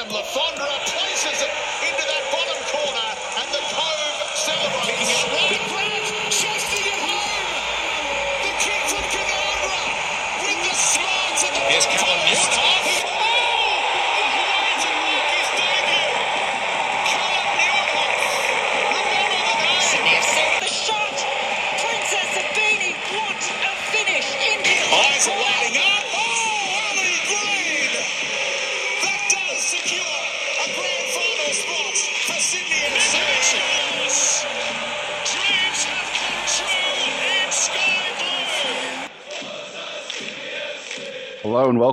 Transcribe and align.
and 0.00 0.12
Le 0.12 0.22
Fondre 0.22 0.68
places 0.86 1.42
it 1.42 1.57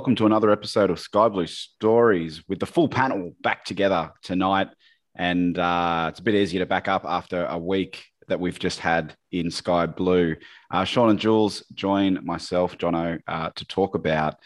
welcome 0.06 0.14
to 0.14 0.26
another 0.26 0.52
episode 0.52 0.88
of 0.88 1.00
Sky 1.00 1.28
Blue 1.28 1.48
Stories 1.48 2.40
with 2.48 2.60
the 2.60 2.66
full 2.66 2.88
panel 2.88 3.32
back 3.40 3.64
together 3.64 4.12
tonight. 4.22 4.68
And 5.16 5.58
uh, 5.58 6.06
it's 6.10 6.20
a 6.20 6.22
bit 6.22 6.36
easier 6.36 6.60
to 6.60 6.66
back 6.66 6.86
up 6.86 7.04
after 7.04 7.44
a 7.46 7.58
week 7.58 8.04
that 8.28 8.38
we've 8.38 8.56
just 8.56 8.78
had 8.78 9.16
in 9.32 9.50
Sky 9.50 9.86
Blue. 9.86 10.36
Uh, 10.70 10.84
Sean 10.84 11.10
and 11.10 11.18
Jules 11.18 11.64
join 11.74 12.24
myself, 12.24 12.78
Jono, 12.78 13.18
uh, 13.26 13.50
to 13.56 13.64
talk 13.64 13.96
about 13.96 14.36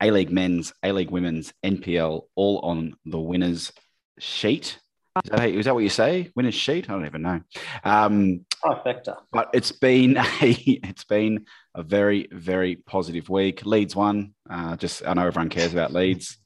A 0.00 0.12
League 0.12 0.30
men's, 0.30 0.72
A 0.84 0.92
League 0.92 1.10
women's, 1.10 1.52
NPL, 1.64 2.26
all 2.36 2.60
on 2.60 2.94
the 3.04 3.18
winners 3.18 3.72
sheet. 4.20 4.78
Is 5.24 5.30
that, 5.30 5.48
is 5.48 5.64
that 5.64 5.74
what 5.74 5.82
you 5.82 5.88
say? 5.88 6.30
Winners 6.36 6.54
sheet? 6.54 6.88
I 6.88 6.92
don't 6.92 7.06
even 7.06 7.22
know. 7.22 7.40
Um, 7.82 8.46
Trifecta. 8.62 9.16
but 9.32 9.50
it's 9.52 9.72
been 9.72 10.16
a 10.42 10.50
it's 10.84 11.04
been 11.04 11.46
a 11.76 11.82
very 11.82 12.26
very 12.32 12.76
positive 12.76 13.28
week. 13.28 13.64
Leeds 13.64 13.94
won. 13.94 14.34
Uh, 14.50 14.76
just 14.76 15.06
I 15.06 15.14
know 15.14 15.26
everyone 15.26 15.50
cares 15.50 15.72
about 15.72 15.92
Leeds, 15.92 16.38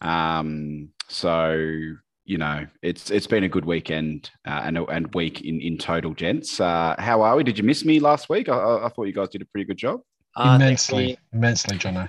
um, 0.00 0.88
so 1.08 1.52
you 2.24 2.38
know 2.38 2.66
it's 2.82 3.10
it's 3.10 3.26
been 3.26 3.44
a 3.44 3.48
good 3.48 3.64
weekend 3.64 4.30
uh, 4.46 4.62
and 4.64 4.78
and 4.78 5.14
week 5.14 5.42
in 5.42 5.60
in 5.60 5.76
total, 5.76 6.14
gents. 6.14 6.60
Uh, 6.60 6.94
how 6.98 7.20
are 7.22 7.36
we? 7.36 7.44
Did 7.44 7.58
you 7.58 7.64
miss 7.64 7.84
me 7.84 8.00
last 8.00 8.28
week? 8.28 8.48
I, 8.48 8.56
I 8.56 8.86
I 8.86 8.88
thought 8.88 9.04
you 9.04 9.12
guys 9.12 9.28
did 9.28 9.42
a 9.42 9.46
pretty 9.46 9.66
good 9.66 9.76
job. 9.76 10.00
Uh, 10.36 10.56
immensely, 10.56 11.18
immensely, 11.32 11.78
Jono. 11.78 12.08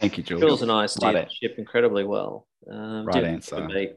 Thank 0.00 0.16
you, 0.18 0.24
Jules. 0.24 0.40
Jules 0.40 0.62
and 0.62 0.72
I 0.72 0.86
steered 0.86 1.14
Right 1.14 1.28
ship 1.30 1.54
incredibly 1.58 2.04
well. 2.04 2.46
Um, 2.70 3.06
Right 3.06 3.22
answer. 3.24 3.56
miss 3.56 3.64
a 3.64 3.68
beat. 3.68 3.92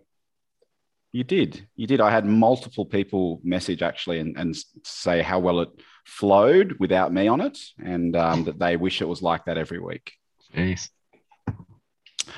You 1.12 1.24
did. 1.24 1.68
You 1.76 1.88
did. 1.88 2.02
I 2.02 2.12
had 2.12 2.26
multiple 2.26 2.86
people 2.86 3.40
message 3.44 3.82
actually 3.82 4.20
and, 4.20 4.38
and 4.38 4.56
say 4.84 5.24
how 5.24 5.40
well 5.40 5.62
it 5.62 5.70
flowed 6.10 6.78
without 6.80 7.14
me 7.14 7.28
on 7.28 7.42
it, 7.42 7.58
and 7.84 8.16
um, 8.16 8.44
that 8.46 8.60
they 8.60 8.76
wish 8.78 9.02
it 9.02 9.08
was 9.08 9.22
like 9.22 9.46
that 9.46 9.58
every 9.58 9.80
week. 9.80 10.14
Jeez. 10.56 10.90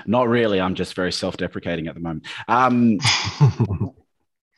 Not 0.06 0.28
really. 0.28 0.60
I'm 0.60 0.76
just 0.76 0.94
very 0.94 1.12
self-deprecating 1.12 1.88
at 1.88 1.96
the 1.96 2.00
moment. 2.00 2.28
Um, 2.48 3.00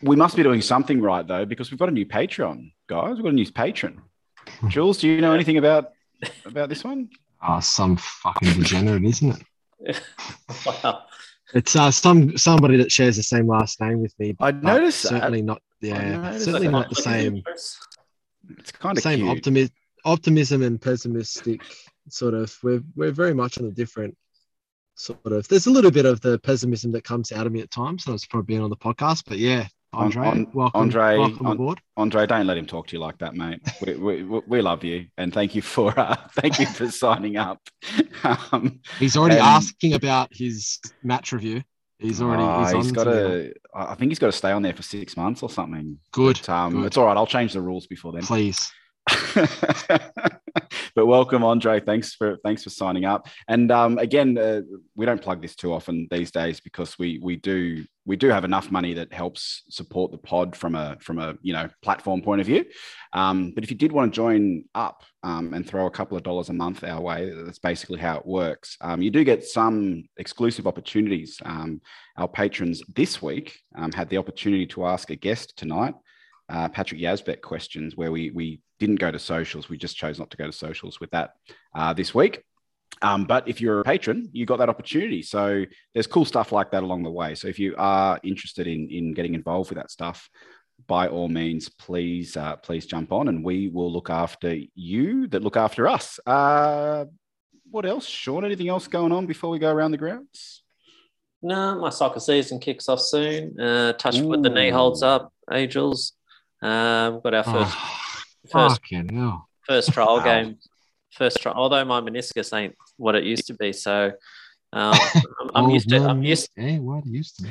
we 0.02 0.16
must 0.16 0.36
be 0.36 0.44
doing 0.44 0.62
something 0.62 1.02
right 1.02 1.26
though, 1.26 1.46
because 1.46 1.72
we've 1.72 1.80
got 1.80 1.90
a 1.90 1.94
new 1.94 2.06
Patreon, 2.06 2.72
guys. 2.88 3.16
We've 3.16 3.24
got 3.24 3.30
a 3.30 3.34
new 3.34 3.52
patron. 3.52 4.02
Jules, 4.68 4.98
do 4.98 5.08
you 5.08 5.22
know 5.22 5.34
anything 5.34 5.58
about 5.58 5.92
about 6.46 6.70
this 6.70 6.84
one? 6.84 7.10
Ah, 7.46 7.60
some 7.60 7.98
fucking 7.98 8.54
degenerate, 8.54 9.04
isn't 9.04 9.46
it? 9.82 10.02
wow. 10.66 11.02
It's 11.54 11.76
uh, 11.76 11.92
some 11.92 12.38
somebody 12.38 12.78
that 12.78 12.90
shares 12.90 13.18
the 13.18 13.24
same 13.24 13.48
last 13.48 13.82
name 13.82 14.02
with 14.02 14.18
me. 14.18 14.30
I 14.40 14.54
but 14.54 14.64
noticed 14.64 15.04
that. 15.04 15.10
certainly 15.10 15.42
not. 15.42 15.62
Yeah, 15.82 16.38
certainly 16.38 16.68
that. 16.68 16.72
not 16.72 16.90
the 16.90 16.96
same. 16.96 17.44
It's 18.50 18.72
kind 18.72 18.98
of 18.98 19.04
Same 19.04 19.20
cute. 19.20 19.30
optimism, 19.38 19.74
optimism 20.06 20.62
and 20.64 20.82
pessimistic 20.82 21.62
sort 22.10 22.34
of. 22.34 22.56
We're 22.64 22.84
we're 22.96 23.12
very 23.12 23.34
much 23.34 23.58
on 23.58 23.66
a 23.66 23.72
different 23.72 24.18
sort 24.96 25.26
of. 25.32 25.48
There's 25.48 25.68
a 25.68 25.72
little 25.72 25.92
bit 25.92 26.06
of 26.06 26.22
the 26.22 26.40
pessimism 26.40 26.92
that 26.94 27.04
comes 27.04 27.32
out 27.32 27.48
of 27.48 27.54
me 27.54 27.62
at 27.62 27.72
times. 27.72 28.06
That's 28.06 28.26
probably 28.26 28.56
been 28.56 28.64
on 28.64 28.70
the 28.70 28.76
podcast, 28.78 29.24
but 29.28 29.38
yeah, 29.38 29.68
Andre, 29.94 30.28
on- 30.28 30.52
welcome, 30.54 30.82
Andre, 30.82 31.18
welcome 31.18 31.46
on- 31.48 31.54
aboard. 31.54 31.80
Andre, 31.96 32.26
don't 32.26 32.48
let 32.48 32.58
him 32.58 32.66
talk 32.66 32.88
to 32.88 32.96
you 32.96 33.00
like 33.00 33.18
that, 33.20 33.36
mate. 33.36 33.62
We, 33.86 33.96
we, 33.96 34.24
we- 34.24 34.42
we 34.48 34.62
love 34.62 34.84
you, 34.84 35.08
and 35.18 35.34
thank 35.34 35.56
you 35.56 35.62
for 35.62 35.98
uh, 35.98 36.16
thank 36.34 36.60
you 36.60 36.66
for 36.66 36.90
signing 36.92 37.38
up. 37.38 37.60
Um, 38.54 38.80
He's 39.00 39.18
already 39.18 39.38
um, 39.38 39.46
asking 39.48 39.94
about 39.96 40.30
his 40.32 40.80
match 41.04 41.34
review. 41.34 41.62
He's 42.04 42.22
already. 42.22 42.44
uh, 42.44 42.76
he's, 42.76 42.84
he's 42.86 42.92
got 42.92 43.06
to- 43.06 43.52
to. 43.52 43.54
I 43.74 43.96
think 43.96 44.12
he's 44.12 44.20
got 44.20 44.28
to 44.28 44.32
stay 44.34 44.52
on 44.52 44.62
there 44.62 44.74
for 44.74 44.84
six 44.84 45.18
months 45.18 45.42
or 45.42 45.50
something. 45.50 45.98
Good. 46.12 46.40
But, 46.46 46.50
um, 46.50 46.74
good. 46.74 46.86
It's 46.88 46.98
all 46.98 47.06
right. 47.06 47.18
I'll 47.18 47.26
change 47.26 47.54
the 47.54 47.62
rules 47.62 47.88
before 47.88 48.12
then. 48.12 48.22
Please. 48.24 48.72
but 50.96 51.06
welcome, 51.06 51.44
Andre. 51.44 51.80
Thanks 51.80 52.14
for 52.14 52.38
thanks 52.44 52.64
for 52.64 52.70
signing 52.70 53.06
up. 53.06 53.28
And 53.48 53.72
um, 53.72 53.98
again, 53.98 54.38
uh, 54.38 54.62
we 54.96 55.06
don't 55.06 55.22
plug 55.22 55.42
this 55.42 55.56
too 55.56 55.74
often 55.74 56.08
these 56.10 56.32
days 56.32 56.62
because 56.62 56.98
we 56.98 57.20
we 57.22 57.36
do 57.36 57.86
we 58.06 58.16
do 58.16 58.30
have 58.30 58.46
enough 58.46 58.72
money 58.72 58.94
that 58.94 59.12
helps 59.12 59.64
support 59.70 60.12
the 60.12 60.18
pod 60.18 60.56
from 60.56 60.76
a 60.76 60.98
from 61.02 61.20
a 61.20 61.36
you 61.42 61.54
know 61.54 61.68
platform 61.82 62.22
point 62.22 62.40
of 62.42 62.48
view. 62.48 62.64
Um, 63.12 63.52
but 63.54 63.64
if 63.64 63.72
you 63.72 63.78
did 63.78 63.92
want 63.92 64.14
to 64.14 64.16
join 64.16 64.66
up 64.74 65.04
um, 65.24 65.54
and 65.54 65.68
throw 65.68 65.86
a 65.86 65.92
couple 65.92 66.16
of 66.16 66.24
dollars 66.24 66.50
a 66.50 66.54
month 66.54 66.84
our 66.84 67.02
way, 67.02 67.30
that's 67.30 67.60
basically 67.60 68.00
how 68.00 68.18
it 68.18 68.26
works. 68.26 68.78
Um, 68.80 69.02
you 69.02 69.12
do 69.12 69.24
get 69.24 69.44
some 69.44 70.06
exclusive 70.18 70.66
opportunities. 70.66 71.42
Um, 71.44 71.82
our 72.16 72.28
patrons 72.28 72.82
this 72.96 73.22
week 73.22 73.60
um, 73.76 73.92
had 73.92 74.10
the 74.10 74.18
opportunity 74.18 74.68
to 74.68 74.86
ask 74.86 75.10
a 75.10 75.16
guest 75.16 75.58
tonight 75.58 75.96
uh, 76.50 76.70
Patrick 76.70 77.02
Yazbek 77.02 77.42
questions 77.42 77.96
where 77.96 78.12
we 78.12 78.32
we 78.32 78.60
didn't 78.84 79.00
go 79.00 79.12
to 79.12 79.20
socials. 79.20 79.70
We 79.70 79.78
just 79.78 79.96
chose 79.96 80.20
not 80.20 80.30
to 80.32 80.38
go 80.38 80.46
to 80.46 80.52
socials 80.52 81.00
with 81.00 81.12
that 81.12 81.36
uh, 81.74 81.94
this 81.94 82.14
week. 82.14 82.44
Um, 83.02 83.26
but 83.26 83.48
if 83.48 83.60
you're 83.60 83.80
a 83.80 83.84
patron, 83.84 84.30
you 84.34 84.46
got 84.46 84.58
that 84.58 84.70
opportunity. 84.70 85.22
So 85.22 85.66
there's 85.94 86.08
cool 86.08 86.26
stuff 86.26 86.52
like 86.52 86.72
that 86.72 86.84
along 86.84 87.04
the 87.04 87.12
way. 87.12 87.36
So 87.36 87.48
if 87.48 87.60
you 87.60 87.76
are 87.78 88.20
interested 88.24 88.68
in 88.68 88.90
in 88.90 89.14
getting 89.14 89.36
involved 89.36 89.70
with 89.70 89.78
that 89.78 89.92
stuff, 89.92 90.30
by 90.88 91.08
all 91.08 91.30
means, 91.30 91.70
please 91.70 92.38
uh, 92.38 92.58
please 92.58 92.86
jump 92.86 93.12
on, 93.12 93.28
and 93.30 93.44
we 93.44 93.70
will 93.70 93.92
look 93.92 94.10
after 94.10 94.58
you 94.76 95.28
that 95.28 95.44
look 95.44 95.58
after 95.58 95.88
us. 95.88 96.20
Uh, 96.26 97.06
what 97.72 97.86
else, 97.86 98.08
Sean? 98.08 98.46
Anything 98.46 98.70
else 98.70 98.88
going 98.88 99.12
on 99.12 99.26
before 99.26 99.50
we 99.50 99.60
go 99.60 99.72
around 99.72 99.92
the 99.92 99.98
grounds? 99.98 100.64
No, 101.42 101.80
my 101.80 101.90
soccer 101.90 102.20
season 102.20 102.60
kicks 102.60 102.88
off 102.88 103.02
soon. 103.02 103.60
Uh, 103.60 103.94
touch 103.94 104.20
wood, 104.20 104.44
the 104.44 104.50
knee 104.50 104.70
holds 104.70 105.04
up. 105.04 105.34
Angels. 105.52 106.14
Um, 106.62 107.16
we've 107.16 107.24
got 107.24 107.34
our 107.34 107.44
first 107.44 107.76
Oh, 107.76 108.03
first 108.52 108.82
fucking 108.82 109.16
hell. 109.16 109.48
first 109.68 109.92
trial 109.94 110.18
Wow. 110.18 110.24
game. 110.24 110.58
First 111.12 111.42
trial. 111.42 111.56
Although 111.56 111.86
my 111.86 112.02
meniscus 112.02 112.52
ain't 112.58 112.76
what 112.98 113.16
it 113.16 113.24
used 113.24 113.48
to 113.48 113.54
be, 113.54 113.72
so 113.72 114.12
um, 114.74 114.98
I'm, 115.42 115.52
I'm 115.54 115.64
Old 115.66 115.74
used 115.74 115.90
to. 115.90 116.04
I'm 116.04 116.24
used. 116.24 116.50
Yeah, 116.58 116.80
what 116.80 117.06
used 117.06 117.38
to 117.38 117.44
be. 117.44 117.50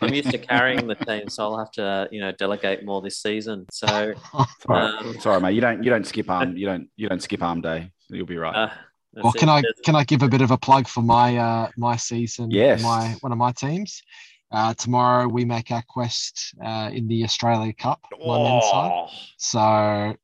I'm 0.00 0.14
used 0.14 0.30
to 0.30 0.38
carrying 0.38 0.86
the 0.86 0.94
team, 0.94 1.28
so 1.28 1.44
I'll 1.44 1.58
have 1.58 1.70
to, 1.72 2.08
you 2.10 2.20
know, 2.20 2.32
delegate 2.32 2.84
more 2.84 3.02
this 3.02 3.20
season. 3.20 3.66
So, 3.70 4.14
It's 4.14 4.20
all 4.34 4.46
right. 4.68 4.94
Um, 5.00 5.14
It's 5.14 5.26
all 5.26 5.34
right, 5.34 5.42
mate. 5.42 5.54
You 5.54 5.60
don't 5.60 5.84
you 5.84 5.90
don't 5.90 6.06
skip 6.06 6.30
arm 6.30 6.56
you 6.56 6.64
don't 6.66 6.88
you 6.96 7.08
don't 7.08 7.22
skip 7.22 7.42
arm 7.42 7.60
day. 7.60 7.90
So 8.08 8.14
you'll 8.16 8.24
be 8.26 8.38
right. 8.38 8.54
uh, 8.56 8.70
that's 9.12 9.24
Well, 9.24 9.32
it. 9.34 9.38
can 9.38 9.48
I 9.50 9.62
can 9.84 9.94
I 9.94 10.04
give 10.04 10.22
a 10.22 10.28
bit 10.28 10.40
of 10.40 10.50
a 10.50 10.56
plug 10.58 10.88
for 10.88 11.02
my 11.02 11.36
uh 11.36 11.68
my 11.76 11.96
season? 11.96 12.50
Yes. 12.50 12.82
My 12.82 13.14
one 13.20 13.32
of 13.32 13.38
my 13.38 13.52
teams. 13.52 14.02
Uh, 14.50 14.74
tomorrow 14.74 15.26
we 15.28 15.44
make 15.46 15.70
our 15.70 15.82
quest 15.88 16.54
uh, 16.62 16.90
in 16.92 17.08
the 17.08 17.24
Australia 17.24 17.72
Cup. 17.72 18.00
My 18.26 18.42
men's 18.42 18.64
side. 18.64 18.90
Oh, 18.92 19.08
So 19.38 20.14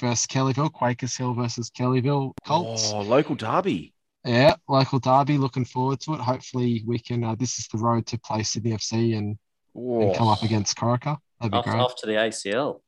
versus 0.00 0.26
Kellyville, 0.26 0.72
Quakers 0.72 1.16
Hill 1.16 1.34
versus 1.34 1.70
Kellyville 1.70 2.32
Colts. 2.46 2.92
oh, 2.92 3.00
local 3.02 3.34
derby. 3.34 3.92
Yeah, 4.24 4.54
local 4.68 4.98
derby. 4.98 5.38
Looking 5.38 5.64
forward 5.64 6.00
to 6.00 6.14
it. 6.14 6.20
Hopefully 6.20 6.82
we 6.86 6.98
can. 6.98 7.22
Uh, 7.24 7.34
this 7.36 7.58
is 7.58 7.68
the 7.68 7.78
road 7.78 8.06
to 8.06 8.18
play 8.18 8.42
Sydney 8.42 8.72
FC 8.72 9.16
and, 9.16 9.38
and 9.74 10.16
come 10.16 10.28
up 10.28 10.42
against 10.42 10.76
Corica. 10.76 11.16
That'd 11.40 11.52
be 11.52 11.58
off, 11.58 11.64
great. 11.64 11.76
off 11.78 11.96
to 11.96 12.06
the 12.06 12.14
ACL. 12.14 12.80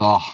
Oh, 0.00 0.24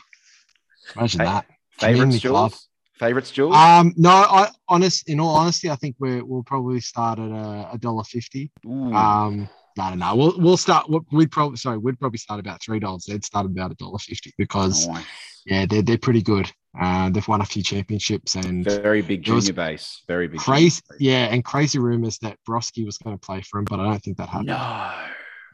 imagine 0.97 1.21
Hey, 1.21 1.27
that. 1.27 1.47
Favorites, 1.79 1.99
Community 2.21 2.29
club. 2.29 2.51
Jules? 2.53 2.69
Favorites, 2.99 3.31
Jules? 3.33 3.57
Um, 3.57 3.93
no, 3.97 4.11
I 4.11 4.49
honest. 4.69 5.09
In 5.09 5.19
all 5.21 5.35
honesty, 5.37 5.69
I 5.71 5.77
think 5.77 5.97
we're, 5.99 6.25
we'll 6.25 6.45
probably 6.45 6.81
start 6.81 7.19
at 7.19 7.31
a, 7.31 7.71
a 7.73 7.79
dollar 7.79 8.05
fifty. 8.05 8.53
Ooh. 8.67 8.95
Um, 8.95 9.49
no, 9.77 9.91
no, 9.91 9.95
no. 9.97 10.15
We'll 10.17 10.39
we'll 10.39 10.57
start. 10.57 10.87
We'd 11.11 11.33
probably 11.33 11.57
sorry. 11.57 11.79
We'd 11.79 11.99
probably 11.99 12.19
start 12.19 12.39
about 12.39 12.63
three 12.63 12.79
dollars. 12.79 13.07
They'd 13.07 13.25
start 13.25 13.47
about 13.47 13.73
a 13.73 13.75
dollar 13.75 13.99
fifty 13.99 14.33
because 14.39 14.87
Nice. 14.87 15.05
Yeah, 15.47 15.67
they're 15.67 15.83
they're 15.83 15.99
pretty 15.99 16.23
good. 16.23 16.51
Uh, 16.79 17.09
they've 17.11 17.27
won 17.29 17.41
a 17.41 17.45
few 17.45 17.63
championships 17.63 18.35
and 18.35 18.65
Very 18.65 19.01
big 19.01 19.23
junior 19.23 19.53
base. 19.53 20.03
Very 20.09 20.27
big. 20.27 20.41
crazy. 20.41 20.83
Yeah, 20.99 21.27
and 21.27 21.45
crazy 21.45 21.79
rumors 21.79 22.19
that 22.19 22.37
Brosque 22.49 22.85
was 22.85 22.99
going 22.99 23.17
to 23.17 23.21
play 23.21 23.43
for 23.43 23.59
him, 23.61 23.65
but 23.65 23.79
I 23.79 23.85
don't 23.85 24.03
think 24.03 24.17
that 24.17 24.29
happened. 24.29 24.49
No. 24.49 24.93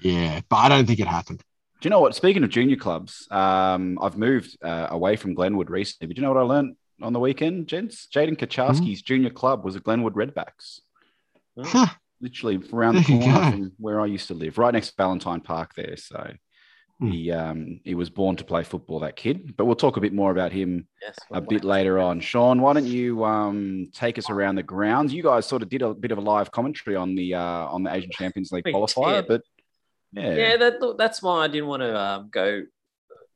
Yeah, 0.00 0.40
but 0.48 0.56
I 0.56 0.68
don't 0.70 0.86
think 0.86 0.98
it 0.98 1.06
happened. 1.06 1.42
Do 1.80 1.86
you 1.86 1.90
know 1.90 2.00
what? 2.00 2.14
Speaking 2.14 2.42
of 2.42 2.50
junior 2.50 2.76
clubs, 2.76 3.26
um, 3.30 3.98
I've 4.00 4.16
moved 4.16 4.56
uh, 4.62 4.86
away 4.90 5.16
from 5.16 5.34
Glenwood 5.34 5.68
recently. 5.68 6.06
But 6.06 6.16
do 6.16 6.20
you 6.22 6.26
know 6.26 6.32
what 6.32 6.40
I 6.40 6.44
learned 6.44 6.76
on 7.02 7.12
the 7.12 7.20
weekend, 7.20 7.66
gents? 7.68 8.06
Jaiden 8.14 8.38
Kucharski's 8.38 9.02
junior 9.02 9.30
club 9.30 9.64
was 9.64 9.76
a 9.76 9.80
Glenwood 9.80 10.14
Redbacks. 10.14 10.80
Huh. 11.62 11.86
literally 12.22 12.58
around 12.72 12.96
the 12.96 13.04
corner 13.04 13.50
from 13.50 13.72
where 13.78 14.00
I 14.00 14.06
used 14.06 14.28
to 14.28 14.34
live, 14.34 14.56
right 14.56 14.72
next 14.72 14.90
to 14.90 14.94
Valentine 14.96 15.40
Park 15.40 15.74
there. 15.74 15.96
So 15.96 16.32
Hmm. 17.00 17.10
he 17.10 17.32
um, 17.32 17.80
he 17.82 17.94
was 17.94 18.10
born 18.10 18.36
to 18.36 18.44
play 18.44 18.62
football, 18.62 19.00
that 19.00 19.16
kid. 19.16 19.56
But 19.56 19.64
we'll 19.64 19.74
talk 19.74 19.96
a 19.96 20.00
bit 20.00 20.12
more 20.12 20.30
about 20.30 20.52
him 20.52 20.86
Yes, 21.00 21.16
a 21.32 21.40
bit 21.40 21.64
later 21.64 21.98
on. 21.98 22.20
Sean, 22.20 22.60
why 22.60 22.74
don't 22.74 22.86
you 22.86 23.24
um, 23.24 23.88
take 23.94 24.18
us 24.18 24.28
around 24.28 24.56
the 24.56 24.62
grounds? 24.62 25.12
You 25.14 25.22
guys 25.22 25.46
sort 25.46 25.62
of 25.62 25.70
did 25.70 25.80
a 25.82 25.94
bit 25.94 26.12
of 26.12 26.18
a 26.18 26.20
live 26.20 26.50
commentary 26.52 26.96
on 26.96 27.14
the 27.14 27.34
uh, 27.34 27.40
on 27.40 27.82
the 27.82 27.94
Asian 27.94 28.10
Champions 28.10 28.52
League 28.52 28.64
We 28.66 28.72
qualifier, 28.74 29.22
did. 29.22 29.28
but 29.28 29.42
yeah, 30.12 30.34
Yeah, 30.34 30.56
that, 30.58 30.96
that's 30.98 31.22
why 31.22 31.44
I 31.44 31.48
didn't 31.48 31.68
want 31.68 31.82
to 31.82 31.98
um, 31.98 32.28
go 32.30 32.64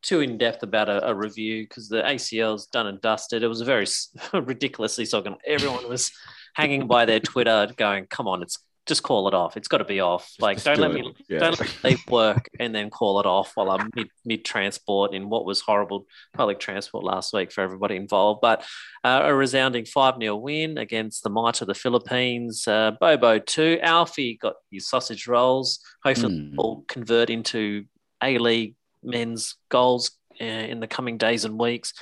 too 0.02 0.20
in 0.20 0.37
depth 0.37 0.62
about 0.62 0.90
a, 0.90 1.08
a 1.08 1.14
review 1.14 1.64
because 1.64 1.88
the 1.88 2.02
ACL's 2.02 2.66
done 2.66 2.87
and 2.87 3.00
dusted. 3.00 3.43
It 3.43 3.49
was 3.49 3.62
a 3.62 3.64
very 3.64 3.87
ridiculously 4.34 5.06
so 5.06 5.25
everyone 5.46 5.88
was 5.88 6.12
hanging 6.55 6.87
by 6.87 7.06
their 7.06 7.20
Twitter 7.20 7.72
going, 7.76 8.06
"Come 8.06 8.28
on, 8.28 8.43
it's 8.43 8.58
just 8.86 9.02
call 9.02 9.28
it 9.28 9.34
off. 9.34 9.56
It's 9.56 9.69
got 9.69 9.78
to 9.78 9.84
be 9.84 10.00
off. 10.00 10.26
Just- 10.26 10.42
like 10.42 10.56
just 10.56 10.66
don't 10.66 10.76
do 10.76 10.82
let 10.82 10.92
me 10.92 11.14
Yeah. 11.28 11.38
don't 11.40 11.58
let 11.58 11.69
me 11.69 11.90
leave 11.90 12.06
work 12.08 12.48
and 12.60 12.75
then 12.75 12.90
call 12.90 13.19
it 13.20 13.26
off 13.26 13.52
while 13.54 13.70
I'm 13.70 13.90
mid 13.96 14.08
mid 14.25 14.44
transport 14.44 15.14
in 15.14 15.28
what 15.31 15.44
was 15.46 15.60
horrible 15.60 16.06
public 16.34 16.60
transport 16.60 17.02
last 17.04 17.32
week 17.32 17.50
for 17.52 17.62
everybody 17.62 17.96
involved. 17.96 18.40
But 18.42 18.64
uh, 19.02 19.22
a 19.25 19.34
resounding 19.34 19.84
5 19.86 20.16
0 20.20 20.36
win 20.36 20.78
against 20.78 21.22
the 21.22 21.31
might 21.31 21.60
of 21.60 21.66
the 21.66 21.75
Philippines. 21.75 22.66
Uh, 22.69 22.92
Bobo 23.00 23.38
2. 23.38 23.78
Alfie 23.82 24.38
got 24.40 24.54
his 24.70 24.88
sausage 24.88 25.26
rolls. 25.26 25.80
Hopefully, 26.02 26.34
Hmm. 26.50 26.56
will 26.56 26.84
convert 26.88 27.30
into 27.30 27.84
A 28.22 28.38
League 28.38 28.75
men's 29.02 29.56
goals 29.70 30.10
uh, 30.40 30.44
in 30.44 30.80
the 30.80 30.87
coming 30.87 31.16
days 31.19 31.44
and 31.44 31.58
weeks. 31.58 31.92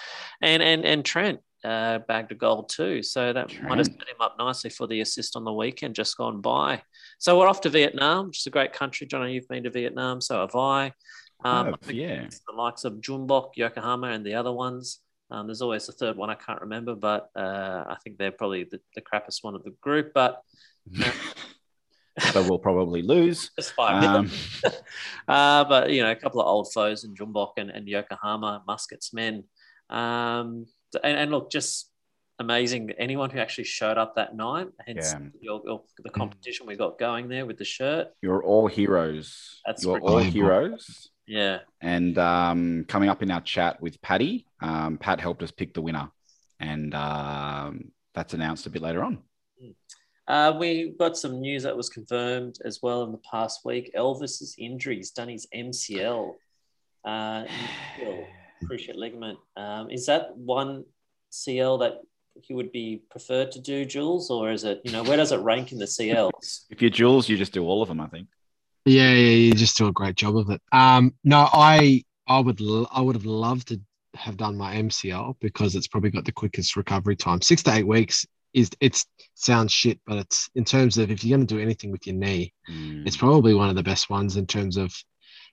And, 0.41 0.63
and, 0.63 0.85
and 0.85 1.05
Trent. 1.05 1.41
Uh, 1.65 2.01
bagged 2.09 2.33
a 2.33 2.35
goal 2.35 2.65
too, 2.65 3.03
so 3.05 3.33
that 3.33 3.49
might 3.63 3.79
have 3.79 3.87
set 3.87 3.95
him 3.95 4.21
up 4.21 4.35
nicely 4.37 4.69
for 4.69 4.89
the 4.89 5.01
assist 5.01 5.37
on 5.37 5.45
the 5.45 5.53
weekend 5.53 5.95
just 5.95 6.17
gone 6.17 6.41
by. 6.41 6.83
So 7.19 7.39
we're 7.39 7.47
off 7.47 7.61
to 7.61 7.71
Vietnam, 7.71 8.27
which 8.27 8.41
is 8.41 8.47
a 8.47 8.51
great 8.51 8.73
country. 8.73 9.07
John, 9.07 9.31
you've 9.31 9.47
been 9.47 9.63
to 9.63 9.71
Vietnam, 9.71 10.21
so 10.21 10.41
have 10.41 10.57
I. 10.57 10.93
Um, 11.45 11.77
think 11.83 11.99
yeah. 11.99 12.27
the 12.47 12.55
likes 12.55 12.85
of 12.85 12.95
Jeonbuk, 12.95 13.51
Yokohama, 13.57 14.09
and 14.09 14.25
the 14.25 14.35
other 14.35 14.53
ones. 14.53 15.01
Um, 15.31 15.47
there's 15.47 15.63
always 15.63 15.87
the 15.87 15.93
third 15.93 16.17
one 16.17 16.31
I 16.31 16.35
can't 16.35 16.61
remember, 16.61 16.95
but 16.95 17.31
uh, 17.35 17.85
I 17.89 17.97
think 18.05 18.19
they're 18.19 18.33
probably 18.33 18.65
the, 18.65 18.81
the 18.95 19.01
crappiest 19.01 19.43
one 19.43 19.55
of 19.55 19.65
the 19.65 19.75
group. 19.81 20.13
But 20.15 20.43
so 22.19 22.43
we'll 22.43 22.59
probably 22.59 23.03
lose. 23.03 23.51
just 23.59 23.73
five. 23.73 24.05
Um, 24.05 24.31
uh, 25.29 25.65
but 25.65 25.91
you 25.91 26.03
know, 26.03 26.11
a 26.11 26.17
couple 26.17 26.41
of 26.41 26.47
old 26.47 26.73
foes 26.73 27.05
in 27.05 27.15
Jeonbuk 27.15 27.53
and, 27.57 27.71
and 27.71 27.89
Yokohama, 27.89 28.63
Muscat's 28.67 29.15
men. 29.15 29.45
Um, 29.89 30.67
and, 31.03 31.17
and 31.19 31.31
look, 31.31 31.51
just 31.51 31.91
amazing. 32.39 32.91
Anyone 32.99 33.31
who 33.31 33.39
actually 33.39 33.65
showed 33.65 33.99
up 33.99 34.17
that 34.17 34.35
night, 34.35 34.69
hence 34.87 35.13
Yeah. 35.13 35.21
your, 35.41 35.63
your, 35.65 35.83
the 36.03 36.11
competition 36.11 36.67
we 36.67 36.77
got 36.77 36.99
going 36.99 37.29
there 37.29 37.47
with 37.47 37.59
the 37.59 37.65
shirt. 37.65 38.09
you're 38.23 38.43
all 38.43 38.67
heroes. 38.67 39.61
That's 39.67 39.85
you're 39.85 40.01
all 40.01 40.09
cool. 40.09 40.19
heroes. 40.19 41.09
Yeah, 41.27 41.61
And 41.81 42.19
um, 42.19 42.85
coming 42.89 43.09
up 43.09 43.23
in 43.23 43.31
our 43.31 43.41
chat 43.41 43.81
with 43.81 44.03
Paddy, 44.03 44.45
um, 44.61 44.99
Pat 44.99 45.21
helped 45.21 45.43
us 45.43 45.53
pick 45.53 45.73
the 45.73 45.81
winner, 45.81 46.11
and 46.59 46.93
um, 46.95 47.93
that's 48.13 48.35
announced 48.35 48.67
a 48.67 48.71
bit 48.71 48.83
later 48.83 49.05
on. 49.05 49.19
Uh, 50.27 50.55
we 50.59 50.95
got 50.99 51.17
some 51.17 51.41
news 51.41 51.63
that 51.63 51.77
was 51.77 51.89
confirmed 51.89 52.57
as 52.65 52.81
well 52.83 53.05
in 53.05 53.13
the 53.13 53.21
past 53.31 53.61
week. 53.65 53.93
Elvis's 53.97 54.55
injury, 54.59 54.97
he's 54.97 55.11
done 55.13 55.29
his 55.29 55.47
MCL, 55.55 56.33
uh, 57.05 57.09
MCL, 58.01 58.27
cruciate 58.69 58.97
ligament. 58.97 59.39
Um, 59.57 59.91
is 59.91 60.07
that 60.07 60.37
one 60.37 60.85
CL 61.31 61.79
that 61.79 62.01
you 62.49 62.57
would 62.57 62.73
be 62.73 63.03
preferred 63.11 63.53
to 63.53 63.61
do, 63.61 63.85
Jules, 63.85 64.31
or 64.31 64.51
is 64.51 64.65
it, 64.65 64.81
you 64.85 64.93
know, 64.93 65.03
where 65.03 65.17
does 65.19 65.33
it 65.33 65.39
rank 65.41 65.73
in 65.73 65.79
the 65.79 65.85
CLs? 65.85 66.31
If 66.71 66.81
you're 66.81 66.91
Jules, 66.91 67.29
you 67.29 67.37
just 67.37 67.53
do 67.53 67.65
all 67.65 67.83
of 67.83 67.89
them, 67.89 68.01
I 68.01 68.07
think. 68.07 68.29
Yeah, 68.85 69.13
yeah, 69.13 69.35
you 69.35 69.53
just 69.55 69.77
do 69.79 69.87
a 69.87 69.93
great 69.93 70.17
job 70.17 70.37
of 70.37 70.51
it. 70.51 70.61
Um, 70.73 71.15
no, 71.25 71.49
I 71.53 72.03
I 72.27 72.41
would 72.41 72.61
l- 72.61 72.89
I 72.91 73.01
would 73.01 73.15
have 73.15 73.27
loved 73.27 73.69
to 73.69 73.81
have 74.15 74.37
done 74.37 74.57
my 74.57 74.75
MCL 74.77 75.37
because 75.41 75.77
it's 75.77 75.87
probably 75.89 76.11
got 76.11 76.25
the 76.25 76.33
quickest 76.33 76.75
recovery 76.77 77.15
time. 77.17 77.41
Six 77.43 77.63
to 77.65 77.73
eight 77.75 77.87
weeks 77.87 78.27
is 78.55 78.71
it's 78.81 79.07
sounds 79.35 79.73
shit, 79.73 80.01
but 80.07 80.19
it's 80.19 80.51
in 80.55 80.65
terms 80.65 80.99
of 80.99 81.11
if 81.11 81.23
you're 81.25 81.37
going 81.39 81.47
to 81.47 81.55
do 81.55 81.61
anything 81.61 81.91
with 81.93 82.07
your 82.07 82.17
knee, 82.17 82.53
Mm. 82.71 83.07
it's 83.07 83.17
probably 83.17 83.55
one 83.55 83.69
of 83.71 83.77
the 83.77 83.83
best 83.83 84.11
ones 84.11 84.37
in 84.37 84.47
terms 84.47 84.77
of 84.77 84.93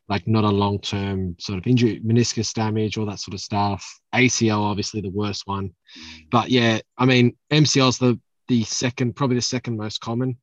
like 0.09 0.27
not 0.27 0.43
a 0.43 0.49
long 0.49 0.79
term 0.81 1.35
sort 1.39 1.59
of 1.59 1.67
injury, 1.67 2.01
meniscus 2.03 2.51
damage, 2.53 2.97
all 2.97 3.05
that 3.05 3.19
sort 3.19 3.35
of 3.35 3.39
stuff. 3.41 3.85
ACL, 4.13 4.59
obviously 4.61 5.01
the 5.01 5.11
worst 5.11 5.43
one, 5.45 5.71
but 6.31 6.49
yeah, 6.49 6.79
I 6.97 7.05
mean 7.05 7.37
MCL's 7.51 7.97
the 7.99 8.19
the 8.47 8.63
second, 8.63 9.15
probably 9.15 9.35
the 9.35 9.41
second 9.43 9.77
most 9.77 9.99
common 10.01 10.35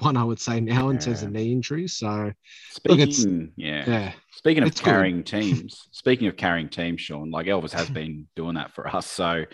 one 0.00 0.16
I 0.16 0.24
would 0.24 0.40
say 0.40 0.58
now 0.60 0.88
in 0.88 0.98
terms 0.98 1.22
of 1.22 1.30
knee 1.30 1.52
injuries. 1.52 1.94
So 1.98 2.32
Speaking, 2.72 2.98
Look, 2.98 3.08
it's- 3.08 3.26
yeah. 3.56 3.84
yeah, 3.88 4.12
Speaking 4.32 4.62
of 4.64 4.68
It's 4.68 4.80
good. 4.80 4.86
carrying 4.90 5.22
teams, 5.22 5.88
speaking 5.92 6.26
of 6.26 6.36
carrying 6.36 6.68
teams, 6.68 7.00
Sean, 7.00 7.30
like 7.30 7.46
Elvis 7.46 7.70
has 7.72 7.88
been 7.90 8.26
doing 8.34 8.54
that 8.56 8.72
for 8.74 8.88
us. 8.88 9.06
So, 9.06 9.44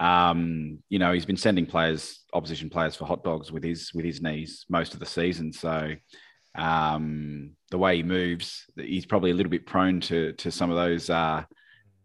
um, 0.00 0.78
you 0.88 0.98
know, 0.98 1.12
he's 1.12 1.24
been 1.26 1.36
sending 1.36 1.64
players, 1.66 2.20
opposition 2.32 2.70
players, 2.70 2.96
for 2.96 3.04
hot 3.06 3.22
dogs 3.22 3.52
with 3.52 3.62
his 3.62 3.92
with 3.94 4.04
his 4.04 4.20
knees 4.20 4.64
most 4.68 4.94
of 4.94 5.00
the 5.00 5.06
season. 5.06 5.52
So, 5.52 5.92
um, 6.54 7.50
the 7.70 7.78
way 7.78 7.96
he 7.96 8.02
moves, 8.02 8.66
he's 8.76 9.06
probably 9.06 9.30
a 9.30 9.34
little 9.34 9.50
bit 9.50 9.66
prone 9.66 10.00
to 10.02 10.32
to 10.34 10.50
some 10.50 10.70
of 10.70 10.76
those 10.76 11.10
uh, 11.10 11.44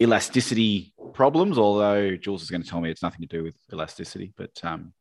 elasticity 0.02 0.94
problems. 1.14 1.58
Although 1.58 2.16
Jules 2.16 2.42
is 2.42 2.50
going 2.50 2.64
to 2.64 2.70
tell 2.70 2.82
me 2.82 2.90
it's 2.90 3.04
nothing 3.04 3.22
to 3.22 3.28
do 3.28 3.44
with 3.44 3.56
elasticity, 3.72 4.34
but 4.38 4.52
um, 4.64 4.94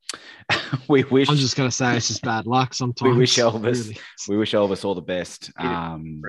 we 0.89 1.05
wish 1.05 1.29
I'm 1.29 1.37
just 1.37 1.56
going 1.56 1.69
to 1.69 1.75
say 1.75 1.97
it's 1.97 2.09
just 2.09 2.23
bad 2.23 2.47
luck 2.47 2.75
sometimes. 2.75 3.11
we 3.12 3.19
wish 3.19 3.37
Elvis- 3.37 3.89
really. 3.89 3.99
we 4.29 4.37
wish 4.37 4.53
Elvis 4.53 4.85
all 4.85 4.95
the 4.95 5.00
best 5.00 5.50
um, 5.59 6.23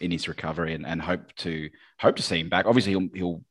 in 0.00 0.10
his 0.10 0.28
recovery 0.28 0.74
and, 0.74 0.86
and 0.86 1.00
hope 1.00 1.34
to 1.36 1.68
hope 1.98 2.16
to 2.16 2.22
see 2.22 2.40
him 2.40 2.48
back. 2.48 2.66
Obviously, 2.66 2.92
he'll, 2.92 3.08
he'll 3.14 3.42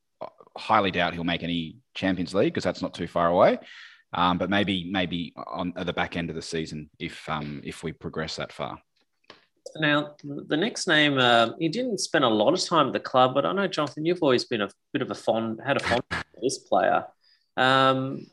highly 0.58 0.92
doubt 0.92 1.14
he'll 1.14 1.24
make 1.24 1.44
any 1.44 1.78
Champions 1.94 2.34
League 2.34 2.54
because 2.54 2.64
that's 2.64 2.82
not 2.82 2.94
too 2.94 3.08
far 3.08 3.28
away. 3.28 3.60
Um, 4.14 4.38
but 4.38 4.50
maybe 4.50 4.90
maybe 4.90 5.34
on 5.36 5.74
at 5.76 5.86
the 5.86 5.94
back 5.94 6.16
end 6.16 6.30
of 6.30 6.36
the 6.36 6.42
season 6.42 6.90
if 7.00 7.28
um, 7.28 7.62
if 7.64 7.84
we 7.84 7.92
progress 7.92 8.38
that 8.38 8.54
far. 8.54 8.80
Now, 9.78 10.16
the 10.24 10.56
next 10.56 10.88
name, 10.88 11.18
uh, 11.18 11.50
he 11.60 11.68
didn't 11.68 12.00
spend 12.00 12.24
a 12.24 12.30
lot 12.30 12.54
of 12.54 12.64
time 12.64 12.88
at 12.88 12.94
the 12.94 13.00
club, 13.00 13.34
but 13.34 13.46
I 13.46 13.52
know, 13.52 13.68
Jonathan, 13.68 14.06
you've 14.06 14.24
always 14.24 14.46
been 14.46 14.62
a 14.62 14.70
bit 14.94 15.02
of 15.02 15.12
a 15.12 15.16
fond, 15.16 15.60
had 15.66 15.78
a 15.78 15.84
fond 15.84 16.04
for 16.12 16.42
this 16.42 16.58
player. 16.58 17.06
Um, 17.58 18.28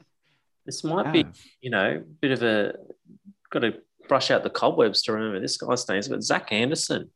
this 0.64 0.84
might 0.84 1.12
be, 1.12 1.26
you 1.60 1.70
know, 1.70 1.96
a 1.96 2.00
bit 2.00 2.30
of 2.30 2.42
a, 2.42 2.74
got 3.50 3.60
to 3.60 3.74
brush 4.08 4.30
out 4.30 4.44
the 4.44 4.50
cobwebs 4.50 5.02
to 5.02 5.12
remember 5.12 5.40
this 5.40 5.56
guy's 5.56 5.88
name, 5.88 6.02
but 6.08 6.22
Zach 6.22 6.52
Anderson 6.52 7.10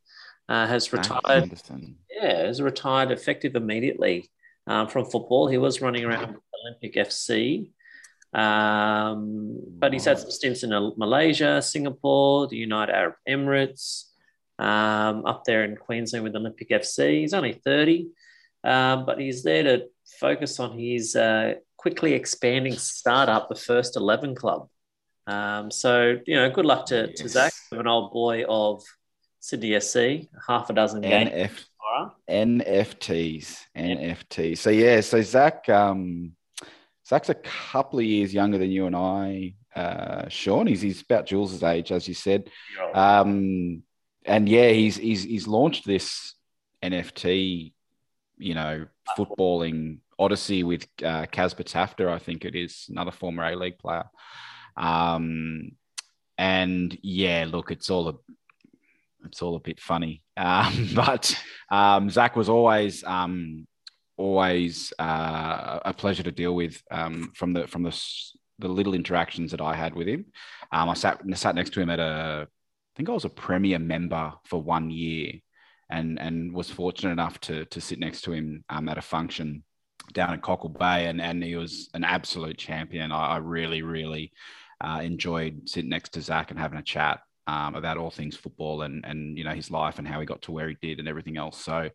uh, 0.48 0.66
has 0.66 0.84
Zach 0.84 0.92
retired. 0.94 1.42
Anderson. 1.42 1.96
Yeah, 2.10 2.46
has 2.46 2.60
retired 2.60 3.12
effective 3.12 3.54
immediately 3.54 4.28
um, 4.66 4.88
from 4.88 5.04
football. 5.04 5.46
He 5.46 5.58
was 5.58 5.80
running 5.80 6.04
around 6.04 6.34
with 6.34 6.40
Olympic 6.64 6.94
FC. 6.94 7.70
Um, 8.32 9.60
but 9.78 9.92
he's 9.92 10.04
had 10.04 10.18
some 10.18 10.30
stints 10.30 10.62
in 10.62 10.70
Malaysia, 10.70 11.62
Singapore, 11.62 12.48
the 12.48 12.56
United 12.56 12.94
Arab 12.94 13.14
Emirates, 13.26 14.06
um, 14.58 15.26
up 15.26 15.44
there 15.44 15.64
in 15.64 15.76
Queensland 15.76 16.24
with 16.24 16.36
Olympic 16.36 16.70
FC. 16.70 17.20
He's 17.20 17.34
only 17.34 17.52
30, 17.52 18.08
um, 18.64 19.06
but 19.06 19.18
he's 19.20 19.42
there 19.42 19.62
to 19.62 19.86
focus 20.20 20.58
on 20.60 20.78
his 20.78 21.16
uh, 21.16 21.54
quickly 21.76 22.14
expanding 22.14 22.74
startup, 22.74 23.48
the 23.48 23.54
First 23.54 23.96
11 23.96 24.34
Club. 24.34 24.68
Um, 25.26 25.70
so, 25.70 26.18
you 26.26 26.36
know, 26.36 26.50
good 26.50 26.66
luck 26.66 26.86
to, 26.86 27.12
to 27.12 27.28
Zach, 27.28 27.52
an 27.72 27.86
old 27.86 28.12
boy 28.12 28.44
of 28.48 28.82
Sydney 29.40 29.70
FC, 29.70 30.28
half 30.46 30.70
a 30.70 30.72
dozen 30.72 31.00
games. 31.00 31.30
NF, 31.30 31.64
tomorrow. 31.78 32.14
NFTs, 32.28 33.58
NFTs. 33.76 34.58
So 34.58 34.70
yeah, 34.70 35.00
so 35.00 35.20
Zach, 35.22 35.68
um, 35.68 36.32
Zach's 37.06 37.28
a 37.28 37.34
couple 37.34 37.98
of 37.98 38.04
years 38.04 38.34
younger 38.34 38.58
than 38.58 38.70
you 38.70 38.86
and 38.86 38.96
I, 38.96 39.54
uh, 39.74 40.28
Sean. 40.28 40.66
He's 40.66 40.80
he's 40.80 41.02
about 41.02 41.26
Jules's 41.26 41.62
age, 41.62 41.92
as 41.92 42.08
you 42.08 42.14
said. 42.14 42.48
Um, 42.94 43.82
and 44.26 44.48
yeah, 44.48 44.68
he's 44.68 44.96
he's 44.96 45.22
he's 45.22 45.46
launched 45.46 45.86
this 45.86 46.34
NFT, 46.82 47.72
you 48.38 48.54
know, 48.54 48.86
footballing 49.16 49.98
odyssey 50.18 50.62
with 50.62 50.86
uh, 51.04 51.26
Casper 51.26 51.62
Tafter, 51.62 52.08
I 52.08 52.18
think 52.18 52.44
it 52.44 52.54
is, 52.54 52.86
another 52.88 53.10
former 53.10 53.44
A 53.44 53.56
League 53.56 53.78
player. 53.78 54.04
Um, 54.76 55.72
and 56.38 56.96
yeah, 57.02 57.46
look, 57.48 57.70
it's 57.70 57.90
all 57.90 58.08
a 58.08 58.14
it's 59.24 59.42
all 59.42 59.56
a 59.56 59.60
bit 59.60 59.80
funny, 59.80 60.22
um, 60.36 60.90
but 60.94 61.34
um, 61.70 62.10
Zach 62.10 62.36
was 62.36 62.48
always 62.48 63.04
um, 63.04 63.66
always 64.16 64.92
uh, 64.98 65.80
a 65.84 65.94
pleasure 65.94 66.22
to 66.22 66.32
deal 66.32 66.54
with 66.54 66.82
um, 66.90 67.32
from 67.34 67.52
the 67.52 67.66
from 67.66 67.82
the 67.82 67.98
the 68.58 68.68
little 68.68 68.94
interactions 68.94 69.50
that 69.50 69.60
I 69.60 69.74
had 69.74 69.94
with 69.94 70.08
him. 70.08 70.26
Um, 70.72 70.88
I 70.88 70.94
sat 70.94 71.20
sat 71.34 71.54
next 71.54 71.72
to 71.74 71.80
him 71.80 71.90
at 71.90 72.00
a 72.00 72.48
think 72.96 73.08
I 73.08 73.12
was 73.12 73.24
a 73.24 73.30
premier 73.30 73.78
member 73.78 74.32
for 74.44 74.62
one 74.62 74.90
year, 74.90 75.32
and 75.90 76.18
and 76.18 76.52
was 76.52 76.70
fortunate 76.70 77.12
enough 77.12 77.38
to 77.42 77.64
to 77.66 77.80
sit 77.80 77.98
next 77.98 78.22
to 78.22 78.32
him 78.32 78.64
um, 78.68 78.88
at 78.88 78.98
a 78.98 79.02
function 79.02 79.62
down 80.12 80.32
at 80.32 80.42
Cockle 80.42 80.70
Bay, 80.70 81.06
and 81.06 81.20
and 81.20 81.42
he 81.42 81.56
was 81.56 81.90
an 81.94 82.04
absolute 82.04 82.58
champion. 82.58 83.12
I, 83.12 83.34
I 83.34 83.36
really 83.38 83.82
really 83.82 84.32
uh, 84.80 85.00
enjoyed 85.02 85.68
sitting 85.68 85.90
next 85.90 86.10
to 86.14 86.20
Zach 86.20 86.50
and 86.50 86.58
having 86.58 86.78
a 86.78 86.82
chat 86.82 87.20
um, 87.46 87.74
about 87.74 87.96
all 87.96 88.10
things 88.10 88.36
football 88.36 88.82
and 88.82 89.04
and 89.04 89.38
you 89.38 89.44
know 89.44 89.54
his 89.54 89.70
life 89.70 89.98
and 89.98 90.08
how 90.08 90.20
he 90.20 90.26
got 90.26 90.42
to 90.42 90.52
where 90.52 90.68
he 90.68 90.76
did 90.80 90.98
and 90.98 91.08
everything 91.08 91.36
else. 91.36 91.62
So, 91.62 91.90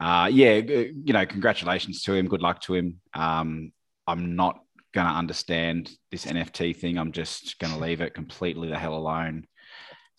uh, 0.00 0.28
yeah, 0.32 0.54
you 0.54 1.12
know, 1.12 1.26
congratulations 1.26 2.02
to 2.02 2.14
him. 2.14 2.28
Good 2.28 2.42
luck 2.42 2.60
to 2.62 2.74
him. 2.74 3.00
Um, 3.14 3.72
I'm 4.06 4.36
not 4.36 4.60
going 4.92 5.06
to 5.06 5.12
understand 5.12 5.90
this 6.10 6.26
NFT 6.26 6.76
thing. 6.76 6.98
I'm 6.98 7.12
just 7.12 7.58
going 7.58 7.72
to 7.72 7.78
leave 7.78 8.00
it 8.00 8.14
completely 8.14 8.68
the 8.68 8.78
hell 8.78 8.94
alone. 8.94 9.46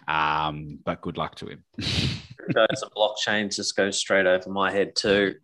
Um, 0.08 0.80
but 0.84 1.02
good 1.02 1.18
luck 1.18 1.36
to 1.36 1.48
him. 1.48 1.64
Those 1.78 2.84
blockchains 2.96 3.56
just 3.56 3.76
go 3.76 3.92
straight 3.92 4.26
over 4.26 4.50
my 4.50 4.72
head 4.72 4.96
too. 4.96 5.36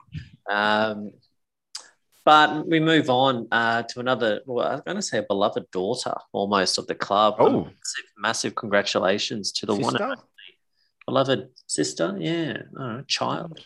Um, 0.49 1.11
but 2.25 2.67
we 2.67 2.79
move 2.79 3.09
on 3.09 3.47
uh, 3.51 3.83
to 3.83 3.99
another, 3.99 4.41
well, 4.45 4.67
I'm 4.67 4.81
going 4.85 4.97
to 4.97 5.01
say 5.01 5.19
a 5.19 5.23
beloved 5.23 5.71
daughter 5.71 6.13
almost 6.31 6.77
of 6.77 6.87
the 6.87 6.95
club. 6.95 7.35
Oh, 7.39 7.63
massive, 7.63 8.05
massive 8.17 8.55
congratulations 8.55 9.51
to 9.53 9.65
the 9.65 9.73
Sister? 9.73 9.85
one 9.85 9.95
and 9.95 10.03
only 10.03 10.23
beloved 11.09 11.49
sister. 11.65 12.15
Yeah, 12.19 12.57
oh, 12.79 13.01
child. 13.07 13.65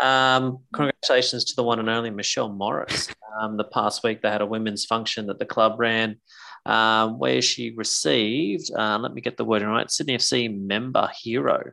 Um, 0.00 0.60
congratulations 0.72 1.44
to 1.46 1.56
the 1.56 1.64
one 1.64 1.80
and 1.80 1.88
only 1.88 2.10
Michelle 2.10 2.48
Morris. 2.48 3.08
Um, 3.40 3.56
the 3.56 3.64
past 3.64 4.04
week, 4.04 4.22
they 4.22 4.30
had 4.30 4.42
a 4.42 4.46
women's 4.46 4.84
function 4.84 5.26
that 5.26 5.40
the 5.40 5.44
club 5.44 5.74
ran 5.78 6.20
um, 6.66 7.18
where 7.18 7.42
she 7.42 7.70
received, 7.70 8.70
uh, 8.76 8.98
let 8.98 9.12
me 9.14 9.20
get 9.20 9.36
the 9.36 9.44
wording 9.44 9.68
right, 9.68 9.90
Sydney 9.90 10.16
FC 10.16 10.54
member 10.56 11.08
hero. 11.22 11.70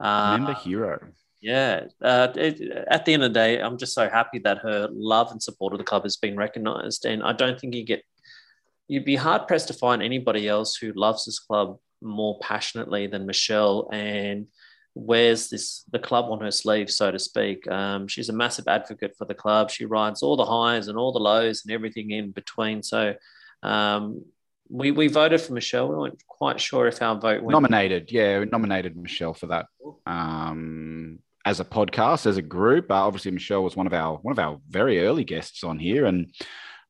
Uh, 0.00 0.36
Member 0.36 0.54
hero. 0.54 0.98
yeah. 1.40 1.84
Uh, 2.02 2.28
it, 2.34 2.60
at 2.90 3.04
the 3.04 3.14
end 3.14 3.22
of 3.22 3.32
the 3.32 3.38
day, 3.38 3.60
I'm 3.60 3.78
just 3.78 3.94
so 3.94 4.08
happy 4.08 4.40
that 4.40 4.58
her 4.58 4.88
love 4.92 5.30
and 5.30 5.42
support 5.42 5.72
of 5.72 5.78
the 5.78 5.84
club 5.84 6.02
has 6.02 6.16
been 6.16 6.36
recognised. 6.36 7.04
And 7.06 7.22
I 7.22 7.32
don't 7.32 7.58
think 7.58 7.74
you 7.74 7.84
get, 7.84 8.02
you'd 8.88 9.04
be 9.04 9.16
hard 9.16 9.46
pressed 9.48 9.68
to 9.68 9.74
find 9.74 10.02
anybody 10.02 10.48
else 10.48 10.76
who 10.76 10.92
loves 10.92 11.24
this 11.24 11.38
club 11.38 11.78
more 12.02 12.38
passionately 12.40 13.06
than 13.06 13.26
Michelle 13.26 13.88
and 13.90 14.48
wears 14.94 15.50
this 15.50 15.84
the 15.92 15.98
club 15.98 16.30
on 16.30 16.40
her 16.40 16.50
sleeve, 16.50 16.90
so 16.90 17.10
to 17.10 17.18
speak. 17.18 17.70
Um, 17.70 18.08
she's 18.08 18.28
a 18.28 18.32
massive 18.32 18.66
advocate 18.66 19.14
for 19.16 19.26
the 19.26 19.34
club. 19.34 19.70
She 19.70 19.84
rides 19.84 20.22
all 20.22 20.36
the 20.36 20.44
highs 20.44 20.88
and 20.88 20.98
all 20.98 21.12
the 21.12 21.18
lows 21.18 21.64
and 21.64 21.72
everything 21.72 22.10
in 22.10 22.30
between. 22.32 22.82
So 22.82 23.14
um, 23.62 24.24
we, 24.68 24.90
we 24.90 25.08
voted 25.08 25.40
for 25.40 25.52
Michelle. 25.52 25.88
We 25.88 25.96
weren't 25.96 26.22
quite 26.26 26.60
sure 26.60 26.86
if 26.86 27.00
our 27.02 27.18
vote 27.18 27.42
went. 27.42 27.52
Nominated, 27.52 28.10
yeah, 28.10 28.40
we 28.40 28.46
nominated 28.46 28.96
Michelle 28.96 29.34
for 29.34 29.46
that. 29.46 29.66
Um, 30.06 31.20
as 31.44 31.60
a 31.60 31.64
podcast, 31.64 32.26
as 32.26 32.36
a 32.36 32.42
group, 32.42 32.90
uh, 32.90 32.94
obviously 32.94 33.30
Michelle 33.30 33.62
was 33.62 33.76
one 33.76 33.86
of 33.86 33.92
our 33.92 34.16
one 34.16 34.32
of 34.32 34.38
our 34.38 34.60
very 34.68 35.04
early 35.06 35.22
guests 35.22 35.62
on 35.62 35.78
here, 35.78 36.04
and 36.04 36.34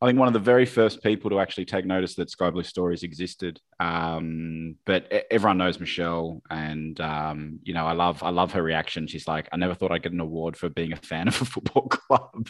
I 0.01 0.07
think 0.07 0.19
one 0.19 0.29
of 0.29 0.35
the 0.35 0.41
very 0.41 0.67
first 0.67 1.03
people 1.03 1.31
to 1.31 1.41
actually 1.41 1.65
take 1.65 1.87
notice 1.87 2.17
that 2.17 2.29
Sky 2.29 2.51
Blue 2.51 2.63
Stories 2.63 3.03
existed. 3.03 3.59
Um, 3.81 4.77
but 4.85 5.11
everyone 5.31 5.57
knows 5.57 5.81
Michelle, 5.81 6.43
and 6.51 7.01
um, 7.01 7.61
you 7.63 7.73
know, 7.73 7.87
I 7.87 7.93
love 7.93 8.23
I 8.23 8.29
love 8.29 8.53
her 8.53 8.63
reaction. 8.63 9.07
She's 9.07 9.27
like, 9.27 9.49
I 9.53 9.57
never 9.57 9.75
thought 9.75 9.93
I'd 9.93 10.03
get 10.03 10.13
an 10.13 10.21
award 10.21 10.55
for 10.55 10.69
being 10.69 10.93
a 10.93 10.97
fan 10.97 11.29
of 11.29 11.41
a 11.41 11.45
football 11.47 11.89
club, 11.89 12.47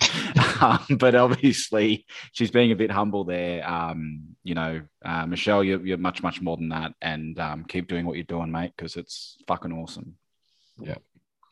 um, 0.60 0.96
but 0.98 1.14
obviously 1.14 2.04
she's 2.32 2.50
being 2.50 2.72
a 2.72 2.76
bit 2.76 2.90
humble 2.90 3.22
there. 3.22 3.68
Um, 3.68 4.36
you 4.42 4.54
know, 4.54 4.82
uh, 5.04 5.26
Michelle, 5.26 5.62
you're, 5.62 5.86
you're 5.86 5.98
much 5.98 6.24
much 6.24 6.42
more 6.42 6.56
than 6.56 6.70
that, 6.70 6.94
and 7.00 7.38
um, 7.38 7.64
keep 7.64 7.86
doing 7.86 8.06
what 8.06 8.16
you're 8.16 8.24
doing, 8.24 8.50
mate, 8.50 8.72
because 8.76 8.96
it's 8.96 9.36
fucking 9.46 9.72
awesome. 9.72 10.16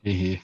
Here, 0.02 0.12
here. 0.12 0.40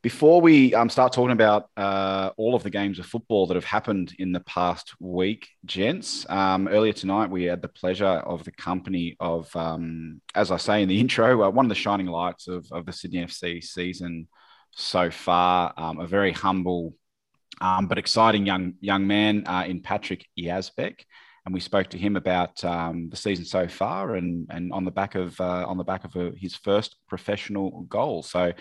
Before 0.00 0.40
we 0.40 0.72
um, 0.74 0.88
start 0.88 1.12
talking 1.12 1.32
about 1.32 1.70
uh, 1.76 2.30
all 2.36 2.54
of 2.54 2.62
the 2.62 2.70
games 2.70 3.00
of 3.00 3.06
football 3.06 3.48
that 3.48 3.56
have 3.56 3.64
happened 3.64 4.14
in 4.20 4.30
the 4.30 4.38
past 4.40 4.94
week, 5.00 5.48
gents, 5.64 6.24
um, 6.30 6.68
earlier 6.68 6.92
tonight 6.92 7.30
we 7.30 7.44
had 7.44 7.62
the 7.62 7.68
pleasure 7.68 8.06
of 8.06 8.44
the 8.44 8.52
company 8.52 9.16
of, 9.18 9.54
um, 9.56 10.20
as 10.36 10.52
I 10.52 10.56
say 10.56 10.82
in 10.82 10.88
the 10.88 11.00
intro, 11.00 11.42
uh, 11.42 11.50
one 11.50 11.64
of 11.64 11.68
the 11.68 11.74
shining 11.74 12.06
lights 12.06 12.46
of, 12.46 12.70
of 12.70 12.86
the 12.86 12.92
Sydney 12.92 13.24
FC 13.24 13.62
season 13.62 14.28
so 14.70 15.10
far. 15.10 15.74
Um, 15.76 15.98
a 15.98 16.06
very 16.06 16.30
humble 16.30 16.94
um, 17.60 17.88
but 17.88 17.98
exciting 17.98 18.46
young 18.46 18.74
young 18.80 19.04
man 19.04 19.44
uh, 19.48 19.64
in 19.66 19.80
Patrick 19.82 20.24
Yazbek, 20.38 21.00
and 21.44 21.52
we 21.52 21.58
spoke 21.58 21.88
to 21.88 21.98
him 21.98 22.14
about 22.14 22.62
um, 22.64 23.08
the 23.10 23.16
season 23.16 23.44
so 23.44 23.66
far 23.66 24.14
and 24.14 24.46
and 24.50 24.72
on 24.72 24.84
the 24.84 24.92
back 24.92 25.16
of 25.16 25.40
uh, 25.40 25.66
on 25.66 25.76
the 25.76 25.82
back 25.82 26.04
of 26.04 26.14
uh 26.16 26.30
his 26.36 26.54
first 26.54 26.94
professional 27.08 27.82
goal. 27.88 28.22
So 28.22 28.52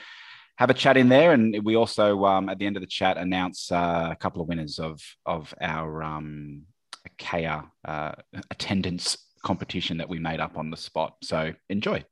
have 0.58 0.70
a 0.70 0.74
chat 0.74 0.98
in 0.98 1.08
there, 1.08 1.32
and 1.34 1.64
we 1.64 1.76
also 1.76 2.26
um, 2.26 2.50
at 2.50 2.58
the 2.58 2.66
end 2.66 2.78
of 2.78 2.82
the 2.82 2.88
chat 2.88 3.18
announce 3.18 3.72
uh, 3.72 4.10
a 4.12 4.16
couple 4.16 4.42
of 4.42 4.48
winners 4.48 4.80
of 4.80 5.00
of 5.26 5.54
our 5.62 6.04
um, 6.04 6.64
Kea 7.18 7.62
uh, 7.86 8.12
attendance 8.52 9.18
competition 9.44 9.98
that 9.98 10.10
we 10.10 10.20
made 10.20 10.40
up 10.40 10.58
on 10.58 10.70
the 10.70 10.78
spot. 10.78 11.16
So 11.22 11.54
enjoy. 11.70 12.04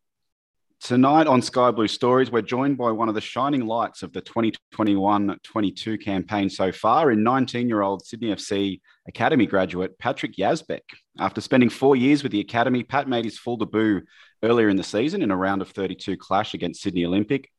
Tonight 0.81 1.25
on 1.25 1.41
Sky 1.41 1.71
Blue 1.71 1.87
Stories, 1.87 2.29
we're 2.29 2.41
joined 2.41 2.77
by 2.77 2.91
one 2.91 3.09
of 3.09 3.15
the 3.15 3.21
shining 3.21 3.65
lights 3.65 4.03
of 4.03 4.13
the 4.13 4.21
2021 4.21 5.39
22 5.43 5.97
campaign 5.97 6.49
so 6.49 6.71
far 6.71 7.11
in 7.11 7.23
19 7.23 7.67
year 7.67 7.81
old 7.81 8.05
Sydney 8.05 8.27
FC 8.27 8.79
Academy 9.07 9.47
graduate 9.47 9.97
Patrick 9.97 10.35
Yazbek. 10.35 10.81
After 11.17 11.41
spending 11.41 11.69
four 11.69 11.95
years 11.95 12.21
with 12.21 12.31
the 12.31 12.41
Academy, 12.41 12.83
Pat 12.83 13.07
made 13.07 13.25
his 13.25 13.39
full 13.39 13.57
debut 13.57 14.01
earlier 14.43 14.69
in 14.69 14.75
the 14.75 14.83
season 14.83 15.23
in 15.23 15.31
a 15.31 15.35
round 15.35 15.63
of 15.63 15.69
32 15.69 16.17
clash 16.17 16.53
against 16.53 16.81
Sydney 16.81 17.05
Olympic, 17.05 17.49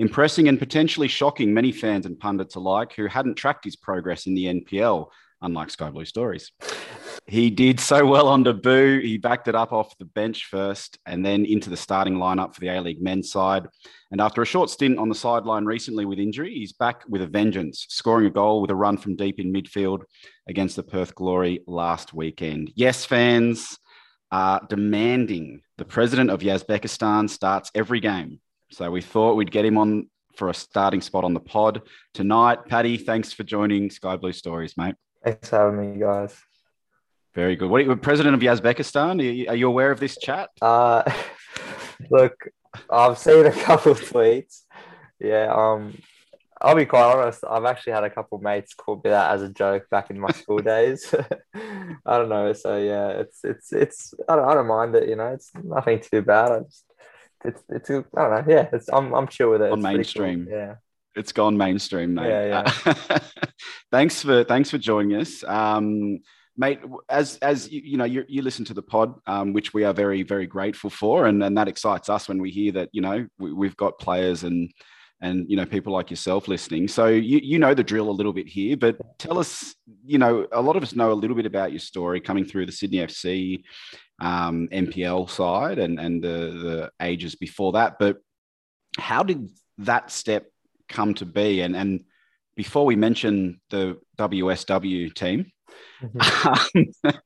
impressing 0.00 0.48
and 0.48 0.58
potentially 0.58 1.08
shocking 1.08 1.52
many 1.52 1.70
fans 1.70 2.06
and 2.06 2.18
pundits 2.18 2.54
alike 2.54 2.94
who 2.94 3.06
hadn't 3.06 3.34
tracked 3.34 3.64
his 3.64 3.76
progress 3.76 4.26
in 4.26 4.34
the 4.34 4.46
NPL, 4.46 5.08
unlike 5.42 5.68
Sky 5.68 5.90
Blue 5.90 6.06
Stories. 6.06 6.52
He 7.26 7.50
did 7.50 7.78
so 7.78 8.06
well 8.06 8.26
on 8.26 8.42
debut. 8.42 9.00
He 9.02 9.18
backed 9.18 9.46
it 9.46 9.54
up 9.54 9.72
off 9.72 9.96
the 9.98 10.06
bench 10.06 10.46
first 10.46 10.98
and 11.04 11.24
then 11.24 11.44
into 11.44 11.68
the 11.68 11.76
starting 11.76 12.14
lineup 12.14 12.54
for 12.54 12.60
the 12.60 12.68
A 12.68 12.80
League 12.80 13.02
men's 13.02 13.30
side. 13.30 13.68
And 14.10 14.22
after 14.22 14.40
a 14.40 14.46
short 14.46 14.70
stint 14.70 14.98
on 14.98 15.10
the 15.10 15.14
sideline 15.14 15.66
recently 15.66 16.06
with 16.06 16.18
injury, 16.18 16.54
he's 16.54 16.72
back 16.72 17.02
with 17.06 17.20
a 17.20 17.26
vengeance, 17.26 17.84
scoring 17.90 18.26
a 18.26 18.30
goal 18.30 18.62
with 18.62 18.70
a 18.70 18.74
run 18.74 18.96
from 18.96 19.16
deep 19.16 19.38
in 19.38 19.52
midfield 19.52 20.00
against 20.48 20.76
the 20.76 20.82
Perth 20.82 21.14
Glory 21.14 21.60
last 21.66 22.14
weekend. 22.14 22.72
Yes, 22.74 23.04
fans 23.04 23.78
are 24.32 24.66
demanding 24.66 25.60
the 25.76 25.84
president 25.84 26.30
of 26.30 26.40
Yazbekistan 26.40 27.28
starts 27.28 27.70
every 27.74 28.00
game. 28.00 28.40
So 28.72 28.90
we 28.90 29.00
thought 29.00 29.36
we'd 29.36 29.50
get 29.50 29.64
him 29.64 29.78
on 29.78 30.08
for 30.36 30.48
a 30.48 30.54
starting 30.54 31.00
spot 31.00 31.24
on 31.24 31.34
the 31.34 31.40
pod 31.40 31.82
tonight. 32.14 32.60
Paddy, 32.68 32.96
thanks 32.96 33.32
for 33.32 33.42
joining 33.42 33.90
Sky 33.90 34.16
Blue 34.16 34.32
Stories, 34.32 34.76
mate. 34.76 34.94
Thanks 35.24 35.48
for 35.48 35.58
having 35.58 35.94
me, 35.94 36.00
guys. 36.00 36.36
Very 37.34 37.56
good. 37.56 37.70
What 37.70 37.80
are 37.80 37.84
you, 37.84 37.96
president 37.96 38.34
of 38.34 38.40
Yazbekistan? 38.40 39.20
Are 39.20 39.22
you, 39.22 39.48
are 39.48 39.56
you 39.56 39.68
aware 39.68 39.90
of 39.90 40.00
this 40.00 40.16
chat? 40.18 40.50
Uh, 40.62 41.02
look, 42.10 42.34
I've 42.90 43.18
seen 43.18 43.46
a 43.46 43.52
couple 43.64 43.92
of 43.92 44.00
tweets. 44.00 44.62
Yeah, 45.18 45.52
um, 45.54 45.98
I'll 46.60 46.74
be 46.74 46.86
quite 46.86 47.12
honest. 47.14 47.44
I've 47.48 47.64
actually 47.64 47.92
had 47.92 48.04
a 48.04 48.10
couple 48.10 48.36
of 48.36 48.42
mates 48.42 48.74
call 48.74 48.96
me 48.96 49.10
that 49.10 49.32
as 49.32 49.42
a 49.42 49.48
joke 49.48 49.88
back 49.90 50.10
in 50.10 50.18
my 50.18 50.30
school 50.30 50.58
days. 50.62 51.14
I 51.54 52.18
don't 52.18 52.28
know. 52.28 52.52
So 52.52 52.76
yeah, 52.78 53.08
it's 53.10 53.40
it's 53.44 53.72
it's. 53.72 54.14
I 54.28 54.36
don't, 54.36 54.48
I 54.48 54.54
don't 54.54 54.66
mind 54.66 54.94
it. 54.94 55.08
You 55.08 55.16
know, 55.16 55.28
it's 55.28 55.50
nothing 55.62 56.00
too 56.00 56.22
bad. 56.22 56.52
I 56.52 56.60
just 56.60 56.84
it's 57.44 57.62
it's. 57.68 57.90
I 57.90 57.94
don't 57.94 58.14
know. 58.14 58.44
Yeah, 58.46 58.68
it's 58.72 58.88
I'm 58.92 59.14
I'm 59.14 59.28
chill 59.28 59.50
with 59.50 59.62
it. 59.62 59.72
On 59.72 59.78
It's 59.78 59.82
mainstream. 59.82 60.46
Cool. 60.46 60.54
Yeah. 60.54 60.74
It's 61.16 61.32
gone 61.32 61.56
mainstream, 61.56 62.14
mate. 62.14 62.28
Yeah, 62.28 62.72
thanks 63.90 64.22
for 64.22 64.44
thanks 64.44 64.70
for 64.70 64.78
joining 64.78 65.20
us. 65.20 65.42
Um, 65.42 66.20
mate 66.60 66.78
as 67.08 67.38
as 67.38 67.70
you, 67.70 67.80
you 67.84 67.96
know 67.96 68.04
you, 68.04 68.24
you 68.28 68.42
listen 68.42 68.64
to 68.66 68.74
the 68.74 68.82
pod 68.82 69.14
um, 69.26 69.52
which 69.52 69.72
we 69.72 69.82
are 69.82 69.94
very 69.94 70.22
very 70.22 70.46
grateful 70.46 70.90
for 70.90 71.26
and, 71.26 71.42
and 71.42 71.56
that 71.56 71.68
excites 71.68 72.08
us 72.08 72.28
when 72.28 72.40
we 72.40 72.50
hear 72.50 72.70
that 72.70 72.88
you 72.92 73.00
know 73.00 73.26
we, 73.38 73.52
we've 73.52 73.76
got 73.76 73.98
players 73.98 74.44
and 74.44 74.70
and 75.22 75.50
you 75.50 75.56
know 75.56 75.66
people 75.66 75.92
like 75.92 76.10
yourself 76.10 76.48
listening 76.48 76.86
so 76.86 77.06
you, 77.06 77.40
you 77.42 77.58
know 77.58 77.74
the 77.74 77.82
drill 77.82 78.10
a 78.10 78.18
little 78.20 78.32
bit 78.32 78.46
here 78.46 78.76
but 78.76 78.96
tell 79.18 79.38
us 79.38 79.74
you 80.04 80.18
know 80.18 80.46
a 80.52 80.60
lot 80.60 80.76
of 80.76 80.82
us 80.82 80.94
know 80.94 81.12
a 81.12 81.14
little 81.14 81.36
bit 81.36 81.46
about 81.46 81.72
your 81.72 81.80
story 81.80 82.20
coming 82.20 82.44
through 82.44 82.66
the 82.66 82.72
sydney 82.72 82.98
fc 82.98 83.62
um, 84.20 84.68
NPL 84.72 85.28
side 85.30 85.78
and 85.78 85.98
and 85.98 86.22
the 86.22 86.28
the 86.28 86.90
ages 87.00 87.34
before 87.34 87.72
that 87.72 87.98
but 87.98 88.18
how 88.98 89.22
did 89.22 89.48
that 89.78 90.10
step 90.10 90.46
come 90.88 91.14
to 91.14 91.24
be 91.24 91.60
and 91.60 91.76
and 91.76 92.04
before 92.56 92.84
we 92.84 92.96
mention 92.96 93.60
the 93.70 93.96
wsw 94.18 95.14
team 95.14 95.46
Mhm. 96.02 96.92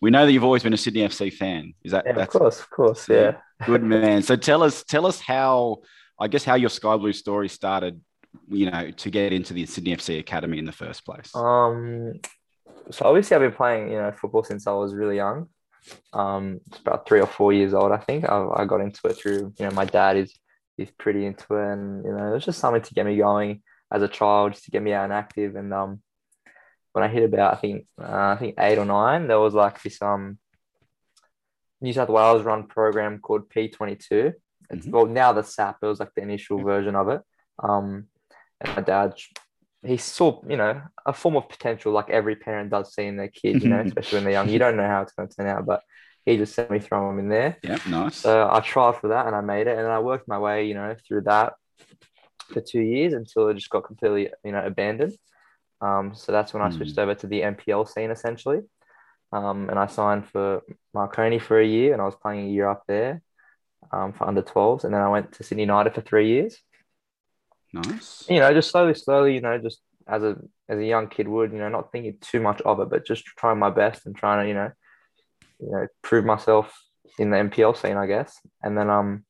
we 0.00 0.10
know 0.10 0.26
that 0.26 0.32
you've 0.32 0.44
always 0.44 0.62
been 0.62 0.72
a 0.72 0.76
Sydney 0.76 1.02
FC 1.02 1.32
fan. 1.32 1.74
Is 1.82 1.92
that 1.92 2.04
Yeah, 2.06 2.16
of 2.22 2.28
course, 2.28 2.60
of 2.60 2.70
course. 2.70 3.08
Yeah. 3.08 3.36
good, 3.66 3.82
man? 3.82 4.22
So 4.22 4.36
tell 4.36 4.62
us, 4.62 4.84
tell 4.84 5.06
us 5.06 5.20
how, 5.20 5.78
I 6.18 6.28
guess, 6.28 6.44
how 6.44 6.54
your 6.54 6.70
Sky 6.70 6.96
Blue 6.96 7.12
story 7.12 7.48
started. 7.48 8.00
You 8.48 8.70
know, 8.70 8.90
to 8.92 9.10
get 9.10 9.32
into 9.32 9.54
the 9.54 9.66
Sydney 9.66 9.96
FC 9.96 10.18
Academy 10.20 10.58
in 10.58 10.64
the 10.64 10.72
first 10.72 11.04
place. 11.04 11.34
Um, 11.34 12.14
so 12.90 13.06
obviously 13.06 13.34
I've 13.34 13.42
been 13.42 13.52
playing, 13.52 13.90
you 13.90 13.98
know, 13.98 14.12
football 14.12 14.44
since 14.44 14.66
I 14.68 14.72
was 14.72 14.94
really 14.94 15.16
young. 15.16 15.48
Um, 16.12 16.60
it's 16.66 16.78
about 16.80 17.06
three 17.06 17.20
or 17.20 17.26
four 17.26 17.52
years 17.52 17.74
old, 17.74 17.92
I 17.92 17.98
think. 17.98 18.28
I, 18.28 18.46
I 18.56 18.64
got 18.64 18.80
into 18.80 19.00
it 19.08 19.16
through, 19.16 19.52
you 19.58 19.64
know, 19.66 19.70
my 19.72 19.84
dad 19.84 20.16
is 20.16 20.34
he's 20.76 20.90
pretty 20.90 21.26
into 21.26 21.54
it, 21.54 21.72
and 21.72 22.04
you 22.04 22.12
know, 22.12 22.28
it 22.30 22.32
was 22.34 22.44
just 22.44 22.58
something 22.58 22.82
to 22.82 22.94
get 22.94 23.06
me 23.06 23.16
going 23.16 23.62
as 23.92 24.02
a 24.02 24.08
child, 24.08 24.52
just 24.52 24.64
to 24.64 24.70
get 24.70 24.82
me 24.82 24.92
out 24.92 25.04
and 25.04 25.12
active. 25.12 25.56
And 25.56 25.72
um, 25.74 26.02
when 26.92 27.04
I 27.04 27.08
hit 27.08 27.24
about 27.24 27.54
I 27.54 27.56
think 27.56 27.86
uh, 28.00 28.34
I 28.34 28.36
think 28.36 28.54
eight 28.58 28.78
or 28.78 28.84
nine, 28.84 29.28
there 29.28 29.40
was 29.40 29.54
like 29.54 29.82
this 29.82 30.00
um 30.02 30.38
New 31.80 31.92
South 31.92 32.08
Wales 32.08 32.42
run 32.44 32.66
program 32.66 33.20
called 33.20 33.48
P22. 33.50 34.32
It's 34.70 34.86
Mhm. 34.86 34.90
well 34.92 35.06
now 35.06 35.32
the 35.32 35.42
SAP. 35.42 35.78
It 35.82 35.86
was 35.86 36.00
like 36.00 36.14
the 36.14 36.22
initial 36.22 36.62
version 36.62 36.94
of 36.94 37.08
it. 37.08 37.22
Um, 37.58 38.08
and 38.60 38.76
my 38.76 38.82
dad, 38.82 39.14
he 39.82 39.96
saw 39.96 40.40
you 40.48 40.56
know 40.56 40.80
a 41.06 41.12
form 41.12 41.36
of 41.36 41.48
potential 41.48 41.92
like 41.92 42.10
every 42.10 42.36
parent 42.36 42.70
does 42.70 42.94
see 42.94 43.06
in 43.06 43.16
their 43.16 43.28
kid. 43.28 43.62
You 43.62 43.70
know, 43.70 43.80
especially 43.80 44.16
when 44.16 44.24
they're 44.24 44.32
young. 44.34 44.48
You 44.48 44.58
don't 44.58 44.76
know 44.76 44.86
how 44.86 45.02
it's 45.02 45.12
going 45.12 45.28
to 45.28 45.34
turn 45.34 45.46
out, 45.46 45.66
but 45.66 45.82
he 46.26 46.36
just 46.36 46.54
sent 46.54 46.70
me 46.70 46.78
throw 46.78 47.08
them 47.08 47.18
in 47.18 47.28
there. 47.28 47.56
Yeah, 47.62 47.78
nice. 47.88 48.16
So 48.16 48.48
I 48.50 48.60
tried 48.60 48.96
for 48.96 49.08
that 49.08 49.26
and 49.26 49.34
I 49.34 49.40
made 49.40 49.66
it, 49.66 49.78
and 49.78 49.86
I 49.86 50.00
worked 50.00 50.28
my 50.28 50.38
way, 50.38 50.66
you 50.66 50.74
know, 50.74 50.94
through 51.06 51.22
that 51.22 51.54
for 52.52 52.60
two 52.60 52.80
years 52.80 53.12
until 53.12 53.48
it 53.48 53.54
just 53.54 53.70
got 53.70 53.84
completely, 53.84 54.30
you 54.44 54.52
know, 54.52 54.64
abandoned. 54.64 55.16
Um, 55.80 56.12
so 56.14 56.32
that's 56.32 56.52
when 56.52 56.62
I 56.62 56.70
switched 56.70 56.98
over 56.98 57.14
to 57.14 57.26
the 57.26 57.40
NPL 57.40 57.88
scene 57.88 58.10
essentially, 58.10 58.60
um, 59.32 59.70
and 59.70 59.78
I 59.78 59.86
signed 59.86 60.28
for 60.28 60.62
Marconi 60.92 61.38
for 61.38 61.58
a 61.58 61.66
year, 61.66 61.94
and 61.94 62.02
I 62.02 62.04
was 62.04 62.16
playing 62.16 62.46
a 62.46 62.50
year 62.50 62.68
up 62.68 62.82
there 62.86 63.22
um, 63.90 64.12
for 64.12 64.26
under 64.26 64.42
12s, 64.42 64.84
and 64.84 64.92
then 64.92 65.00
I 65.00 65.08
went 65.08 65.32
to 65.32 65.42
Sydney 65.42 65.62
United 65.62 65.94
for 65.94 66.02
three 66.02 66.28
years. 66.28 66.58
Nice. 67.72 68.24
You 68.28 68.40
know, 68.40 68.52
just 68.52 68.70
slowly, 68.70 68.94
slowly, 68.94 69.34
you 69.34 69.40
know, 69.40 69.58
just 69.58 69.80
as 70.08 70.22
a 70.22 70.36
as 70.68 70.78
a 70.78 70.84
young 70.84 71.08
kid 71.08 71.28
would, 71.28 71.52
you 71.52 71.58
know, 71.58 71.68
not 71.68 71.92
thinking 71.92 72.16
too 72.20 72.40
much 72.40 72.60
of 72.62 72.80
it, 72.80 72.90
but 72.90 73.06
just 73.06 73.24
trying 73.24 73.58
my 73.58 73.70
best 73.70 74.06
and 74.06 74.16
trying 74.16 74.44
to, 74.44 74.48
you 74.48 74.54
know, 74.54 74.70
you 75.60 75.70
know, 75.70 75.86
prove 76.02 76.24
myself 76.24 76.72
in 77.18 77.30
the 77.30 77.36
NPL 77.36 77.76
scene, 77.76 77.96
I 77.96 78.06
guess. 78.06 78.34
And 78.62 78.76
then 78.76 78.90
um 78.90 79.24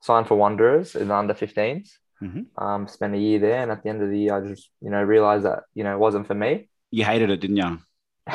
signed 0.00 0.26
for 0.26 0.36
Wanderers 0.36 0.94
in 0.94 1.08
the 1.08 1.14
under 1.14 1.34
15s. 1.34 1.90
Mhm. 2.22 2.46
Um, 2.60 2.88
spent 2.88 3.14
a 3.14 3.18
year 3.18 3.38
there, 3.38 3.62
and 3.62 3.70
at 3.70 3.84
the 3.84 3.90
end 3.90 4.02
of 4.02 4.10
the 4.10 4.18
year, 4.18 4.34
I 4.34 4.40
just 4.48 4.70
you 4.80 4.90
know 4.90 5.02
realized 5.02 5.44
that 5.44 5.62
you 5.74 5.84
know 5.84 5.94
it 5.94 5.98
wasn't 5.98 6.26
for 6.26 6.34
me. 6.34 6.68
You 6.90 7.04
hated 7.04 7.30
it, 7.30 7.40
didn't 7.40 7.58
you? 7.58 7.78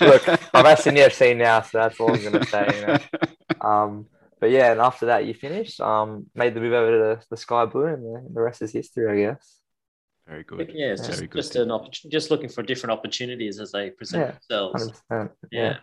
Look, 0.00 0.28
I'm 0.52 0.66
at 0.66 0.78
Sydney 0.78 1.00
FC 1.00 1.34
now, 1.36 1.62
so 1.62 1.78
that's 1.78 1.98
all 1.98 2.14
I'm 2.14 2.22
gonna 2.22 2.44
say. 2.46 2.68
You 2.78 2.86
know? 2.86 2.98
Um, 3.60 4.06
but 4.42 4.50
yeah, 4.50 4.72
and 4.72 4.80
after 4.80 5.06
that, 5.06 5.24
you 5.24 5.34
finished. 5.34 5.80
Um, 5.80 6.26
made 6.34 6.52
the 6.52 6.60
move 6.60 6.72
over 6.72 6.90
to 6.90 6.98
the, 6.98 7.26
the 7.30 7.36
Sky 7.36 7.64
Blue, 7.64 7.84
and 7.84 8.02
the, 8.02 8.28
the 8.34 8.40
rest 8.42 8.60
is 8.60 8.72
history, 8.72 9.08
I 9.08 9.30
guess. 9.30 9.60
Very 10.26 10.42
good. 10.42 10.68
Yeah, 10.74 10.86
it's 10.86 11.06
just, 11.06 11.20
good. 11.20 11.32
just 11.32 11.54
an 11.54 11.70
opportunity, 11.70 12.08
just 12.08 12.32
looking 12.32 12.48
for 12.48 12.64
different 12.64 12.90
opportunities 12.90 13.60
as 13.60 13.70
they 13.70 13.90
present 13.90 14.20
Yeah, 14.20 14.32
themselves. 14.32 15.00
100%. 15.12 15.30
Yeah. 15.52 15.76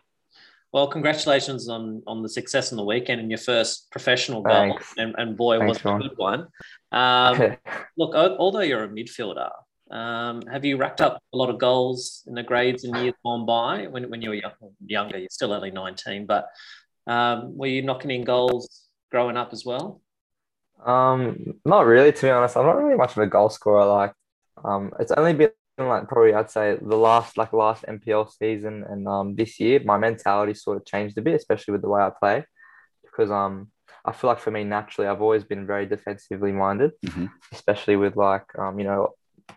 Well, 0.73 0.89
congratulations 0.89 1.69
on 1.69 2.03
on 2.05 2.21
the 2.21 2.27
success 2.27 2.73
on 2.73 2.75
the 2.75 2.83
weekend 2.83 3.21
and 3.21 3.31
your 3.31 3.37
first 3.37 3.89
professional 3.91 4.41
goal. 4.41 4.77
And, 4.97 5.15
and 5.17 5.37
boy, 5.37 5.59
Thanks, 5.59 5.81
was 5.81 5.93
it 5.93 6.05
a 6.05 6.09
good 6.09 6.17
one. 6.17 6.47
Um, 6.91 7.55
look, 7.97 8.13
al- 8.13 8.35
although 8.39 8.59
you're 8.59 8.83
a 8.83 8.89
midfielder, 8.89 9.51
um, 9.89 10.41
have 10.51 10.65
you 10.65 10.75
racked 10.75 10.99
up 10.99 11.23
a 11.33 11.37
lot 11.37 11.49
of 11.49 11.59
goals 11.59 12.25
in 12.27 12.33
the 12.33 12.43
grades 12.43 12.83
in 12.83 12.93
years 12.93 13.13
gone 13.23 13.45
by? 13.45 13.87
When, 13.87 14.09
when 14.09 14.21
you 14.21 14.31
were 14.31 14.35
young, 14.35 14.51
younger, 14.85 15.17
you're 15.17 15.29
still 15.31 15.53
only 15.53 15.71
19, 15.71 16.25
but 16.25 16.49
um, 17.09 17.57
were 17.57 17.67
you 17.67 17.81
knocking 17.81 18.11
in 18.11 18.23
goals 18.23 18.87
growing 19.11 19.35
up 19.37 19.51
as 19.51 19.65
well? 19.65 20.01
Um, 20.85 21.55
not 21.65 21.85
really, 21.85 22.11
to 22.11 22.21
be 22.21 22.29
honest. 22.29 22.55
I'm 22.55 22.65
not 22.65 22.77
really 22.81 22.95
much 22.95 23.11
of 23.11 23.17
a 23.17 23.27
goal 23.27 23.49
scorer. 23.49 23.85
Like, 23.85 24.13
um, 24.63 24.93
it's 24.99 25.11
only 25.11 25.33
been 25.33 25.51
like 25.77 26.07
probably 26.07 26.33
I'd 26.33 26.51
say 26.51 26.77
the 26.81 26.97
last 26.97 27.37
like 27.37 27.53
last 27.53 27.85
NPL 27.87 28.29
season 28.31 28.85
and 28.89 29.07
um 29.07 29.35
this 29.35 29.59
year, 29.59 29.79
my 29.83 29.97
mentality 29.97 30.53
sort 30.53 30.77
of 30.77 30.85
changed 30.85 31.17
a 31.17 31.21
bit, 31.21 31.35
especially 31.35 31.71
with 31.71 31.81
the 31.81 31.89
way 31.89 32.01
I 32.01 32.11
play, 32.11 32.45
because 33.03 33.31
um 33.31 33.71
I 34.05 34.11
feel 34.11 34.29
like 34.29 34.39
for 34.39 34.51
me 34.51 34.63
naturally 34.63 35.07
I've 35.07 35.21
always 35.21 35.43
been 35.45 35.65
very 35.65 35.85
defensively 35.85 36.51
minded, 36.51 36.91
Mhm. 37.05 37.29
especially 37.53 37.95
with 37.95 38.15
like 38.17 38.47
um 38.57 38.77
you 38.79 38.85
know 38.85 39.15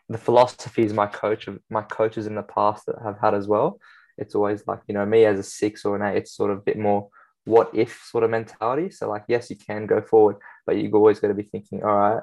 the 0.08 0.18
philosophies 0.18 0.92
my 0.92 1.06
coach 1.06 1.48
my 1.70 1.82
coaches 1.82 2.26
in 2.26 2.34
the 2.36 2.42
past 2.56 2.86
that 2.86 2.96
have 3.02 3.18
had 3.20 3.34
as 3.34 3.46
well. 3.48 3.80
It's 4.16 4.34
always 4.36 4.66
like 4.66 4.80
you 4.88 4.94
know 4.94 5.04
me 5.06 5.24
as 5.24 5.38
a 5.40 5.42
six 5.42 5.84
or 5.84 5.96
an 5.96 6.02
eight. 6.02 6.18
It's 6.18 6.32
sort 6.32 6.50
of 6.52 6.58
a 6.58 6.62
bit 6.62 6.78
more 6.78 7.08
what 7.44 7.70
if 7.74 8.02
sort 8.10 8.24
of 8.24 8.30
mentality. 8.30 8.90
So 8.90 9.08
like 9.08 9.24
yes, 9.28 9.50
you 9.50 9.56
can 9.56 9.86
go 9.86 10.00
forward, 10.00 10.36
but 10.66 10.76
you've 10.76 10.94
always 10.94 11.20
got 11.20 11.28
to 11.28 11.34
be 11.34 11.42
thinking, 11.42 11.82
all 11.82 11.96
right, 11.96 12.22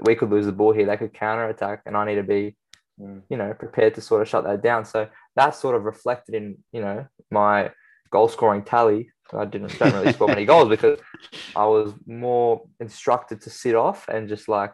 we 0.00 0.14
could 0.14 0.30
lose 0.30 0.46
the 0.46 0.52
ball 0.52 0.72
here. 0.72 0.86
They 0.86 0.96
could 0.96 1.12
counter 1.14 1.48
attack, 1.48 1.82
and 1.86 1.96
I 1.96 2.06
need 2.06 2.16
to 2.16 2.22
be, 2.22 2.56
Mm. 2.98 3.20
you 3.28 3.36
know, 3.36 3.52
prepared 3.52 3.94
to 3.96 4.00
sort 4.00 4.22
of 4.22 4.28
shut 4.28 4.44
that 4.44 4.62
down. 4.62 4.86
So 4.86 5.06
that's 5.34 5.58
sort 5.58 5.74
of 5.76 5.84
reflected 5.84 6.34
in 6.34 6.56
you 6.72 6.80
know 6.80 7.06
my 7.30 7.70
goal 8.10 8.28
scoring 8.28 8.62
tally. 8.62 9.10
I 9.34 9.44
didn't 9.44 9.78
don't 9.78 9.92
really 9.92 10.12
score 10.14 10.28
many 10.28 10.46
goals 10.46 10.70
because 10.70 10.98
I 11.54 11.66
was 11.66 11.92
more 12.06 12.62
instructed 12.80 13.42
to 13.42 13.50
sit 13.50 13.74
off 13.74 14.08
and 14.08 14.30
just 14.30 14.48
like 14.48 14.72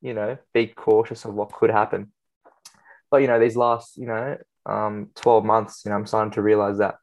you 0.00 0.14
know 0.14 0.38
be 0.54 0.68
cautious 0.68 1.26
of 1.26 1.34
what 1.34 1.52
could 1.52 1.70
happen. 1.70 2.10
But 3.10 3.20
you 3.20 3.26
know 3.26 3.38
these 3.38 3.56
last 3.56 3.98
you 3.98 4.06
know 4.06 4.38
um, 4.64 5.10
12 5.16 5.44
months, 5.44 5.82
you 5.84 5.90
know, 5.90 5.96
I'm 5.96 6.06
starting 6.06 6.32
to 6.32 6.42
realize 6.42 6.78
that 6.78 6.96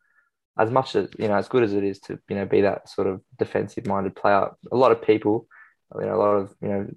as 0.58 0.72
much 0.72 0.96
as 0.96 1.10
you 1.20 1.28
know, 1.28 1.36
as 1.36 1.48
good 1.48 1.64
as 1.64 1.74
it 1.74 1.84
is 1.84 2.00
to 2.02 2.20
you 2.30 2.36
know 2.36 2.46
be 2.46 2.62
that 2.62 2.90
sort 2.90 3.08
of 3.08 3.22
defensive 3.38 3.86
minded 3.86 4.16
player, 4.16 4.50
a 4.72 4.76
lot 4.78 4.92
of 4.92 5.02
people, 5.02 5.48
you 6.00 6.06
know, 6.06 6.16
a 6.16 6.18
lot 6.18 6.36
of 6.36 6.54
you 6.62 6.70
know, 6.70 6.88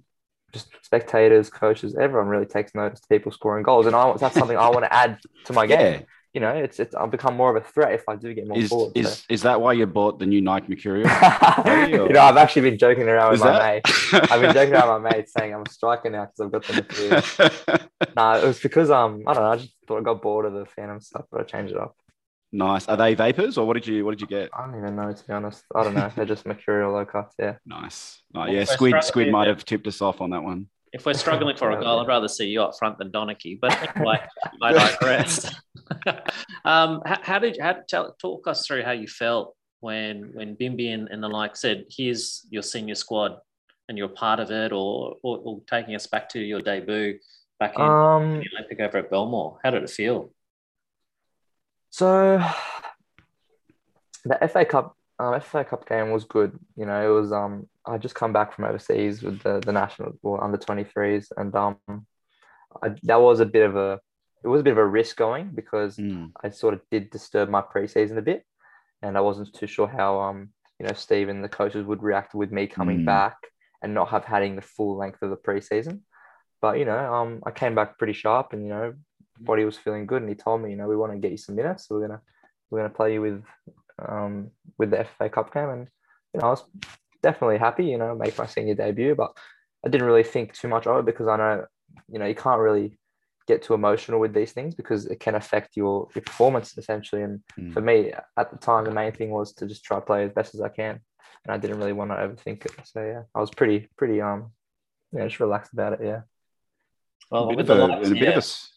just 0.52 0.68
spectators, 0.82 1.50
coaches, 1.50 1.96
everyone 1.96 2.28
really 2.28 2.46
takes 2.46 2.74
notice 2.74 3.00
to 3.00 3.08
people 3.08 3.32
scoring 3.32 3.62
goals, 3.64 3.86
and 3.86 3.94
I 3.96 4.04
want 4.06 4.20
that's 4.20 4.34
something 4.36 4.56
I 4.56 4.68
want 4.70 4.84
to 4.84 4.92
add 4.92 5.18
to 5.46 5.52
my 5.52 5.66
game. 5.74 6.00
Yeah. 6.00 6.06
You 6.34 6.42
know, 6.42 6.50
it's 6.50 6.78
it's 6.78 6.94
I'll 6.94 7.06
become 7.08 7.36
more 7.36 7.56
of 7.56 7.60
a 7.60 7.66
threat 7.66 7.94
if 7.94 8.04
I 8.06 8.14
do 8.14 8.32
get 8.34 8.46
more 8.46 8.58
Is, 8.58 8.68
forward. 8.68 8.92
so. 8.94 9.00
is, 9.00 9.24
is 9.30 9.42
that 9.42 9.60
why 9.62 9.72
you 9.72 9.86
bought 9.86 10.18
the 10.18 10.26
new 10.26 10.42
Nike 10.42 10.68
Mercurial? 10.68 11.08
you 11.88 12.08
know, 12.10 12.20
I've 12.20 12.36
actually 12.36 12.70
been 12.70 12.78
joking 12.78 13.08
around 13.08 13.30
with 13.32 13.40
Is 13.40 13.44
my 13.44 13.52
that? 13.52 13.84
mate. 14.12 14.30
I've 14.30 14.40
been 14.42 14.52
joking 14.52 14.74
around 14.74 15.02
with 15.02 15.10
my 15.10 15.16
mate 15.16 15.28
saying 15.30 15.54
I'm 15.54 15.62
a 15.66 15.70
striker 15.70 16.10
now 16.10 16.26
because 16.26 16.40
I've 16.40 16.52
got 16.52 16.64
the 16.66 16.72
midfield. 16.82 17.88
no, 18.16 18.32
it 18.44 18.46
was 18.46 18.60
because 18.60 18.90
um 18.90 19.22
I 19.26 19.32
don't 19.32 19.42
know. 19.42 19.50
I 19.52 19.56
just 19.56 19.72
thought 19.88 19.98
I 19.98 20.02
got 20.02 20.20
bored 20.20 20.44
of 20.44 20.52
the 20.52 20.66
Phantom 20.66 21.00
stuff, 21.00 21.24
but 21.32 21.40
I 21.40 21.44
changed 21.44 21.72
it 21.72 21.80
up. 21.80 21.96
Nice. 22.52 22.88
Are 22.88 22.96
they 22.96 23.14
vapors 23.14 23.58
or 23.58 23.66
what 23.66 23.74
did 23.74 23.86
you 23.86 24.04
what 24.04 24.12
did 24.12 24.20
you 24.20 24.26
get? 24.26 24.50
I 24.56 24.66
don't 24.66 24.76
even 24.78 24.96
know 24.96 25.12
to 25.12 25.26
be 25.26 25.32
honest. 25.32 25.64
I 25.74 25.84
don't 25.84 25.94
know. 25.94 26.10
They're 26.14 26.24
just 26.24 26.46
mercurial 26.46 26.92
low 26.92 27.04
cuts. 27.04 27.34
Yeah. 27.38 27.56
Nice. 27.66 28.22
Oh, 28.34 28.46
yeah, 28.46 28.64
Squid 28.64 29.02
Squid 29.02 29.30
might 29.30 29.48
have 29.48 29.64
tipped 29.64 29.86
us 29.86 30.00
off 30.00 30.20
on 30.20 30.30
that 30.30 30.42
one. 30.42 30.68
If 30.92 31.04
we're 31.04 31.14
struggling 31.14 31.56
for 31.56 31.70
a 31.70 31.80
goal, 31.80 32.00
I'd 32.00 32.08
rather 32.08 32.28
see 32.28 32.46
you 32.46 32.62
up 32.62 32.72
front 32.78 32.98
than 32.98 33.10
Donachie. 33.10 33.58
But 33.60 33.96
anyway, 33.96 34.20
I 34.62 34.72
digress. 34.72 35.54
um, 36.64 37.02
how, 37.04 37.18
how 37.22 37.38
did 37.38 37.58
how 37.60 37.76
tell, 37.86 38.16
talk 38.20 38.46
us 38.46 38.66
through 38.66 38.82
how 38.84 38.92
you 38.92 39.06
felt 39.06 39.54
when 39.80 40.30
when 40.32 40.56
Bimby 40.56 40.92
and, 40.92 41.08
and 41.08 41.22
the 41.22 41.28
like 41.28 41.56
said, 41.56 41.84
"Here's 41.90 42.46
your 42.50 42.62
senior 42.62 42.94
squad," 42.94 43.36
and 43.88 43.98
you're 43.98 44.08
part 44.08 44.40
of 44.40 44.50
it, 44.50 44.72
or, 44.72 45.16
or, 45.22 45.38
or 45.38 45.60
taking 45.68 45.94
us 45.94 46.06
back 46.06 46.28
to 46.30 46.40
your 46.40 46.60
debut 46.60 47.18
back 47.60 47.74
in 47.76 47.82
Um. 47.82 48.40
the 48.40 48.48
Olympic 48.56 48.80
over 48.80 48.98
at 48.98 49.10
Belmore. 49.10 49.58
How 49.62 49.70
did 49.70 49.82
it 49.82 49.90
feel? 49.90 50.32
So 51.90 52.38
the 54.24 54.48
FA 54.48 54.64
Cup, 54.64 54.96
uh, 55.18 55.38
FA 55.40 55.64
Cup 55.64 55.88
game 55.88 56.10
was 56.10 56.24
good. 56.24 56.58
You 56.76 56.86
know, 56.86 57.00
it 57.10 57.12
was 57.20 57.32
um. 57.32 57.68
I 57.86 57.96
just 57.96 58.14
come 58.14 58.32
back 58.34 58.52
from 58.52 58.66
overseas 58.66 59.22
with 59.22 59.40
the 59.42 59.60
the 59.60 59.72
national 59.72 60.12
well, 60.22 60.42
under 60.42 60.58
twenty 60.58 60.84
threes, 60.84 61.32
and 61.36 61.54
um, 61.54 61.76
I, 62.82 62.90
that 63.04 63.20
was 63.20 63.40
a 63.40 63.46
bit 63.46 63.64
of 63.64 63.76
a 63.76 63.98
it 64.44 64.48
was 64.48 64.60
a 64.60 64.64
bit 64.64 64.72
of 64.72 64.78
a 64.78 64.86
risk 64.86 65.16
going 65.16 65.50
because 65.54 65.96
Mm. 65.96 66.32
I 66.44 66.50
sort 66.50 66.74
of 66.74 66.80
did 66.90 67.10
disturb 67.10 67.48
my 67.48 67.62
preseason 67.62 68.18
a 68.18 68.22
bit, 68.22 68.44
and 69.02 69.16
I 69.16 69.20
wasn't 69.20 69.52
too 69.54 69.66
sure 69.66 69.88
how 69.88 70.20
um 70.20 70.50
you 70.78 70.86
know 70.86 70.92
Steve 70.92 71.28
and 71.28 71.42
the 71.42 71.48
coaches 71.48 71.86
would 71.86 72.02
react 72.02 72.34
with 72.34 72.52
me 72.52 72.66
coming 72.66 73.00
Mm. 73.00 73.06
back 73.06 73.36
and 73.82 73.94
not 73.94 74.10
have 74.10 74.24
having 74.24 74.54
the 74.56 74.62
full 74.62 74.96
length 74.96 75.22
of 75.22 75.30
the 75.30 75.36
preseason. 75.36 76.00
But 76.60 76.78
you 76.78 76.84
know, 76.84 77.14
um, 77.14 77.42
I 77.46 77.50
came 77.52 77.74
back 77.74 77.96
pretty 77.98 78.12
sharp, 78.12 78.52
and 78.52 78.62
you 78.64 78.68
know, 78.68 78.94
body 79.40 79.64
was 79.64 79.76
feeling 79.78 80.06
good, 80.06 80.22
and 80.22 80.28
he 80.28 80.34
told 80.34 80.62
me, 80.62 80.70
you 80.70 80.76
know, 80.76 80.88
we 80.88 80.96
want 80.96 81.12
to 81.12 81.18
get 81.18 81.30
you 81.30 81.36
some 81.36 81.56
minutes, 81.56 81.86
so 81.88 81.94
we're 81.94 82.06
gonna 82.06 82.20
we're 82.70 82.80
gonna 82.80 82.94
play 82.94 83.14
you 83.14 83.22
with 83.22 83.42
um 84.06 84.50
with 84.78 84.90
the 84.90 85.04
FA 85.04 85.28
Cup 85.28 85.52
game, 85.52 85.68
and 85.70 85.88
you 86.34 86.40
know, 86.40 86.46
I 86.46 86.50
was 86.50 86.64
definitely 87.22 87.58
happy, 87.58 87.84
you 87.86 87.98
know, 87.98 88.14
make 88.14 88.36
my 88.38 88.46
senior 88.46 88.74
debut, 88.74 89.14
but 89.14 89.32
I 89.84 89.88
didn't 89.88 90.06
really 90.06 90.22
think 90.24 90.52
too 90.54 90.68
much 90.68 90.86
of 90.86 90.98
it 90.98 91.06
because 91.06 91.26
I 91.28 91.36
know, 91.36 91.66
you 92.10 92.18
know, 92.18 92.26
you 92.26 92.34
can't 92.34 92.60
really 92.60 92.98
get 93.46 93.62
too 93.62 93.72
emotional 93.74 94.20
with 94.20 94.34
these 94.34 94.52
things 94.52 94.74
because 94.74 95.06
it 95.06 95.18
can 95.20 95.34
affect 95.34 95.74
your, 95.74 96.06
your 96.14 96.22
performance 96.22 96.76
essentially. 96.76 97.22
And 97.22 97.40
Mm. 97.58 97.72
for 97.72 97.80
me 97.80 98.12
at 98.36 98.50
the 98.50 98.58
time, 98.58 98.84
the 98.84 98.90
main 98.90 99.12
thing 99.12 99.30
was 99.30 99.54
to 99.54 99.66
just 99.66 99.84
try 99.84 99.96
to 99.96 100.04
play 100.04 100.24
as 100.24 100.32
best 100.32 100.54
as 100.54 100.60
I 100.60 100.68
can. 100.68 101.00
And 101.44 101.52
I 101.54 101.56
didn't 101.56 101.78
really 101.78 101.94
want 101.94 102.10
to 102.10 102.16
overthink 102.16 102.66
it. 102.66 102.72
So 102.84 103.02
yeah, 103.02 103.22
I 103.34 103.40
was 103.40 103.50
pretty, 103.50 103.88
pretty, 103.96 104.20
um, 104.20 104.52
yeah, 105.12 105.24
just 105.26 105.40
relaxed 105.40 105.72
about 105.72 105.94
it. 105.94 106.00
Yeah. 106.02 106.20
Well, 107.30 107.44
a 107.44 107.48
bit, 107.48 107.56
with 107.56 107.70
of 107.70 107.78
the 107.78 107.84
a, 107.84 107.86
likes, 107.86 108.06
a 108.08 108.10
bit 108.10 108.22
yeah. 108.22 108.28
of 108.30 108.34
a 108.34 108.36
s- 108.38 108.70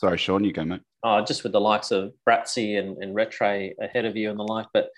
sorry, 0.00 0.16
Sean, 0.18 0.44
you 0.44 0.52
go, 0.52 0.64
mate. 0.64 0.80
oh, 1.02 1.22
just 1.24 1.42
with 1.42 1.52
the 1.52 1.60
likes 1.60 1.90
of 1.90 2.12
Bratsy 2.28 2.78
and, 2.78 3.02
and 3.02 3.14
Retre 3.14 3.72
ahead 3.80 4.04
of 4.06 4.16
you 4.16 4.30
and 4.30 4.38
the 4.38 4.42
like. 4.44 4.66
But 4.72 4.88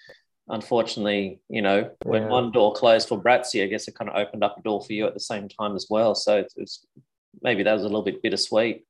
unfortunately, 0.49 1.41
you 1.49 1.63
know, 1.63 1.91
when 2.05 2.23
Yeah. 2.23 2.29
one 2.29 2.53
door 2.53 2.73
closed 2.73 3.09
for 3.09 3.21
Bratsy, 3.23 3.63
I 3.63 3.67
guess 3.67 3.89
it 3.89 3.95
kind 3.95 4.11
of 4.11 4.17
opened 4.17 4.45
up 4.45 4.57
a 4.59 4.63
door 4.63 4.81
for 4.83 4.93
you 4.93 5.07
at 5.07 5.15
the 5.15 5.21
same 5.21 5.49
time 5.49 5.75
as 5.77 5.87
well. 5.91 6.15
So 6.15 6.39
it's, 6.39 6.55
it's 6.57 6.87
maybe 7.43 7.63
that 7.65 7.73
was 7.73 7.83
a 7.83 7.87
little 7.87 8.03
bit 8.03 8.23
bittersweet. 8.23 8.85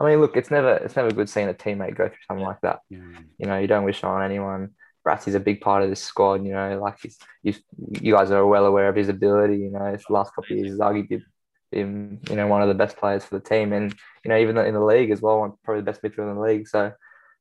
I 0.00 0.04
mean, 0.04 0.20
look, 0.20 0.36
it's 0.36 0.50
never, 0.50 0.74
it's 0.76 0.96
never 0.96 1.10
good 1.12 1.28
seeing 1.28 1.48
a 1.48 1.54
teammate 1.54 1.96
go 1.96 2.08
through 2.08 2.16
something 2.26 2.46
like 2.46 2.60
that. 2.62 2.80
Yeah. 2.88 2.98
you 3.38 3.46
know, 3.46 3.58
you 3.58 3.66
don't 3.66 3.84
wish 3.84 4.02
on 4.04 4.22
anyone. 4.22 4.70
Bratsy's 5.06 5.34
a 5.34 5.40
big 5.40 5.60
part 5.60 5.82
of 5.82 5.90
this 5.90 6.02
squad, 6.02 6.44
you 6.44 6.52
know, 6.52 6.78
like 6.80 6.96
he's, 7.02 7.18
he's, 7.42 7.62
you 8.00 8.14
guys 8.14 8.30
are 8.30 8.46
well 8.46 8.66
aware 8.66 8.88
of 8.88 8.96
his 8.96 9.08
ability, 9.08 9.56
you 9.58 9.70
know, 9.70 9.92
his 9.92 10.04
last 10.10 10.34
couple 10.34 10.52
of 10.52 10.58
years, 10.58 10.72
he's 10.72 10.80
arguably, 10.80 11.22
him, 11.70 12.20
you 12.28 12.36
know, 12.36 12.46
one 12.46 12.62
of 12.62 12.68
the 12.68 12.74
best 12.74 12.96
players 12.96 13.24
for 13.24 13.38
the 13.38 13.44
team, 13.44 13.72
and 13.72 13.94
you 14.24 14.28
know, 14.28 14.38
even 14.38 14.56
in 14.58 14.74
the 14.74 14.84
league 14.84 15.10
as 15.10 15.20
well, 15.20 15.58
probably 15.64 15.82
the 15.82 15.90
best 15.90 16.02
midfielder 16.02 16.30
in 16.30 16.36
the 16.36 16.42
league. 16.42 16.68
So, 16.68 16.92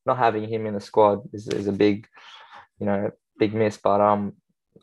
not 0.06 0.18
having 0.18 0.48
him 0.48 0.66
in 0.66 0.74
the 0.74 0.82
squad 0.82 1.22
is, 1.34 1.48
is 1.48 1.68
a 1.68 1.72
big, 1.72 2.08
you 2.80 2.86
know, 2.86 3.12
big 3.38 3.54
miss. 3.54 3.78
But 3.78 4.02
um, 4.02 4.34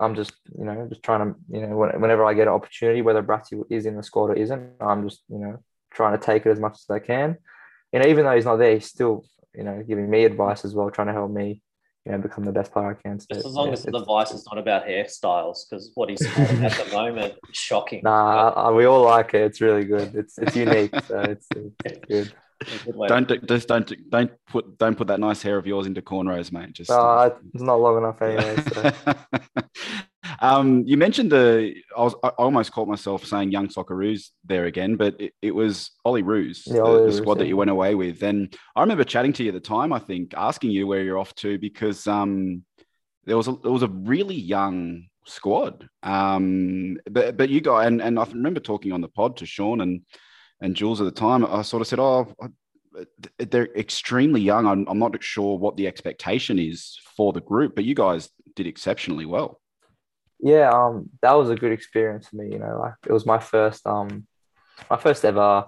I'm 0.00 0.14
just, 0.14 0.34
you 0.56 0.64
know, 0.64 0.86
just 0.88 1.02
trying 1.02 1.20
to, 1.26 1.38
you 1.50 1.66
know, 1.66 1.76
whenever 1.76 2.24
I 2.24 2.34
get 2.34 2.48
an 2.48 2.54
opportunity, 2.54 3.02
whether 3.02 3.22
Bratsy 3.22 3.62
is 3.70 3.86
in 3.86 3.96
the 3.96 4.02
squad 4.02 4.30
or 4.30 4.34
isn't, 4.34 4.72
I'm 4.80 5.08
just, 5.08 5.22
you 5.28 5.38
know, 5.38 5.62
trying 5.92 6.18
to 6.18 6.24
take 6.24 6.46
it 6.46 6.50
as 6.50 6.60
much 6.60 6.74
as 6.74 6.90
I 6.90 6.98
can. 6.98 7.38
Know, 7.92 8.06
even 8.06 8.24
though 8.24 8.34
he's 8.34 8.44
not 8.44 8.56
there, 8.56 8.74
he's 8.74 8.86
still, 8.86 9.24
you 9.54 9.62
know, 9.62 9.82
giving 9.86 10.10
me 10.10 10.24
advice 10.24 10.64
as 10.64 10.74
well, 10.74 10.90
trying 10.90 11.06
to 11.06 11.12
help 11.12 11.30
me, 11.30 11.62
you 12.06 12.12
know, 12.12 12.18
become 12.18 12.44
the 12.44 12.52
best 12.52 12.72
player 12.72 12.90
I 12.90 12.94
can. 13.02 13.18
So, 13.18 13.26
Just 13.32 13.46
as 13.46 13.52
long 13.54 13.68
yeah, 13.68 13.72
as 13.74 13.82
the 13.82 14.04
vice 14.04 14.32
is 14.32 14.46
not 14.50 14.58
about 14.58 14.86
hairstyles, 14.86 15.58
because 15.68 15.90
what 15.94 16.10
he's 16.10 16.20
sporting 16.30 16.64
at 16.64 16.72
the 16.72 16.92
moment 16.92 17.34
is 17.48 17.56
shocking. 17.56 18.02
Nah, 18.04 18.50
I- 18.50 18.70
we 18.72 18.84
all 18.84 19.02
like 19.02 19.34
it. 19.34 19.42
It's 19.42 19.60
really 19.60 19.84
good. 19.84 20.14
It's 20.14 20.38
it's 20.38 20.54
unique, 20.56 20.92
so 21.08 21.20
it's, 21.20 21.46
it's 21.84 21.98
good. 22.06 22.32
A 22.62 22.84
good 22.84 22.96
way 22.96 23.08
Don't 23.08 23.26
do- 23.28 23.38
just 23.38 23.68
don't 23.68 23.90
don't 24.10 24.30
put 24.48 24.78
don't 24.78 24.96
put 24.96 25.08
that 25.08 25.18
nice 25.20 25.42
hair 25.42 25.58
of 25.58 25.66
yours 25.66 25.86
into 25.86 26.00
cornrows, 26.02 26.52
mate. 26.52 26.72
Just 26.72 26.90
Uh, 26.90 27.30
it's 27.52 27.62
not 27.62 27.80
long 27.80 27.98
enough 27.98 28.20
anyway. 28.22 28.56
So. 28.72 28.92
um, 30.40 30.84
you 30.86 30.96
mentioned 30.96 31.32
the. 31.32 31.74
I 31.96 32.02
was 32.02 32.14
I 32.22 32.28
almost 32.28 32.72
caught 32.72 32.88
myself 32.88 33.24
saying 33.24 33.52
young 33.52 33.68
Socceroos 33.68 34.30
there 34.44 34.66
again, 34.66 34.96
but 34.96 35.20
it, 35.20 35.32
it 35.42 35.54
was 35.54 35.90
Olyroos, 36.06 36.62
Yeah, 36.66 36.74
the, 36.74 36.82
Ollie 36.82 36.98
the 36.98 37.04
Roos, 37.04 37.16
squad 37.16 37.38
that 37.38 37.46
you 37.46 37.56
went 37.56 37.70
away 37.70 37.94
with. 37.94 38.22
And 38.22 38.54
I 38.76 38.80
remember 38.80 39.04
chatting 39.04 39.32
to 39.34 39.42
you 39.42 39.50
at 39.50 39.54
the 39.54 39.60
time. 39.60 39.92
I 39.92 39.98
think 39.98 40.34
asking 40.36 40.70
you 40.70 40.86
where 40.86 41.02
you're 41.02 41.18
off 41.18 41.34
to 41.36 41.58
because 41.58 42.06
um, 42.06 42.64
there 43.24 43.36
was 43.36 43.48
a 43.48 43.56
there 43.62 43.72
was 43.72 43.82
a 43.82 43.88
really 43.88 44.36
young 44.36 45.06
squad. 45.26 45.88
Um, 46.02 46.98
but 47.10 47.36
but 47.36 47.48
you 47.48 47.60
got 47.60 47.86
and 47.86 48.00
and 48.02 48.18
I 48.18 48.24
remember 48.24 48.60
talking 48.60 48.92
on 48.92 49.00
the 49.00 49.08
pod 49.08 49.38
to 49.38 49.46
Sean 49.46 49.80
and 49.80 50.02
and 50.60 50.76
Jules 50.76 51.00
at 51.00 51.04
the 51.04 51.20
time. 51.20 51.44
I 51.44 51.62
sort 51.62 51.80
of 51.80 51.86
said, 51.86 51.98
oh. 51.98 52.32
I, 52.40 52.48
they're 53.38 53.74
extremely 53.74 54.40
young. 54.40 54.68
I'm, 54.68 54.86
I'm 54.86 55.00
not 55.00 55.20
sure 55.20 55.58
what 55.58 55.76
the 55.76 55.88
expectation 55.88 56.60
is 56.60 56.96
for 57.16 57.32
the 57.32 57.40
group, 57.40 57.74
but 57.74 57.84
you 57.84 57.92
guys 57.92 58.30
did 58.54 58.68
exceptionally 58.68 59.26
well. 59.26 59.60
Yeah, 60.52 60.68
um, 60.70 61.08
that 61.22 61.32
was 61.32 61.48
a 61.50 61.56
good 61.56 61.72
experience 61.72 62.28
for 62.28 62.36
me. 62.36 62.46
You 62.52 62.58
know, 62.58 62.74
like 62.78 62.94
it 63.06 63.12
was 63.12 63.24
my 63.26 63.38
first 63.38 63.86
um, 63.86 64.26
my 64.90 64.98
first 64.98 65.24
ever 65.24 65.64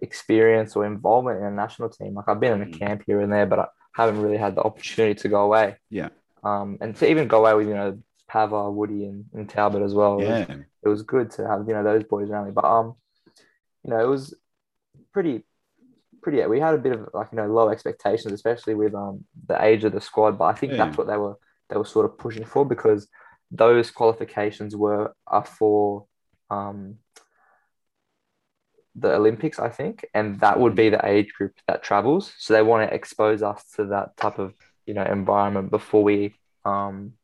experience 0.00 0.76
or 0.76 0.84
involvement 0.84 1.38
in 1.40 1.44
a 1.46 1.50
national 1.50 1.88
team. 1.88 2.14
Like 2.14 2.28
I've 2.28 2.40
been 2.40 2.60
in 2.60 2.68
a 2.68 2.70
Mm. 2.72 2.78
camp 2.78 3.02
here 3.06 3.20
and 3.20 3.32
there, 3.32 3.46
but 3.46 3.58
I 3.60 3.66
haven't 3.96 4.20
really 4.20 4.36
had 4.36 4.54
the 4.56 4.62
opportunity 4.62 5.14
to 5.22 5.28
go 5.28 5.40
away. 5.48 5.76
Yeah. 5.90 6.10
Um, 6.42 6.76
and 6.82 6.94
to 6.96 7.10
even 7.10 7.26
go 7.28 7.38
away 7.40 7.54
with 7.54 7.68
you 7.68 7.74
know 7.74 7.98
Pava, 8.30 8.72
Woody, 8.72 9.06
and, 9.06 9.24
and 9.32 9.48
Talbot 9.48 9.82
as 9.82 9.94
well. 9.94 10.18
It 10.20 10.28
was- 10.28 10.48
Yeah. 10.48 10.56
it 10.84 10.88
was 10.88 11.02
good 11.02 11.30
to 11.32 11.46
have 11.48 11.66
you 11.66 11.74
know 11.74 11.82
those 11.82 12.04
boys 12.04 12.28
around 12.28 12.46
me. 12.46 12.52
But 12.52 12.66
um, 12.66 12.94
you 13.84 13.90
know, 13.90 14.00
it 14.04 14.08
was 14.08 14.34
pretty, 15.12 15.44
pretty. 16.22 16.44
We 16.46 16.60
had 16.60 16.74
a 16.74 16.78
bit 16.86 16.92
of 16.92 17.08
like 17.14 17.28
you 17.32 17.36
know 17.36 17.46
low 17.46 17.70
expectations, 17.70 18.32
especially 18.34 18.74
with 18.74 18.94
um 18.94 19.24
the 19.46 19.56
age 19.64 19.84
of 19.84 19.92
the 19.92 20.00
squad. 20.00 20.32
But 20.38 20.46
I 20.46 20.54
think 20.54 20.72
Yeah. 20.72 20.84
that's 20.84 20.98
what 20.98 21.06
they 21.06 21.16
were 21.16 21.36
they 21.70 21.76
were 21.78 21.86
sort 21.86 22.04
of 22.06 22.18
pushing 22.18 22.44
for 22.44 22.66
because 22.66 23.08
those 23.50 23.90
qualifications 23.90 24.76
were 24.76 25.14
are 25.26 25.44
for 25.44 26.06
um 26.50 26.98
the 28.96 29.12
Olympics, 29.14 29.58
I 29.58 29.70
think, 29.70 30.06
and 30.14 30.38
that 30.40 30.60
would 30.60 30.76
be 30.76 30.88
the 30.88 31.04
age 31.04 31.32
group 31.34 31.54
that 31.66 31.82
travels. 31.82 32.32
So 32.38 32.54
they 32.54 32.62
want 32.62 32.88
to 32.88 32.94
expose 32.94 33.42
us 33.42 33.64
to 33.76 33.86
that 33.86 34.16
type 34.16 34.38
of 34.38 34.54
you 34.86 34.94
know 34.94 35.04
environment 35.04 35.70
before 35.70 36.04
we 36.04 36.34
um 36.64 37.14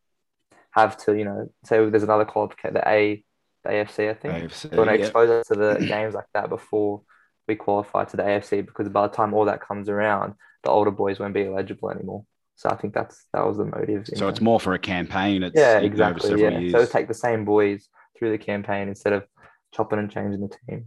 have 0.72 0.96
to 1.04 1.16
you 1.16 1.24
know 1.24 1.52
say 1.64 1.88
there's 1.88 2.02
another 2.02 2.24
qualification, 2.24 2.74
the 2.74 2.88
A, 2.88 3.24
the 3.64 3.70
AFC, 3.70 4.10
I 4.10 4.14
think. 4.14 4.34
AFC, 4.52 4.70
They 4.70 4.76
want 4.76 4.90
to 4.90 4.96
yeah. 4.96 5.02
expose 5.02 5.30
us 5.30 5.46
to 5.48 5.54
the 5.54 5.74
games 5.86 6.14
like 6.14 6.26
that 6.34 6.48
before 6.48 7.02
we 7.46 7.56
qualify 7.56 8.04
to 8.04 8.16
the 8.16 8.22
AFC 8.22 8.64
because 8.64 8.88
by 8.88 9.06
the 9.06 9.14
time 9.14 9.34
all 9.34 9.44
that 9.46 9.60
comes 9.60 9.88
around, 9.88 10.34
the 10.62 10.70
older 10.70 10.90
boys 10.90 11.18
won't 11.18 11.34
be 11.34 11.46
eligible 11.46 11.90
anymore. 11.90 12.24
So 12.60 12.68
I 12.68 12.76
think 12.76 12.92
that's 12.92 13.24
that 13.32 13.46
was 13.46 13.56
the 13.56 13.64
motive. 13.64 14.06
in 14.10 14.16
So 14.16 14.28
it's 14.28 14.38
that. 14.38 14.44
more 14.44 14.60
for 14.60 14.74
a 14.74 14.78
campaign. 14.78 15.42
It's 15.42 15.56
yeah, 15.58 15.72
you 15.72 15.76
over 15.78 15.86
exactly. 15.86 16.28
several 16.28 16.52
Yeah, 16.52 16.58
years. 16.58 16.72
so 16.72 16.84
take 16.84 17.08
the 17.08 17.14
same 17.14 17.46
boys 17.46 17.88
through 18.18 18.32
the 18.32 18.38
campaign 18.38 18.86
instead 18.88 19.14
of 19.14 19.24
chopping 19.72 19.98
and 19.98 20.10
changing 20.10 20.42
the 20.42 20.54
team. 20.68 20.84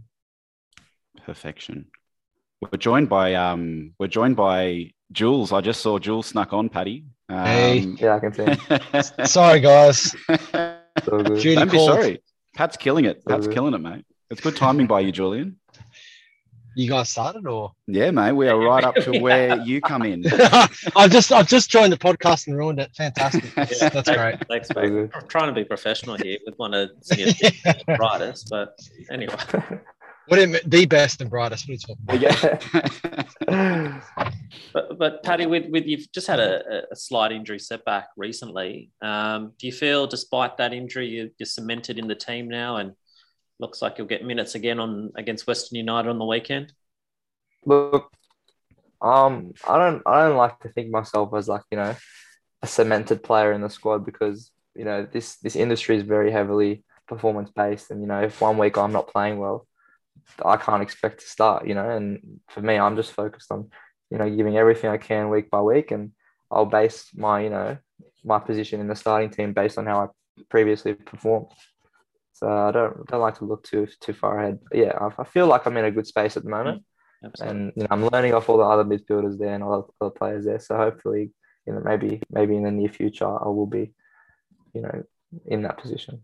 Perfection. 1.26 1.86
We're 2.60 2.78
joined 2.78 3.08
by 3.08 3.34
um 3.34 3.92
we're 3.98 4.06
joined 4.06 4.36
by 4.36 4.92
Jules. 5.10 5.52
I 5.52 5.60
just 5.62 5.80
saw 5.80 5.98
Jules 5.98 6.26
snuck 6.26 6.52
on, 6.52 6.68
Paddy. 6.68 7.06
Um, 7.28 7.44
Hey. 7.44 7.78
Yeah, 7.98 8.14
I 8.14 8.20
can 8.20 8.32
see. 8.32 9.24
Sorry, 9.24 9.58
guys. 9.58 10.14
So 10.30 11.22
good. 11.24 11.40
Judy 11.40 11.56
Don't 11.56 11.72
be 11.72 11.78
sorry. 11.84 12.22
Pat's 12.54 12.76
killing 12.76 13.04
it. 13.04 13.24
Pat's 13.26 13.48
good. 13.48 13.54
killing 13.54 13.74
it, 13.74 13.78
mate. 13.78 14.04
It's 14.30 14.40
good 14.40 14.54
timing 14.54 14.86
by 14.86 15.00
you, 15.00 15.10
Julian. 15.10 15.56
You 16.76 16.88
guys 16.88 17.08
started 17.08 17.46
or? 17.46 17.72
Yeah, 17.86 18.10
mate. 18.10 18.32
We 18.32 18.48
are 18.48 18.58
right 18.58 18.82
up 18.84 18.94
to 18.96 19.18
where 19.20 19.58
you 19.60 19.80
come 19.80 20.02
in. 20.02 20.24
I've 20.96 21.10
just 21.10 21.30
I've 21.32 21.48
just 21.48 21.70
joined 21.70 21.92
the 21.92 21.96
podcast 21.98 22.46
and 22.46 22.56
ruined 22.56 22.80
it. 22.80 22.90
Fantastic. 22.96 23.44
That's, 23.54 23.78
that's 23.78 24.10
great. 24.10 24.36
Thanks, 24.48 24.68
So 24.68 24.80
mate. 24.80 24.88
good. 24.88 25.10
I'm 25.14 25.26
trying 25.28 25.48
to 25.48 25.52
be 25.52 25.64
professional 25.64 26.16
here 26.16 26.38
with 26.44 26.54
one 26.56 26.74
of 26.74 26.90
Sydney's 27.02 27.40
brightest, 27.96 28.48
but 28.50 28.78
anyway. 29.10 29.34
What 30.26 30.36
do 30.36 30.40
you 30.40 30.48
mean, 30.48 30.60
the 30.64 30.86
best 30.86 31.20
and 31.20 31.28
brightest? 31.28 31.68
What 31.68 31.72
are 31.72 32.14
you 32.14 32.18
talking 32.22 32.60
about? 32.62 33.40
Yeah. 33.46 34.00
But, 34.72 34.98
but 34.98 35.22
Paddy 35.22 35.46
with, 35.46 35.68
with 35.70 35.84
you've 35.86 36.10
just 36.12 36.26
had 36.26 36.40
a, 36.40 36.82
a 36.90 36.96
slight 36.96 37.30
injury 37.30 37.58
setback 37.58 38.08
recently. 38.16 38.90
Um, 39.02 39.52
do 39.58 39.66
you 39.66 39.72
feel, 39.72 40.06
despite 40.06 40.56
that 40.56 40.72
injury, 40.72 41.08
you, 41.08 41.30
you're 41.38 41.46
cemented 41.46 41.98
in 41.98 42.08
the 42.08 42.14
team 42.14 42.48
now, 42.48 42.76
and 42.76 42.92
looks 43.58 43.80
like 43.82 43.98
you'll 43.98 44.06
get 44.06 44.24
minutes 44.24 44.54
again 44.54 44.78
on 44.78 45.12
against 45.16 45.46
Western 45.46 45.76
United 45.76 46.08
on 46.08 46.18
the 46.18 46.24
weekend? 46.24 46.72
Look, 47.64 48.10
um, 49.00 49.52
I 49.68 49.78
don't 49.78 50.02
I 50.06 50.24
don't 50.24 50.36
like 50.36 50.60
to 50.60 50.68
think 50.68 50.90
myself 50.90 51.34
as 51.34 51.48
like, 51.48 51.62
you 51.70 51.78
know, 51.78 51.94
a 52.62 52.66
cemented 52.66 53.22
player 53.22 53.52
in 53.52 53.60
the 53.60 53.70
squad 53.70 54.04
because, 54.04 54.50
you 54.74 54.84
know, 54.84 55.06
this 55.10 55.36
this 55.36 55.56
industry 55.56 55.96
is 55.96 56.02
very 56.02 56.30
heavily 56.30 56.84
performance 57.06 57.50
based 57.54 57.90
and 57.90 58.00
you 58.00 58.06
know, 58.06 58.22
if 58.22 58.40
one 58.40 58.58
week 58.58 58.78
I'm 58.78 58.92
not 58.92 59.08
playing 59.08 59.38
well, 59.38 59.66
I 60.44 60.56
can't 60.56 60.82
expect 60.82 61.20
to 61.20 61.26
start, 61.26 61.66
you 61.66 61.74
know, 61.74 61.88
and 61.88 62.40
for 62.48 62.60
me 62.60 62.78
I'm 62.78 62.96
just 62.96 63.12
focused 63.12 63.52
on, 63.52 63.70
you 64.10 64.18
know, 64.18 64.28
giving 64.34 64.56
everything 64.56 64.90
I 64.90 64.96
can 64.96 65.28
week 65.30 65.50
by 65.50 65.60
week 65.60 65.90
and 65.90 66.12
I'll 66.50 66.66
base 66.66 67.08
my, 67.14 67.40
you 67.40 67.50
know, 67.50 67.76
my 68.24 68.38
position 68.38 68.80
in 68.80 68.88
the 68.88 68.96
starting 68.96 69.30
team 69.30 69.52
based 69.52 69.76
on 69.76 69.86
how 69.86 70.00
I 70.04 70.42
previously 70.48 70.94
performed. 70.94 71.48
So 72.34 72.48
I 72.48 72.70
don't 72.72 73.06
don't 73.06 73.20
like 73.20 73.38
to 73.38 73.44
look 73.44 73.64
too 73.64 73.86
too 74.00 74.12
far 74.12 74.38
ahead. 74.38 74.58
But 74.68 74.78
yeah, 74.78 74.92
I, 75.00 75.22
I 75.22 75.24
feel 75.24 75.46
like 75.46 75.66
I'm 75.66 75.76
in 75.76 75.84
a 75.84 75.90
good 75.90 76.06
space 76.06 76.36
at 76.36 76.42
the 76.42 76.50
moment 76.50 76.84
Absolutely. 77.24 77.56
and 77.56 77.72
you 77.76 77.82
know, 77.82 77.88
I'm 77.90 78.06
learning 78.06 78.34
off 78.34 78.48
all 78.48 78.58
the 78.58 78.64
other 78.64 78.84
midfielders 78.84 79.38
there 79.38 79.54
and 79.54 79.62
all 79.62 79.92
the 80.00 80.06
other 80.06 80.14
players 80.14 80.44
there. 80.44 80.60
So 80.60 80.76
hopefully, 80.76 81.30
you 81.66 81.72
know, 81.72 81.80
maybe 81.84 82.20
maybe 82.30 82.56
in 82.56 82.64
the 82.64 82.70
near 82.70 82.88
future, 82.88 83.26
I 83.26 83.48
will 83.48 83.66
be, 83.66 83.92
you 84.74 84.82
know, 84.82 85.02
in 85.46 85.62
that 85.62 85.78
position. 85.78 86.22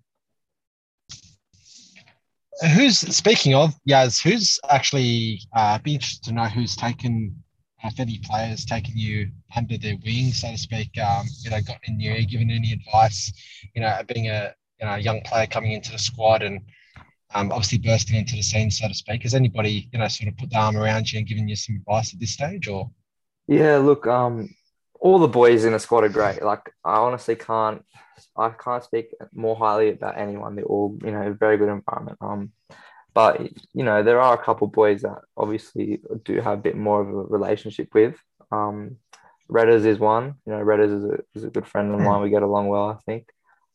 Who's 2.74 2.98
speaking 2.98 3.54
of 3.54 3.72
Yaz? 3.88 4.22
Who's 4.22 4.58
actually 4.68 5.40
uh, 5.56 5.78
be 5.78 5.94
interested 5.94 6.24
to 6.24 6.34
know 6.34 6.44
who's 6.44 6.76
taken 6.76 7.42
if 7.82 7.98
any 7.98 8.20
players 8.22 8.66
taken 8.66 8.92
you 8.94 9.30
under 9.56 9.78
their 9.78 9.96
wing, 10.04 10.32
so 10.32 10.50
to 10.50 10.58
speak. 10.58 10.90
Um, 10.98 11.26
you 11.42 11.50
know, 11.50 11.60
gotten 11.62 11.94
in 11.94 12.00
your 12.00 12.14
ear, 12.14 12.26
given 12.28 12.50
any 12.50 12.72
advice. 12.72 13.32
You 13.74 13.80
know, 13.80 13.98
being 14.06 14.28
a 14.28 14.52
you 14.80 14.86
know 14.86 14.94
a 14.94 14.98
young 14.98 15.20
player 15.22 15.46
coming 15.46 15.72
into 15.72 15.92
the 15.92 15.98
squad 15.98 16.42
and 16.42 16.60
um, 17.34 17.52
obviously 17.52 17.78
bursting 17.78 18.16
into 18.16 18.34
the 18.34 18.42
scene, 18.42 18.70
so 18.70 18.88
to 18.88 18.94
speak. 18.94 19.22
Has 19.22 19.34
anybody 19.34 19.88
you 19.92 19.98
know 19.98 20.08
sort 20.08 20.28
of 20.28 20.36
put 20.36 20.50
the 20.50 20.58
arm 20.58 20.76
around 20.76 21.12
you 21.12 21.18
and 21.18 21.28
given 21.28 21.48
you 21.48 21.56
some 21.56 21.76
advice 21.76 22.12
at 22.12 22.20
this 22.20 22.32
stage, 22.32 22.68
or 22.68 22.90
Yeah, 23.46 23.76
look, 23.76 24.06
um, 24.06 24.48
all 25.00 25.18
the 25.18 25.28
boys 25.28 25.64
in 25.64 25.72
the 25.72 25.78
squad 25.78 26.04
are 26.04 26.08
great. 26.08 26.42
Like 26.42 26.72
I 26.84 26.96
honestly 26.96 27.36
can't, 27.36 27.84
I 28.36 28.50
can't 28.50 28.84
speak 28.84 29.14
more 29.32 29.56
highly 29.56 29.90
about 29.90 30.18
anyone. 30.18 30.56
They're 30.56 30.64
all, 30.64 30.98
you 31.02 31.10
know, 31.10 31.32
very 31.32 31.56
good 31.56 31.68
environment. 31.68 32.18
Um, 32.20 32.52
but 33.14 33.40
you 33.72 33.84
know, 33.84 34.02
there 34.02 34.20
are 34.20 34.34
a 34.34 34.44
couple 34.44 34.66
boys 34.66 35.02
that 35.02 35.18
obviously 35.36 36.00
do 36.24 36.40
have 36.40 36.58
a 36.58 36.62
bit 36.62 36.76
more 36.76 37.00
of 37.00 37.08
a 37.08 37.12
relationship 37.12 37.94
with. 37.94 38.16
Um, 38.52 38.96
Redders 39.50 39.84
is 39.84 39.98
one. 39.98 40.34
You 40.46 40.52
know, 40.52 40.60
Redders 40.60 40.96
is 40.96 41.04
a, 41.04 41.18
is 41.34 41.44
a 41.44 41.50
good 41.50 41.66
friend 41.66 41.92
of 41.92 42.00
mine. 42.00 42.22
We 42.22 42.30
get 42.30 42.42
along 42.42 42.68
well, 42.68 42.88
I 42.88 42.96
think. 43.04 43.28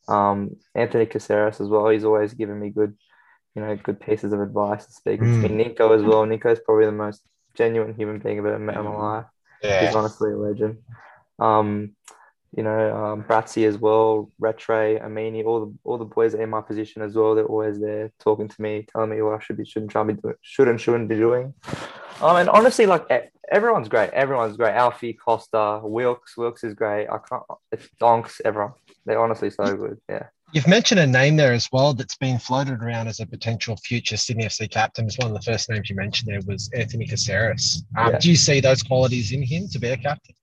Um, 0.08 0.56
Anthony 0.74 1.06
Caceres 1.06 1.60
as 1.60 1.68
well. 1.68 1.88
He's 1.88 2.04
always 2.04 2.34
given 2.34 2.58
me 2.60 2.70
good, 2.70 2.96
you 3.54 3.62
know, 3.62 3.76
good 3.76 4.00
pieces 4.00 4.32
of 4.32 4.40
advice. 4.40 4.86
To 4.86 4.92
speaking 4.92 5.42
to 5.42 5.48
me, 5.48 5.54
Nico 5.64 5.92
as 5.92 6.02
well. 6.02 6.24
Nico's 6.26 6.60
probably 6.60 6.86
the 6.86 6.92
most 6.92 7.22
genuine 7.54 7.94
human 7.94 8.18
being 8.18 8.38
I've 8.38 8.46
ever 8.46 8.58
met 8.58 8.76
in 8.76 8.84
my 8.84 8.90
life. 8.90 9.26
Yeah. 9.62 9.86
He's 9.86 9.94
honestly 9.94 10.32
a 10.32 10.36
legend. 10.36 10.78
Um, 11.38 11.96
you 12.56 12.62
know, 12.62 12.96
um, 12.96 13.24
as 13.28 13.78
well, 13.78 14.30
Retre, 14.40 15.04
Amini, 15.04 15.44
all 15.44 15.66
the 15.66 15.74
all 15.84 15.98
the 15.98 16.04
boys 16.06 16.32
in 16.32 16.48
my 16.48 16.62
position 16.62 17.02
as 17.02 17.14
well. 17.14 17.34
They're 17.34 17.44
always 17.44 17.78
there 17.78 18.10
talking 18.18 18.48
to 18.48 18.62
me, 18.62 18.86
telling 18.90 19.10
me 19.10 19.20
what 19.20 19.34
I 19.34 19.42
should 19.42 19.58
be, 19.58 19.64
shouldn't 19.64 19.90
try 19.90 20.02
be 20.04 20.14
doing, 20.14 20.36
should 20.40 20.68
and 20.68 20.80
shouldn't 20.80 21.08
be 21.08 21.16
doing. 21.16 21.52
Um, 22.22 22.36
and 22.36 22.48
honestly, 22.48 22.86
like 22.86 23.06
everyone's 23.50 23.88
great. 23.88 24.10
Everyone's 24.10 24.56
great. 24.56 24.74
Alfie, 24.74 25.12
Costa, 25.12 25.80
Wilkes, 25.82 26.36
Wilkes 26.36 26.64
is 26.64 26.72
great. 26.72 27.08
I 27.08 27.18
can't. 27.18 27.42
It's 27.70 27.88
Donks. 28.00 28.40
Everyone. 28.42 28.72
They're 29.06 29.20
honestly 29.22 29.50
so 29.50 29.76
good. 29.76 29.98
Yeah. 30.08 30.24
You've 30.52 30.68
mentioned 30.68 31.00
a 31.00 31.06
name 31.06 31.36
there 31.36 31.52
as 31.52 31.68
well 31.72 31.92
that's 31.94 32.16
been 32.16 32.38
floated 32.38 32.82
around 32.82 33.08
as 33.08 33.20
a 33.20 33.26
potential 33.26 33.76
future 33.76 34.16
Sydney 34.16 34.44
FC 34.44 34.70
captain. 34.70 35.06
It's 35.06 35.18
one 35.18 35.28
of 35.28 35.34
the 35.34 35.42
first 35.42 35.68
names 35.70 35.88
you 35.90 35.96
mentioned 35.96 36.30
there 36.32 36.40
was 36.46 36.70
Anthony 36.74 37.06
Caceres. 37.06 37.84
Um, 37.96 38.12
Yeah. 38.12 38.18
Do 38.18 38.30
you 38.30 38.36
see 38.36 38.60
those 38.60 38.82
qualities 38.82 39.32
in 39.32 39.42
him 39.42 39.68
to 39.68 39.78
be 39.78 39.88
a 39.88 39.96
captain? 39.96 40.34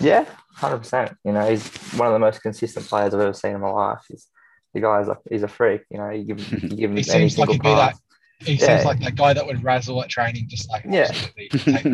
Yeah, 0.00 0.24
hundred 0.54 0.78
percent. 0.78 1.16
You 1.24 1.32
know, 1.32 1.48
he's 1.48 1.66
one 1.94 2.06
of 2.06 2.12
the 2.12 2.18
most 2.18 2.42
consistent 2.42 2.86
players 2.86 3.12
I've 3.14 3.20
ever 3.20 3.32
seen 3.32 3.54
in 3.54 3.60
my 3.60 3.70
life. 3.70 4.00
He's 4.08 4.26
the 4.74 4.80
guy's 4.80 5.08
he's 5.30 5.42
a 5.42 5.48
freak. 5.48 5.82
You 5.90 5.98
know, 5.98 6.10
you 6.10 6.24
give 6.24 6.52
you 6.52 6.68
give 6.68 6.90
him 6.90 6.96
He 6.96 7.02
any 7.10 7.28
seems 7.28 7.38
like 7.38 7.48
single 7.48 7.52
he'd 7.54 7.62
be 7.62 7.68
that. 7.70 7.92
pass. 7.92 8.00
He 8.40 8.52
Yeah. 8.54 8.66
seems 8.66 8.84
like 8.84 9.00
that 9.00 9.16
guy 9.16 9.32
that 9.32 9.44
would 9.46 9.64
razzle 9.64 10.00
at 10.02 10.08
training, 10.08 10.46
just 10.48 10.68
like 10.70 10.84
Yeah. 10.88 11.10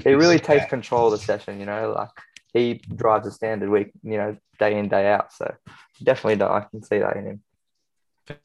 He 0.04 0.12
really 0.14 0.38
takes 0.38 0.66
control 0.66 1.06
of 1.06 1.12
the 1.12 1.24
session. 1.24 1.58
You 1.58 1.66
know, 1.66 1.92
like 1.96 2.10
he 2.54 2.74
drives 2.96 3.26
a 3.26 3.30
standard 3.32 3.68
week. 3.68 3.90
You 4.02 4.16
know, 4.16 4.36
day 4.58 4.78
in 4.78 4.88
day 4.88 5.12
out. 5.12 5.32
So 5.34 5.54
definitely, 6.02 6.42
I 6.46 6.60
can 6.70 6.82
see 6.82 6.98
that 7.00 7.16
in 7.16 7.26
him. 7.26 7.42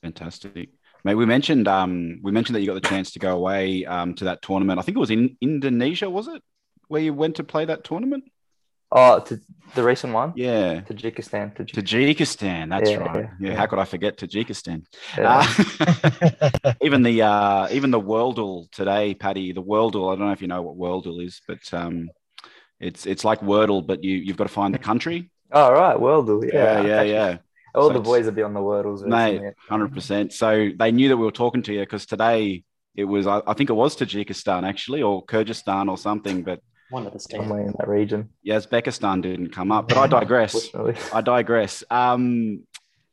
Fantastic. 0.01 0.69
Mate, 1.05 1.15
we 1.15 1.25
mentioned 1.25 1.67
um, 1.69 2.19
we 2.21 2.31
mentioned 2.31 2.55
that 2.55 2.61
you 2.61 2.67
got 2.67 2.73
the 2.81 2.89
chance 2.89 3.11
to 3.11 3.19
go 3.19 3.35
away 3.37 3.85
um, 3.85 4.15
to 4.15 4.25
that 4.25 4.41
tournament. 4.41 4.79
I 4.79 4.81
think 4.81 4.97
it 4.97 4.99
was 4.99 5.11
in 5.11 5.37
Indonesia, 5.39 6.09
was 6.09 6.27
it? 6.27 6.41
Where 6.89 7.01
you 7.01 7.13
went 7.13 7.35
to 7.37 7.43
play 7.43 7.63
that 7.65 7.85
tournament? 7.85 8.25
Oh, 8.91 9.19
to 9.19 9.39
the 9.75 9.83
recent 9.83 10.13
one, 10.13 10.33
Yeah. 10.35 10.81
Tajikistan. 10.81 11.55
Tajik- 11.55 11.75
Tajikistan, 11.75 12.69
that's 12.71 12.89
Yeah, 12.89 12.97
right. 12.97 13.29
yeah, 13.39 13.49
Yeah, 13.51 13.55
how 13.55 13.67
could 13.67 13.77
I 13.77 13.85
forget 13.85 14.17
Tajikistan? 14.17 14.83
yeah. 15.15 15.45
Uh, 15.45 16.71
even 16.81 17.03
the 17.03 17.21
uh, 17.21 17.67
even 17.71 17.91
the 17.91 18.01
Wordle 18.01 18.69
today, 18.71 19.13
Paddy, 19.13 19.51
the 19.53 19.61
Wordle. 19.61 20.11
I 20.11 20.15
don't 20.17 20.25
know 20.25 20.31
if 20.33 20.41
you 20.41 20.47
know 20.47 20.63
what 20.63 20.75
Wordle 20.75 21.23
is, 21.23 21.39
but 21.47 21.59
um, 21.71 22.09
it's 22.79 23.05
it's 23.05 23.23
like 23.23 23.41
Wordle, 23.41 23.85
but 23.85 24.03
you 24.03 24.15
you've 24.15 24.37
got 24.37 24.45
to 24.45 24.53
find 24.53 24.73
the 24.73 24.79
country. 24.79 25.29
oh 25.51 25.71
right, 25.71 25.97
Wordle. 25.97 26.47
Yeah, 26.51 26.81
Yeah, 26.81 26.87
yeah, 26.87 27.01
yeah. 27.03 27.37
All 27.75 27.87
So 27.89 27.93
the 27.93 27.99
boys 27.99 28.25
will 28.25 28.31
be 28.33 28.41
on 28.41 28.53
the 28.53 28.59
Wordles. 28.59 29.05
Mate, 29.05 29.53
hundred 29.67 29.93
percent. 29.93 30.33
So 30.33 30.69
they 30.77 30.91
knew 30.91 31.07
that 31.09 31.17
we 31.17 31.25
were 31.25 31.31
talking 31.31 31.61
to 31.63 31.73
you 31.73 31.81
because 31.81 32.05
today 32.05 32.63
it 32.95 33.03
was. 33.03 33.27
I, 33.27 33.41
I 33.45 33.53
think 33.53 33.69
it 33.69 33.73
was 33.73 33.95
Tajikistan 33.95 34.67
actually, 34.67 35.01
or 35.03 35.23
Kyrgyzstan 35.25 35.89
or 35.89 35.97
something. 35.97 36.43
But 36.43 36.61
One 36.89 37.05
of 37.05 37.13
the 37.13 37.19
stands. 37.19 37.45
somewhere 37.45 37.65
in 37.67 37.73
that 37.77 37.87
region. 37.87 38.29
Yeah, 38.41 38.57
Uzbekistan 38.57 39.21
didn't 39.21 39.51
come 39.51 39.71
up. 39.71 39.87
But 39.87 39.97
I 39.97 40.07
digress. 40.07 40.69
I 41.13 41.21
digress. 41.21 41.83
Um, 41.91 42.63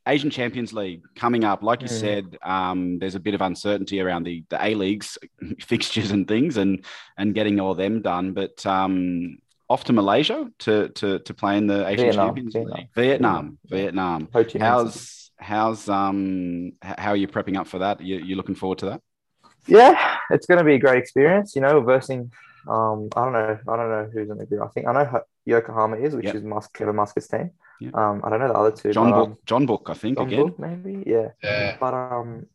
Asian 0.09 0.31
Champions 0.31 0.73
League 0.73 1.03
coming 1.17 1.45
up. 1.45 1.63
Like 1.63 1.83
you 1.83 1.89
Mm. 1.89 2.01
said, 2.01 2.39
um, 2.43 2.99
there's 2.99 3.17
a 3.17 3.21
bit 3.21 3.35
of 3.35 3.43
uncertainty 3.43 4.01
around 4.01 4.23
the 4.25 4.43
the 4.49 4.65
A 4.65 4.75
leagues 4.75 5.19
fixtures 5.61 6.13
and 6.13 6.27
things, 6.27 6.57
and 6.57 6.83
and 7.19 7.35
getting 7.35 7.61
all 7.61 7.75
them 7.75 8.01
done. 8.01 8.33
But 8.33 8.65
um, 8.65 9.39
off 9.69 9.85
to 9.85 9.93
Malaysia 9.93 10.51
to 10.61 10.89
to 10.91 11.19
to 11.21 11.35
play 11.35 11.59
in 11.59 11.67
the 11.67 11.87
Asian 11.87 12.07
Vietnam, 12.07 12.27
Champions 12.27 12.53
Vietnam. 12.55 12.77
League. 12.79 12.89
Vietnam, 12.95 13.59
Vietnam. 13.67 14.29
Ho 14.33 14.45
Chi 14.45 14.51
Minh 14.51 14.53
City. 14.53 14.59
How's 14.65 15.31
how's 15.39 15.89
um 15.89 16.73
how 16.83 17.11
are 17.11 17.17
you 17.17 17.29
prepping 17.29 17.57
up 17.57 17.67
for 17.67 17.81
that? 17.81 18.01
You 18.01 18.17
you 18.19 18.37
looking 18.37 18.55
forward 18.55 18.79
to 18.79 18.87
that? 18.87 19.01
Yeah, 19.67 20.17
it's 20.31 20.47
going 20.47 20.59
to 20.59 20.65
be 20.65 20.75
a 20.75 20.79
great 20.79 20.99
experience. 20.99 21.57
You 21.57 21.63
know, 21.63 21.81
versing. 21.81 22.31
Um, 22.69 23.09
I 23.17 23.25
don't 23.25 23.33
know. 23.33 23.59
I 23.69 23.77
don't 23.77 23.91
know 23.91 24.11
who's 24.13 24.31
in 24.31 24.39
the 24.39 24.47
group. 24.47 24.63
I 24.63 24.69
think 24.69 24.87
I 24.87 24.93
know 24.93 25.21
Yokohama 25.45 25.97
is, 25.97 26.15
which 26.15 26.27
Yep. 26.27 26.35
is 26.37 26.43
Mus- 26.45 26.69
Kevin 26.69 26.97
Muscat's 26.97 27.29
team. 27.29 27.51
Yep. 27.81 27.95
Um, 27.95 28.21
I 28.25 28.31
don't 28.31 28.39
know 28.41 28.49
the 28.49 28.55
other 28.55 28.71
two. 28.71 28.93
John 28.93 29.11
but, 29.11 29.17
Book, 29.19 29.29
um, 29.31 29.39
Jeonbuk, 29.47 29.91
I 29.91 29.95
think 29.95 30.19
John 30.19 30.27
again. 30.29 30.47
Book, 30.47 30.59
maybe. 30.59 31.03
Yeah. 31.07 31.29
Yeah. 31.43 31.77
But 31.79 31.95
um, 31.95 32.47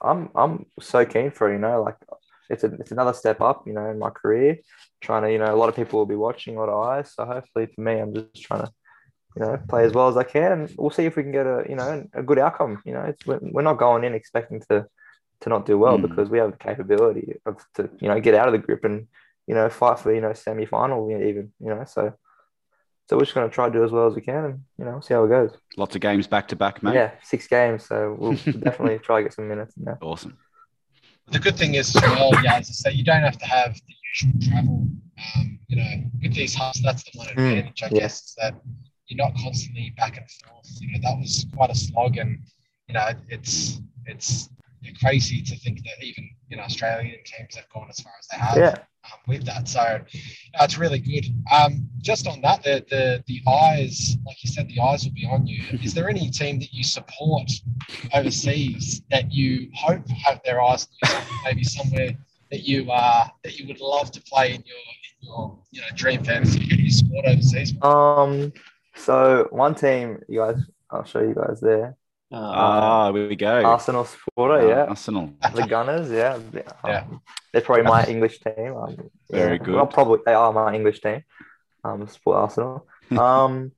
I'm 0.00 0.28
I'm 0.34 0.66
so 0.80 1.04
keen 1.06 1.30
for 1.30 1.48
it, 1.50 1.54
you 1.54 1.58
know, 1.60 1.82
like 1.82 1.96
it's 2.50 2.64
a 2.64 2.72
it's 2.80 2.92
another 2.92 3.12
step 3.12 3.40
up, 3.40 3.66
you 3.66 3.72
know, 3.72 3.88
in 3.90 3.98
my 3.98 4.10
career. 4.10 4.58
Trying 5.00 5.22
to, 5.24 5.32
you 5.32 5.38
know, 5.38 5.54
a 5.54 5.56
lot 5.56 5.68
of 5.68 5.76
people 5.76 5.98
will 5.98 6.06
be 6.06 6.16
watching, 6.16 6.56
a 6.56 6.60
lot 6.60 6.68
of 6.68 6.84
eyes. 6.86 7.12
So 7.14 7.24
hopefully 7.24 7.66
for 7.74 7.80
me, 7.80 7.98
I'm 7.98 8.14
just 8.14 8.42
trying 8.42 8.62
to, 8.62 8.72
you 9.36 9.42
know, 9.42 9.58
play 9.68 9.84
as 9.84 9.92
well 9.92 10.08
as 10.08 10.16
I 10.16 10.24
can, 10.24 10.52
and 10.52 10.74
we'll 10.78 10.90
see 10.90 11.04
if 11.04 11.16
we 11.16 11.22
can 11.22 11.32
get 11.32 11.46
a, 11.46 11.64
you 11.68 11.76
know, 11.76 12.06
a 12.14 12.22
good 12.22 12.38
outcome. 12.38 12.82
You 12.84 12.94
know, 12.94 13.02
it's 13.02 13.26
we're 13.26 13.38
we're 13.42 13.62
not 13.62 13.78
going 13.78 14.04
in 14.04 14.14
expecting 14.14 14.60
to 14.70 14.86
to 15.42 15.48
not 15.50 15.66
do 15.66 15.78
well 15.78 15.98
Mm. 15.98 16.02
because 16.08 16.30
we 16.30 16.38
have 16.38 16.50
the 16.52 16.56
capability 16.56 17.34
of 17.44 17.62
to, 17.74 17.90
you 18.00 18.08
know, 18.08 18.18
get 18.20 18.34
out 18.34 18.48
of 18.48 18.52
the 18.52 18.58
grip 18.58 18.84
and 18.84 19.06
you 19.46 19.54
know 19.54 19.68
fight 19.68 19.98
for 20.00 20.12
you 20.14 20.20
know 20.20 20.32
semi 20.32 20.66
final 20.66 21.10
even, 21.10 21.52
you 21.60 21.68
know, 21.68 21.84
so. 21.86 22.14
So 23.08 23.16
we're 23.16 23.22
just 23.22 23.34
going 23.36 23.48
to 23.48 23.54
try 23.54 23.68
to 23.68 23.72
do 23.72 23.84
as 23.84 23.92
well 23.92 24.08
as 24.08 24.16
we 24.16 24.20
can, 24.20 24.44
and 24.44 24.60
you 24.78 24.84
know, 24.84 24.98
see 24.98 25.14
how 25.14 25.22
it 25.22 25.28
goes. 25.28 25.52
Lots 25.76 25.94
of 25.94 26.00
games 26.00 26.26
back 26.26 26.48
to 26.48 26.56
back, 26.56 26.82
mate. 26.82 26.94
Yeah, 26.96 27.12
six 27.22 27.46
games, 27.46 27.86
so 27.86 28.16
we'll 28.18 28.32
definitely 28.66 28.98
try 28.98 29.18
to 29.18 29.22
get 29.22 29.32
some 29.32 29.46
minutes 29.46 29.76
in 29.76 29.84
there. 29.84 29.96
Awesome. 30.02 30.36
The 31.28 31.38
good 31.38 31.56
thing 31.56 31.74
is 31.74 31.94
as 31.94 32.02
well, 32.02 32.30
yeah, 32.42 32.56
as 32.56 32.68
I 32.68 32.90
say, 32.90 32.92
you 32.92 33.04
don't 33.04 33.22
have 33.22 33.38
to 33.38 33.46
have 33.46 33.74
the 33.74 33.94
usual 34.12 34.40
travel. 34.48 34.88
Um, 35.36 35.58
you 35.66 35.76
know, 35.76 36.10
with 36.22 36.34
these 36.34 36.54
hubs, 36.54 36.80
that's 36.82 37.02
the 37.04 37.18
one 37.18 37.28
advantage, 37.28 37.82
I 37.82 37.88
yeah. 37.90 38.00
guess, 38.00 38.22
is 38.22 38.34
that 38.40 38.54
you're 39.08 39.16
not 39.16 39.34
constantly 39.42 39.92
back 39.96 40.16
and 40.16 40.26
forth. 40.30 40.68
You 40.80 40.92
know, 40.92 40.98
that 41.02 41.18
was 41.18 41.46
quite 41.54 41.70
a 41.70 41.74
slog, 41.74 42.16
and 42.16 42.38
you 42.88 42.94
know, 42.94 43.08
it's 43.28 43.80
it's 44.04 44.48
crazy 45.00 45.42
to 45.42 45.56
think 45.56 45.82
that 45.82 46.04
even 46.04 46.28
you 46.48 46.56
know 46.56 46.62
Australian 46.62 47.18
teams 47.24 47.56
have 47.56 47.68
gone 47.70 47.88
as 47.88 48.00
far 48.00 48.12
as 48.18 48.26
they 48.28 48.38
have. 48.38 48.56
Yeah. 48.56 48.74
Um, 49.12 49.18
with 49.26 49.44
that. 49.46 49.68
So 49.68 49.80
uh, 49.80 49.98
it's 50.60 50.78
really 50.78 50.98
good. 50.98 51.26
Um, 51.52 51.88
just 52.00 52.26
on 52.26 52.40
that, 52.42 52.62
the, 52.62 52.84
the 52.88 53.24
the 53.26 53.40
eyes, 53.50 54.16
like 54.26 54.42
you 54.42 54.50
said, 54.50 54.68
the 54.68 54.80
eyes 54.80 55.04
will 55.04 55.12
be 55.12 55.26
on 55.26 55.46
you. 55.46 55.64
Is 55.82 55.94
there 55.94 56.08
any 56.08 56.30
team 56.30 56.58
that 56.60 56.72
you 56.72 56.84
support 56.84 57.50
overseas 58.14 59.02
that 59.10 59.32
you 59.32 59.68
hope 59.74 60.08
have 60.08 60.40
their 60.44 60.62
eyes 60.62 60.88
on 61.04 61.10
you? 61.10 61.38
Maybe 61.44 61.64
somewhere 61.64 62.10
that 62.50 62.62
you 62.62 62.90
uh, 62.90 63.28
that 63.44 63.58
you 63.58 63.66
would 63.66 63.80
love 63.80 64.10
to 64.12 64.22
play 64.22 64.54
in 64.54 64.62
your 64.64 64.76
in 64.76 65.28
your 65.28 65.58
you 65.70 65.80
know 65.80 65.88
dream 65.94 66.22
fantasy 66.24 66.66
you 66.86 66.92
support 66.92 67.26
overseas? 67.26 67.74
Um, 67.82 68.52
so 68.94 69.48
one 69.50 69.74
team, 69.74 70.18
you 70.28 70.40
guys, 70.40 70.56
I'll 70.90 71.04
show 71.04 71.20
you 71.20 71.34
guys 71.34 71.60
there. 71.60 71.96
Uh, 72.32 72.36
Ah, 72.38 73.12
here 73.12 73.28
we 73.28 73.36
go. 73.36 73.62
Arsenal 73.64 74.04
supporter, 74.04 74.54
Uh, 74.64 74.68
yeah. 74.68 74.84
Arsenal. 74.86 75.30
The 75.54 75.66
Gunners, 75.66 76.10
yeah. 76.10 76.34
Um, 76.34 76.50
Yeah. 76.84 77.04
They're 77.52 77.62
probably 77.62 77.84
my 77.84 78.04
English 78.14 78.40
team. 78.40 78.74
Um, 78.76 79.10
Very 79.30 79.56
yeah. 79.58 79.64
good. 79.64 79.74
Well, 79.76 79.86
probably 79.86 80.20
they 80.26 80.34
are 80.34 80.52
my 80.52 80.74
English 80.74 81.00
team. 81.00 81.22
Um, 81.84 82.06
support 82.08 82.36
Arsenal. 82.38 82.86
Um, 83.16 83.70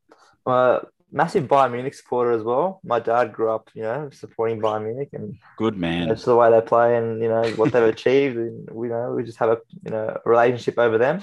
uh, 0.46 0.80
massive 1.12 1.44
Bayern 1.48 1.72
Munich 1.72 1.92
supporter 1.92 2.30
as 2.32 2.42
well. 2.42 2.80
My 2.82 2.98
dad 2.98 3.34
grew 3.34 3.50
up, 3.50 3.68
you 3.74 3.82
know, 3.82 4.08
supporting 4.10 4.58
Bayern 4.60 4.84
Munich, 4.84 5.10
and 5.12 5.36
Good 5.58 5.76
man. 5.76 6.08
that's 6.08 6.24
the 6.24 6.34
way 6.34 6.50
they 6.50 6.62
play, 6.62 6.96
and 6.96 7.20
you 7.22 7.28
know 7.28 7.44
what 7.56 7.70
they've 7.72 7.82
achieved. 7.96 8.38
And 8.38 8.70
we 8.70 8.88
know 8.88 9.12
we 9.12 9.24
just 9.24 9.36
have 9.38 9.50
a 9.50 9.58
you 9.84 9.90
know 9.90 10.16
a 10.24 10.28
relationship 10.28 10.78
over 10.78 10.96
them. 10.96 11.20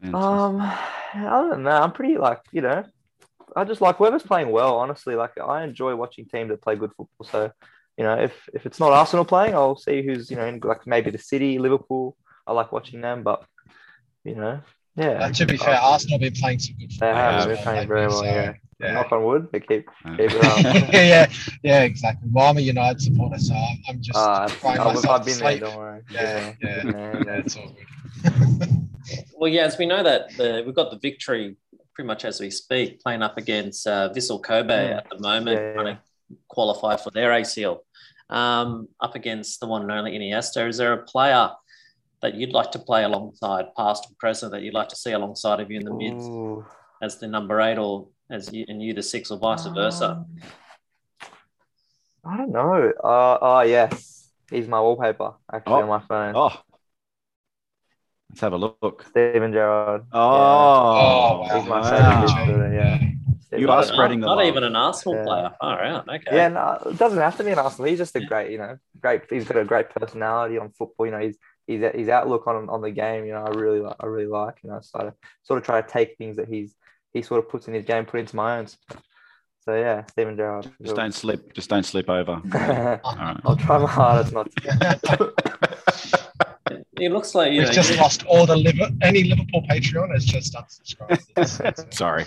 Fantastic. 0.00 0.14
Um, 0.14 0.60
other 1.26 1.48
than 1.50 1.64
that, 1.64 1.82
I'm 1.82 1.90
pretty 1.92 2.16
like 2.16 2.42
you 2.52 2.60
know, 2.60 2.84
I 3.58 3.64
just 3.64 3.80
like 3.80 3.96
whoever's 3.96 4.22
playing 4.22 4.50
well. 4.50 4.76
Honestly, 4.78 5.14
like 5.14 5.38
I 5.38 5.64
enjoy 5.64 5.94
watching 5.96 6.26
teams 6.26 6.50
that 6.50 6.62
play 6.62 6.76
good 6.76 6.90
football. 6.96 7.26
So, 7.30 7.50
you 7.96 8.04
know, 8.04 8.14
if 8.14 8.32
if 8.54 8.64
it's 8.66 8.78
not 8.80 8.92
Arsenal 8.92 9.24
playing, 9.24 9.54
I'll 9.54 9.76
see 9.76 10.02
who's 10.02 10.30
you 10.30 10.36
know 10.36 10.46
in 10.46 10.60
like 10.60 10.86
maybe 10.86 11.10
the 11.10 11.18
City, 11.18 11.58
Liverpool. 11.58 12.16
I 12.46 12.52
like 12.52 12.72
watching 12.72 13.00
them, 13.00 13.22
but 13.22 13.44
you 14.24 14.34
know, 14.36 14.60
yeah. 14.96 15.24
Uh, 15.24 15.30
to 15.32 15.46
be 15.46 15.56
fair, 15.56 15.76
Arsenal 15.78 16.14
have 16.14 16.20
been 16.22 16.40
playing 16.40 16.58
some 16.60 16.76
good 16.78 16.90
They 16.90 16.94
football. 16.96 17.14
have 17.14 17.46
been 17.46 17.54
well 17.56 17.62
playing 17.64 17.88
very 17.88 18.06
well. 18.06 18.18
so, 18.20 18.24
Yeah. 18.24 18.52
yeah. 18.80 18.92
Knock 18.92 19.12
on 19.12 19.24
wood, 19.24 19.48
they 19.52 19.60
keep 19.60 19.88
Uh, 20.04 20.16
keep 20.16 20.30
it 20.32 20.44
up. 20.44 20.92
yeah, 20.92 21.26
yeah, 21.62 21.82
exactly. 21.82 22.28
Well, 22.32 22.48
I'm 22.50 22.56
a 22.58 22.60
United 22.60 23.00
supporter, 23.02 23.38
so 23.38 23.54
I'm- 23.54 23.82
I'm 23.88 24.00
just 24.00 24.16
Uh, 24.18 24.48
crying 24.60 24.78
I've, 24.80 24.94
myself 24.94 25.08
I've 25.14 25.20
to 25.22 25.26
been 25.30 25.38
there. 25.38 25.50
sleep. 25.50 25.60
Don't 25.60 25.76
worry. 25.76 26.00
Yeah, 26.10 26.52
yeah. 26.62 26.82
Man, 26.84 27.24
Yeah, 27.26 27.32
it's 27.44 27.56
all 27.56 27.72
good. 28.22 28.88
well, 29.36 29.50
yeah, 29.50 29.62
as 29.62 29.78
we 29.78 29.86
know 29.86 30.02
that 30.02 30.36
the, 30.36 30.62
we've 30.64 30.74
got 30.74 30.90
the 30.90 30.98
victory 30.98 31.56
pretty 31.98 32.06
much 32.06 32.24
as 32.24 32.38
we 32.38 32.48
speak, 32.48 33.02
playing 33.02 33.22
up 33.22 33.36
against 33.38 33.84
uh, 33.88 34.08
Vissel 34.14 34.40
Kobe 34.40 34.90
Mm. 34.92 34.96
at 34.98 35.10
the 35.10 35.18
moment, 35.18 35.60
Yeah, 35.60 35.72
trying 35.72 35.96
to 35.96 36.02
qualify 36.46 36.96
for 36.96 37.10
their 37.10 37.30
ACL. 37.32 37.78
Um, 38.30 38.86
up 39.00 39.16
against 39.16 39.58
the 39.58 39.66
one 39.66 39.82
and 39.82 39.90
only 39.90 40.16
Iniesta, 40.16 40.68
is 40.68 40.76
there 40.76 40.92
a 40.92 41.02
player 41.02 41.50
that 42.22 42.34
you'd 42.36 42.52
like 42.52 42.70
to 42.72 42.78
play 42.78 43.02
alongside, 43.02 43.74
past 43.76 44.06
or 44.08 44.14
present, 44.16 44.52
that 44.52 44.62
you'd 44.62 44.74
like 44.74 44.88
to 44.90 44.96
see 44.96 45.10
alongside 45.10 45.58
of 45.58 45.72
you 45.72 45.80
in 45.80 45.84
the 45.84 45.92
mids 45.92 46.24
Ooh. 46.24 46.64
as 47.02 47.18
the 47.18 47.26
number 47.26 47.60
eight, 47.60 47.78
or 47.78 48.06
as 48.30 48.52
you 48.52 48.64
and 48.68 48.80
you 48.80 48.94
the 48.94 49.02
six, 49.02 49.32
or 49.32 49.38
vice 49.40 49.66
versa? 49.66 50.24
Um, 50.24 51.30
I 52.24 52.36
don't 52.36 52.52
know. 52.52 52.92
Uh, 53.02 53.38
oh 53.40 53.60
yes, 53.62 54.30
he's 54.52 54.68
my 54.68 54.80
wallpaper 54.80 55.32
actually 55.52 55.72
Oh. 55.72 55.82
on 55.82 55.88
my 55.88 56.00
phone. 56.06 56.34
Oh, 56.36 56.52
let's 58.30 58.40
have 58.40 58.52
a 58.52 58.56
look. 58.56 59.04
Steven 59.10 59.52
Gerrard. 59.52 60.02
Oh, 60.12 60.20
Oh, 60.20 61.40
wow. 61.40 61.48
He's 61.60 61.68
my 61.68 61.80
wow. 61.80 61.90
favourite 61.90 62.26
midfielder, 62.48 62.74
yeah. 62.74 63.58
You 63.58 63.70
are 63.70 63.80
an- 63.80 63.86
spreading 63.88 64.20
the 64.20 64.26
not 64.26 64.36
love. 64.38 64.46
even 64.46 64.62
an 64.62 64.76
Arsenal 64.76 65.14
Yeah. 65.16 65.24
player. 65.24 65.50
All 65.60 65.74
right, 65.76 66.02
okay. 66.06 66.36
Yeah, 66.36 66.48
no, 66.48 66.78
it 66.90 66.98
doesn't 66.98 67.18
have 67.18 67.36
to 67.38 67.44
be 67.44 67.50
an 67.52 67.58
Arsenal. 67.58 67.88
He's 67.88 67.98
just 67.98 68.14
a 68.14 68.20
great, 68.24 68.50
you 68.50 68.58
know, 68.58 68.76
great. 69.00 69.22
He's 69.30 69.46
got 69.46 69.56
a 69.56 69.64
great 69.64 69.88
personality 69.88 70.58
on 70.58 70.70
football. 70.72 71.06
You 71.06 71.12
know, 71.12 71.18
he's 71.20 71.38
he's 71.66 71.80
his 71.94 72.08
outlook 72.10 72.46
on 72.46 72.68
on 72.68 72.82
the 72.82 72.90
game. 72.90 73.24
You 73.24 73.32
know, 73.32 73.44
I 73.44 73.50
really 73.50 73.80
like. 73.80 73.96
I 74.00 74.06
really 74.06 74.26
like. 74.26 74.56
You 74.62 74.68
know, 74.70 74.80
so 74.82 74.98
I 75.00 75.12
sort 75.44 75.58
of 75.58 75.64
try 75.64 75.80
to 75.80 75.88
take 75.88 76.18
things 76.18 76.36
that 76.36 76.46
he's 76.48 76.74
he 77.14 77.22
sort 77.22 77.42
of 77.42 77.48
puts 77.50 77.68
in 77.68 77.72
his 77.74 77.86
game, 77.86 78.04
put 78.04 78.20
into 78.20 78.36
my 78.36 78.58
own. 78.58 78.66
So 79.64 79.74
yeah, 79.74 80.04
Steven 80.10 80.36
Gerrard. 80.36 80.70
Just 80.82 80.96
don't 80.96 81.12
slip. 81.14 81.54
Just 81.54 81.70
don't 81.70 81.84
slip 81.86 82.10
over. 82.10 82.32
All 83.02 83.16
right. 83.16 83.40
I'll 83.46 83.56
try 83.56 83.78
my 83.78 83.86
hardest 83.86 84.34
not 84.34 84.50
to. 84.56 85.32
It 87.00 87.12
looks 87.12 87.34
like 87.34 87.52
you 87.52 87.58
We've 87.60 87.68
know. 87.68 87.72
just 87.72 87.90
you- 87.90 87.96
lost 87.96 88.24
all 88.26 88.46
the 88.46 88.56
Liver- 88.56 88.90
any 89.02 89.24
Liverpool 89.24 89.62
Patreon 89.70 90.12
has 90.12 90.24
just 90.24 90.54
unsubscribed. 90.54 91.22
It's- 91.36 91.60
it's- 91.60 91.96
Sorry. 91.96 92.24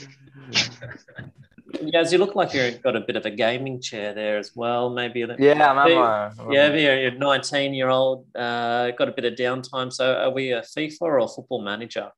Yes, 1.81 2.11
you 2.11 2.17
look 2.17 2.35
like 2.35 2.53
you've 2.53 2.81
got 2.81 2.95
a 2.95 2.99
bit 3.01 3.15
of 3.15 3.25
a 3.25 3.31
gaming 3.31 3.79
chair 3.81 4.13
there 4.13 4.37
as 4.37 4.51
well. 4.55 4.89
Maybe 4.89 5.21
a- 5.21 5.35
Yeah, 5.39 5.71
I'm 5.71 5.77
at 5.77 5.95
my, 5.95 6.43
I'm 6.43 6.51
Yeah, 6.51 6.73
you're 6.73 7.07
a 7.07 7.11
19 7.17 7.73
year 7.73 7.89
old, 7.89 8.25
uh, 8.35 8.91
got 8.91 9.07
a 9.07 9.11
bit 9.13 9.25
of 9.25 9.33
downtime. 9.35 9.91
So, 9.91 10.13
are 10.13 10.29
we 10.31 10.51
a 10.51 10.61
FIFA 10.61 11.01
or 11.01 11.17
a 11.19 11.27
football 11.27 11.61
manager? 11.61 12.11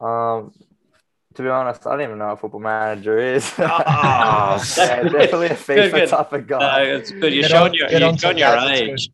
Um, 0.00 0.52
to 1.34 1.42
be 1.42 1.48
honest, 1.48 1.84
I 1.86 1.90
don't 1.90 2.02
even 2.02 2.18
know 2.18 2.26
what 2.28 2.32
a 2.34 2.36
football 2.36 2.60
manager 2.60 3.18
is. 3.18 3.52
Oh, 3.58 3.62
yeah, 4.78 5.02
definitely 5.02 5.46
a 5.48 5.50
FIFA 5.50 5.66
Good, 5.74 5.92
good. 5.92 6.08
type 6.08 6.32
of 6.32 6.48
No, 6.48 6.58
guy. 6.58 6.82
it's 6.82 7.10
good. 7.10 7.32
You're 7.34 7.42
Get 7.42 7.50
showing 7.50 7.70
on- 7.70 7.74
your, 7.74 7.90
you're 7.90 8.08
on 8.08 8.16
showing 8.16 8.38
your 8.38 8.50
that, 8.50 8.66
that's 8.68 8.80
age. 8.80 9.10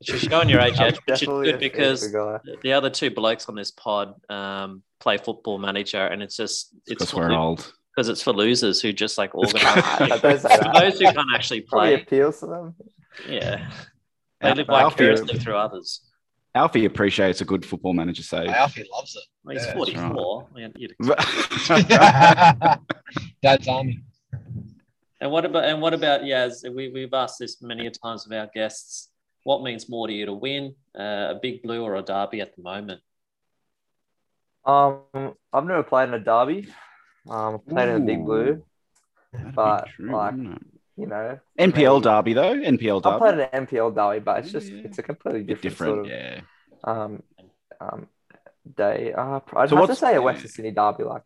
You're 0.00 0.18
showing 0.18 0.48
your 0.48 0.60
age, 0.66 0.78
I'm 0.78 0.88
Ed, 0.88 0.98
which 1.06 1.22
is 1.22 1.28
good 1.28 1.58
because 1.58 2.12
the 2.12 2.72
other 2.72 2.90
two 2.90 3.10
blokes 3.10 3.48
on 3.48 3.54
this 3.56 3.70
pod 3.72 4.14
um, 4.30 4.82
play 5.00 5.16
football 5.18 5.58
manager, 5.58 6.04
and 6.06 6.22
it's 6.22 6.36
just 6.36 6.70
it's 6.86 6.88
Because 6.88 7.10
for, 7.10 7.28
we're 7.28 7.32
old. 7.32 7.72
because 7.94 8.08
it's 8.08 8.22
for 8.22 8.32
losers 8.32 8.80
who 8.80 8.92
just 8.92 9.18
like 9.18 9.32
It's 9.34 9.54
organize. 9.54 9.82
kind 9.84 10.12
I 10.12 10.18
don't 10.18 10.40
for 10.40 10.80
those 10.80 10.98
who 11.00 11.04
can't 11.06 11.18
actually 11.34 11.62
Probably 11.62 11.94
play, 11.96 12.02
appeals 12.02 12.40
to 12.40 12.46
them. 12.46 12.74
yeah, 13.28 13.70
they 14.40 14.50
Al- 14.50 14.54
live 14.56 14.68
Alfie, 14.70 14.94
vicariously 14.94 15.38
through 15.40 15.56
others. 15.56 16.02
Alfie 16.54 16.84
appreciates 16.86 17.40
a 17.40 17.44
good 17.44 17.64
football 17.66 17.92
manager 17.92 18.22
save. 18.22 18.48
Alfie 18.48 18.84
loves 18.92 19.14
it. 19.16 19.22
Well, 19.44 19.54
he's 19.56 19.64
Yeah, 19.66 19.74
that's 19.74 19.90
44. 19.90 20.48
Yeah, 20.56 20.68
you'd 20.76 20.94
Dad's 23.42 23.68
army. 23.68 24.00
And 25.20 25.30
what 25.32 25.44
about 25.44 25.64
and 25.64 25.80
what 25.82 25.94
about 25.94 26.22
Yaz? 26.22 26.62
We 26.72 26.88
we've 26.90 27.12
asked 27.12 27.38
this 27.40 27.60
many 27.60 27.86
a 27.86 27.90
times 27.90 28.24
of 28.26 28.32
our 28.32 28.48
guests. 28.54 29.08
What 29.44 29.62
means 29.62 29.88
more 29.88 30.06
to 30.06 30.12
you 30.12 30.26
to 30.26 30.32
win 30.34 30.74
uh, 30.98 31.34
a 31.34 31.38
big 31.40 31.62
blue 31.62 31.82
or 31.82 31.96
a 31.96 32.02
derby 32.02 32.40
at 32.40 32.54
the 32.56 32.62
moment? 32.62 33.00
Um, 34.64 35.02
I've 35.52 35.64
never 35.64 35.82
played 35.82 36.08
in 36.08 36.14
a 36.14 36.18
derby. 36.20 36.68
Um, 37.28 37.54
I've 37.54 37.66
played 37.66 37.88
in 37.88 38.02
a 38.02 38.04
big 38.04 38.24
blue. 38.24 38.62
That'd 39.32 39.54
But, 39.54 39.88
true, 39.88 40.10
like. 40.12 40.34
You 40.96 41.06
know, 41.06 41.38
NPL 41.56 42.02
derby 42.02 42.32
though. 42.32 42.54
NPL 42.56 43.00
derby. 43.02 43.14
I 43.14 43.18
played 43.18 43.36
derby. 43.36 43.48
an 43.52 43.66
NPL 43.66 43.94
derby, 43.94 44.18
but 44.18 44.38
it's 44.40 44.50
just 44.50 44.68
Yeah. 44.68 44.82
it's 44.84 44.98
a 44.98 45.02
completely 45.04 45.44
Bit 45.44 45.62
different, 45.62 46.06
different. 46.06 46.42
sort 46.82 46.98
of 46.98 47.00
yeah. 47.00 47.02
um, 47.04 47.22
um, 47.80 48.08
day. 48.76 49.12
Uh, 49.12 49.38
I'd 49.38 49.42
So 49.52 49.58
have 49.60 49.68
to 49.68 49.74
what's- 49.76 50.00
say 50.00 50.10
a 50.10 50.12
yeah. 50.14 50.18
Western 50.18 50.48
Sydney 50.48 50.72
derby, 50.72 51.04
like 51.04 51.22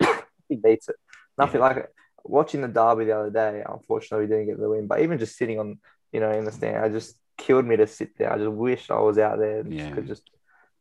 he 0.48 0.56
beats 0.56 0.88
it. 0.88 0.96
Nothing 1.38 1.60
Yeah. 1.60 1.66
like 1.68 1.88
watching 2.24 2.60
the 2.62 2.68
derby 2.68 3.04
the 3.06 3.18
other 3.18 3.30
day. 3.30 3.62
Unfortunately, 3.68 4.26
we 4.26 4.30
didn't 4.32 4.46
get 4.46 4.58
the 4.60 4.68
win, 4.68 4.86
but 4.86 5.00
even 5.00 5.18
just 5.18 5.36
sitting 5.36 5.58
on, 5.58 5.78
you 6.12 6.20
know, 6.20 6.30
in 6.30 6.44
the 6.44 6.52
stand, 6.52 6.84
I 6.84 6.88
just 6.88 7.16
killed 7.38 7.66
me 7.66 7.76
to 7.76 7.86
sit 7.86 8.16
there. 8.18 8.32
I 8.32 8.38
just 8.38 8.50
wish 8.50 8.90
I 8.90 8.98
was 9.00 9.18
out 9.18 9.38
there 9.38 9.60
and 9.60 9.72
Yeah. 9.72 9.90
could 9.94 10.06
just 10.06 10.28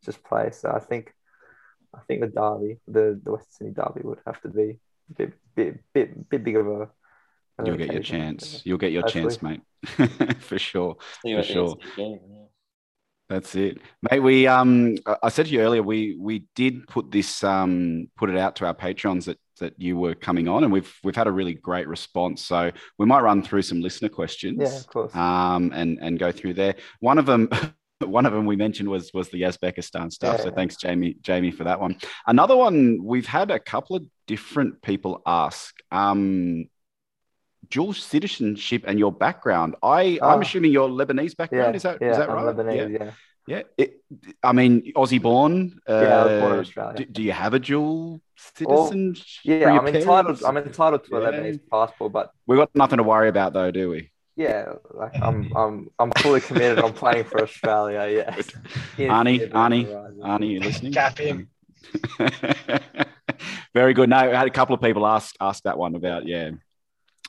just 0.03 0.23
play. 0.23 0.49
So 0.51 0.69
I 0.71 0.79
think, 0.79 1.13
I 1.93 1.99
think 2.07 2.21
the 2.21 2.27
derby, 2.27 2.79
the 2.87 3.19
the 3.23 3.31
Western 3.33 3.51
Sydney 3.51 3.73
derby, 3.73 4.01
would 4.03 4.19
have 4.25 4.41
to 4.41 4.49
be 4.49 4.79
a 5.09 5.13
bit 5.15 5.33
bit 5.55 5.79
bit, 5.93 6.29
bit 6.29 6.43
big 6.43 6.55
of 6.57 6.67
a. 6.67 6.89
You'll 7.63 7.77
get 7.77 7.93
your 7.93 8.01
chance. 8.01 8.61
You'll 8.65 8.79
get 8.79 8.91
your 8.91 9.03
Hopefully. 9.03 9.23
chance, 9.37 9.41
mate. 9.43 9.61
For 10.41 10.57
sure. 10.57 10.97
For 11.21 11.43
sure. 11.43 11.75
game, 11.95 12.19
yeah. 12.27 12.37
That's 13.29 13.55
it, 13.55 13.77
mate. 14.09 14.19
We 14.19 14.47
um, 14.47 14.95
I- 15.05 15.17
I 15.23 15.29
said 15.29 15.45
to 15.45 15.51
you 15.51 15.61
earlier, 15.61 15.83
we 15.83 16.17
we 16.19 16.45
did 16.55 16.87
put 16.87 17.11
this 17.11 17.43
um, 17.43 18.09
put 18.17 18.29
it 18.29 18.37
out 18.37 18.55
to 18.57 18.65
our 18.65 18.73
patrons 18.73 19.25
that 19.27 19.37
that 19.61 19.73
you 19.79 19.97
were 19.97 20.13
coming 20.13 20.47
on, 20.47 20.63
and 20.65 20.71
we've 20.73 20.93
we've 21.03 21.15
had 21.15 21.27
a 21.27 21.31
really 21.31 21.53
great 21.55 21.87
response. 21.87 22.43
So 22.45 22.71
we 22.99 23.05
might 23.05 23.21
run 23.21 23.41
through 23.41 23.61
some 23.63 23.79
listener 23.81 24.09
questions, 24.09 24.59
Yeah, 24.61 24.77
of 24.77 24.87
course. 24.87 25.15
um, 25.15 25.71
and 25.73 25.97
and 26.01 26.19
go 26.19 26.31
through 26.31 26.55
there. 26.55 26.75
One 26.99 27.17
of 27.17 27.25
them. 27.25 27.49
One 28.19 28.25
of 28.25 28.33
them 28.33 28.47
we 28.47 28.55
mentioned 28.55 28.89
was 28.89 29.11
was 29.13 29.29
the 29.29 29.43
Uzbekistan 29.43 30.11
stuff. 30.11 30.41
So 30.41 30.49
thanks, 30.49 30.75
Jamie, 30.75 31.17
Jamie, 31.21 31.51
for 31.51 31.65
that 31.65 31.79
one. 31.79 31.97
Another 32.25 32.57
one 32.57 32.97
we've 33.03 33.27
had 33.27 33.51
a 33.51 33.59
couple 33.59 33.95
of 33.95 34.03
different 34.25 34.81
people 34.81 35.21
ask. 35.27 35.71
Um, 35.91 36.65
dual 37.69 37.93
citizenship 37.93 38.85
and 38.87 38.97
your 38.97 39.11
background. 39.11 39.75
I 39.83 40.17
I'm 40.23 40.39
Ah. 40.39 40.41
assuming 40.41 40.71
your 40.71 40.89
Lebanese 40.89 41.37
background. 41.37 41.73
yeah, 41.73 41.77
is 41.77 41.83
that 41.83 41.97
yeah, 42.01 42.09
is 42.11 42.17
that 42.17 42.29
right? 42.29 42.55
Lebanese, 42.55 42.99
yeah. 42.99 43.11
Yeah, 43.51 43.63
it, 43.77 44.01
I 44.41 44.53
mean, 44.53 44.93
Aussie 44.95 45.21
born. 45.21 45.81
Uh, 45.89 46.01
Yeah, 46.03 46.21
I 46.21 46.23
was 46.25 46.39
born 46.41 46.53
in 46.53 46.59
Australia. 46.59 46.97
Do, 46.99 47.05
do 47.05 47.21
you 47.21 47.33
have 47.33 47.53
a 47.53 47.59
dual 47.59 48.21
citizenship? 48.37 49.25
for 49.43 49.51
Yeah, 49.51 49.77
I'm 49.77 49.87
entitled. 49.87 50.41
I'm 50.47 50.57
entitled 50.57 51.03
to 51.05 51.15
a 51.17 51.21
Yeah. 51.21 51.31
Lebanese 51.31 51.59
passport, 51.69 52.13
but 52.13 52.31
We've 52.47 52.59
got 52.59 52.73
nothing 52.73 52.97
to 52.97 53.03
worry 53.03 53.27
about, 53.27 53.51
though, 53.51 53.71
do 53.71 53.89
we? 53.89 54.09
yeah, 54.37 54.73
like 55.01 55.15
I'm, 55.21 55.51
I'm, 55.55 55.89
I'm 55.99 56.11
fully 56.23 56.39
committed. 56.39 56.79
I'm 56.79 56.93
playing 56.93 57.25
for 57.25 57.43
Australia. 57.43 58.07
Yes. 58.09 58.49
Yeah, 58.97 59.09
Arnie, 59.17 59.39
yeah, 59.41 59.47
Arnie, 59.47 59.83
right. 59.93 60.39
Arnie, 60.39 60.51
you 60.53 60.59
listening? 60.61 60.93
Cap 60.93 61.17
him. 61.17 61.49
Very 63.73 63.93
good. 63.93 64.09
No, 64.09 64.17
I 64.17 64.33
had 64.41 64.47
a 64.47 64.51
couple 64.59 64.73
of 64.75 64.81
people 64.81 65.05
ask 65.05 65.35
ask 65.41 65.63
that 65.63 65.77
one 65.77 65.95
about 65.95 66.25
yeah, 66.25 66.51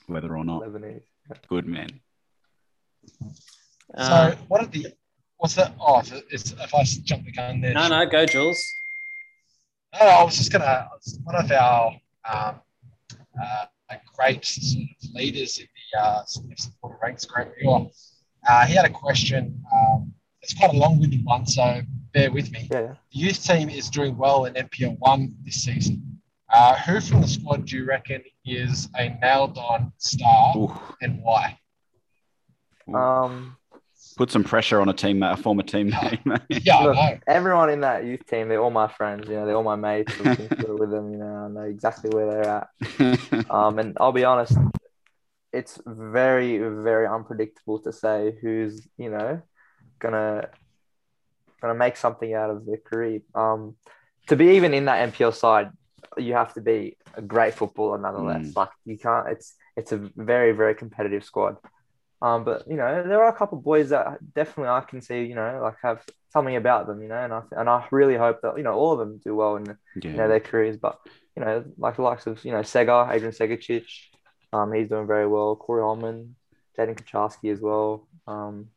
whether 0.07 0.37
or 0.37 0.45
not. 0.45 0.63
Lebanese. 0.63 1.03
Good 1.49 1.67
man. 1.67 1.89
Uh, 3.97 4.31
so 4.31 4.37
what 4.49 4.61
are 4.63 4.67
the 4.67 4.87
what's 5.43 5.57
that? 5.57 5.75
Oh, 5.81 5.99
if, 5.99 6.13
it's, 6.31 6.53
if 6.53 6.73
I 6.73 6.85
jump 6.85 7.25
the 7.25 7.33
gun 7.33 7.61
there. 7.61 7.75
no, 7.75 7.89
no, 7.89 8.07
go, 8.07 8.25
Jules. 8.25 8.65
No, 9.93 10.07
I 10.07 10.23
was 10.23 10.37
just 10.37 10.53
gonna. 10.53 10.89
One 11.25 11.35
of 11.35 11.51
our 11.51 11.89
um, 12.33 12.61
uh, 13.43 13.65
great 14.17 14.45
sort 14.45 14.85
of 14.85 15.11
leaders 15.15 15.59
in 15.59 15.67
the 15.67 16.01
uh, 16.01 16.25
Sydney 16.27 16.55
supporter 16.57 16.97
ranks, 17.03 17.25
Graham 17.25 17.51
Muir, 17.61 17.89
uh, 18.49 18.67
he 18.67 18.75
had 18.75 18.85
a 18.85 18.91
question. 18.91 19.61
Um, 19.75 20.15
it's 20.43 20.55
quite 20.55 20.73
a 20.73 20.77
long-winded 20.77 21.25
one, 21.25 21.45
so 21.45 21.81
bear 22.15 22.31
with 22.31 22.53
me. 22.53 22.69
Yeah. 22.71 22.81
The 22.81 22.97
youth 23.11 23.45
team 23.45 23.69
is 23.69 23.91
doing 23.91 24.17
well 24.17 24.45
in 24.45 24.55
NPL 24.55 24.97
one 25.01 25.35
this 25.45 25.57
season. 25.57 26.21
Uh, 26.53 26.77
who 26.77 27.01
from 27.01 27.21
the 27.21 27.29
squad 27.29 27.67
do 27.67 27.79
you 27.79 27.85
reckon 27.85 28.23
is 28.45 28.89
a 28.97 29.09
nailed-on 29.21 29.93
star, 29.99 30.57
Ooh, 30.57 30.73
and 31.01 31.21
why? 31.21 31.59
Um. 32.95 33.57
Put 34.17 34.31
some 34.31 34.45
pressure 34.45 34.81
on 34.81 34.89
a 34.89 34.95
teammate, 34.95 35.33
a 35.33 35.37
former 35.37 35.63
teammate. 35.63 36.21
Yeah, 36.65 36.81
Look, 36.81 37.23
everyone 37.27 37.71
in 37.71 37.81
that 37.81 38.05
youth 38.05 38.27
team, 38.27 38.49
they're 38.49 38.61
all 38.61 38.71
my 38.71 38.89
friends. 38.89 39.29
You 39.29 39.37
know, 39.37 39.47
they're 39.47 39.57
all 39.57 39.63
my 39.63 39.77
mates. 39.77 40.13
I've 40.25 40.37
been 40.37 40.77
with 40.77 40.91
them. 40.91 41.13
You 41.13 41.19
know, 41.19 41.27
I 41.27 41.49
know 41.49 41.63
exactly 41.63 42.11
where 42.11 42.27
they're 42.27 42.49
at. 42.49 43.49
Um, 43.51 43.79
and 43.79 43.97
I'll 44.01 44.13
be 44.13 44.25
honest, 44.25 44.57
it's 45.53 45.79
very, 45.87 46.59
very 46.59 47.07
unpredictable 47.07 47.79
to 47.81 47.93
say 47.93 48.35
who's 48.41 48.87
you 48.97 49.11
know 49.11 49.43
gonna 49.99 50.49
gonna 51.61 51.75
make 51.75 51.97
something 51.97 52.35
out 52.35 52.51
of 52.51 52.67
their 52.67 52.79
career. 52.79 53.21
Um, 53.35 53.77
to 54.29 54.37
be 54.37 54.57
even 54.57 54.75
in 54.75 54.87
that 54.87 55.13
NPL 55.13 55.35
side, 55.35 55.71
you 56.17 56.35
have 56.35 56.55
to 56.55 56.61
be 56.61 56.97
a 57.15 57.23
great 57.23 57.55
footballer 57.55 57.99
nonetheless. 57.99 58.49
Mm. 58.49 58.57
Like 58.57 58.71
you 58.85 58.99
can't. 58.99 59.29
It's 59.29 59.55
it's 59.77 59.93
a 59.93 59.97
very, 59.97 60.53
very 60.53 60.75
competitive 60.75 61.25
squad. 61.25 61.57
Um, 62.23 62.45
but 62.45 62.69
you 62.69 62.77
know, 62.77 63.03
there 63.07 63.23
are 63.23 63.29
a 63.35 63.37
couple 63.37 63.59
of 63.59 63.65
boys 63.65 63.89
that 63.91 64.19
definitely 64.35 64.71
I 64.71 64.81
can 64.83 65.03
see, 65.03 65.25
you 65.25 65.35
know, 65.35 65.59
like 65.61 65.75
have 65.83 66.05
something 66.33 66.55
about 66.57 66.87
them, 66.87 67.03
you 67.03 67.09
know, 67.09 67.17
and 67.17 67.33
I 67.33 67.43
and 67.53 67.69
I 67.69 67.87
really 67.91 68.17
hope 68.17 68.41
that 68.43 68.57
you 68.57 68.63
know 68.63 68.75
all 68.75 68.93
of 68.93 69.01
them 69.01 69.21
do 69.25 69.35
well 69.35 69.57
in 69.57 69.67
you 70.03 70.11
know 70.13 70.29
their 70.29 70.41
careers. 70.41 70.77
But 70.77 70.99
you 71.37 71.45
know, 71.45 71.65
like 71.77 71.97
the 71.97 72.03
likes 72.03 72.27
of 72.29 72.45
you 72.45 72.53
know 72.53 72.61
Sega, 72.61 73.11
Adrian 73.13 73.35
Segecic, 73.35 73.85
um, 74.53 74.73
he's 74.73 74.89
doing 74.89 75.07
very 75.09 75.27
well. 75.27 75.57
Corey 75.57 75.83
Hollman, 75.83 76.37
Jaiden 76.79 76.97
Kucharski 76.97 77.53
as 77.53 77.61
well. 77.61 78.07
Um, 78.29 78.69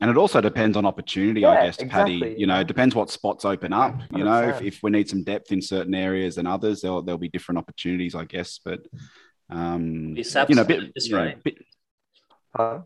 And 0.00 0.10
it 0.10 0.16
also 0.16 0.40
depends 0.40 0.76
on 0.76 0.86
opportunity, 0.86 1.44
I 1.44 1.54
Yeah, 1.54 1.64
guess, 1.66 1.76
Paddy. 1.76 2.34
You 2.38 2.46
know, 2.46 2.60
it 2.60 2.66
depends 2.66 2.94
what 2.94 3.10
spots 3.10 3.44
open 3.44 3.72
up. 3.72 3.94
You 4.16 4.24
know, 4.24 4.48
if, 4.48 4.56
100%. 4.56 4.66
if 4.66 4.82
we 4.82 4.90
need 4.90 5.08
some 5.08 5.22
depth 5.24 5.52
in 5.52 5.60
certain 5.62 5.94
areas 5.94 6.36
than 6.36 6.46
others, 6.46 6.80
there'll 6.80 7.02
there'll 7.02 7.18
be 7.18 7.28
different 7.28 7.58
opportunities, 7.58 8.14
I 8.14 8.24
guess. 8.24 8.58
But 8.64 8.80
um, 9.50 10.14
Be 10.14 10.22
Sapsford 10.22 10.48
you 10.48 10.54
know, 10.56 10.64
bit, 10.64 10.82
at 10.84 10.94
this 10.94 11.08
you 11.08 11.16
know, 11.16 11.24
rate. 11.24 11.42
bit, 11.44 11.56
uh, 12.58 12.80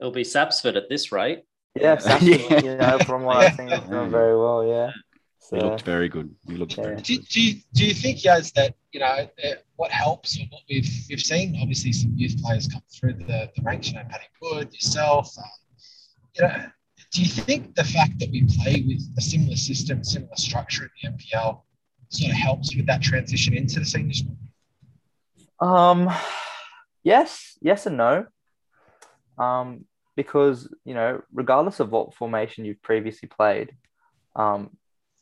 It'll 0.00 0.12
be 0.12 0.22
Sapsford 0.22 0.76
at 0.76 0.88
this 0.88 1.12
rate. 1.12 1.42
yeah, 1.74 1.98
Saxon, 1.98 2.28
Yeah. 2.28 2.60
you 2.62 2.76
know, 2.76 2.98
from 3.00 3.22
what 3.22 3.36
I've 3.38 3.54
seen, 3.56 3.68
he's 3.68 3.80
doing 3.80 4.10
very 4.10 4.36
well. 4.36 4.66
Yeah. 4.66 4.90
he 4.90 4.92
So 5.38 5.56
looked 5.58 5.82
very 5.82 6.08
good. 6.08 6.34
He 6.46 6.54
looked 6.56 6.74
very 6.76 6.90
Yeah. 6.90 6.94
good. 6.96 7.04
Do, 7.04 7.18
do, 7.18 7.40
you, 7.42 7.60
do 7.74 7.84
you 7.86 7.94
think, 7.94 8.18
Yaz, 8.18 8.52
that 8.54 8.74
you 8.92 9.00
know 9.00 9.06
uh, 9.06 9.54
what 9.76 9.90
helps 9.90 10.38
or 10.38 10.44
what 10.50 10.62
we've 10.68 10.88
we've 11.08 11.20
seen? 11.20 11.56
Obviously, 11.60 11.92
some 11.92 12.12
youth 12.16 12.40
players 12.42 12.66
come 12.68 12.82
through 12.94 13.14
the, 13.14 13.50
the 13.56 13.62
ranks. 13.62 13.88
You 13.88 13.94
know, 13.94 14.04
Paddy 14.08 14.24
Wood, 14.42 14.72
yourself. 14.72 15.36
Um, 15.38 15.44
you 16.36 16.42
know, 16.48 16.64
do 17.12 17.22
you 17.22 17.28
think 17.28 17.74
the 17.76 17.84
fact 17.84 18.18
that 18.18 18.30
we 18.30 18.42
play 18.62 18.84
with 18.86 19.02
a 19.16 19.20
similar 19.20 19.56
system, 19.56 20.02
similar 20.02 20.34
structure 20.36 20.84
in 21.02 21.12
the 21.12 21.18
NPL, 21.24 21.62
sort 22.08 22.30
of 22.30 22.36
helps 22.36 22.74
with 22.74 22.86
that 22.86 23.02
transition 23.02 23.54
into 23.54 23.78
the 23.78 23.84
senior? 23.84 24.14
Um, 25.60 26.10
yes, 27.04 27.56
yes 27.60 27.86
and 27.86 27.96
no. 27.96 28.26
Um, 29.38 29.84
because 30.16 30.72
you 30.84 30.94
know, 30.94 31.22
regardless 31.32 31.80
of 31.80 31.90
what 31.90 32.14
formation 32.14 32.64
you've 32.64 32.82
previously 32.82 33.28
played, 33.28 33.72
um, 34.36 34.76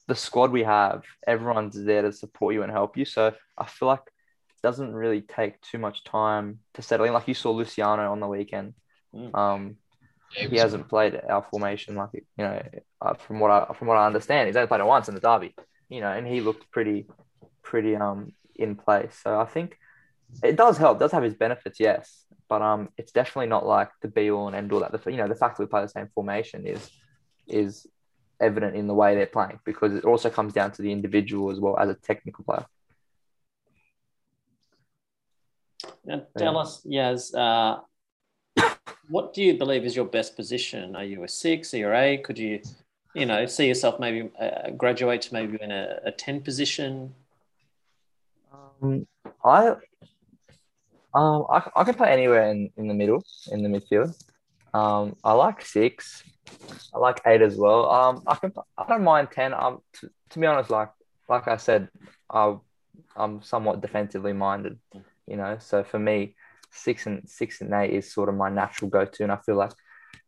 the 0.09 0.15
squad 0.15 0.53
we 0.53 0.65
have, 0.65 1.05
everyone's 1.27 1.83
there 1.83 2.03
to 2.03 2.13
support 2.13 2.55
you 2.55 2.63
and 2.63 2.73
help 2.73 2.97
you. 2.97 3.05
So 3.05 3.33
I 3.57 3.67
feel 3.67 3.89
like 3.89 4.01
it 4.01 4.63
doesn't 4.63 4.95
really 4.95 5.23
take 5.23 5.61
too 5.63 5.79
much 5.79 6.05
time 6.05 6.61
to 6.75 6.83
settle 6.83 7.07
in. 7.07 7.13
Like 7.13 7.29
you 7.29 7.35
saw 7.35 7.53
Luciano 7.53 8.11
on 8.13 8.21
the 8.21 8.29
weekend. 8.29 8.75
Mm. 9.15 9.35
Um, 9.35 9.77
Yeah, 10.37 10.49
he 10.49 10.57
hasn't 10.57 10.89
played 10.89 11.21
our 11.29 11.43
formation 11.51 11.95
like 11.95 12.11
you 12.15 12.45
know 12.45 12.63
uh, 13.03 13.15
from 13.15 13.39
what 13.41 13.51
I 13.51 13.75
from 13.75 13.89
what 13.89 13.99
I 13.99 14.07
understand 14.07 14.47
he's 14.47 14.57
only 14.57 14.67
played 14.67 14.81
it 14.81 14.87
once 14.87 15.09
in 15.09 15.15
the 15.15 15.21
derby 15.21 15.55
you 15.91 16.01
know 16.01 16.11
and 16.11 16.27
he 16.27 16.41
looked 16.41 16.71
pretty 16.71 17.07
pretty 17.63 17.97
um 17.97 18.33
in 18.55 18.77
place. 18.77 19.19
So 19.23 19.39
I 19.39 19.45
think 19.45 19.79
it 20.43 20.57
does 20.57 20.79
help. 20.79 20.99
It 20.99 21.01
does 21.01 21.13
have 21.13 21.25
its 21.25 21.37
benefits, 21.37 21.79
yes, 21.81 22.25
but 22.49 22.63
um, 22.63 22.89
it's 22.97 23.13
definitely 23.13 23.49
not 23.49 23.67
like 23.67 23.91
the 24.01 24.09
be 24.09 24.31
all 24.31 24.47
and 24.47 24.57
end 24.57 24.73
all. 24.73 24.81
That 24.81 24.93
the 24.93 25.11
you 25.11 25.17
know 25.17 25.29
the 25.29 25.35
fact 25.35 25.57
that 25.57 25.63
we 25.63 25.69
play 25.69 25.83
the 25.83 25.89
same 25.89 26.09
formation 26.15 26.67
is 26.67 26.91
is 27.47 27.87
evident 28.41 28.77
in 28.77 28.87
the 28.87 28.95
way 28.95 29.15
they're 29.15 29.27
playing 29.27 29.61
because 29.65 29.95
it 29.95 30.05
also 30.05 30.29
comes 30.29 30.53
down 30.53 30.73
to 30.73 30.83
the 30.83 30.91
individual 30.91 31.51
as 31.51 31.61
well 31.61 31.79
as 31.79 31.89
a 31.89 31.95
technical 31.95 32.45
player. 32.45 32.67
Now, 36.05 36.23
tell 36.37 36.59
us, 36.59 36.85
Yaz, 36.85 37.35
uh, 37.35 37.81
what 39.09 39.33
do 39.35 39.43
you 39.43 39.57
believe 39.57 39.85
is 39.85 39.95
your 39.95 40.05
best 40.05 40.37
position? 40.37 40.97
Are 40.97 41.05
you 41.05 41.23
a 41.23 41.29
six? 41.29 41.73
Are 41.75 41.79
you 41.79 41.89
a 41.89 42.01
eight? 42.01 42.25
Could 42.25 42.39
you, 42.39 42.61
you 43.15 43.27
know, 43.27 43.47
see 43.47 43.69
yourself 43.69 44.01
maybe 44.01 44.31
uh, 44.41 44.71
graduate 44.71 45.23
to 45.23 45.35
maybe 45.35 45.59
in 45.61 45.71
a, 45.71 46.01
a 46.05 46.13
ten 46.13 46.41
position? 46.41 47.15
Um, 48.53 49.07
I 49.45 49.77
um 51.15 51.47
I, 51.51 51.71
I 51.77 51.85
can 51.85 51.95
play 51.95 52.11
anywhere 52.11 52.51
in, 52.51 52.71
in 52.77 52.89
the 52.89 52.95
middle 52.95 53.25
in 53.51 53.63
the 53.63 53.69
midfield. 53.69 54.15
Um, 54.75 55.17
I 55.23 55.33
like 55.33 55.63
six. 55.63 56.25
I 56.95 56.99
like 56.99 57.21
eight 57.27 57.43
as 57.43 57.57
well. 57.57 57.91
Um, 57.91 58.23
I 58.27 58.35
can 58.37 58.53
I 58.79 58.85
don't 58.89 59.05
mind 59.05 59.29
ten. 59.31 59.53
Um, 59.53 59.81
to, 59.95 60.11
to 60.31 60.39
be 60.39 60.47
honest, 60.47 60.71
like 60.71 60.91
like 61.29 61.49
I 61.49 61.57
said, 61.57 61.89
I 62.31 62.57
I'm 63.17 63.43
somewhat 63.43 63.81
defensively 63.81 64.33
minded, 64.33 64.79
you 65.27 65.37
know. 65.37 65.59
So 65.61 65.85
for 65.85 65.99
me, 65.99 66.37
six 66.71 67.07
and 67.07 67.29
six 67.29 67.61
and 67.61 67.73
eight 67.75 67.93
is 67.93 68.13
sort 68.13 68.29
of 68.29 68.35
my 68.35 68.49
natural 68.49 68.91
go 68.91 69.05
to, 69.05 69.23
and 69.23 69.33
I 69.33 69.37
feel 69.37 69.57
like, 69.57 69.73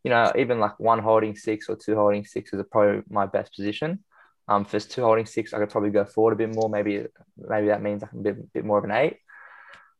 you 0.02 0.10
know, 0.10 0.32
even 0.36 0.60
like 0.60 0.78
one 0.78 0.98
holding 0.98 1.36
six 1.36 1.68
or 1.68 1.76
two 1.76 1.94
holding 1.94 2.24
six 2.24 2.52
is 2.52 2.62
probably 2.70 3.02
my 3.08 3.26
best 3.26 3.54
position. 3.54 4.04
Um, 4.46 4.62
if 4.62 4.70
there's 4.70 4.86
two 4.86 5.02
holding 5.02 5.26
six, 5.26 5.54
I 5.54 5.58
could 5.58 5.70
probably 5.70 5.90
go 5.90 6.04
forward 6.04 6.34
a 6.34 6.36
bit 6.36 6.54
more. 6.54 6.68
Maybe 6.68 7.06
maybe 7.38 7.68
that 7.68 7.82
means 7.82 8.02
I 8.02 8.08
can 8.08 8.22
be 8.22 8.30
a 8.30 8.34
bit 8.34 8.64
more 8.64 8.78
of 8.78 8.84
an 8.84 8.90
eight. 8.90 9.18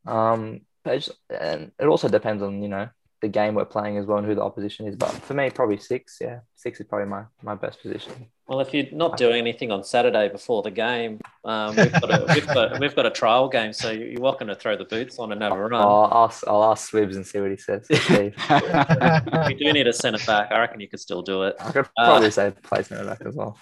Um, 0.05 0.61
it's, 0.85 1.09
and 1.29 1.71
it 1.79 1.85
also 1.85 2.07
depends 2.07 2.43
on 2.43 2.61
you 2.61 2.69
know 2.69 2.89
the 3.21 3.27
game 3.27 3.55
we're 3.55 3.65
playing 3.65 3.97
as 3.97 4.05
well 4.05 4.17
and 4.17 4.27
who 4.27 4.35
the 4.35 4.43
opposition 4.43 4.87
is. 4.87 4.95
But 4.95 5.09
for 5.09 5.33
me, 5.33 5.49
probably 5.49 5.77
six. 5.77 6.17
Yeah, 6.21 6.39
six 6.55 6.79
is 6.79 6.87
probably 6.87 7.07
my 7.07 7.23
my 7.41 7.55
best 7.55 7.81
position. 7.81 8.27
Well, 8.47 8.59
if 8.59 8.75
you're 8.75 8.85
not 8.91 9.17
doing 9.17 9.37
anything 9.37 9.71
on 9.71 9.83
Saturday 9.83 10.29
before 10.29 10.61
the 10.61 10.69
game, 10.69 11.19
um, 11.45 11.75
we've, 11.75 11.91
got 11.91 12.11
a, 12.11 12.25
we've, 12.31 12.45
got, 12.45 12.79
we've 12.79 12.95
got 12.95 13.07
a 13.07 13.09
trial 13.09 13.49
game, 13.49 13.73
so 13.73 13.89
you're 13.89 14.21
welcome 14.21 14.47
to 14.49 14.55
throw 14.55 14.77
the 14.77 14.85
boots 14.85 15.17
on 15.17 15.31
and 15.31 15.41
have 15.41 15.53
a 15.53 15.57
run. 15.57 15.81
I'll 15.81 16.11
ask 16.13 16.47
I'll 16.47 16.63
ask 16.63 16.91
Swibs 16.91 17.15
and 17.15 17.25
see 17.25 17.39
what 17.39 17.49
he 17.49 17.57
says. 17.57 17.87
We 19.47 19.55
do 19.55 19.73
need 19.73 19.87
a 19.87 19.93
centre 19.93 20.23
back. 20.27 20.51
I 20.51 20.59
reckon 20.59 20.79
you 20.79 20.87
could 20.87 20.99
still 20.99 21.23
do 21.23 21.43
it. 21.43 21.55
I 21.59 21.71
could 21.71 21.87
probably 21.97 22.27
uh, 22.27 22.31
say 22.31 22.53
play 22.61 22.83
centre 22.83 23.05
back 23.05 23.21
as 23.25 23.33
well. 23.35 23.57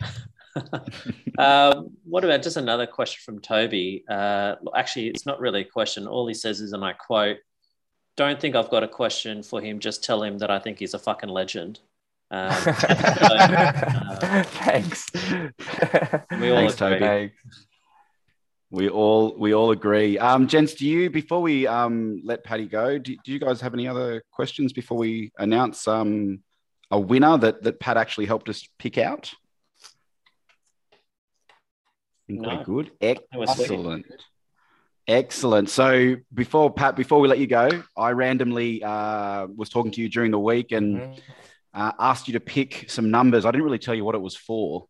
um, 1.38 1.90
what 2.04 2.24
about 2.24 2.42
just 2.42 2.56
another 2.56 2.86
question 2.86 3.20
from 3.24 3.40
Toby? 3.40 4.04
Uh, 4.08 4.56
actually, 4.74 5.08
it's 5.08 5.26
not 5.26 5.40
really 5.40 5.62
a 5.62 5.64
question. 5.64 6.06
All 6.06 6.26
he 6.26 6.34
says 6.34 6.60
is, 6.60 6.72
and 6.72 6.84
I 6.84 6.92
quote, 6.92 7.38
don't 8.16 8.40
think 8.40 8.56
I've 8.56 8.70
got 8.70 8.82
a 8.82 8.88
question 8.88 9.42
for 9.42 9.60
him. 9.60 9.78
Just 9.78 10.02
tell 10.02 10.22
him 10.22 10.38
that 10.38 10.50
I 10.50 10.58
think 10.58 10.78
he's 10.78 10.94
a 10.94 10.98
fucking 10.98 11.28
legend. 11.28 11.80
Um, 12.30 12.52
so, 12.62 12.70
uh, 12.70 14.42
Thanks. 14.42 15.06
We 15.14 16.50
all 16.50 16.68
Thanks, 16.68 16.80
agree. 16.80 16.98
Toby. 16.98 17.32
We 18.70 18.88
all 18.90 19.34
we 19.38 19.54
all 19.54 19.70
agree. 19.70 20.18
Um, 20.18 20.46
gents, 20.46 20.74
do 20.74 20.86
you 20.86 21.08
before 21.08 21.40
we 21.40 21.66
um, 21.66 22.20
let 22.22 22.44
Paddy 22.44 22.66
go, 22.66 22.98
do, 22.98 23.16
do 23.24 23.32
you 23.32 23.38
guys 23.38 23.62
have 23.62 23.72
any 23.72 23.88
other 23.88 24.22
questions 24.30 24.74
before 24.74 24.98
we 24.98 25.32
announce 25.38 25.88
um, 25.88 26.42
a 26.90 27.00
winner 27.00 27.38
that 27.38 27.62
that 27.62 27.80
Pat 27.80 27.96
actually 27.96 28.26
helped 28.26 28.48
us 28.50 28.68
pick 28.78 28.98
out? 28.98 29.32
No. 32.28 32.62
good. 32.64 32.90
Excellent. 33.00 34.06
Excellent. 35.06 35.70
So 35.70 36.16
before 36.34 36.70
Pat, 36.72 36.94
before 36.94 37.20
we 37.20 37.28
let 37.28 37.38
you 37.38 37.46
go, 37.46 37.82
I 37.96 38.10
randomly 38.10 38.82
uh, 38.82 39.46
was 39.46 39.70
talking 39.70 39.90
to 39.92 40.00
you 40.02 40.08
during 40.10 40.30
the 40.30 40.38
week 40.38 40.72
and 40.72 40.98
Mhm. 40.98 41.18
uh, 41.72 41.92
asked 41.98 42.28
you 42.28 42.32
to 42.34 42.40
pick 42.40 42.90
some 42.90 43.10
numbers. 43.10 43.46
I 43.46 43.50
didn't 43.50 43.64
really 43.64 43.78
tell 43.78 43.94
you 43.94 44.04
what 44.04 44.14
it 44.14 44.20
was 44.20 44.36
for. 44.36 44.86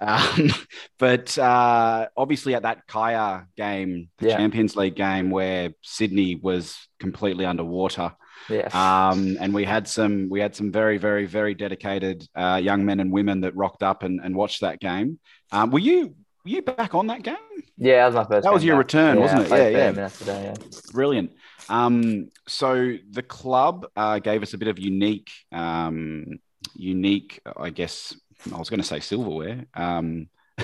Um, 0.00 0.48
but 0.98 1.36
uh, 1.36 2.08
obviously, 2.16 2.54
at 2.54 2.62
that 2.62 2.86
Kaya 2.86 3.46
game, 3.54 4.08
the 4.16 4.28
Yeah. 4.28 4.36
Champions 4.38 4.76
League 4.76 4.94
game, 4.96 5.28
where 5.30 5.74
Sydney 5.82 6.36
was 6.36 6.78
completely 6.98 7.44
underwater, 7.44 8.14
Yes. 8.48 8.74
um, 8.74 9.36
and 9.38 9.52
we 9.52 9.64
had 9.64 9.86
some 9.86 10.30
we 10.30 10.40
had 10.40 10.56
some 10.56 10.72
very 10.72 10.96
very 10.96 11.26
very 11.26 11.52
dedicated 11.54 12.26
uh, 12.34 12.58
young 12.62 12.86
men 12.86 12.98
and 13.00 13.12
women 13.12 13.42
that 13.42 13.54
rocked 13.54 13.82
up 13.82 14.02
and, 14.02 14.20
and 14.24 14.34
watched 14.34 14.62
that 14.62 14.80
game. 14.80 15.18
Um, 15.52 15.70
were 15.70 15.78
you 15.80 16.14
were 16.44 16.50
you 16.50 16.62
back 16.62 16.94
on 16.94 17.06
that 17.08 17.22
game? 17.22 17.36
yeah, 17.76 17.96
that 17.96 18.06
was 18.06 18.14
my 18.14 18.34
first. 18.34 18.44
that 18.44 18.52
was 18.52 18.64
your 18.64 18.76
back. 18.76 18.84
return, 18.84 19.16
Yeah, 19.16 19.22
wasn't 19.22 19.42
it? 19.42 19.50
Yeah, 19.50 19.68
yeah. 19.68 19.90
minutes 19.92 20.18
today, 20.18 20.42
yeah. 20.44 20.68
Brilliant. 20.92 21.32
Um, 21.68 22.30
so 22.48 22.96
the 23.10 23.22
club 23.22 23.86
uh, 23.94 24.18
gave 24.18 24.42
us 24.42 24.54
a 24.54 24.58
bit 24.58 24.68
of 24.68 24.78
unique, 24.78 25.30
um, 25.52 26.38
unique, 26.74 27.40
I 27.56 27.70
guess. 27.70 28.14
I 28.52 28.58
was 28.58 28.70
going 28.70 28.80
to 28.80 28.86
say 28.86 29.00
silverware, 29.00 29.66
um, 29.74 30.28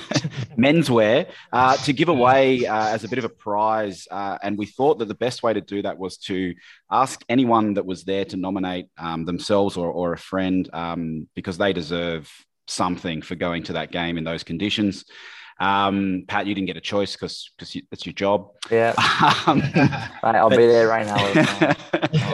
menswear, 0.58 1.30
uh, 1.52 1.76
to 1.76 1.92
give 1.92 2.08
away 2.08 2.66
uh, 2.66 2.88
as 2.88 3.04
a 3.04 3.08
bit 3.08 3.18
of 3.18 3.24
a 3.24 3.28
prize. 3.28 4.08
Uh, 4.10 4.38
and 4.42 4.56
we 4.56 4.66
thought 4.66 4.98
that 4.98 5.08
the 5.08 5.14
best 5.14 5.42
way 5.42 5.52
to 5.52 5.60
do 5.60 5.82
that 5.82 5.98
was 5.98 6.16
to 6.16 6.54
ask 6.90 7.22
anyone 7.28 7.74
that 7.74 7.84
was 7.84 8.04
there 8.04 8.24
to 8.24 8.36
nominate 8.36 8.88
um, 8.96 9.26
themselves 9.26 9.76
or, 9.76 9.90
or 9.90 10.14
a 10.14 10.18
friend 10.18 10.70
um, 10.72 11.28
because 11.34 11.58
they 11.58 11.72
deserve 11.72 12.30
something 12.66 13.22
for 13.22 13.34
going 13.34 13.62
to 13.64 13.74
that 13.74 13.92
game 13.92 14.18
in 14.18 14.24
those 14.24 14.42
conditions. 14.42 15.04
Um, 15.59 16.24
Pat, 16.28 16.46
you 16.46 16.54
didn't 16.54 16.66
get 16.66 16.76
a 16.76 16.80
choice 16.82 17.12
because 17.12 17.50
because 17.57 17.76
that's 17.90 18.04
your 18.04 18.12
job. 18.12 18.50
Yeah, 18.70 18.92
Um, 19.46 19.62
I'll 20.22 20.50
but- 20.50 20.59
be 20.59 20.66
there 20.66 20.88
right 20.88 21.07
now. 21.07 21.74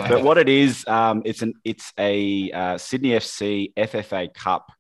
but 0.09 0.23
what 0.25 0.39
it 0.39 0.49
is, 0.49 0.85
um, 0.89 1.23
it's 1.25 1.43
an 1.43 1.55
it's 1.65 1.93
a 1.99 2.51
uh, 2.51 2.79
Sydney 2.79 3.11
FC 3.11 3.73
FFA 3.77 4.33
Cup 4.35 4.71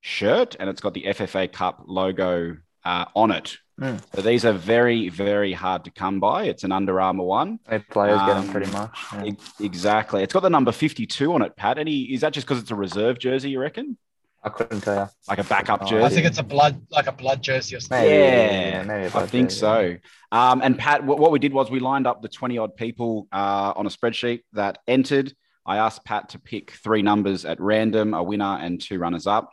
shirt, 0.00 0.56
and 0.58 0.68
it's 0.68 0.80
got 0.80 0.94
the 0.94 1.04
FFA 1.04 1.52
Cup 1.52 1.82
logo 1.86 2.56
uh, 2.84 3.04
on 3.14 3.30
it. 3.30 3.56
Mm. 3.80 4.00
So 4.14 4.20
these 4.22 4.44
are 4.44 4.52
very 4.52 5.08
very 5.08 5.52
hard 5.52 5.84
to 5.84 5.90
come 5.90 6.18
by. 6.20 6.44
It's 6.44 6.64
an 6.64 6.72
Under 6.72 7.00
Armour 7.00 7.24
one. 7.24 7.58
My 7.70 7.78
players 7.78 8.18
get 8.18 8.34
them 8.34 8.36
Um, 8.44 8.50
pretty 8.50 8.70
much. 8.72 8.98
yeah. 9.12 9.24
E- 9.26 9.36
exactly. 9.64 10.22
It's 10.22 10.32
got 10.32 10.40
the 10.42 10.50
number 10.50 10.72
fifty 10.72 11.06
two 11.06 11.32
on 11.34 11.42
it. 11.42 11.56
Pat, 11.56 11.78
any 11.78 12.02
is 12.12 12.20
that 12.22 12.32
just 12.32 12.46
because 12.46 12.60
it's 12.60 12.70
a 12.70 12.76
reserve 12.76 13.18
jersey? 13.18 13.50
You 13.50 13.60
reckon? 13.60 13.96
I 14.44 14.48
couldn't 14.48 14.80
tell 14.80 15.04
you. 15.04 15.10
Like 15.28 15.38
a 15.38 15.44
backup 15.44 15.86
jersey? 15.86 16.04
I 16.04 16.08
think 16.08 16.26
it's 16.26 16.38
a 16.38 16.42
blood, 16.42 16.84
like 16.90 17.06
a 17.06 17.12
blood 17.12 17.42
jersey 17.42 17.76
or 17.76 17.80
something. 17.80 18.08
Maybe, 18.08 18.16
Yeah, 18.16 18.82
maybe 18.82 19.14
I 19.14 19.26
think 19.26 19.50
that, 19.50 19.54
so. 19.54 19.96
Um, 20.32 20.60
and 20.62 20.76
Pat, 20.78 21.04
what, 21.04 21.18
what 21.18 21.30
we 21.30 21.38
did 21.38 21.52
was 21.52 21.70
we 21.70 21.78
lined 21.78 22.06
up 22.06 22.22
the 22.22 22.28
20 22.28 22.58
odd 22.58 22.76
people 22.76 23.28
uh, 23.32 23.72
on 23.76 23.86
a 23.86 23.90
spreadsheet 23.90 24.42
that 24.54 24.78
entered. 24.88 25.32
I 25.64 25.76
asked 25.76 26.04
Pat 26.04 26.30
to 26.30 26.40
pick 26.40 26.72
three 26.72 27.02
numbers 27.02 27.44
at 27.44 27.60
random, 27.60 28.14
a 28.14 28.22
winner 28.22 28.58
and 28.60 28.80
two 28.80 28.98
runners 28.98 29.26
up. 29.28 29.50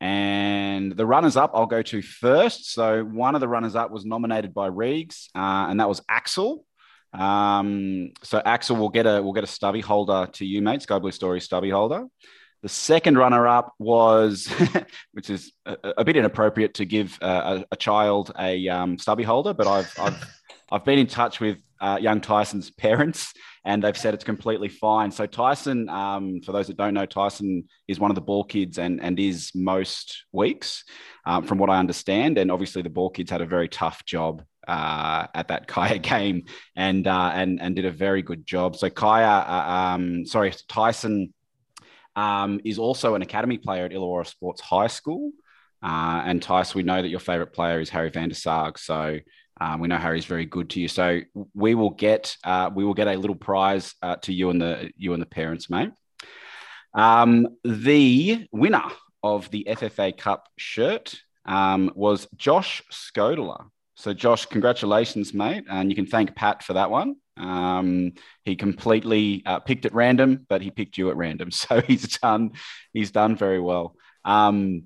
And 0.00 0.92
the 0.92 1.06
runners 1.06 1.36
up, 1.36 1.52
I'll 1.54 1.66
go 1.66 1.82
to 1.82 2.02
first. 2.02 2.72
So 2.72 3.04
one 3.04 3.34
of 3.34 3.40
the 3.40 3.48
runners 3.48 3.74
up 3.74 3.90
was 3.90 4.04
nominated 4.04 4.54
by 4.54 4.68
Reegs, 4.68 5.28
uh, 5.34 5.68
and 5.68 5.80
that 5.80 5.88
was 5.88 6.02
Axel. 6.08 6.66
Um, 7.12 8.10
so 8.22 8.42
Axel 8.44 8.76
will 8.76 8.88
get 8.88 9.06
a 9.06 9.22
will 9.22 9.32
get 9.32 9.44
a 9.44 9.48
stubby 9.48 9.80
holder 9.80 10.28
to 10.32 10.44
you, 10.44 10.62
mate. 10.62 10.82
Sky 10.82 10.98
Blue 10.98 11.12
Story 11.12 11.40
stubby 11.40 11.70
holder. 11.70 12.06
The 12.64 12.70
second 12.70 13.18
runner 13.18 13.46
up 13.46 13.74
was, 13.78 14.50
which 15.12 15.28
is 15.28 15.52
a, 15.66 15.76
a 15.98 16.04
bit 16.04 16.16
inappropriate 16.16 16.72
to 16.76 16.86
give 16.86 17.18
uh, 17.20 17.58
a, 17.60 17.74
a 17.74 17.76
child 17.76 18.32
a 18.38 18.66
um, 18.70 18.96
stubby 18.96 19.22
holder, 19.22 19.52
but 19.52 19.66
I've, 19.66 19.92
I've, 20.00 20.40
I've 20.72 20.82
been 20.82 20.98
in 20.98 21.06
touch 21.06 21.40
with 21.40 21.58
uh, 21.82 21.98
young 22.00 22.22
Tyson's 22.22 22.70
parents 22.70 23.34
and 23.66 23.84
they've 23.84 23.94
said 23.94 24.14
it's 24.14 24.24
completely 24.24 24.70
fine. 24.70 25.10
So 25.10 25.26
Tyson, 25.26 25.90
um, 25.90 26.40
for 26.40 26.52
those 26.52 26.68
that 26.68 26.78
don't 26.78 26.94
know, 26.94 27.04
Tyson 27.04 27.68
is 27.86 28.00
one 28.00 28.10
of 28.10 28.14
the 28.14 28.22
ball 28.22 28.44
kids 28.44 28.78
and, 28.78 28.98
and 29.02 29.20
is 29.20 29.50
most 29.54 30.24
weeks, 30.32 30.84
um, 31.26 31.44
from 31.44 31.58
what 31.58 31.68
I 31.68 31.78
understand. 31.78 32.38
And 32.38 32.50
obviously 32.50 32.80
the 32.80 32.88
ball 32.88 33.10
kids 33.10 33.30
had 33.30 33.42
a 33.42 33.46
very 33.46 33.68
tough 33.68 34.06
job 34.06 34.42
uh, 34.66 35.26
at 35.34 35.48
that 35.48 35.66
Kaya 35.68 35.98
game 35.98 36.44
and, 36.76 37.06
uh, 37.06 37.30
and, 37.34 37.60
and 37.60 37.76
did 37.76 37.84
a 37.84 37.90
very 37.90 38.22
good 38.22 38.46
job. 38.46 38.74
So 38.74 38.88
Kaya, 38.88 39.44
uh, 39.46 39.70
um, 39.70 40.24
sorry, 40.24 40.54
Tyson 40.66 41.34
um, 42.16 42.60
is 42.64 42.78
also 42.78 43.14
an 43.14 43.22
academy 43.22 43.58
player 43.58 43.84
at 43.84 43.92
Illawarra 43.92 44.26
Sports 44.26 44.60
High 44.60 44.86
School. 44.86 45.32
Uh, 45.82 46.22
and 46.24 46.42
Tice, 46.42 46.74
we 46.74 46.82
know 46.82 47.02
that 47.02 47.08
your 47.08 47.20
favourite 47.20 47.52
player 47.52 47.80
is 47.80 47.90
Harry 47.90 48.08
van 48.08 48.30
der 48.30 48.34
Saag. 48.34 48.78
So 48.78 49.18
um, 49.60 49.80
we 49.80 49.88
know 49.88 49.98
Harry's 49.98 50.24
very 50.24 50.46
good 50.46 50.70
to 50.70 50.80
you. 50.80 50.88
So 50.88 51.20
we 51.54 51.74
will 51.74 51.90
get 51.90 52.36
uh, 52.42 52.70
we 52.74 52.84
will 52.84 52.94
get 52.94 53.08
a 53.08 53.16
little 53.16 53.36
prize 53.36 53.94
uh, 54.02 54.16
to 54.22 54.32
you 54.32 54.50
and 54.50 54.60
the 54.60 54.90
you 54.96 55.12
and 55.12 55.22
the 55.22 55.26
parents, 55.26 55.68
mate. 55.68 55.90
Um, 56.94 57.48
the 57.64 58.46
winner 58.52 58.84
of 59.22 59.50
the 59.50 59.66
FFA 59.68 60.16
Cup 60.16 60.48
shirt 60.56 61.14
um, 61.44 61.90
was 61.94 62.26
Josh 62.36 62.82
Skodler. 62.90 63.66
So 63.96 64.12
Josh, 64.12 64.46
congratulations, 64.46 65.34
mate, 65.34 65.64
and 65.68 65.90
you 65.90 65.96
can 65.96 66.06
thank 66.06 66.34
Pat 66.34 66.62
for 66.62 66.74
that 66.74 66.90
one. 66.90 67.16
Um, 67.36 68.12
he 68.44 68.56
completely 68.56 69.42
uh, 69.44 69.60
picked 69.60 69.86
at 69.86 69.94
random, 69.94 70.46
but 70.48 70.62
he 70.62 70.70
picked 70.70 70.98
you 70.98 71.10
at 71.10 71.16
random, 71.16 71.50
so 71.62 71.80
he's 71.80 72.18
done 72.18 72.52
he's 72.92 73.10
done 73.10 73.36
very 73.36 73.60
well. 73.60 73.96
Um, 74.24 74.84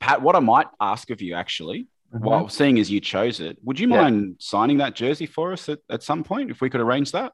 Pat, 0.00 0.22
what 0.22 0.36
I 0.36 0.40
might 0.40 0.68
ask 0.80 1.10
of 1.10 1.20
you 1.22 1.34
actually 1.34 1.88
well, 2.10 2.48
seeing 2.48 2.78
as 2.78 2.90
you 2.90 3.00
chose 3.00 3.38
it, 3.40 3.58
would 3.62 3.78
you 3.78 3.88
Yeah. 3.90 4.00
mind 4.02 4.36
signing 4.38 4.78
that 4.78 4.94
jersey 4.94 5.26
for 5.26 5.52
us 5.52 5.68
at, 5.68 5.80
at 5.90 6.02
some 6.02 6.24
point 6.24 6.50
if 6.50 6.60
we 6.62 6.70
could 6.70 6.80
arrange 6.80 7.12
that? 7.12 7.32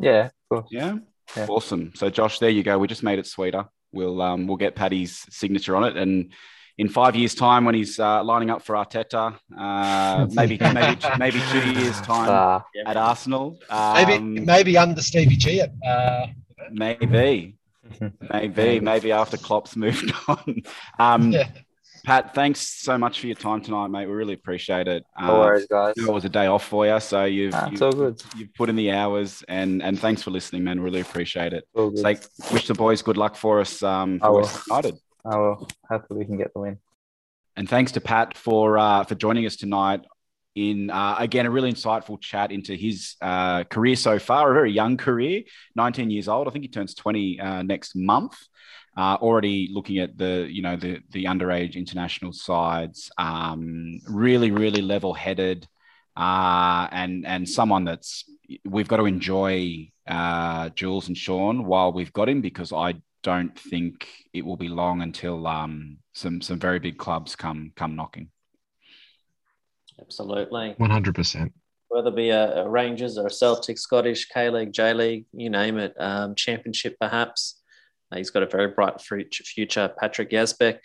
Yeah, 0.00 0.30
cool. 0.50 0.66
Yeah. 0.70 0.96
Yeah. 1.36 1.46
Awesome. 1.48 1.92
So 1.94 2.10
Josh, 2.10 2.38
there 2.40 2.50
you 2.50 2.62
go. 2.64 2.76
We 2.78 2.88
just 2.88 3.02
made 3.04 3.18
it 3.18 3.26
sweeter. 3.26 3.66
We'll 3.92 4.20
um 4.20 4.46
we'll 4.46 4.56
get 4.56 4.74
Paddy's 4.74 5.24
signature 5.30 5.76
on 5.76 5.84
it 5.84 5.96
and 5.96 6.32
in 6.78 6.88
five 6.88 7.16
years' 7.16 7.34
time 7.34 7.64
when 7.64 7.74
he's 7.74 7.98
uh, 7.98 8.22
lining 8.22 8.50
up 8.50 8.62
for 8.62 8.74
Arteta, 8.76 9.34
uh, 9.58 10.26
maybe 10.32 10.58
maybe 10.58 10.98
maybe 11.18 11.40
two 11.50 11.70
years' 11.72 12.00
time 12.02 12.28
Uh, 12.28 12.60
at 12.86 12.96
Arsenal. 12.96 13.58
Maybe 13.94 14.12
Um, 14.14 14.44
maybe 14.44 14.76
under 14.76 15.00
Stevie 15.02 15.36
G. 15.36 15.60
At, 15.62 15.72
uh, 15.86 16.26
maybe, 16.70 17.56
maybe, 18.32 18.80
maybe 18.80 19.12
after 19.12 19.36
Klopp's 19.36 19.74
moved 19.76 20.12
on. 20.28 20.62
Um, 20.98 21.32
yeah. 21.32 21.48
Pat, 22.04 22.34
thanks 22.36 22.60
so 22.60 22.96
much 22.96 23.18
for 23.18 23.26
your 23.26 23.34
time 23.34 23.60
tonight, 23.60 23.88
mate. 23.88 24.06
We 24.06 24.12
really 24.14 24.34
appreciate 24.34 24.86
it. 24.86 25.02
no 25.20 25.40
worries, 25.40 25.66
guys. 25.66 25.94
It 25.96 26.06
was 26.08 26.24
a 26.24 26.28
day 26.28 26.46
off 26.46 26.64
for 26.64 26.86
you, 26.86 27.00
so 27.00 27.24
you've, 27.24 27.50
Nah, 27.50 27.64
you've, 27.64 27.72
it's 27.72 27.82
all 27.82 27.90
good. 27.90 28.22
you've 28.36 28.54
put 28.54 28.68
in 28.68 28.76
the 28.76 28.92
hours, 28.92 29.42
and 29.48 29.82
and 29.82 29.98
thanks 29.98 30.22
for 30.22 30.30
listening, 30.30 30.62
man. 30.62 30.78
Really 30.78 31.00
appreciate 31.00 31.52
it. 31.52 31.64
All 31.74 31.86
good. 31.90 31.94
It's 31.94 32.02
like 32.04 32.22
wish 32.52 32.68
the 32.68 32.74
boys 32.74 33.02
good 33.02 33.16
luck 33.16 33.34
for 33.34 33.58
us. 33.60 33.82
Um, 33.82 34.20
I 34.22 34.26
for 34.26 34.32
will. 34.34 34.40
West 34.42 34.66
United. 34.68 34.94
Oh, 35.28 35.40
well, 35.40 35.68
hopefully 35.88 36.20
we 36.20 36.24
can 36.24 36.36
get 36.36 36.52
the 36.54 36.60
win. 36.60 36.78
And 37.56 37.68
thanks 37.68 37.92
to 37.92 38.00
Pat 38.00 38.36
for 38.36 38.78
uh, 38.78 39.02
for 39.04 39.14
joining 39.16 39.44
us 39.46 39.56
tonight 39.56 40.02
in 40.54 40.88
uh, 40.90 41.16
again 41.18 41.46
a 41.46 41.50
really 41.50 41.72
insightful 41.72 42.20
chat 42.20 42.52
into 42.52 42.74
his 42.74 43.16
uh, 43.20 43.64
career 43.64 43.96
so 43.96 44.18
far. 44.20 44.50
A 44.50 44.54
very 44.54 44.70
young 44.70 44.96
career, 44.96 45.42
19 45.74 46.10
years 46.10 46.28
old. 46.28 46.46
I 46.46 46.50
think 46.52 46.64
he 46.64 46.68
turns 46.68 46.94
20 46.94 47.40
uh, 47.40 47.62
next 47.62 47.96
month. 47.96 48.36
Uh, 48.96 49.16
already 49.20 49.68
looking 49.72 49.98
at 49.98 50.16
the 50.16 50.46
you 50.48 50.62
know 50.62 50.76
the 50.76 51.00
the 51.10 51.24
underage 51.24 51.74
international 51.74 52.32
sides. 52.32 53.10
Um, 53.18 53.98
really, 54.08 54.52
really 54.52 54.82
level 54.82 55.12
headed. 55.12 55.66
Uh, 56.16 56.88
and 56.92 57.26
and 57.26 57.48
someone 57.48 57.84
that's 57.84 58.24
we've 58.64 58.88
got 58.88 58.98
to 58.98 59.06
enjoy 59.06 59.90
uh, 60.06 60.68
Jules 60.70 61.08
and 61.08 61.16
Sean 61.16 61.64
while 61.64 61.92
we've 61.92 62.12
got 62.12 62.28
him 62.28 62.40
because 62.42 62.72
I 62.72 62.94
don't 63.26 63.58
think 63.58 64.06
it 64.32 64.44
will 64.44 64.56
be 64.56 64.68
long 64.68 65.02
until 65.02 65.48
um, 65.48 65.98
some 66.14 66.40
some 66.40 66.60
very 66.60 66.78
big 66.78 66.96
clubs 66.96 67.34
come 67.34 67.72
come 67.74 67.96
knocking. 67.96 68.30
Absolutely. 70.00 70.74
One 70.76 70.90
hundred 70.90 71.16
percent. 71.16 71.52
Whether 71.88 72.10
it 72.10 72.16
be 72.16 72.30
a, 72.30 72.62
a 72.62 72.68
Rangers 72.68 73.18
or 73.18 73.26
a 73.26 73.30
Celtic, 73.30 73.78
Scottish, 73.78 74.28
K 74.28 74.48
League, 74.48 74.72
J 74.72 74.94
League, 74.94 75.24
you 75.32 75.50
name 75.50 75.76
it, 75.78 75.92
um, 75.98 76.36
Championship 76.36 76.96
perhaps. 77.00 77.60
Uh, 78.12 78.18
he's 78.18 78.30
got 78.30 78.44
a 78.44 78.46
very 78.46 78.68
bright 78.68 79.00
future, 79.00 79.42
future 79.42 79.92
Patrick 79.98 80.30
Yazbek. 80.30 80.78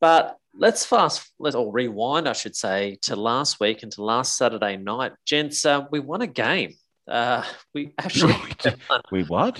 But 0.00 0.38
let's 0.54 0.86
fast, 0.86 1.30
let's 1.38 1.56
all 1.56 1.70
rewind, 1.70 2.28
I 2.28 2.32
should 2.32 2.56
say, 2.56 2.98
to 3.02 3.16
last 3.16 3.60
week 3.60 3.82
and 3.82 3.92
to 3.92 4.02
last 4.02 4.38
Saturday 4.38 4.78
night. 4.78 5.12
Gents, 5.26 5.66
uh, 5.66 5.84
we 5.90 6.00
won 6.00 6.22
a 6.22 6.26
game. 6.26 6.74
Uh, 7.06 7.42
we 7.74 7.92
actually 7.98 8.32
won. 8.32 9.02
We 9.12 9.24
what? 9.24 9.58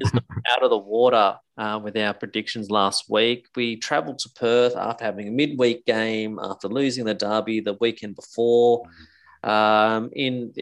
Is 0.00 0.12
out 0.50 0.62
of 0.62 0.70
the 0.70 0.78
water 0.78 1.36
uh, 1.58 1.80
with 1.82 1.96
our 1.96 2.14
predictions 2.14 2.70
last 2.70 3.06
week. 3.08 3.46
We 3.56 3.76
travelled 3.76 4.18
to 4.20 4.30
Perth 4.30 4.76
after 4.76 5.04
having 5.04 5.28
a 5.28 5.30
midweek 5.30 5.84
game, 5.86 6.38
after 6.42 6.68
losing 6.68 7.04
the 7.04 7.14
derby 7.14 7.60
the 7.60 7.76
weekend 7.80 8.16
before, 8.16 8.82
um, 9.42 10.10
in 10.14 10.52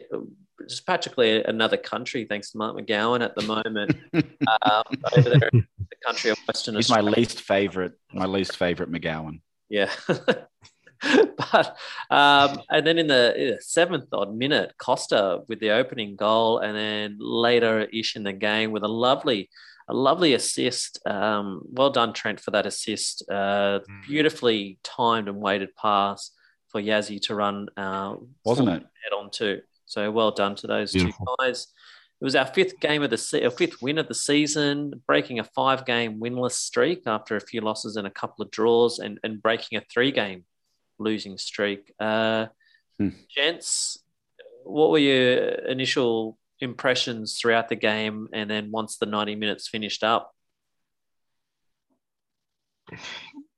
just 0.69 0.87
practically 0.87 1.43
another 1.45 1.77
country, 1.77 2.25
thanks 2.25 2.53
to 2.53 2.59
Mark 2.59 2.77
McGowan 2.77 3.23
at 3.23 3.35
the 3.35 3.43
moment, 3.43 3.97
um, 4.15 4.85
over 5.17 5.31
there 5.31 5.51
in 5.53 5.67
the 5.79 5.97
country 6.05 6.31
of 6.31 6.39
Western 6.47 6.77
He's 6.77 6.91
my 6.91 7.01
least 7.01 7.41
favorite. 7.41 7.93
My 8.13 8.27
least 8.27 8.57
favorite 8.57 8.91
McGowan. 8.91 9.41
Yeah. 9.69 9.91
but 11.53 11.77
um, 12.11 12.61
and 12.71 12.87
then 12.87 12.99
in 12.99 13.07
the 13.07 13.59
seventh 13.61 14.09
odd 14.13 14.35
minute, 14.35 14.75
Costa 14.79 15.41
with 15.49 15.61
the 15.61 15.71
opening 15.71 16.17
goal, 16.17 16.59
and 16.59 16.77
then 16.77 17.17
later 17.19 17.81
ish 17.81 18.17
in 18.17 18.23
the 18.23 18.33
game 18.33 18.71
with 18.73 18.83
a 18.83 18.89
lovely, 18.89 19.51
a 19.89 19.95
lovely 19.95 20.35
assist. 20.35 21.01
Um, 21.07 21.63
well 21.65 21.91
done, 21.91 22.13
Trent, 22.13 22.41
for 22.41 22.51
that 22.53 22.67
assist. 22.67 23.29
Uh, 23.31 23.81
beautifully 24.07 24.79
timed 24.83 25.29
and 25.29 25.41
weighted 25.41 25.75
pass 25.77 26.31
for 26.69 26.81
Yazzie 26.81 27.21
to 27.23 27.35
run. 27.35 27.69
Uh, 27.77 28.17
Wasn't 28.45 28.69
it? 28.69 28.83
Head 28.83 29.17
on 29.17 29.31
to. 29.33 29.61
So 29.87 30.11
well 30.11 30.31
done 30.31 30.55
to 30.57 30.67
those 30.67 30.93
Beautiful. 30.93 31.27
two 31.27 31.47
guys. 31.47 31.69
It 32.21 32.25
was 32.25 32.37
our 32.37 32.47
fifth 32.47 32.81
game 32.81 33.03
of 33.03 33.11
the 33.11 33.19
se- 33.19 33.45
our 33.45 33.51
fifth 33.51 33.83
win 33.83 33.99
of 33.99 34.09
the 34.09 34.15
season, 34.15 35.03
breaking 35.07 35.41
a 35.41 35.45
five-game 35.45 36.21
winless 36.21 36.53
streak 36.53 37.03
after 37.07 37.37
a 37.37 37.41
few 37.41 37.61
losses 37.61 37.97
and 37.97 38.07
a 38.07 38.11
couple 38.11 38.43
of 38.45 38.51
draws, 38.51 38.99
and, 38.99 39.21
and 39.25 39.43
breaking 39.43 39.79
a 39.79 39.83
three-game 39.93 40.45
losing 40.99 41.39
streak. 41.39 41.93
Uh, 41.99 42.47
Hmm. 42.99 43.09
Gents, 43.29 43.99
what 44.63 44.91
were 44.91 44.99
your 44.99 45.49
initial 45.67 46.39
impressions 46.61 47.39
throughout 47.39 47.69
the 47.69 47.77
game, 47.77 48.29
and 48.33 48.49
then 48.49 48.71
once 48.71 48.97
the 48.97 49.07
ninety 49.07 49.35
minutes 49.35 49.69
finished 49.69 50.05
up? 50.05 50.33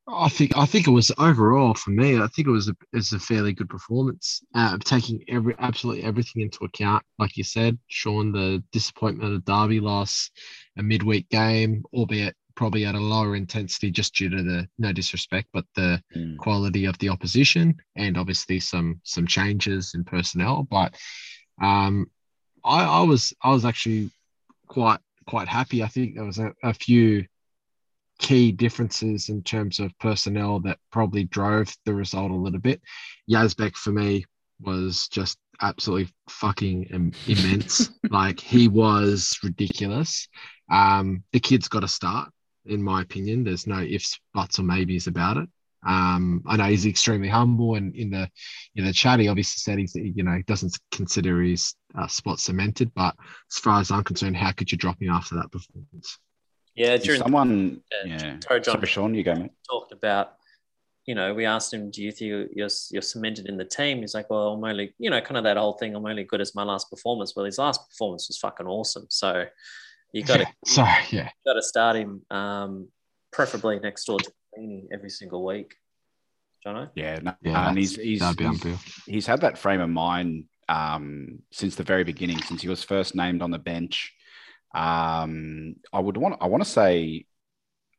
I 0.09 0.29
think 0.29 0.57
I 0.57 0.67
think 0.67 0.87
it 0.87 0.93
was 0.93 1.11
overall 1.19 1.75
for 1.75 1.91
me. 1.91 2.17
I 2.17 2.29
think 2.29 2.49
it 2.49 2.53
was 2.53 2.69
a 2.69 2.77
it's 2.93 3.13
a 3.13 3.19
fairly 3.19 3.53
good 3.53 3.69
performance. 3.69 4.43
Uh, 4.55 4.79
taking 4.85 5.23
every 5.29 5.55
absolutely 5.59 6.05
everything 6.05 6.43
into 6.43 6.65
account, 6.65 7.03
like 7.19 7.37
you 7.37 7.45
said, 7.45 7.79
Sean, 7.89 8.33
the 8.33 8.63
disappointment 8.73 9.35
of 9.35 9.45
Derby 9.45 9.81
loss, 9.81 10.31
a 10.79 10.83
midweek 10.83 11.29
game, 11.29 11.83
albeit 11.93 12.37
probably 12.57 12.85
at 12.87 12.95
a 12.95 12.99
lower 12.99 13.37
intensity 13.37 13.91
just 13.91 14.15
due 14.15 14.31
to 14.31 14.43
the 14.43 14.67
no 14.79 14.93
disrespect, 14.93 15.49
but 15.53 15.65
the 15.75 16.03
Mm. 16.17 16.37
quality 16.39 16.87
of 16.87 16.97
the 16.99 17.11
opposition 17.11 17.77
and 17.97 18.17
obviously 18.17 18.59
some 18.61 19.01
some 19.05 19.27
changes 19.27 19.93
in 19.95 20.03
personnel. 20.05 20.67
But 20.69 20.97
um, 21.61 22.11
I, 22.65 22.85
I 22.85 23.03
was 23.03 23.33
I 23.43 23.51
was 23.51 23.65
actually 23.65 24.11
quite 24.67 25.01
quite 25.27 25.49
happy. 25.49 25.83
I 25.83 25.89
think 25.89 26.15
there 26.15 26.25
was 26.25 26.39
a, 26.39 26.53
a 26.63 26.73
few 26.75 27.27
key 28.19 28.51
differences 28.51 29.29
in 29.29 29.43
terms 29.43 29.79
of 29.79 29.97
personnel 29.99 30.61
that 30.61 30.79
probably 30.91 31.25
drove 31.25 31.75
the 31.85 31.93
result 31.95 32.31
a 32.31 32.35
little 32.35 32.61
bit. 32.61 32.81
Yazbek 33.31 33.75
for 33.77 33.93
me 33.93 34.25
was 34.61 35.09
just 35.09 35.37
absolutely 35.61 36.11
fucking 36.31 36.85
im- 36.85 37.13
immense. 37.27 37.91
like 38.11 38.41
he 38.41 38.69
was 38.69 39.39
ridiculous. 39.43 40.29
Um, 40.71 41.25
the 41.33 41.41
kid's 41.41 41.69
got 41.69 41.81
to 41.81 41.89
start, 41.89 42.31
in 42.69 42.83
my 42.83 43.03
opinion. 43.03 43.45
There's 43.45 43.67
no 43.67 43.81
ifs, 43.81 44.19
buts, 44.35 44.59
or 44.59 44.63
maybes 44.63 45.07
about 45.07 45.37
it. 45.39 45.49
Um, 45.87 46.43
I 46.47 46.57
know 46.57 46.65
he's 46.65 46.87
extremely 46.87 47.29
humble, 47.29 47.77
and 47.77 47.95
in 47.95 48.11
the 48.11 48.29
in 48.75 48.85
the 48.85 48.93
chat, 48.93 49.21
he 49.21 49.29
obviously 49.29 49.59
said 49.59 49.79
he's 49.79 49.95
you 49.95 50.23
know 50.25 50.33
he 50.33 50.43
doesn't 50.43 50.79
consider 50.91 51.41
his 51.43 51.75
uh, 51.97 52.09
spot 52.09 52.41
cemented. 52.41 52.93
But 52.95 53.15
as 53.53 53.59
far 53.59 53.81
as 53.81 53.91
I'm 53.91 54.03
concerned, 54.05 54.37
how 54.37 54.53
could 54.53 54.73
you 54.73 54.79
drop 54.79 55.01
him 55.01 55.11
after 55.11 55.37
that 55.37 55.53
performance? 55.53 56.19
Yeah, 56.75 56.95
If 56.95 57.05
during 57.05 57.23
someone, 57.23 57.81
the, 58.03 58.09
yeah. 58.09 58.37
sorry, 58.47 58.61
John, 58.61 58.75
Sorry, 58.75 58.87
Sean, 58.87 59.15
you 59.15 59.23
go, 59.23 59.35
mate. 59.35 59.51
talked 59.71 59.93
about, 59.93 60.35
you 61.07 61.15
know, 61.15 61.33
we 61.33 61.47
asked 61.47 61.73
him, 61.73 61.91
"Do 61.91 62.03
you 62.03 62.11
think 62.11 62.51
you're 62.55 62.69
you're 62.91 63.03
cemented 63.03 63.47
in 63.47 63.57
the 63.57 63.65
team?" 63.65 63.99
He's 64.01 64.15
like, 64.15 64.29
"Well, 64.29 64.55
I'm 64.55 64.65
only, 64.65 64.93
you 64.99 65.09
know, 65.09 65.21
kind 65.21 65.39
of 65.39 65.45
that 65.45 65.57
whole 65.57 65.75
thing. 65.75 65.95
I'm 65.95 66.05
only 66.05 66.25
good 66.25 66.41
as 66.41 66.55
my 66.55 66.65
last 66.65 66.91
performance." 66.91 67.35
Well, 67.37 67.47
his 67.47 67.59
last 67.59 67.89
performance 67.89 68.29
was 68.29 68.39
fucking 68.39 68.67
awesome. 68.67 69.07
So 69.09 69.47
you 70.17 70.25
got 70.25 70.39
to 70.39 70.43
Yeah, 70.47 70.53
so 70.65 71.17
yeah, 71.17 71.31
got 71.47 71.55
to 71.55 71.63
start 71.63 71.97
him, 71.97 72.23
um, 72.31 72.89
preferably 73.33 73.79
next 73.79 74.05
door 74.05 74.19
to 74.19 74.33
Feeney 74.55 74.89
every 74.93 75.11
single 75.11 75.45
week. 75.45 75.75
Jono? 76.67 76.91
Yeah, 76.95 77.19
no, 77.23 77.35
yeah, 77.43 77.69
and 77.69 77.79
he's 77.79 77.97
he's, 77.97 78.23
he's 78.39 78.79
he's 79.07 79.27
had 79.27 79.43
that 79.43 79.59
frame 79.59 79.81
of 79.81 79.91
mind 79.91 80.45
um, 80.69 81.41
since 81.53 81.77
the 81.77 81.85
very 81.85 82.03
beginning, 82.03 82.41
since 82.43 82.63
he 82.63 82.69
was 82.69 82.83
first 82.83 83.15
named 83.15 83.43
on 83.43 83.51
the 83.51 83.59
bench. 83.59 84.13
Um, 84.75 85.77
I 85.93 86.01
would 86.01 86.17
want 86.17 86.37
I 86.41 86.47
want 86.47 86.65
to 86.65 86.69
say 86.69 87.27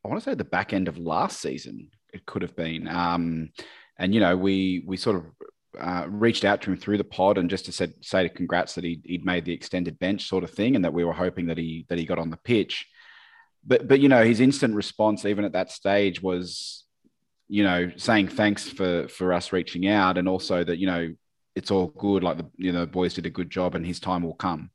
I 0.03 0.07
want 0.07 0.21
to 0.21 0.29
say 0.29 0.35
the 0.35 0.43
back 0.43 0.73
end 0.73 0.87
of 0.87 0.97
last 0.97 1.39
season 1.39 1.89
it 2.13 2.25
could 2.25 2.41
have 2.41 2.55
been. 2.55 2.87
Um, 2.87 3.49
and 3.97 4.13
you 4.13 4.19
know 4.19 4.35
we 4.35 4.83
we 4.85 4.97
sort 4.97 5.17
of 5.17 5.25
uh, 5.79 6.05
reached 6.07 6.45
out 6.45 6.61
to 6.61 6.71
him 6.71 6.77
through 6.77 6.97
the 6.97 7.03
pod 7.03 7.37
and 7.37 7.49
just 7.49 7.65
to 7.65 7.71
said 7.71 7.93
say 8.01 8.23
to 8.23 8.29
congrats 8.29 8.75
that 8.75 8.83
he 8.83 9.01
he'd 9.03 9.25
made 9.25 9.45
the 9.45 9.53
extended 9.53 9.99
bench 9.99 10.27
sort 10.27 10.43
of 10.43 10.51
thing 10.51 10.75
and 10.75 10.83
that 10.85 10.93
we 10.93 11.03
were 11.03 11.13
hoping 11.13 11.47
that 11.47 11.57
he 11.57 11.85
that 11.89 11.97
he 11.97 12.05
got 12.05 12.19
on 12.19 12.29
the 12.29 12.37
pitch. 12.37 12.87
But 13.65 13.87
but 13.87 13.99
you 13.99 14.09
know 14.09 14.23
his 14.23 14.39
instant 14.39 14.75
response 14.75 15.25
even 15.25 15.45
at 15.45 15.53
that 15.53 15.71
stage 15.71 16.21
was 16.21 16.85
you 17.47 17.63
know 17.63 17.91
saying 17.95 18.29
thanks 18.29 18.67
for 18.67 19.07
for 19.07 19.33
us 19.33 19.53
reaching 19.53 19.87
out 19.87 20.17
and 20.17 20.27
also 20.27 20.63
that 20.63 20.77
you 20.77 20.87
know 20.87 21.13
it's 21.55 21.71
all 21.71 21.87
good 21.87 22.23
like 22.23 22.37
the 22.37 22.49
you 22.57 22.71
know 22.71 22.81
the 22.81 22.87
boys 22.87 23.13
did 23.13 23.25
a 23.25 23.31
good 23.31 23.49
job 23.49 23.75
and 23.75 23.85
his 23.85 23.99
time 23.99 24.23
will 24.23 24.35
come 24.35 24.69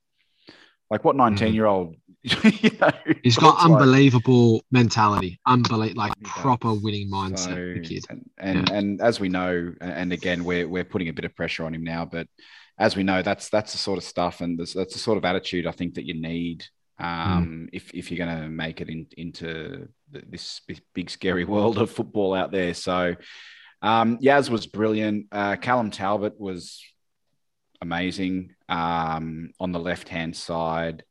like 0.90 1.04
what 1.04 1.16
19 1.16 1.54
year 1.54 1.66
old 1.66 1.96
you 2.62 2.70
know, 2.80 2.90
He's 3.24 3.36
got 3.36 3.46
looks 3.46 3.64
like- 3.64 3.70
unbelievable 3.80 4.62
mentality, 4.70 5.40
unbelievable, 5.46 6.02
like 6.02 6.12
proper 6.22 6.72
winning 6.72 7.10
mindset. 7.10 7.74
the 7.74 7.82
So- 7.84 7.88
kid. 7.88 8.04
and 8.10 8.30
and, 8.38 8.70
and 8.70 9.00
as 9.00 9.18
we 9.20 9.28
know 9.28 9.74
and 9.80 10.12
again 10.12 10.44
we're 10.44 10.68
we're 10.68 10.84
putting 10.84 11.08
a 11.08 11.12
bit 11.12 11.24
of 11.24 11.34
pressure 11.34 11.64
on 11.64 11.74
him 11.74 11.82
now 11.84 12.04
but 12.04 12.26
as 12.78 12.94
we 12.96 13.02
know 13.02 13.22
that's 13.22 13.48
that's 13.50 13.72
the 13.72 13.78
sort 13.78 13.98
of 13.98 14.04
stuff 14.04 14.40
and 14.40 14.58
this, 14.58 14.72
that's 14.72 14.92
the 14.94 14.98
sort 14.98 15.18
of 15.18 15.24
attitude 15.24 15.66
i 15.66 15.72
think 15.72 15.94
that 15.94 16.06
you 16.06 16.14
need 16.14 16.64
um, 16.98 17.68
if, 17.72 17.90
if 17.92 18.10
you're 18.10 18.24
going 18.24 18.42
to 18.42 18.48
make 18.48 18.80
it 18.80 18.88
in, 18.88 19.06
into 19.16 19.88
th- 20.12 20.24
this 20.30 20.60
big- 20.68 20.82
big 20.94 21.10
scary 21.10 21.44
world 21.54 21.78
of 21.78 21.90
football 21.90 22.32
out 22.34 22.52
there 22.52 22.72
so 22.74 23.16
Um, 23.82 24.18
Yaz 24.18 24.48
was 24.48 24.68
brilliant. 24.68 25.26
Uh, 25.32 25.56
Callum 25.56 25.90
Talbot 25.90 26.38
was 26.38 26.80
amazing 27.80 28.54
um, 28.68 29.50
on 29.58 29.72
the 29.72 29.80
left 29.80 30.08
hand 30.08 30.36
side. 30.36 31.02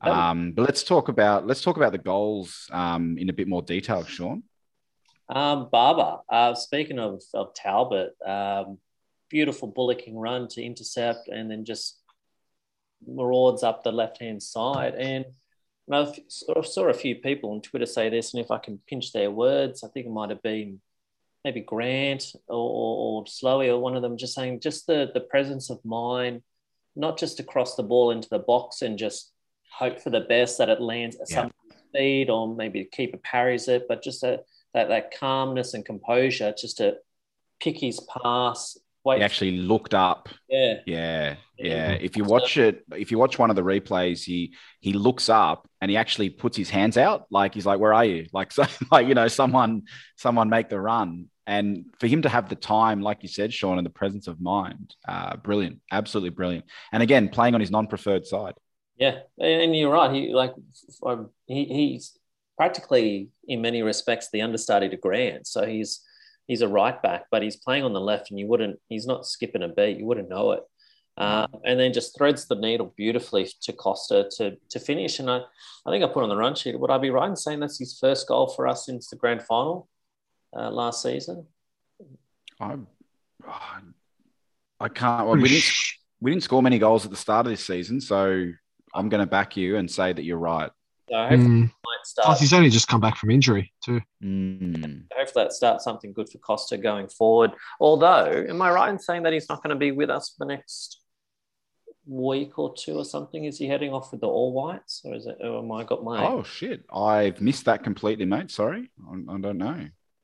Um, 0.00 0.52
but 0.52 0.62
let's 0.62 0.82
talk 0.82 1.08
about 1.08 1.46
let's 1.46 1.62
talk 1.62 1.76
about 1.76 1.92
the 1.92 1.98
goals 1.98 2.68
um, 2.72 3.16
in 3.18 3.28
a 3.28 3.32
bit 3.32 3.48
more 3.48 3.62
detail, 3.62 4.04
Sean. 4.04 4.42
Um, 5.28 5.68
Barber, 5.70 6.18
uh, 6.28 6.54
speaking 6.54 6.98
of, 6.98 7.22
of 7.34 7.54
Talbot, 7.54 8.16
um, 8.24 8.78
beautiful 9.28 9.68
bullocking 9.68 10.16
run 10.16 10.48
to 10.48 10.62
intercept 10.62 11.28
and 11.28 11.50
then 11.50 11.64
just 11.64 12.00
marauds 13.06 13.62
up 13.62 13.84
the 13.84 13.92
left 13.92 14.20
hand 14.20 14.42
side. 14.42 14.94
And 14.94 15.26
I 15.92 16.14
saw 16.28 16.88
a 16.88 16.94
few 16.94 17.16
people 17.16 17.52
on 17.52 17.60
Twitter 17.60 17.86
say 17.86 18.08
this, 18.08 18.32
and 18.32 18.42
if 18.42 18.50
I 18.50 18.58
can 18.58 18.80
pinch 18.86 19.12
their 19.12 19.30
words, 19.30 19.84
I 19.84 19.88
think 19.88 20.06
it 20.06 20.12
might 20.12 20.30
have 20.30 20.42
been 20.42 20.80
maybe 21.44 21.60
Grant 21.60 22.32
or, 22.48 22.56
or, 22.56 22.96
or 23.20 23.24
Slowey 23.24 23.68
or 23.68 23.78
one 23.78 23.96
of 23.96 24.02
them 24.02 24.16
just 24.16 24.34
saying 24.34 24.60
just 24.60 24.86
the, 24.86 25.10
the 25.12 25.20
presence 25.20 25.70
of 25.70 25.84
mind, 25.84 26.42
not 26.96 27.18
just 27.18 27.36
to 27.36 27.42
cross 27.42 27.74
the 27.74 27.82
ball 27.82 28.10
into 28.10 28.28
the 28.28 28.38
box 28.38 28.82
and 28.82 28.98
just 28.98 29.32
hope 29.72 30.00
for 30.00 30.10
the 30.10 30.20
best 30.22 30.58
that 30.58 30.68
it 30.68 30.80
lands 30.80 31.16
at 31.16 31.30
Yeah. 31.30 31.42
some 31.42 31.52
speed 31.88 32.30
or 32.30 32.54
maybe 32.54 32.82
the 32.82 32.88
keeper 32.90 33.18
parries 33.18 33.68
it, 33.68 33.86
but 33.88 34.02
just 34.02 34.22
a, 34.22 34.40
that, 34.74 34.88
that 34.88 35.12
calmness 35.18 35.74
and 35.74 35.84
composure 35.84 36.54
just 36.56 36.78
to 36.78 36.96
pick 37.60 37.78
his 37.78 38.00
pass, 38.22 38.76
wait. 39.04 39.18
He 39.18 39.24
actually 39.24 39.52
looked 39.58 39.94
up. 39.94 40.28
yeah. 40.48 40.74
Yeah, 40.86 41.34
Yeah. 41.58 41.92
If 41.92 42.16
you 42.16 42.24
watch 42.24 42.56
it, 42.58 42.84
if 42.94 43.10
you 43.10 43.18
watch 43.18 43.38
one 43.38 43.50
of 43.50 43.56
the 43.56 43.62
replays, 43.62 44.22
he 44.24 44.54
he 44.80 44.92
looks 44.92 45.28
up 45.28 45.68
and 45.80 45.90
he 45.90 45.96
actually 45.96 46.30
puts 46.30 46.56
his 46.56 46.70
hands 46.70 46.96
out, 46.98 47.26
like 47.30 47.54
he's 47.54 47.66
like, 47.66 47.80
"Where 47.80 47.94
are 47.94 48.04
you?" 48.04 48.26
Like, 48.32 48.52
so, 48.56 48.64
like 48.92 49.08
you 49.08 49.14
know, 49.14 49.28
someone 49.28 49.82
someone 50.16 50.48
make 50.50 50.68
the 50.68 50.80
run. 50.80 51.26
And 51.46 51.86
for 51.98 52.06
him 52.06 52.20
to 52.22 52.28
have 52.28 52.50
the 52.50 52.56
time, 52.56 53.00
like 53.00 53.22
you 53.22 53.28
said, 53.28 53.54
Sean, 53.54 53.78
and 53.78 53.86
the 53.86 53.90
presence 53.90 54.26
of 54.28 54.38
mind, 54.38 54.94
uh, 55.08 55.36
brilliant, 55.38 55.80
absolutely 55.90 56.28
brilliant. 56.30 56.66
And 56.92 57.02
again, 57.02 57.30
playing 57.30 57.54
on 57.54 57.60
his 57.62 57.70
non-preferred 57.70 58.26
side. 58.26 58.52
Yeah, 58.98 59.20
and 59.38 59.76
you're 59.76 59.92
right. 59.92 60.12
He 60.12 60.34
like 60.34 60.54
um, 61.06 61.30
he, 61.46 61.64
he's 61.64 62.18
practically 62.56 63.28
in 63.46 63.62
many 63.62 63.82
respects 63.82 64.28
the 64.30 64.42
understudy 64.42 64.88
to 64.88 64.96
Grant. 64.96 65.46
So 65.46 65.64
he's 65.64 66.04
he's 66.48 66.62
a 66.62 66.68
right 66.68 67.00
back, 67.00 67.26
but 67.30 67.42
he's 67.42 67.56
playing 67.56 67.84
on 67.84 67.92
the 67.92 68.00
left, 68.00 68.30
and 68.30 68.40
you 68.40 68.48
wouldn't. 68.48 68.80
He's 68.88 69.06
not 69.06 69.26
skipping 69.26 69.62
a 69.62 69.68
beat. 69.68 69.98
You 69.98 70.06
wouldn't 70.06 70.28
know 70.28 70.52
it. 70.52 70.62
Uh, 71.16 71.48
and 71.64 71.80
then 71.80 71.92
just 71.92 72.16
threads 72.16 72.46
the 72.46 72.54
needle 72.54 72.94
beautifully 72.96 73.48
to 73.62 73.72
Costa 73.72 74.28
to 74.36 74.56
to 74.70 74.80
finish. 74.80 75.20
And 75.20 75.30
I, 75.30 75.42
I 75.86 75.90
think 75.90 76.02
I 76.02 76.08
put 76.08 76.24
on 76.24 76.28
the 76.28 76.36
run 76.36 76.56
sheet. 76.56 76.78
Would 76.78 76.90
I 76.90 76.98
be 76.98 77.10
right 77.10 77.28
in 77.28 77.36
saying 77.36 77.60
that's 77.60 77.78
his 77.78 77.98
first 78.00 78.26
goal 78.26 78.48
for 78.48 78.66
us 78.66 78.86
since 78.86 79.08
the 79.08 79.16
grand 79.16 79.42
final 79.42 79.88
uh, 80.56 80.70
last 80.70 81.02
season? 81.02 81.46
I, 82.60 82.76
I 84.80 84.88
can't. 84.88 85.26
Well, 85.26 85.36
we 85.36 85.48
didn't 85.48 85.72
we 86.20 86.32
didn't 86.32 86.42
score 86.44 86.62
many 86.62 86.78
goals 86.78 87.04
at 87.04 87.10
the 87.10 87.16
start 87.16 87.46
of 87.46 87.52
this 87.52 87.64
season, 87.64 88.00
so 88.00 88.52
I'm 88.94 89.08
going 89.08 89.20
to 89.20 89.26
back 89.26 89.56
you 89.56 89.76
and 89.76 89.90
say 89.90 90.12
that 90.12 90.22
you're 90.24 90.38
right. 90.38 90.70
So 91.10 91.16
hopefully, 91.16 91.38
Mm. 91.38 91.64
it 91.64 91.70
might 91.84 92.04
start. 92.06 92.26
Plus, 92.26 92.40
he's 92.40 92.52
only 92.52 92.68
just 92.70 92.86
come 92.88 93.00
back 93.00 93.16
from 93.16 93.30
injury 93.30 93.72
too. 93.82 94.00
Mm. 94.22 95.04
hopefully 95.16 95.44
that 95.44 95.52
starts 95.52 95.84
something 95.84 96.12
good 96.12 96.28
for 96.28 96.38
Costa 96.38 96.76
going 96.76 97.08
forward. 97.08 97.52
Although, 97.80 98.44
am 98.48 98.60
I 98.60 98.70
right 98.70 98.90
in 98.90 98.98
saying 98.98 99.22
that 99.22 99.32
he's 99.32 99.48
not 99.48 99.62
going 99.62 99.70
to 99.70 99.76
be 99.76 99.90
with 99.90 100.10
us 100.10 100.28
for 100.36 100.44
the 100.44 100.54
next 100.54 101.00
week 102.06 102.58
or 102.58 102.74
two 102.74 102.94
or 102.96 103.04
something? 103.04 103.44
Is 103.44 103.58
he 103.58 103.66
heading 103.66 103.92
off 103.92 104.12
with 104.12 104.20
the 104.20 104.28
All 104.28 104.52
Whites, 104.52 105.00
or 105.04 105.14
is 105.14 105.26
it? 105.26 105.38
Or 105.40 105.58
am 105.60 105.72
I 105.72 105.84
got 105.84 106.04
my? 106.04 106.26
Oh 106.26 106.42
shit! 106.42 106.84
I've 106.94 107.40
missed 107.40 107.64
that 107.66 107.82
completely, 107.84 108.24
mate. 108.26 108.50
Sorry, 108.50 108.90
I, 109.10 109.12
I 109.34 109.38
don't 109.40 109.58
know. 109.58 109.68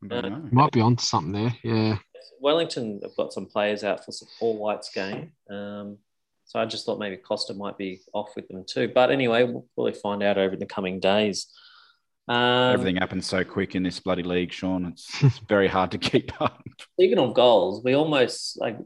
I 0.03 0.07
don't 0.07 0.25
Uh, 0.25 0.29
know. 0.29 0.49
Might 0.53 0.73
be 0.73 0.81
on 0.83 0.97
to 0.97 1.05
something 1.05 1.33
there. 1.33 1.57
Yeah. 1.63 1.99
Wellington 2.41 3.01
have 3.03 3.17
got 3.17 3.33
some 3.33 3.47
players 3.47 3.85
out 3.85 4.05
for 4.05 4.13
some 4.13 4.29
All 4.41 4.59
Whites 4.59 4.91
game. 4.95 5.33
Um, 5.49 5.99
so 6.45 6.59
I 6.61 6.65
just 6.67 6.87
thought 6.87 6.99
maybe 6.99 7.17
Costa 7.17 7.55
might 7.55 7.77
be 7.79 8.01
off 8.13 8.31
with 8.37 8.47
them 8.49 8.65
too. 8.67 8.91
But 8.95 9.11
anyway, 9.11 9.45
we'll 9.45 9.67
probably 9.75 9.93
find 9.95 10.23
out 10.23 10.39
over 10.39 10.57
the 10.57 10.67
coming 10.67 11.01
days. 11.01 11.47
Um, 12.27 12.73
Everything 12.73 12.97
happens 12.97 13.27
so 13.27 13.45
quick 13.45 13.75
in 13.75 13.83
this 13.83 14.01
bloody 14.01 14.23
league, 14.23 14.53
Sean. 14.53 14.87
It's, 14.87 15.07
it's 15.23 15.39
very 15.41 15.69
hard 15.69 15.91
to 15.93 15.99
keep 15.99 16.41
up. 16.41 16.63
Speaking 16.95 17.19
of 17.19 17.35
goals, 17.35 17.83
we 17.85 17.95
almost 17.95 18.59
like, 18.61 18.79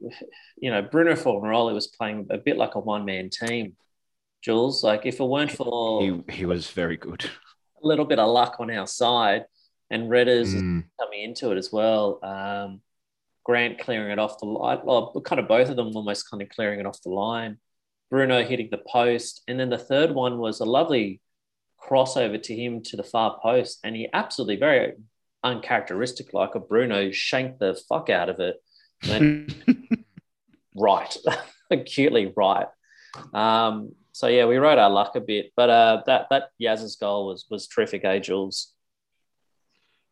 you 0.61 0.71
know, 0.71 0.83
Bruno 0.83 1.13
Fornaroli 1.15 1.73
was 1.75 1.87
playing 1.87 2.27
a 2.31 2.39
bit 2.39 2.57
like 2.57 2.75
a 2.75 2.81
one 2.81 3.05
man 3.05 3.31
team. 3.31 3.77
Jules, 4.43 4.83
like 4.85 5.05
if 5.05 5.19
it 5.21 5.25
weren't 5.25 5.51
for 5.53 6.01
He, 6.03 6.23
he 6.33 6.45
was 6.47 6.71
very 6.71 6.97
good. 6.97 7.25
a 7.83 7.87
little 7.87 8.05
bit 8.05 8.19
of 8.19 8.29
luck 8.29 8.57
on 8.61 8.71
our 8.71 8.87
side 8.87 9.45
and 9.91 10.05
Redders 10.11 10.55
Mm. 10.55 10.85
coming 11.01 11.23
into 11.23 11.51
it 11.53 11.59
as 11.59 11.73
well. 11.73 12.19
Um, 12.25 12.81
Grant 13.49 13.79
clearing 13.79 14.13
it 14.13 14.19
off 14.19 14.39
the 14.39 14.47
line. 14.47 14.81
Well, 14.85 15.19
kind 15.25 15.41
of 15.41 15.49
both 15.49 15.71
of 15.71 15.77
them 15.77 15.97
almost 15.97 16.31
kind 16.31 16.43
of 16.43 16.51
clearing 16.51 16.81
it 16.81 16.87
off 16.87 17.01
the 17.03 17.09
line. 17.09 17.57
Bruno 18.11 18.45
hitting 18.45 18.69
the 18.71 18.83
post. 18.87 19.43
And 19.49 19.59
then 19.59 19.71
the 19.71 19.79
third 19.79 20.15
one 20.15 20.37
was 20.37 20.61
a 20.61 20.67
lovely 20.67 21.23
crossover 21.83 22.43
to 22.43 22.55
him 22.55 22.83
to 22.83 22.97
the 22.97 23.03
far 23.03 23.39
post. 23.43 23.79
And 23.83 23.97
he 23.97 24.07
absolutely 24.13 24.57
very 24.57 24.93
uncharacteristic 25.43 26.35
like 26.35 26.57
a 26.57 26.61
Bruno 26.61 27.11
shanked 27.11 27.61
the 27.61 27.81
fuck 27.89 28.11
out 28.11 28.29
of 28.29 28.39
it. 28.39 28.63
And 29.03 29.55
right, 30.77 31.17
acutely 31.71 32.31
right. 32.37 32.67
Um, 33.33 33.93
so 34.13 34.27
yeah, 34.27 34.45
we 34.45 34.57
rode 34.57 34.79
our 34.79 34.91
luck 34.91 35.17
a 35.17 35.21
bit, 35.21 35.53
but 35.57 35.71
uh, 35.71 36.03
that 36.07 36.27
that 36.31 36.51
Yaz's 36.61 36.97
goal 36.97 37.29
was 37.29 37.47
was 37.49 37.67
terrific, 37.67 38.05
eh, 38.05 38.19
Jules? 38.19 38.73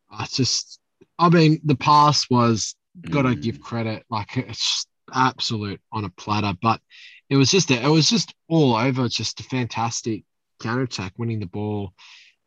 I 0.09 0.25
just, 0.25 0.79
I 1.19 1.27
mean, 1.27 1.59
the 1.65 1.75
pass 1.75 2.29
was 2.29 2.73
got 3.09 3.23
to 3.23 3.29
Mm. 3.29 3.41
give 3.41 3.59
credit. 3.61 4.05
Like 4.09 4.37
it's 4.37 4.85
absolute 5.13 5.81
on 5.91 6.05
a 6.05 6.09
platter, 6.09 6.53
but 6.61 6.81
it 7.29 7.37
was 7.37 7.51
just 7.51 7.71
it 7.71 7.87
was 7.87 8.09
just 8.09 8.33
all 8.47 8.75
over. 8.75 9.07
Just 9.09 9.39
a 9.39 9.43
fantastic 9.43 10.23
counter 10.61 10.83
attack, 10.83 11.13
winning 11.17 11.39
the 11.39 11.45
ball. 11.47 11.93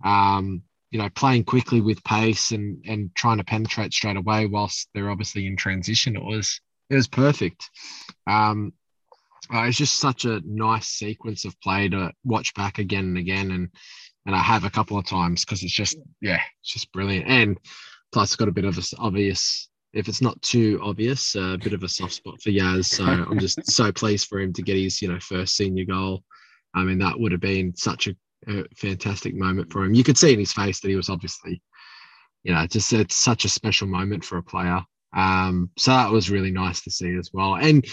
Um, 0.04 0.62
you 0.90 0.98
know, 0.98 1.08
playing 1.10 1.44
quickly 1.44 1.80
with 1.80 2.02
pace 2.04 2.50
and 2.50 2.84
and 2.86 3.14
trying 3.14 3.38
to 3.38 3.44
penetrate 3.44 3.92
straight 3.92 4.16
away 4.16 4.46
whilst 4.46 4.88
they're 4.94 5.10
obviously 5.10 5.46
in 5.46 5.56
transition. 5.56 6.16
It 6.16 6.24
was 6.24 6.60
it 6.88 6.96
was 6.96 7.06
perfect. 7.08 7.70
Um, 8.26 8.72
uh, 9.52 9.62
it's 9.62 9.78
just 9.78 9.98
such 9.98 10.24
a 10.26 10.40
nice 10.44 10.86
sequence 10.88 11.44
of 11.44 11.58
play 11.60 11.88
to 11.88 12.12
watch 12.24 12.52
back 12.54 12.78
again 12.78 13.04
and 13.04 13.18
again, 13.18 13.50
and 13.52 13.68
and 14.26 14.34
I 14.34 14.40
have 14.40 14.64
a 14.64 14.70
couple 14.70 14.98
of 14.98 15.06
times 15.06 15.44
because 15.44 15.62
it's 15.62 15.72
just 15.72 15.96
yeah, 16.20 16.40
it's 16.60 16.72
just 16.72 16.92
brilliant. 16.92 17.26
And 17.28 17.58
plus, 18.12 18.36
got 18.36 18.48
a 18.48 18.52
bit 18.52 18.64
of 18.64 18.76
a 18.76 18.80
s- 18.80 18.94
obvious, 18.98 19.68
if 19.92 20.08
it's 20.08 20.22
not 20.22 20.40
too 20.42 20.80
obvious, 20.82 21.34
a 21.34 21.58
bit 21.62 21.72
of 21.72 21.82
a 21.82 21.88
soft 21.88 22.12
spot 22.12 22.40
for 22.40 22.50
Yaz. 22.50 22.86
So 22.86 23.04
I'm 23.04 23.38
just 23.38 23.64
so 23.70 23.90
pleased 23.90 24.28
for 24.28 24.40
him 24.40 24.52
to 24.52 24.62
get 24.62 24.76
his 24.76 25.02
you 25.02 25.08
know 25.12 25.20
first 25.20 25.56
senior 25.56 25.84
goal. 25.84 26.22
I 26.74 26.84
mean, 26.84 26.98
that 26.98 27.18
would 27.18 27.32
have 27.32 27.40
been 27.40 27.74
such 27.74 28.06
a, 28.06 28.14
a 28.48 28.64
fantastic 28.76 29.34
moment 29.34 29.72
for 29.72 29.84
him. 29.84 29.94
You 29.94 30.04
could 30.04 30.18
see 30.18 30.32
in 30.32 30.38
his 30.38 30.52
face 30.52 30.80
that 30.80 30.88
he 30.88 30.96
was 30.96 31.08
obviously, 31.08 31.60
you 32.44 32.54
know, 32.54 32.66
just 32.66 32.92
it's 32.92 33.16
such 33.16 33.44
a 33.44 33.48
special 33.48 33.88
moment 33.88 34.24
for 34.24 34.38
a 34.38 34.42
player. 34.42 34.80
Um, 35.12 35.70
so 35.76 35.90
that 35.90 36.12
was 36.12 36.30
really 36.30 36.52
nice 36.52 36.82
to 36.82 36.90
see 36.90 37.16
as 37.16 37.30
well. 37.32 37.56
And 37.56 37.84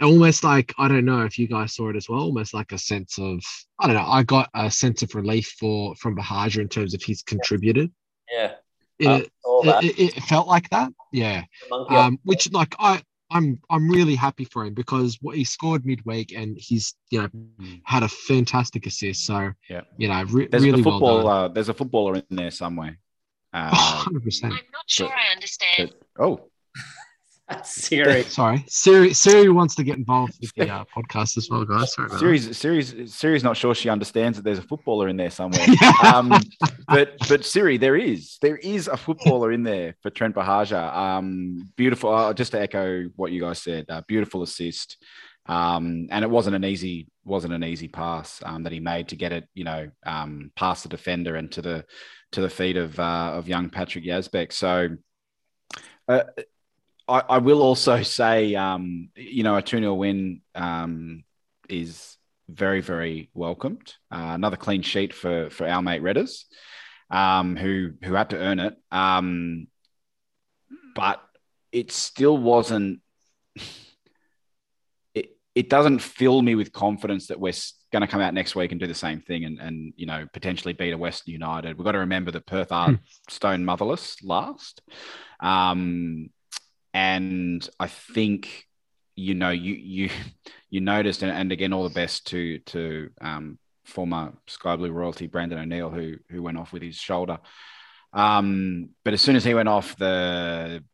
almost 0.00 0.44
like 0.44 0.72
I 0.78 0.88
don't 0.88 1.04
know 1.04 1.22
if 1.22 1.38
you 1.38 1.48
guys 1.48 1.74
saw 1.74 1.90
it 1.90 1.96
as 1.96 2.08
well, 2.08 2.20
almost 2.20 2.54
like 2.54 2.72
a 2.72 2.78
sense 2.78 3.18
of 3.18 3.42
I 3.78 3.86
don't 3.86 3.96
know. 3.96 4.06
I 4.06 4.22
got 4.22 4.50
a 4.54 4.70
sense 4.70 5.02
of 5.02 5.14
relief 5.14 5.54
for 5.58 5.94
from 5.96 6.16
Buhagiar 6.16 6.60
in 6.60 6.68
terms 6.68 6.94
of 6.94 7.02
he's 7.02 7.22
contributed. 7.22 7.90
Yeah, 8.30 8.52
It, 9.02 9.32
Uh, 9.46 9.80
it, 9.82 9.98
it 9.98 10.22
felt 10.24 10.46
like 10.48 10.68
that, 10.70 10.92
yeah. 11.12 11.42
Um, 11.88 12.18
which 12.24 12.50
like 12.52 12.74
I 12.78 13.02
I'm 13.30 13.58
I'm 13.70 13.88
really 13.88 14.14
happy 14.14 14.44
for 14.44 14.64
him 14.64 14.74
because 14.74 15.18
what 15.22 15.36
he 15.36 15.44
scored 15.44 15.84
midweek 15.86 16.32
and 16.32 16.56
he's 16.58 16.94
you 17.10 17.18
know 17.22 17.28
had 17.84 18.02
a 18.02 18.08
fantastic 18.08 18.86
assist. 18.86 19.24
So 19.26 19.52
Yeah. 19.68 19.82
you 19.98 20.08
know 20.08 20.22
re- 20.24 20.48
There's 20.50 20.64
really 20.64 20.80
a 20.82 20.84
well 20.84 20.94
football. 20.98 21.22
done. 21.24 21.36
uh, 21.44 21.48
there's 21.48 21.68
a 21.68 21.74
footballer 21.74 22.14
in 22.16 22.24
there 22.30 22.50
somewhere. 22.50 22.98
Uh, 23.54 23.68
100 23.70 24.24
percent. 24.24 24.52
I'm 24.54 24.60
not 24.72 24.86
sure 24.86 25.10
I 25.12 25.32
understand. 25.32 25.92
but- 26.16 26.24
oh, 26.24 26.48
Siri. 27.62 28.22
Sorry, 28.28 28.64
Siri. 28.68 29.14
Siri 29.14 29.48
wants 29.48 29.74
to 29.76 29.84
get 29.84 29.96
involved 29.96 30.34
with 30.40 30.52
the 30.54 30.70
uh, 30.70 30.84
podcast 30.96 31.36
as 31.36 31.48
well, 31.50 31.64
guys. 31.64 31.92
Sorry 31.94 32.08
that. 32.08 32.18
Siri's, 32.18 32.56
Siri's, 32.56 33.14
Siri's 33.14 33.44
not 33.44 33.56
sure 33.56 33.74
she 33.74 33.88
understands 33.88 34.38
that 34.38 34.44
there's 34.44 34.58
a 34.58 34.62
footballer 34.62 35.08
in 35.08 35.16
there 35.16 35.30
somewhere. 35.30 35.66
Um, 36.02 36.32
but 36.88 37.16
but 37.28 37.44
Siri, 37.44 37.76
there 37.76 37.96
is 37.96 38.38
there 38.42 38.56
is 38.56 38.88
a 38.88 38.96
footballer 38.96 39.52
in 39.52 39.62
there 39.62 39.94
for 40.02 40.10
Trent 40.10 40.34
Buhagiar. 40.34 40.92
Um, 40.94 41.70
beautiful. 41.76 42.12
Uh, 42.12 42.32
just 42.34 42.52
to 42.52 42.60
echo 42.60 43.04
what 43.16 43.30
you 43.30 43.40
guys 43.40 43.62
said, 43.62 43.86
uh, 43.88 44.02
beautiful 44.06 44.42
assist. 44.42 44.96
Um, 45.46 46.08
and 46.10 46.24
it 46.24 46.30
wasn't 46.30 46.56
an 46.56 46.64
easy 46.64 47.08
wasn't 47.24 47.52
an 47.52 47.64
easy 47.64 47.88
pass 47.88 48.40
um, 48.44 48.64
that 48.64 48.72
he 48.72 48.80
made 48.80 49.08
to 49.08 49.16
get 49.16 49.32
it, 49.32 49.48
you 49.54 49.64
know, 49.64 49.90
um, 50.04 50.50
past 50.56 50.82
the 50.82 50.88
defender 50.88 51.36
and 51.36 51.50
to 51.52 51.62
the 51.62 51.84
to 52.32 52.40
the 52.40 52.50
feet 52.50 52.76
of 52.76 52.98
uh, 52.98 53.32
of 53.34 53.48
young 53.48 53.70
Patrick 53.70 54.04
Yazbek. 54.04 54.52
So. 54.52 54.96
Uh, 56.08 56.24
I, 57.12 57.22
I 57.28 57.38
will 57.38 57.60
also 57.60 58.02
say, 58.02 58.54
um, 58.54 59.10
you 59.14 59.42
know, 59.42 59.56
a 59.56 59.62
2 59.62 59.78
0 59.78 59.94
win 59.94 60.40
um, 60.54 61.24
is 61.68 62.16
very, 62.48 62.80
very 62.80 63.28
welcomed. 63.34 63.94
Uh, 64.10 64.32
another 64.34 64.56
clean 64.56 64.82
sheet 64.82 65.12
for 65.12 65.50
for 65.50 65.68
our 65.68 65.82
mate 65.82 66.02
Redders, 66.02 66.44
um, 67.10 67.56
who 67.56 67.92
who 68.02 68.14
had 68.14 68.30
to 68.30 68.38
earn 68.38 68.60
it. 68.60 68.76
Um, 68.90 69.66
but 70.94 71.22
it 71.70 71.92
still 71.92 72.36
wasn't. 72.36 73.00
It 75.14 75.36
it 75.54 75.68
doesn't 75.68 75.98
fill 75.98 76.40
me 76.40 76.54
with 76.54 76.72
confidence 76.72 77.26
that 77.26 77.38
we're 77.38 77.52
going 77.92 78.00
to 78.00 78.06
come 78.06 78.22
out 78.22 78.32
next 78.32 78.56
week 78.56 78.72
and 78.72 78.80
do 78.80 78.86
the 78.86 78.94
same 78.94 79.20
thing 79.20 79.44
and 79.44 79.60
and 79.60 79.92
you 79.96 80.06
know 80.06 80.26
potentially 80.32 80.72
beat 80.72 80.94
a 80.94 80.96
Western 80.96 81.32
United. 81.32 81.76
We've 81.76 81.84
got 81.84 81.92
to 81.92 81.98
remember 81.98 82.30
that 82.30 82.46
Perth 82.46 82.72
are 82.72 82.98
stone 83.28 83.66
motherless 83.66 84.24
last, 84.24 84.80
um, 85.40 86.30
and 86.94 87.68
I 87.80 87.86
think 87.86 88.66
you 89.16 89.34
know 89.34 89.50
you 89.50 89.74
you 89.74 90.10
you 90.70 90.80
noticed 90.80 91.22
and, 91.22 91.32
and 91.32 91.52
again 91.52 91.72
all 91.72 91.84
the 91.84 91.94
best 91.94 92.26
to 92.28 92.58
to 92.60 93.10
um, 93.20 93.58
former 93.84 94.32
Sky 94.46 94.76
Blue 94.76 94.90
royalty 94.92 95.26
Brandon 95.26 95.58
O'Neill 95.58 95.90
who 95.90 96.16
who 96.30 96.42
went 96.42 96.58
off 96.58 96.72
with 96.72 96.82
his 96.82 96.96
shoulder. 96.96 97.38
Um, 98.12 98.90
but 99.04 99.14
as 99.14 99.22
soon 99.22 99.36
as 99.36 99.44
he 99.44 99.54
went 99.54 99.68
off, 99.68 99.96
the 99.96 100.84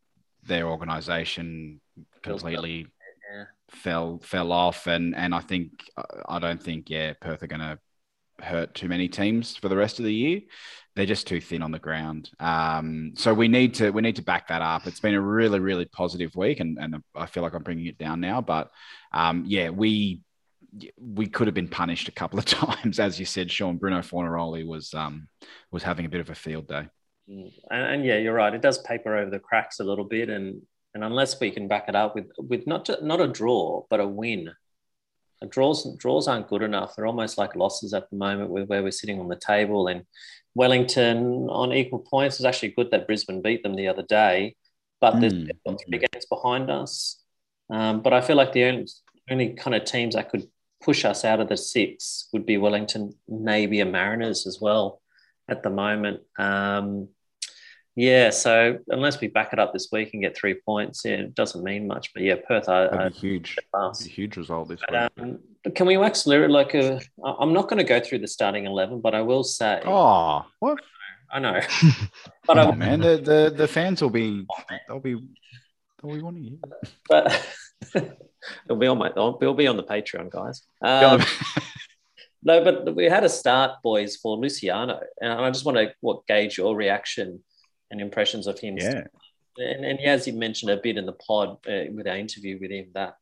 their 0.43 0.67
organisation 0.67 1.81
completely 2.23 2.87
Yeah. 3.31 3.45
fell 3.69 4.19
fell 4.19 4.51
off, 4.51 4.87
and 4.87 5.15
and 5.15 5.35
I 5.35 5.39
think 5.41 5.83
I 6.27 6.39
don't 6.39 6.61
think 6.63 6.89
yeah 6.89 7.13
Perth 7.19 7.43
are 7.43 7.47
going 7.47 7.59
to 7.59 7.77
hurt 8.41 8.73
too 8.75 8.87
many 8.87 9.07
teams 9.07 9.55
for 9.55 9.69
the 9.69 9.77
rest 9.77 9.99
of 9.99 10.05
the 10.05 10.13
year. 10.13 10.41
They're 10.95 11.05
just 11.05 11.27
too 11.27 11.39
thin 11.39 11.61
on 11.61 11.71
the 11.71 11.79
ground. 11.79 12.29
Um, 12.39 13.13
so 13.15 13.33
we 13.33 13.47
need 13.47 13.75
to 13.75 13.91
we 13.91 14.01
need 14.01 14.17
to 14.17 14.21
back 14.21 14.47
that 14.47 14.61
up. 14.61 14.87
It's 14.87 14.99
been 14.99 15.15
a 15.15 15.21
really 15.21 15.59
really 15.59 15.85
positive 15.85 16.35
week, 16.35 16.59
and 16.59 16.77
and 16.79 17.03
I 17.15 17.25
feel 17.25 17.43
like 17.43 17.53
I'm 17.53 17.63
bringing 17.63 17.85
it 17.85 17.97
down 17.97 18.19
now. 18.19 18.41
But 18.41 18.71
um, 19.13 19.43
yeah, 19.47 19.69
we 19.69 20.21
we 20.97 21.27
could 21.27 21.47
have 21.47 21.53
been 21.53 21.67
punished 21.67 22.07
a 22.07 22.11
couple 22.11 22.39
of 22.39 22.45
times, 22.45 22.99
as 22.99 23.19
you 23.19 23.25
said. 23.25 23.51
Sean 23.51 23.77
Bruno 23.77 23.99
Fornaroli 23.99 24.65
was 24.65 24.93
um, 24.93 25.27
was 25.71 25.83
having 25.83 26.05
a 26.05 26.09
bit 26.09 26.21
of 26.21 26.29
a 26.29 26.35
field 26.35 26.67
day. 26.67 26.87
Mm. 27.29 27.51
And, 27.69 27.83
and 27.93 28.05
yeah, 28.05 28.17
you're 28.17 28.33
right. 28.33 28.53
It 28.53 28.61
does 28.61 28.79
paper 28.79 29.15
over 29.15 29.29
the 29.29 29.39
cracks 29.39 29.79
a 29.79 29.83
little 29.83 30.05
bit, 30.05 30.29
and 30.29 30.61
and 30.93 31.03
unless 31.03 31.39
we 31.39 31.51
can 31.51 31.67
back 31.67 31.85
it 31.87 31.95
up 31.95 32.15
with 32.15 32.29
with 32.37 32.67
not 32.67 32.85
ju- 32.85 32.97
not 33.01 33.21
a 33.21 33.27
draw 33.27 33.83
but 33.89 33.99
a 33.99 34.07
win, 34.07 34.51
draws 35.47 35.95
draws 35.97 36.27
aren't 36.27 36.47
good 36.49 36.61
enough. 36.63 36.95
They're 36.95 37.05
almost 37.07 37.37
like 37.37 37.55
losses 37.55 37.93
at 37.93 38.09
the 38.09 38.17
moment 38.17 38.49
with 38.49 38.67
where 38.67 38.83
we're 38.83 38.91
sitting 38.91 39.19
on 39.19 39.27
the 39.29 39.35
table. 39.37 39.87
And 39.87 40.03
Wellington 40.55 41.47
on 41.49 41.71
equal 41.73 41.99
points 41.99 42.39
is 42.39 42.45
actually 42.45 42.69
good 42.69 42.91
that 42.91 43.07
Brisbane 43.07 43.41
beat 43.41 43.63
them 43.63 43.75
the 43.75 43.87
other 43.87 44.03
day, 44.03 44.55
but 44.99 45.19
there's 45.19 45.33
Mm. 45.33 45.51
got 45.65 45.81
three 45.81 45.99
games 45.99 46.25
behind 46.25 46.69
us. 46.69 47.23
Um, 47.69 48.01
but 48.01 48.13
I 48.13 48.21
feel 48.21 48.35
like 48.35 48.51
the 48.51 48.65
only, 48.65 48.87
only 49.29 49.53
kind 49.53 49.75
of 49.75 49.85
teams 49.85 50.15
that 50.15 50.29
could 50.29 50.49
push 50.81 51.05
us 51.05 51.23
out 51.23 51.39
of 51.39 51.49
the 51.49 51.57
six 51.57 52.27
would 52.33 52.45
be 52.45 52.57
Wellington, 52.57 53.13
maybe 53.27 53.79
a 53.79 53.85
Mariners 53.85 54.47
as 54.47 54.59
well 54.59 55.01
at 55.47 55.61
the 55.63 55.69
moment. 55.69 56.21
Um, 56.37 57.09
yeah, 57.95 58.29
so 58.29 58.77
unless 58.87 59.19
we 59.19 59.27
back 59.27 59.53
it 59.53 59.59
up 59.59 59.73
this 59.73 59.89
week 59.91 60.11
and 60.13 60.21
get 60.21 60.37
three 60.37 60.55
points, 60.65 61.03
yeah, 61.03 61.13
it 61.13 61.35
doesn't 61.35 61.63
mean 61.63 61.87
much. 61.87 62.13
But 62.13 62.23
yeah, 62.23 62.35
Perth 62.47 62.69
are, 62.69 62.93
are 62.93 63.09
huge. 63.09 63.57
huge 64.05 64.37
result 64.37 64.69
this 64.69 64.79
week. 64.81 64.89
But, 64.89 65.11
um, 65.17 65.39
but 65.63 65.75
can 65.75 65.87
we 65.87 65.97
wax 65.97 66.25
lyric 66.25 66.51
like 66.51 66.73
a? 66.75 67.01
I- 67.25 67.35
I'm 67.39 67.53
not 67.53 67.67
going 67.67 67.77
to 67.79 67.83
go 67.83 67.99
through 67.99 68.19
the 68.19 68.27
starting 68.27 68.65
eleven, 68.65 69.01
but 69.01 69.15
I 69.15 69.21
will 69.21 69.43
say, 69.43 69.81
oh, 69.85 70.45
what? 70.59 70.79
I 71.31 71.39
know, 71.39 71.59
but 72.47 72.57
I, 72.57 72.71
man. 72.73 73.01
The, 73.01 73.17
the 73.17 73.53
the 73.55 73.67
fans 73.67 74.01
will 74.01 74.09
be 74.09 74.47
they'll 74.87 74.99
be 74.99 75.21
they'll 76.01 76.15
be 76.15 76.21
wanting 76.21 76.43
you. 76.43 76.59
but 77.07 77.47
it'll 77.93 78.77
be 78.77 78.87
on 78.87 78.97
my, 78.97 79.09
it'll 79.09 79.53
be 79.53 79.67
on 79.67 79.77
the 79.77 79.83
Patreon, 79.83 80.31
guys. 80.31 80.63
Um, 80.81 81.21
no, 82.43 82.63
but 82.63 82.95
we 82.95 83.05
had 83.05 83.23
a 83.23 83.29
start, 83.29 83.81
boys, 83.83 84.15
for 84.15 84.37
Luciano, 84.37 85.01
and 85.21 85.33
I 85.33 85.51
just 85.51 85.65
want 85.65 85.77
to 85.77 85.93
what 85.99 86.25
gauge 86.25 86.57
your 86.57 86.75
reaction 86.75 87.43
and 87.91 88.01
impressions 88.01 88.47
of 88.47 88.59
him. 88.59 88.77
yeah. 88.77 89.03
and, 89.57 89.85
and 89.85 89.99
as 90.01 90.27
you 90.27 90.33
mentioned 90.33 90.71
a 90.71 90.77
bit 90.77 90.97
in 90.97 91.05
the 91.05 91.13
pod 91.13 91.57
uh, 91.67 91.91
with 91.91 92.07
our 92.07 92.17
interview 92.17 92.57
with 92.59 92.71
him, 92.71 92.87
that 92.93 93.17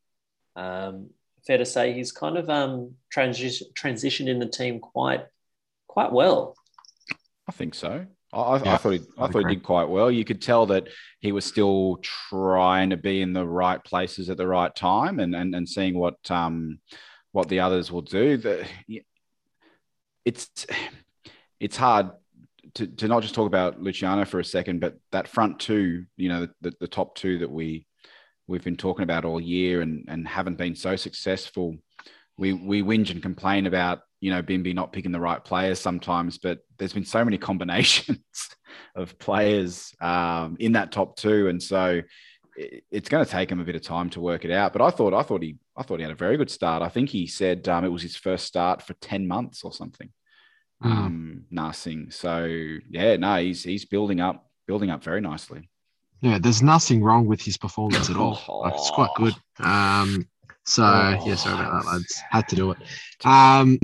um, 0.56 1.10
fair 1.46 1.58
to 1.58 1.66
say 1.66 1.92
he's 1.92 2.12
kind 2.12 2.36
of 2.36 2.48
um, 2.50 2.94
transition 3.10 3.68
transitioned 3.74 4.28
in 4.28 4.38
the 4.38 4.46
team 4.46 4.80
quite 4.80 5.24
quite 5.86 6.12
well. 6.12 6.54
I 7.48 7.52
think 7.52 7.74
so. 7.74 8.06
I, 8.32 8.38
I, 8.38 8.74
I 8.74 8.76
thought 8.76 8.90
he, 8.90 9.00
I 9.16 9.24
I 9.24 9.28
thought 9.28 9.48
he 9.48 9.54
did 9.54 9.62
quite 9.62 9.88
well. 9.88 10.10
You 10.10 10.24
could 10.24 10.42
tell 10.42 10.66
that 10.66 10.88
he 11.20 11.32
was 11.32 11.44
still 11.44 11.98
trying 12.02 12.90
to 12.90 12.96
be 12.96 13.22
in 13.22 13.32
the 13.32 13.46
right 13.46 13.82
places 13.82 14.28
at 14.28 14.36
the 14.36 14.46
right 14.46 14.74
time, 14.74 15.18
and 15.18 15.34
and, 15.34 15.54
and 15.54 15.68
seeing 15.68 15.98
what 15.98 16.30
um 16.30 16.80
what 17.32 17.48
the 17.48 17.60
others 17.60 17.90
will 17.90 18.02
do. 18.02 18.36
The, 18.36 18.66
it's 20.24 20.66
it's 21.58 21.76
hard 21.76 22.10
to, 22.78 22.86
to 22.86 23.08
not 23.08 23.22
just 23.22 23.34
talk 23.34 23.46
about 23.48 23.80
Luciano 23.82 24.24
for 24.24 24.38
a 24.40 24.44
second, 24.44 24.80
but 24.80 24.96
that 25.10 25.26
front 25.28 25.58
two, 25.58 26.04
you 26.16 26.28
know, 26.28 26.46
the, 26.60 26.72
the 26.80 26.86
top 26.88 27.14
two 27.16 27.38
that 27.40 27.50
we 27.50 27.86
we've 28.46 28.64
been 28.64 28.76
talking 28.76 29.02
about 29.02 29.24
all 29.24 29.40
year 29.40 29.82
and 29.82 30.04
and 30.08 30.26
haven't 30.26 30.56
been 30.56 30.76
so 30.76 30.94
successful. 30.96 31.76
We 32.36 32.52
we 32.52 32.82
whinge 32.82 33.10
and 33.10 33.20
complain 33.20 33.66
about 33.66 34.00
you 34.20 34.30
know 34.30 34.42
Bimby 34.42 34.74
not 34.74 34.92
picking 34.92 35.10
the 35.12 35.20
right 35.20 35.44
players 35.44 35.80
sometimes, 35.80 36.38
but 36.38 36.60
there's 36.78 36.92
been 36.92 37.04
so 37.04 37.24
many 37.24 37.36
combinations 37.50 38.20
of 38.94 39.18
players 39.18 39.92
um, 40.00 40.56
in 40.60 40.72
that 40.72 40.92
top 40.92 41.16
two, 41.16 41.48
and 41.48 41.60
so 41.60 42.00
it- 42.56 42.84
it's 42.90 43.08
going 43.08 43.24
to 43.24 43.30
take 43.30 43.50
him 43.50 43.60
a 43.60 43.64
bit 43.64 43.76
of 43.76 43.82
time 43.82 44.10
to 44.10 44.20
work 44.20 44.44
it 44.44 44.50
out. 44.52 44.72
But 44.72 44.82
I 44.82 44.90
thought 44.90 45.14
I 45.14 45.22
thought 45.22 45.42
he 45.42 45.56
I 45.76 45.82
thought 45.82 45.98
he 45.98 46.04
had 46.04 46.12
a 46.12 46.24
very 46.26 46.36
good 46.36 46.50
start. 46.50 46.82
I 46.82 46.88
think 46.88 47.08
he 47.10 47.26
said 47.26 47.66
um, 47.68 47.84
it 47.84 47.88
was 47.92 48.02
his 48.02 48.16
first 48.16 48.46
start 48.46 48.82
for 48.82 48.94
ten 48.94 49.26
months 49.26 49.64
or 49.64 49.72
something. 49.72 50.10
Mm. 50.82 50.90
Um, 50.90 51.44
Narsing. 51.52 52.12
So 52.12 52.44
yeah, 52.88 53.16
no, 53.16 53.36
he's 53.36 53.64
he's 53.64 53.84
building 53.84 54.20
up 54.20 54.48
building 54.66 54.90
up 54.90 55.02
very 55.02 55.20
nicely. 55.20 55.68
Yeah, 56.20 56.38
there's 56.40 56.62
nothing 56.62 57.02
wrong 57.02 57.26
with 57.26 57.40
his 57.40 57.56
performance 57.56 58.10
at 58.10 58.16
all. 58.16 58.40
Like, 58.48 58.74
it's 58.74 58.90
quite 58.90 59.10
good. 59.16 59.34
Um, 59.60 60.28
so 60.64 60.82
yeah, 61.24 61.34
sorry 61.36 61.54
about 61.54 61.84
that, 61.84 61.90
lads. 61.90 62.20
Had 62.30 62.48
to 62.48 62.56
do 62.56 62.72
it. 62.72 62.78
Um, 63.24 63.78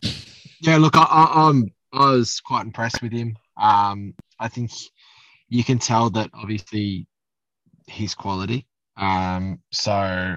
yeah, 0.61 0.77
look, 0.77 0.97
I, 0.97 1.03
I, 1.03 1.49
I'm 1.49 1.73
I 1.93 2.11
was 2.11 2.41
quite 2.41 2.65
impressed 2.67 3.03
with 3.03 3.13
him. 3.13 3.37
Um, 3.57 4.15
I 4.39 4.49
think 4.49 4.73
you 5.49 5.65
can 5.65 5.79
tell 5.79 6.11
that 6.11 6.31
obviously 6.35 7.07
his 7.87 8.15
quality. 8.15 8.67
Um, 8.97 9.61
so 9.73 10.37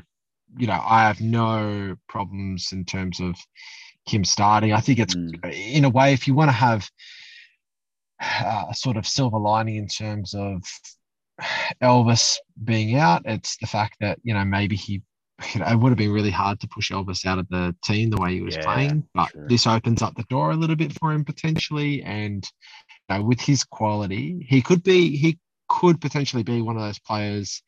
you 0.57 0.67
know, 0.67 0.81
I 0.83 1.01
have 1.01 1.19
no 1.19 1.95
problems 2.07 2.71
in 2.71 2.85
terms 2.85 3.19
of 3.19 3.35
him 4.09 4.23
starting. 4.23 4.73
I 4.73 4.79
think 4.81 4.99
it's 4.99 5.15
Mm. 5.15 5.53
in 5.75 5.85
a 5.85 5.89
way, 5.89 6.13
if 6.13 6.27
you 6.27 6.33
want 6.33 6.49
to 6.49 6.53
have 6.53 6.89
uh, 8.21 8.65
a 8.69 8.75
sort 8.75 8.97
of 8.97 9.07
silver 9.07 9.37
lining 9.37 9.75
in 9.75 9.87
terms 9.87 10.33
of 10.33 10.63
Elvis 11.81 12.37
being 12.63 12.95
out, 12.95 13.21
it's 13.25 13.57
the 13.57 13.67
fact 13.67 13.97
that 13.99 14.19
you 14.23 14.33
know 14.33 14.45
maybe 14.45 14.75
he. 14.75 15.01
You 15.53 15.59
know, 15.59 15.67
it 15.67 15.75
would 15.75 15.89
have 15.89 15.99
been 15.99 16.11
really 16.11 16.31
hard 16.31 16.59
to 16.61 16.67
push 16.67 16.91
Elvis 16.91 17.23
out 17.23 17.37
of 17.37 17.47
the 17.49 17.75
team 17.83 18.09
the 18.09 18.17
way 18.17 18.33
he 18.33 18.41
was 18.41 18.55
Yeah, 18.55 18.63
playing, 18.63 19.07
but 19.13 19.29
true. 19.29 19.45
this 19.47 19.67
opens 19.67 20.01
up 20.01 20.15
the 20.15 20.25
door 20.31 20.49
a 20.49 20.55
little 20.55 20.75
bit 20.75 20.93
for 20.93 21.11
him 21.11 21.23
potentially. 21.23 22.01
And 22.01 22.43
you 23.07 23.15
know, 23.17 23.23
with 23.23 23.39
his 23.39 23.63
quality, 23.63 24.43
he 24.49 24.63
could 24.63 24.81
be 24.81 25.15
he 25.15 25.37
could 25.69 26.01
potentially 26.01 26.41
be 26.41 26.63
one 26.63 26.75
of 26.75 26.81
those 26.81 26.97
players 26.97 27.61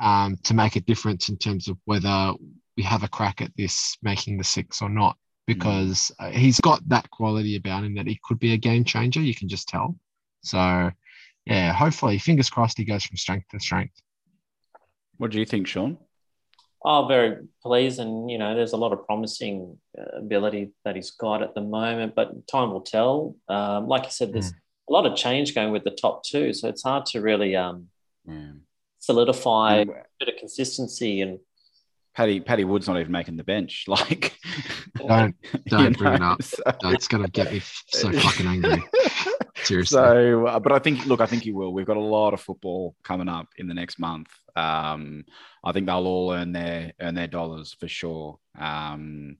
um, 0.00 0.36
to 0.42 0.54
make 0.54 0.74
a 0.74 0.80
difference 0.80 1.28
in 1.28 1.36
terms 1.36 1.68
of 1.68 1.76
whether 1.84 2.32
we 2.76 2.82
have 2.82 3.04
a 3.04 3.08
crack 3.08 3.42
at 3.42 3.52
this 3.56 3.96
making 4.02 4.38
the 4.38 4.44
six 4.44 4.82
or 4.82 4.88
not, 4.88 5.16
because 5.48 6.12
uh, 6.18 6.30
he's 6.30 6.60
got 6.60 6.86
that 6.88 7.10
quality 7.10 7.56
about 7.56 7.82
him 7.82 7.94
that 7.94 8.06
he 8.06 8.20
could 8.22 8.38
be 8.38 8.52
a 8.52 8.56
game 8.56 8.84
changer. 8.84 9.20
You 9.20 9.34
can 9.34 9.48
just 9.48 9.66
tell. 9.68 9.96
So, 10.42 10.90
yeah, 11.46 11.72
hopefully, 11.72 12.18
fingers 12.18 12.50
crossed, 12.50 12.78
he 12.78 12.84
goes 12.84 13.04
from 13.04 13.16
strength 13.16 13.48
to 13.50 13.58
strength. 13.58 13.94
What 15.16 15.30
do 15.30 15.38
you 15.38 15.46
think, 15.46 15.66
Sean? 15.66 15.96
Oh, 16.84 17.06
very 17.08 17.48
pleased, 17.60 17.98
and 17.98 18.30
you 18.30 18.38
know, 18.38 18.54
there's 18.54 18.74
a 18.74 18.76
lot 18.76 18.92
of 18.92 19.04
promising 19.06 19.78
uh, 19.98 20.18
ability 20.18 20.70
that 20.84 20.94
he's 20.94 21.10
got 21.10 21.42
at 21.42 21.54
the 21.54 21.60
moment, 21.60 22.14
but 22.14 22.46
time 22.46 22.70
will 22.70 22.82
tell. 22.82 23.34
Um, 23.48 23.88
like 23.88 24.04
you 24.04 24.10
said, 24.10 24.32
there's 24.32 24.52
a 24.88 24.92
lot 24.92 25.04
of 25.04 25.16
change 25.16 25.54
going 25.54 25.72
with 25.72 25.82
the 25.82 25.90
top 25.90 26.22
two, 26.22 26.52
so 26.52 26.68
it's 26.68 26.84
hard 26.84 27.06
to 27.06 27.20
really 27.20 27.56
um, 27.56 27.88
Yeah. 28.28 28.52
solidify 29.00 29.78
And 29.78 29.90
a 29.90 30.04
bit 30.20 30.28
of 30.28 30.36
consistency 30.38 31.20
and 31.20 31.40
Paddy 32.18 32.40
Paddy 32.40 32.64
Wood's 32.64 32.88
not 32.88 32.98
even 32.98 33.12
making 33.12 33.36
the 33.36 33.44
bench. 33.44 33.84
Like, 33.88 34.36
Don't 34.96 35.36
don't 35.68 35.96
bring 35.96 36.14
it 36.14 36.22
up. 36.22 36.42
so- 36.42 36.60
That's 36.82 37.06
gonna 37.06 37.28
get 37.28 37.52
me 37.52 37.60
so 37.86 38.10
fucking 38.10 38.44
angry. 38.44 38.82
Seriously. 39.62 39.94
So, 39.96 40.46
uh, 40.46 40.58
but 40.58 40.72
I 40.72 40.80
think, 40.80 41.06
look, 41.06 41.20
I 41.20 41.26
think 41.26 41.44
he 41.44 41.52
will. 41.52 41.72
We've 41.72 41.86
got 41.86 41.96
a 41.96 42.00
lot 42.00 42.34
of 42.34 42.40
football 42.40 42.96
coming 43.04 43.28
up 43.28 43.46
in 43.56 43.68
the 43.68 43.74
next 43.74 44.00
month. 44.00 44.28
Um, 44.56 45.24
I 45.64 45.70
think 45.70 45.86
they'll 45.86 46.06
all 46.08 46.32
earn 46.32 46.50
their 46.52 46.92
earn 47.00 47.14
their 47.14 47.28
dollars 47.28 47.76
for 47.78 47.86
sure. 47.86 48.40
Um, 48.58 49.36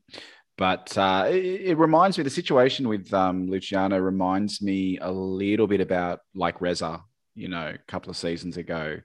but 0.56 0.96
uh, 0.96 1.26
it, 1.30 1.44
it 1.70 1.78
reminds 1.78 2.16
me 2.16 2.22
the 2.22 2.30
situation 2.30 2.88
with 2.88 3.12
um, 3.12 3.48
Luciano 3.50 3.98
reminds 3.98 4.62
me 4.62 4.98
a 5.00 5.10
little 5.10 5.66
bit 5.66 5.80
about 5.80 6.20
like 6.32 6.60
Reza, 6.60 7.02
you 7.34 7.48
know, 7.48 7.74
a 7.74 7.90
couple 7.90 8.10
of 8.10 8.16
seasons 8.16 8.56
ago, 8.56 8.98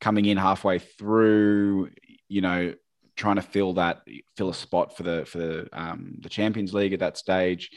coming 0.00 0.24
in 0.24 0.38
halfway 0.38 0.78
through, 0.78 1.90
you 2.28 2.40
know, 2.40 2.72
trying 3.18 3.36
to 3.36 3.42
fill 3.42 3.74
that 3.74 4.02
fill 4.36 4.48
a 4.48 4.54
spot 4.54 4.96
for 4.96 5.02
the 5.02 5.24
for 5.26 5.38
the 5.38 5.68
um, 5.72 6.14
the 6.20 6.28
Champions 6.28 6.72
League 6.72 6.94
at 6.94 7.00
that 7.00 7.18
stage. 7.18 7.70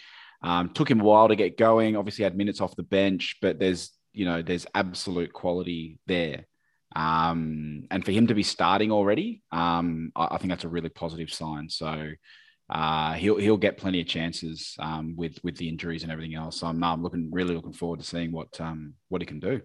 Um, 0.43 0.69
took 0.69 0.89
him 0.89 1.01
a 1.01 1.03
while 1.03 1.27
to 1.27 1.35
get 1.35 1.57
going. 1.57 1.97
Obviously, 1.97 2.23
had 2.23 2.37
minutes 2.37 2.61
off 2.61 2.75
the 2.75 2.83
bench, 2.83 3.37
but 3.41 3.59
there's 3.59 3.91
you 4.13 4.25
know 4.25 4.41
there's 4.41 4.65
absolute 4.73 5.33
quality 5.33 5.99
there. 6.07 6.45
Um, 6.95 7.83
and 7.89 8.03
for 8.03 8.11
him 8.11 8.27
to 8.27 8.33
be 8.33 8.43
starting 8.43 8.91
already, 8.91 9.43
um, 9.51 10.11
I, 10.15 10.29
I, 10.31 10.37
think 10.37 10.49
that's 10.49 10.65
a 10.65 10.69
really 10.69 10.89
positive 10.89 11.31
sign. 11.31 11.69
So 11.69 12.11
uh, 12.69 13.13
he'll 13.13 13.37
he'll 13.37 13.57
get 13.57 13.77
plenty 13.77 14.01
of 14.01 14.07
chances 14.07 14.75
um, 14.79 15.15
with 15.15 15.39
with 15.43 15.57
the 15.57 15.69
injuries 15.69 16.03
and 16.03 16.11
everything 16.11 16.35
else. 16.35 16.59
So 16.59 16.67
I'm, 16.67 16.83
I'm 16.83 17.01
looking 17.01 17.29
really 17.31 17.55
looking 17.55 17.73
forward 17.73 17.99
to 17.99 18.05
seeing 18.05 18.31
what 18.31 18.59
um, 18.59 18.95
what 19.09 19.21
he 19.21 19.25
can 19.25 19.39
do. 19.39 19.61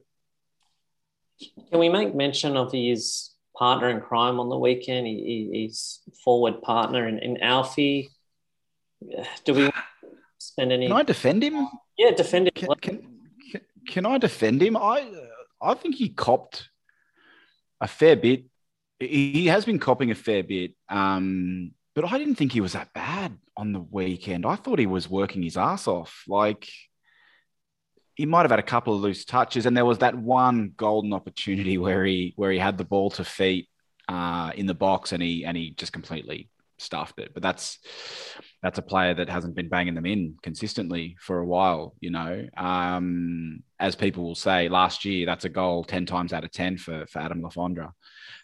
Can 1.70 1.81
we 1.81 1.89
make 1.89 2.14
mention 2.14 2.57
of 2.57 2.72
his 2.72 3.36
partner 3.59 3.88
in 3.88 4.00
crime 4.00 4.38
on 4.40 4.48
the 4.48 4.59
weekend? 4.59 5.07
He, 5.07 5.50
he's 5.52 6.00
forward 6.24 6.62
partner 6.62 7.09
in, 7.09 7.18
in 7.18 7.42
Alfie. 7.42 8.11
Do 9.44 9.54
we 9.54 9.70
spend 10.38 10.72
any? 10.72 10.86
Can 10.88 10.96
I 10.96 11.02
defend 11.02 11.42
him? 11.42 11.68
Yeah, 11.98 12.11
defend 12.12 12.48
him. 12.48 12.52
Can, 12.54 12.68
can, 12.80 13.02
can, 13.50 13.61
can 13.88 14.07
I 14.07 14.18
defend 14.18 14.62
him? 14.62 14.76
I 14.76 15.11
I 15.61 15.74
think 15.74 15.96
he 15.96 16.09
copped 16.11 16.68
a 17.80 17.88
fair 17.88 18.16
bit. 18.16 18.44
He 18.98 19.46
has 19.46 19.64
been 19.64 19.78
copping 19.78 20.11
a 20.11 20.14
fair 20.14 20.42
bit, 20.42 20.72
um, 20.88 21.72
but 21.94 22.11
I 22.11 22.18
didn't 22.18 22.36
think 22.36 22.52
he 22.52 22.62
was 22.62 22.72
that 22.72 22.92
bad 22.94 23.36
on 23.57 23.72
the 23.72 23.80
weekend. 23.80 24.46
I 24.46 24.57
thought 24.57 24.78
he 24.78 24.86
was 24.86 25.11
working 25.11 25.42
his 25.42 25.57
ass 25.57 25.86
off. 25.86 26.24
Like 26.26 26.68
he 28.16 28.24
might 28.24 28.42
have 28.42 28.50
had 28.50 28.58
a 28.58 28.64
couple 28.64 28.94
of 28.94 29.00
loose 29.00 29.24
touches, 29.24 29.66
and 29.66 29.76
there 29.76 29.84
was 29.84 29.98
that 29.98 30.16
one 30.16 30.72
golden 30.76 31.12
opportunity 31.12 31.78
where 31.78 32.04
he 32.04 32.32
where 32.36 32.50
he 32.50 32.58
had 32.58 32.78
the 32.78 32.84
ball 32.84 33.10
to 33.10 33.24
feet 33.24 33.68
uh, 34.08 34.50
in 34.56 34.66
the 34.66 34.74
box, 34.74 35.12
and 35.12 35.22
he 35.22 35.44
and 35.44 35.56
he 35.56 35.70
just 35.70 35.92
completely 35.92 36.48
stuffed 36.78 37.18
it. 37.18 37.32
But 37.34 37.42
that's 37.42 37.78
that's 38.62 38.78
a 38.78 38.82
player 38.82 39.12
that 39.14 39.28
hasn't 39.28 39.54
been 39.54 39.68
banging 39.68 39.94
them 39.94 40.06
in 40.06 40.36
consistently 40.42 41.16
for 41.20 41.38
a 41.38 41.46
while. 41.46 41.94
You 42.00 42.10
know, 42.10 42.46
um, 42.56 43.62
as 43.78 43.94
people 43.94 44.24
will 44.24 44.34
say, 44.34 44.70
last 44.70 45.04
year 45.04 45.26
that's 45.26 45.44
a 45.44 45.50
goal 45.50 45.84
ten 45.84 46.06
times 46.06 46.32
out 46.32 46.44
of 46.44 46.50
ten 46.50 46.78
for 46.78 47.06
for 47.06 47.18
Adam 47.18 47.42
Le 47.42 47.50
Fondre. 47.50 47.92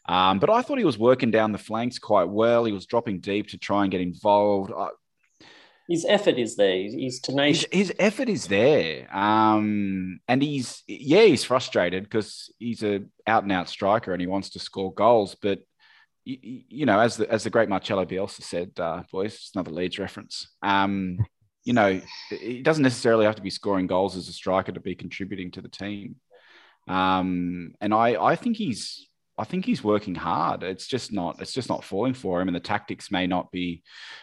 Um, 0.06 0.38
but 0.38 0.50
I 0.50 0.60
thought 0.60 0.78
he 0.78 0.84
was 0.84 0.98
working 0.98 1.30
down 1.30 1.52
the 1.52 1.58
flanks 1.58 1.98
quite 1.98 2.28
well. 2.28 2.64
He 2.66 2.72
was 2.72 2.86
dropping 2.86 3.20
deep 3.20 3.48
to 3.48 3.58
try 3.58 3.84
and 3.84 3.90
get 3.90 4.02
involved. 4.02 4.70
His 5.89 6.07
effort 6.09 6.39
is 6.39 6.57
there. 6.57 6.74
He's 6.74 7.20
tenacious. 7.20 7.66
His, 7.70 7.89
his 7.89 7.97
effort 7.99 8.28
is 8.28 8.47
there, 8.47 9.14
um, 9.14 10.20
and 10.28 10.43
he's 10.43 10.83
yeah, 10.87 11.22
he's 11.22 11.45
frustrated 11.45 12.05
because 12.05 12.53
he's 12.59 12.83
a 12.83 13.03
out 13.26 13.43
and 13.43 13.53
out 13.53 13.68
striker 13.68 14.12
and 14.12 14.20
he 14.20 14.26
wants 14.26 14.51
to 14.51 14.59
score 14.59 14.93
goals, 14.95 15.37
but 15.41 15.61
you, 16.24 16.62
you, 16.68 16.87
know, 16.87 17.01
as 17.01 17.16
the 17.16 17.30
as 17.30 17.45
the 17.45 17.51
great 17.51 17.68
Marcelo 17.68 18.05
Bielsa 18.05 18.43
said, 18.43 18.70
uh, 18.78 19.03
boys, 19.11 19.35
it's 19.35 19.51
another 19.55 19.72
Leeds 19.72 19.99
reference. 19.99 20.49
Um, 20.62 21.18
you 21.64 21.72
know, 21.72 22.01
he 22.30 22.62
doesn't 22.62 22.83
necessarily 22.83 23.24
have 23.24 23.37
to 23.37 23.43
be 23.43 23.51
scoring 23.51 23.87
goals 23.87 24.16
as 24.16 24.28
a 24.28 24.33
striker 24.33 24.72
to 24.72 24.80
be 24.80 24.95
contributing 24.95 25.51
to 25.53 25.61
the 25.61 25.68
team. 25.68 26.16
Um, 26.89 27.74
and 27.80 27.93
I 27.95 28.22
I 28.22 28.37
think 28.37 28.57
he's 28.57 29.09
I 29.39 29.45
think 29.45 29.64
he's 29.64 29.83
working 29.83 30.14
hard. 30.14 30.62
It's 30.62 30.87
just 30.87 31.12
not 31.12 31.41
it's 31.41 31.53
just 31.53 31.68
not 31.68 31.85
falling 31.85 32.14
for 32.14 32.41
him, 32.41 32.49
and 32.49 32.55
the 32.55 32.61
tactics 32.61 33.11
may 33.11 33.26
not 33.26 33.51
be 33.51 33.83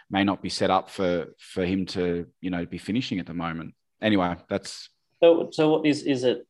may 0.09 0.23
not 0.23 0.41
be 0.41 0.49
set 0.49 0.69
up 0.69 0.89
for 0.89 1.27
for 1.39 1.65
him 1.65 1.85
to 1.87 2.27
you 2.41 2.49
know 2.49 2.65
be 2.65 2.77
finishing 2.77 3.19
at 3.19 3.25
the 3.25 3.33
moment. 3.33 3.73
Anyway, 4.01 4.35
that's 4.49 4.89
so. 5.21 5.49
So 5.51 5.69
what 5.69 5.85
is 5.85 6.03
is 6.03 6.23
it? 6.23 6.45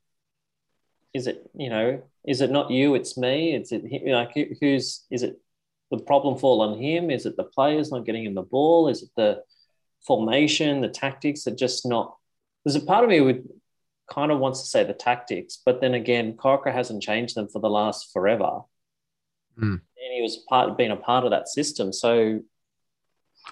Is 1.13 1.27
it 1.27 1.49
you 1.55 1.69
know? 1.69 2.01
Is 2.27 2.41
it 2.41 2.51
not 2.51 2.69
you? 2.69 2.95
It's 2.95 3.17
me. 3.17 3.55
It's 3.55 3.71
it 3.71 3.83
like 4.05 4.35
who's 4.59 5.05
is 5.09 5.23
it? 5.23 5.39
The 5.91 5.97
problem 5.97 6.37
fall 6.37 6.61
on 6.61 6.77
him? 6.77 7.09
Is 7.09 7.25
it 7.25 7.35
the 7.35 7.45
players 7.45 7.91
not 7.91 8.05
getting 8.05 8.23
him 8.23 8.35
the 8.35 8.43
ball? 8.43 8.89
Is 8.89 9.01
it 9.01 9.09
the 9.15 9.41
formation, 10.05 10.81
the 10.81 10.87
tactics 10.87 11.47
are 11.47 11.55
just 11.55 11.83
not? 11.83 12.15
There's 12.63 12.75
a 12.75 12.81
part 12.81 13.03
of 13.03 13.09
me 13.09 13.21
would 13.21 13.47
kind 14.09 14.31
of 14.31 14.39
wants 14.39 14.61
to 14.61 14.67
say 14.67 14.83
the 14.83 14.93
tactics, 14.93 15.59
but 15.65 15.81
then 15.81 15.93
again, 15.93 16.33
Corker 16.33 16.71
hasn't 16.71 17.03
changed 17.03 17.35
them 17.35 17.47
for 17.47 17.59
the 17.59 17.69
last 17.69 18.11
forever. 18.11 18.61
Mm. 19.57 19.81
And 19.81 20.13
he 20.15 20.21
was 20.21 20.37
part 20.49 20.77
being 20.77 20.91
a 20.91 20.95
part 20.95 21.25
of 21.25 21.31
that 21.31 21.47
system. 21.47 21.93
So 21.93 22.41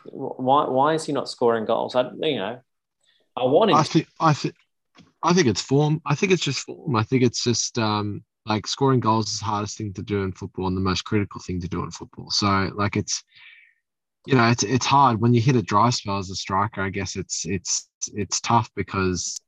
why 0.06 0.68
why 0.68 0.94
is 0.94 1.06
he 1.06 1.14
not 1.14 1.30
scoring 1.30 1.66
goals? 1.66 1.96
I 1.96 2.10
you 2.22 2.38
know, 2.38 2.60
I 3.36 3.44
want 3.44 3.72
him. 3.72 3.78
I 3.78 3.84
think 3.84 4.08
I 4.20 4.34
think 4.34 4.56
I 5.24 5.34
think 5.34 5.48
it's 5.48 5.62
form. 5.62 6.02
I 6.06 6.16
think 6.16 6.32
it's 6.32 6.44
just 6.44 6.66
form. 6.66 6.96
I 6.96 7.04
think 7.04 7.24
it's 7.24 7.44
just 7.44 7.78
um 7.78 8.24
like 8.46 8.68
scoring 8.68 9.00
goals 9.00 9.34
is 9.34 9.40
the 9.40 9.46
hardest 9.46 9.78
thing 9.78 9.94
to 9.94 10.02
do 10.02 10.24
in 10.24 10.32
football 10.32 10.68
and 10.68 10.78
the 10.78 10.82
most 10.82 11.04
critical 11.04 11.42
thing 11.42 11.60
to 11.62 11.68
do 11.68 11.84
in 11.84 11.92
football. 11.92 12.32
So 12.32 12.72
like 12.76 12.96
it's 12.96 13.24
you 14.26 14.36
know 14.36 14.48
it's 14.50 14.64
it's 14.64 14.86
hard 14.86 15.20
when 15.20 15.34
you 15.34 15.42
hit 15.42 15.56
a 15.56 15.62
dry 15.62 15.90
spell 15.90 16.18
as 16.18 16.30
a 16.30 16.36
striker. 16.36 16.82
I 16.82 16.90
guess 16.90 17.16
it's 17.16 17.46
it's 17.46 17.90
it's 18.14 18.40
tough 18.42 18.70
because 18.76 19.40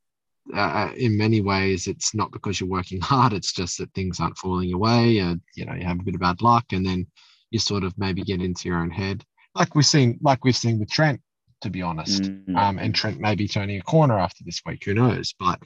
uh, 0.54 0.60
uh, 0.60 0.92
in 0.96 1.18
many 1.18 1.42
ways, 1.42 1.88
it's 1.88 2.16
not 2.16 2.32
because 2.32 2.60
you're 2.60 2.70
working 2.70 3.02
hard. 3.02 3.34
It's 3.34 3.54
just 3.54 3.78
that 3.78 3.94
things 3.94 4.20
aren't 4.20 4.38
falling 4.38 4.70
your 4.70 4.80
way, 4.80 5.20
and 5.20 5.42
you 5.56 5.66
know 5.66 5.74
you 5.74 5.86
have 5.86 6.00
a 6.00 6.04
bit 6.04 6.16
of 6.16 6.22
bad 6.22 6.42
luck, 6.42 6.66
and 6.72 6.86
then 6.86 7.08
you 7.52 7.60
sort 7.60 7.84
of 7.84 7.98
maybe 7.98 8.22
get 8.22 8.42
into 8.42 8.70
your 8.70 8.78
own 8.78 8.92
head, 8.92 9.24
like 9.56 9.76
we've 9.76 9.86
seen, 9.86 10.18
like 10.22 10.44
we've 10.44 10.56
seen 10.56 10.80
with 10.80 10.90
Trent, 10.90 11.22
to 11.62 11.70
be 11.70 11.82
honest. 11.82 12.24
Mm-hmm. 12.24 12.56
Um, 12.56 12.80
and 12.80 12.94
Trent 12.94 13.20
may 13.20 13.36
be 13.36 13.48
turning 13.48 13.80
a 13.80 13.84
corner 13.84 14.18
after 14.18 14.44
this 14.46 14.62
week. 14.66 14.84
Who 14.86 14.94
knows? 14.94 15.34
But 15.40 15.60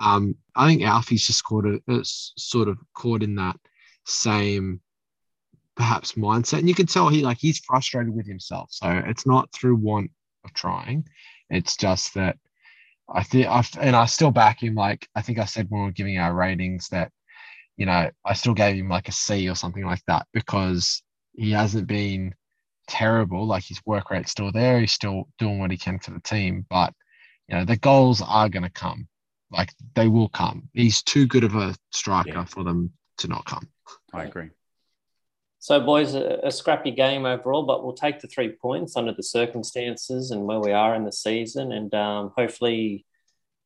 um, 0.00 0.36
I 0.54 0.68
think 0.68 0.82
Alfie's 0.82 1.26
just 1.26 1.44
caught 1.44 1.66
a, 1.66 1.80
a, 1.88 2.00
sort 2.02 2.68
of 2.68 2.78
caught 2.94 3.22
in 3.22 3.34
that 3.36 3.56
same 4.06 4.80
perhaps 5.74 6.12
mindset, 6.12 6.58
and 6.58 6.68
you 6.68 6.74
can 6.74 6.86
tell 6.86 7.08
he 7.08 7.22
like 7.22 7.38
he's 7.38 7.58
frustrated 7.58 8.14
with 8.14 8.26
himself. 8.26 8.68
So 8.70 9.02
it's 9.06 9.26
not 9.26 9.52
through 9.52 9.76
want 9.76 10.10
of 10.44 10.52
trying; 10.54 11.06
it's 11.50 11.76
just 11.76 12.14
that 12.14 12.36
I 13.08 13.22
think 13.22 13.46
I 13.46 13.64
and 13.80 13.96
I 13.96 14.06
still 14.06 14.30
back 14.30 14.62
him. 14.62 14.74
Like 14.74 15.08
I 15.14 15.22
think 15.22 15.38
I 15.38 15.44
said 15.44 15.66
when 15.68 15.82
we 15.82 15.86
were 15.86 15.92
giving 15.92 16.18
our 16.18 16.34
ratings 16.34 16.88
that, 16.88 17.10
you 17.76 17.86
know, 17.86 18.10
I 18.24 18.34
still 18.34 18.54
gave 18.54 18.76
him 18.76 18.88
like 18.88 19.08
a 19.08 19.12
C 19.12 19.48
or 19.48 19.54
something 19.54 19.84
like 19.84 20.02
that 20.06 20.26
because 20.32 21.02
he 21.34 21.50
hasn't 21.52 21.86
been 21.86 22.34
terrible. 22.86 23.46
Like 23.46 23.64
his 23.64 23.80
work 23.84 24.10
rate's 24.10 24.30
still 24.30 24.52
there. 24.52 24.80
He's 24.80 24.92
still 24.92 25.28
doing 25.38 25.58
what 25.58 25.70
he 25.70 25.76
can 25.76 25.98
for 25.98 26.12
the 26.12 26.20
team. 26.20 26.66
But 26.68 26.94
you 27.48 27.56
know, 27.56 27.64
the 27.64 27.76
goals 27.76 28.22
are 28.22 28.48
going 28.48 28.62
to 28.62 28.70
come. 28.70 29.08
Like 29.50 29.72
they 29.94 30.08
will 30.08 30.28
come. 30.28 30.68
He's 30.72 31.02
too 31.02 31.26
good 31.26 31.44
of 31.44 31.54
a 31.54 31.74
striker 31.90 32.30
yeah. 32.30 32.44
for 32.44 32.64
them 32.64 32.92
to 33.18 33.28
not 33.28 33.44
come. 33.44 33.68
I 34.14 34.24
agree. 34.24 34.50
So, 35.62 35.78
boys, 35.78 36.16
a, 36.16 36.40
a, 36.42 36.50
scrappy 36.50 36.90
game 36.90 37.24
overall, 37.24 37.62
but 37.62 37.84
we'll 37.84 37.92
take 37.92 38.18
the 38.18 38.26
three 38.26 38.48
points 38.48 38.96
under 38.96 39.12
the 39.12 39.22
circumstances 39.22 40.32
and 40.32 40.42
where 40.42 40.58
we 40.58 40.72
are 40.72 40.92
in 40.96 41.04
the 41.04 41.12
season. 41.12 41.70
And 41.70 41.94
um, 41.94 42.32
hopefully, 42.36 43.06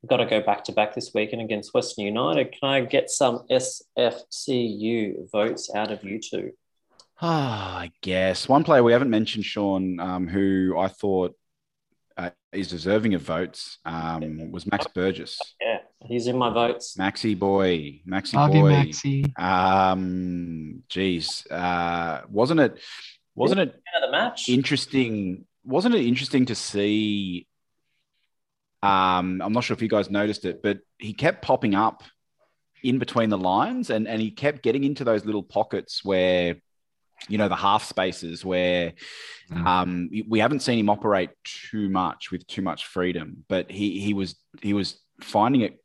we've 0.02 0.10
got 0.10 0.18
to 0.18 0.26
go 0.26 0.42
back 0.42 0.64
to 0.64 0.72
back 0.72 0.94
this 0.94 1.12
weekend 1.14 1.40
against 1.40 1.72
Western 1.72 2.04
United. 2.04 2.52
Can 2.52 2.68
I 2.68 2.80
get 2.82 3.08
some 3.08 3.46
SFCU 3.50 5.30
votes 5.32 5.70
out 5.74 5.90
of 5.90 6.04
you 6.04 6.20
two? 6.20 6.52
Ah, 7.22 7.78
I 7.78 7.92
guess 8.02 8.46
one 8.46 8.62
player 8.62 8.82
we 8.82 8.92
haven't 8.92 9.08
mentioned, 9.08 9.46
Sean, 9.46 9.98
um, 9.98 10.28
who 10.28 10.74
I 10.76 10.88
thought 10.88 11.34
uh, 12.18 12.28
is 12.52 12.68
deserving 12.68 13.14
of 13.14 13.22
votes 13.22 13.78
um, 13.86 14.52
was 14.52 14.70
Max 14.70 14.86
Burgess. 14.94 15.40
Yeah, 15.62 15.78
he's 16.04 16.26
in 16.26 16.36
my 16.36 16.50
votes. 16.50 16.96
Maxi 16.98 17.38
boy, 17.38 18.00
Maxi 18.08 18.34
Love 18.34 18.52
boy. 18.52 18.70
You, 18.70 18.86
Maxi. 18.86 19.38
Um, 19.38 20.82
geez, 20.88 21.46
uh, 21.50 22.22
wasn't 22.28 22.60
it? 22.60 22.78
Wasn't 23.34 23.60
it 23.60 23.74
the 24.00 24.10
match? 24.10 24.48
interesting? 24.48 25.44
Wasn't 25.64 25.94
it 25.94 26.04
interesting 26.06 26.46
to 26.46 26.54
see? 26.54 27.46
Um, 28.82 29.42
I'm 29.42 29.52
not 29.52 29.64
sure 29.64 29.74
if 29.74 29.82
you 29.82 29.88
guys 29.88 30.10
noticed 30.10 30.44
it, 30.44 30.62
but 30.62 30.78
he 30.98 31.12
kept 31.12 31.42
popping 31.42 31.74
up 31.74 32.02
in 32.82 32.98
between 32.98 33.30
the 33.30 33.38
lines, 33.38 33.90
and 33.90 34.06
and 34.06 34.20
he 34.20 34.30
kept 34.30 34.62
getting 34.62 34.84
into 34.84 35.04
those 35.04 35.24
little 35.24 35.42
pockets 35.42 36.04
where 36.04 36.56
you 37.28 37.38
know 37.38 37.48
the 37.48 37.56
half 37.56 37.84
spaces 37.84 38.44
where 38.44 38.92
mm. 39.50 39.66
um, 39.66 40.10
we 40.28 40.38
haven't 40.38 40.60
seen 40.60 40.78
him 40.78 40.90
operate 40.90 41.30
too 41.44 41.88
much 41.88 42.30
with 42.30 42.46
too 42.46 42.62
much 42.62 42.86
freedom, 42.86 43.44
but 43.48 43.70
he 43.70 44.00
he 44.00 44.14
was 44.14 44.36
he 44.62 44.72
was 44.72 44.98
finding 45.20 45.62
it 45.62 45.78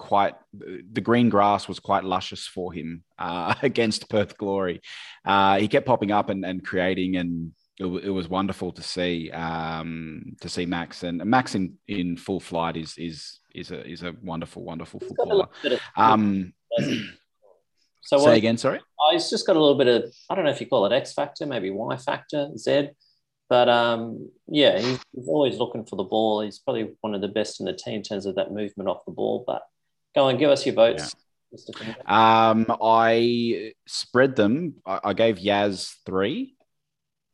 quite 0.00 0.34
the 0.54 1.02
green 1.02 1.28
grass 1.28 1.68
was 1.68 1.78
quite 1.78 2.04
luscious 2.04 2.46
for 2.46 2.72
him 2.72 3.04
uh, 3.18 3.54
against 3.62 4.08
Perth 4.08 4.36
Glory. 4.38 4.80
Uh, 5.26 5.58
he 5.58 5.68
kept 5.68 5.86
popping 5.86 6.10
up 6.10 6.30
and, 6.30 6.42
and 6.44 6.64
creating, 6.64 7.16
and 7.16 7.52
it, 7.78 7.84
it 7.84 8.08
was 8.08 8.26
wonderful 8.26 8.72
to 8.72 8.82
see 8.82 9.30
um, 9.30 10.36
to 10.40 10.48
see 10.48 10.64
Max 10.64 11.02
and 11.02 11.22
Max 11.26 11.54
in, 11.54 11.74
in 11.86 12.16
full 12.16 12.40
flight 12.40 12.78
is 12.78 12.94
is 12.96 13.40
is 13.54 13.70
a 13.70 13.86
is 13.86 14.02
a 14.02 14.14
wonderful 14.22 14.64
wonderful 14.64 15.00
footballer. 15.00 15.48
Um, 15.98 16.54
so 18.00 18.18
say 18.18 18.38
again, 18.38 18.56
sorry. 18.56 18.80
He's 19.12 19.28
just 19.28 19.46
got 19.46 19.56
a 19.56 19.60
little 19.60 19.78
bit 19.78 19.88
of 19.88 20.14
I 20.30 20.34
don't 20.34 20.46
know 20.46 20.50
if 20.50 20.62
you 20.62 20.66
call 20.66 20.86
it 20.86 20.92
X 20.94 21.12
factor, 21.12 21.44
maybe 21.44 21.70
Y 21.70 21.96
factor, 21.98 22.48
Z. 22.56 22.88
But 23.50 23.68
um, 23.68 24.30
yeah, 24.46 24.78
he's, 24.78 25.00
he's, 25.12 25.26
always 25.26 25.58
looking 25.58 25.84
for 25.84 25.96
the 25.96 26.04
ball. 26.04 26.40
He's 26.40 26.60
probably 26.60 26.92
one 27.00 27.16
of 27.16 27.20
the 27.20 27.26
best 27.26 27.58
in 27.58 27.66
the 27.66 27.72
team 27.72 27.96
in 27.96 28.02
terms 28.04 28.24
of 28.24 28.36
that 28.36 28.52
movement 28.52 28.88
off 28.88 29.04
the 29.04 29.10
ball. 29.10 29.42
But 29.44 29.62
go 30.14 30.24
on, 30.24 30.38
give 30.38 30.50
us 30.50 30.64
your 30.66 30.74
votes. 30.74 31.14
Yeah. 31.14 31.20
Um, 32.06 32.66
I 32.80 33.72
spread 33.86 34.36
them. 34.36 34.74
I, 34.86 35.00
I 35.04 35.12
gave 35.14 35.36
Yaz 35.36 35.96
three, 36.06 36.54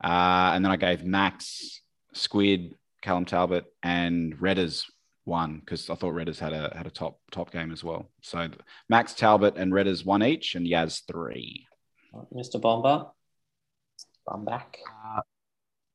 uh, 0.02 0.52
and 0.54 0.64
then 0.64 0.72
I 0.72 0.76
gave 0.76 1.04
Max, 1.04 1.82
Squid, 2.14 2.74
Callum 3.02 3.26
Talbot, 3.26 3.66
and 3.82 4.38
Redders 4.38 4.84
one 5.24 5.58
because 5.58 5.90
I 5.90 5.96
thought 5.96 6.14
Redders 6.14 6.38
had 6.38 6.52
a 6.52 6.72
had 6.74 6.86
a 6.86 6.90
top 6.90 7.18
top 7.30 7.50
game 7.50 7.72
as 7.72 7.84
well. 7.84 8.10
So 8.22 8.48
Max 8.88 9.12
Talbot 9.12 9.56
and 9.56 9.72
Redders 9.72 10.06
one 10.06 10.22
each, 10.22 10.54
and 10.54 10.66
Yaz 10.66 11.02
three. 11.06 11.66
Mr. 12.34 12.58
Bomber, 12.58 13.06
I'm 14.26 14.44
back. 14.44 14.78
Uh, 14.88 15.20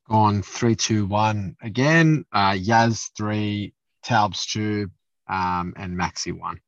gone 0.07 0.43
three, 0.43 0.75
two, 0.75 1.07
one 1.07 1.55
again. 1.61 2.25
Uh, 2.32 2.51
Yaz 2.51 3.09
three, 3.17 3.73
Talbs 4.05 4.45
two, 4.45 4.91
um, 5.27 5.73
and 5.75 5.97
Maxi 5.97 6.38
one. 6.38 6.59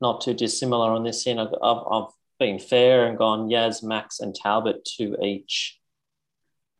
Not 0.00 0.20
too 0.20 0.34
dissimilar 0.34 0.90
on 0.90 1.04
this 1.04 1.26
end. 1.26 1.40
I've, 1.40 1.54
I've, 1.62 1.82
I've 1.90 2.08
been 2.38 2.58
fair 2.58 3.06
and 3.06 3.16
gone 3.16 3.48
Yaz, 3.48 3.82
Max, 3.82 4.20
and 4.20 4.34
Talbot 4.34 4.84
two 4.84 5.16
each. 5.22 5.78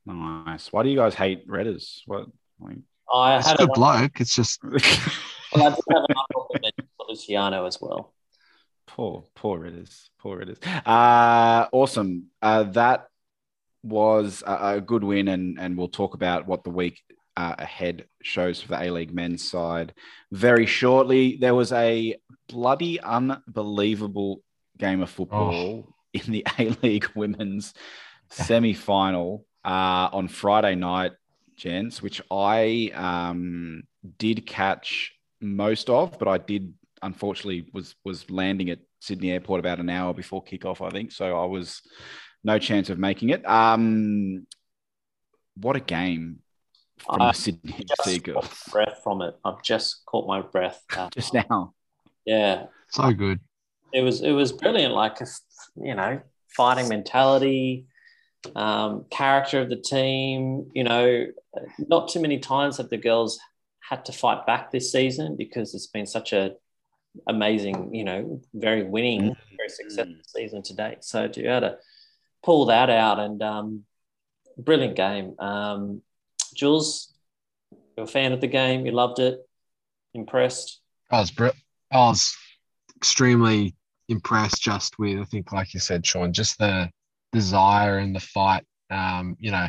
Nice. 0.04 0.72
Why 0.72 0.82
do 0.82 0.88
you 0.88 0.96
guys 0.96 1.14
hate 1.14 1.48
Redders? 1.48 2.00
What? 2.06 2.26
Like... 2.60 2.78
I 3.12 3.38
It's 3.38 3.46
had 3.46 3.60
a 3.60 3.66
good 3.66 3.74
bloke. 3.74 4.20
It's 4.20 4.34
just 4.34 4.62
well, 4.64 4.72
I 4.74 5.70
did 5.70 5.84
have 5.90 6.04
an 6.08 6.16
honorable 6.16 6.56
mention 6.60 6.88
for 6.96 7.06
Luciano 7.08 7.66
as 7.66 7.78
well. 7.80 8.12
Poor, 8.86 9.24
poor 9.34 9.60
Redders. 9.60 10.08
Poor 10.18 10.40
Redders. 10.40 10.58
Uh, 10.86 11.68
awesome. 11.72 12.26
Uh, 12.42 12.64
that 12.64 13.08
was 13.82 14.42
a, 14.46 14.76
a 14.76 14.80
good 14.80 15.04
win, 15.04 15.28
and 15.28 15.58
and 15.58 15.76
we'll 15.76 15.88
talk 15.88 16.14
about 16.14 16.46
what 16.46 16.64
the 16.64 16.70
week 16.70 17.00
uh, 17.36 17.54
ahead 17.58 18.06
shows 18.22 18.60
for 18.60 18.68
the 18.68 18.82
A 18.82 18.90
League 18.90 19.14
men's 19.14 19.48
side 19.48 19.92
very 20.32 20.66
shortly. 20.66 21.36
There 21.36 21.54
was 21.54 21.72
a 21.72 22.16
bloody 22.48 23.00
unbelievable 23.00 24.42
game 24.78 25.02
of 25.02 25.10
football 25.10 25.94
in 26.12 26.32
the 26.32 26.46
A 26.58 26.70
League 26.82 27.10
women's 27.14 27.74
semi 28.30 28.74
final 28.74 29.44
uh, 29.64 30.08
on 30.12 30.28
Friday 30.28 30.74
night, 30.74 31.12
gents, 31.56 32.02
which 32.02 32.22
I 32.30 32.90
um, 32.94 33.82
did 34.18 34.46
catch 34.46 35.12
most 35.40 35.90
of, 35.90 36.18
but 36.18 36.28
I 36.28 36.38
did 36.38 36.72
unfortunately 37.02 37.68
was 37.72 37.94
was 38.04 38.30
landing 38.30 38.70
at 38.70 38.78
Sydney 39.00 39.30
Airport 39.30 39.60
about 39.60 39.78
an 39.78 39.90
hour 39.90 40.14
before 40.14 40.42
kickoff, 40.42 40.84
I 40.84 40.90
think. 40.90 41.12
So 41.12 41.38
I 41.38 41.44
was 41.44 41.82
no 42.42 42.58
chance 42.58 42.90
of 42.90 42.98
making 42.98 43.30
it. 43.30 43.46
Um, 43.46 44.46
what 45.56 45.76
a 45.76 45.80
game 45.80 46.40
from 46.98 47.22
I 47.22 47.32
the 47.32 47.38
Sydney 47.38 47.72
FC 47.72 47.86
Just 48.14 48.24
girls 48.24 48.46
caught 48.46 48.72
breath 48.72 49.00
from 49.02 49.22
it. 49.22 49.36
I've 49.44 49.62
just 49.62 50.04
caught 50.06 50.26
my 50.26 50.40
breath. 50.42 50.82
Uh, 50.96 51.08
just 51.10 51.34
now. 51.34 51.74
yeah, 52.24 52.66
so 52.90 53.12
good. 53.12 53.40
it 53.92 54.02
was 54.02 54.22
it 54.22 54.32
was 54.32 54.52
brilliant. 54.52 54.94
Like 54.94 55.18
you 55.82 55.94
know, 55.94 56.20
fighting 56.48 56.88
mentality, 56.88 57.86
um, 58.54 59.04
character 59.10 59.60
of 59.60 59.68
the 59.68 59.76
team. 59.76 60.70
You 60.74 60.84
know, 60.84 61.26
not 61.78 62.08
too 62.08 62.20
many 62.20 62.38
times 62.38 62.78
have 62.78 62.88
the 62.88 62.96
girls 62.96 63.38
had 63.88 64.04
to 64.06 64.12
fight 64.12 64.46
back 64.46 64.70
this 64.70 64.90
season 64.90 65.36
because 65.36 65.74
it's 65.74 65.86
been 65.86 66.06
such 66.06 66.32
a 66.32 66.54
amazing, 67.26 67.94
you 67.94 68.04
know, 68.04 68.40
very 68.54 68.82
winning, 68.82 69.34
very 69.56 69.68
successful 69.68 70.16
season 70.26 70.62
to 70.62 70.74
date. 70.74 71.04
So 71.04 71.28
to 71.28 71.40
be 71.40 71.46
able 71.46 71.60
to 71.60 71.78
pull 72.42 72.66
that 72.66 72.90
out 72.90 73.18
and 73.18 73.42
um, 73.42 73.84
brilliant 74.58 74.96
game. 74.96 75.34
Um, 75.38 76.02
Jules, 76.56 77.12
you're 77.96 78.04
a 78.04 78.08
fan 78.08 78.32
of 78.32 78.40
the 78.40 78.46
game. 78.46 78.86
You 78.86 78.92
loved 78.92 79.18
it. 79.18 79.38
Impressed. 80.14 80.80
I 81.10 81.20
was 81.20 81.30
br- 81.30 81.48
I 81.92 81.98
was 81.98 82.34
extremely 82.96 83.74
impressed 84.08 84.62
just 84.62 84.98
with 84.98 85.18
I 85.18 85.24
think 85.24 85.52
like 85.52 85.74
you 85.74 85.80
said, 85.80 86.04
Sean, 86.06 86.32
just 86.32 86.58
the 86.58 86.90
desire 87.32 87.98
and 87.98 88.14
the 88.14 88.20
fight. 88.20 88.64
Um, 88.90 89.36
you 89.40 89.50
know, 89.50 89.66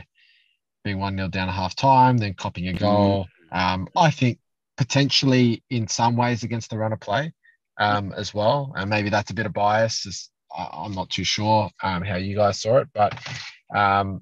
being 0.84 1.00
one 1.00 1.18
0 1.18 1.28
down 1.30 1.50
at 1.50 1.56
half 1.56 1.76
time, 1.76 2.18
then 2.18 2.34
copying 2.34 2.70
a 2.70 2.74
goal. 2.74 3.28
Um, 3.52 3.88
I 3.96 4.12
think 4.12 4.40
potentially 4.78 5.64
in 5.70 5.88
some 5.88 6.16
ways 6.16 6.44
against 6.44 6.70
the 6.70 6.78
run 6.78 6.94
of 6.94 7.00
play 7.00 7.34
um, 7.80 8.14
as 8.16 8.34
well, 8.34 8.74
and 8.76 8.90
maybe 8.90 9.10
that's 9.10 9.32
a 9.32 9.34
bit 9.34 9.46
of 9.46 9.54
bias. 9.54 10.06
As 10.06 10.30
I, 10.56 10.70
I'm 10.72 10.94
not 10.94 11.10
too 11.10 11.24
sure 11.24 11.70
um, 11.84 12.04
how 12.04 12.16
you 12.16 12.36
guys 12.36 12.62
saw 12.62 12.78
it, 12.78 12.88
but 12.94 13.18
um, 13.76 14.22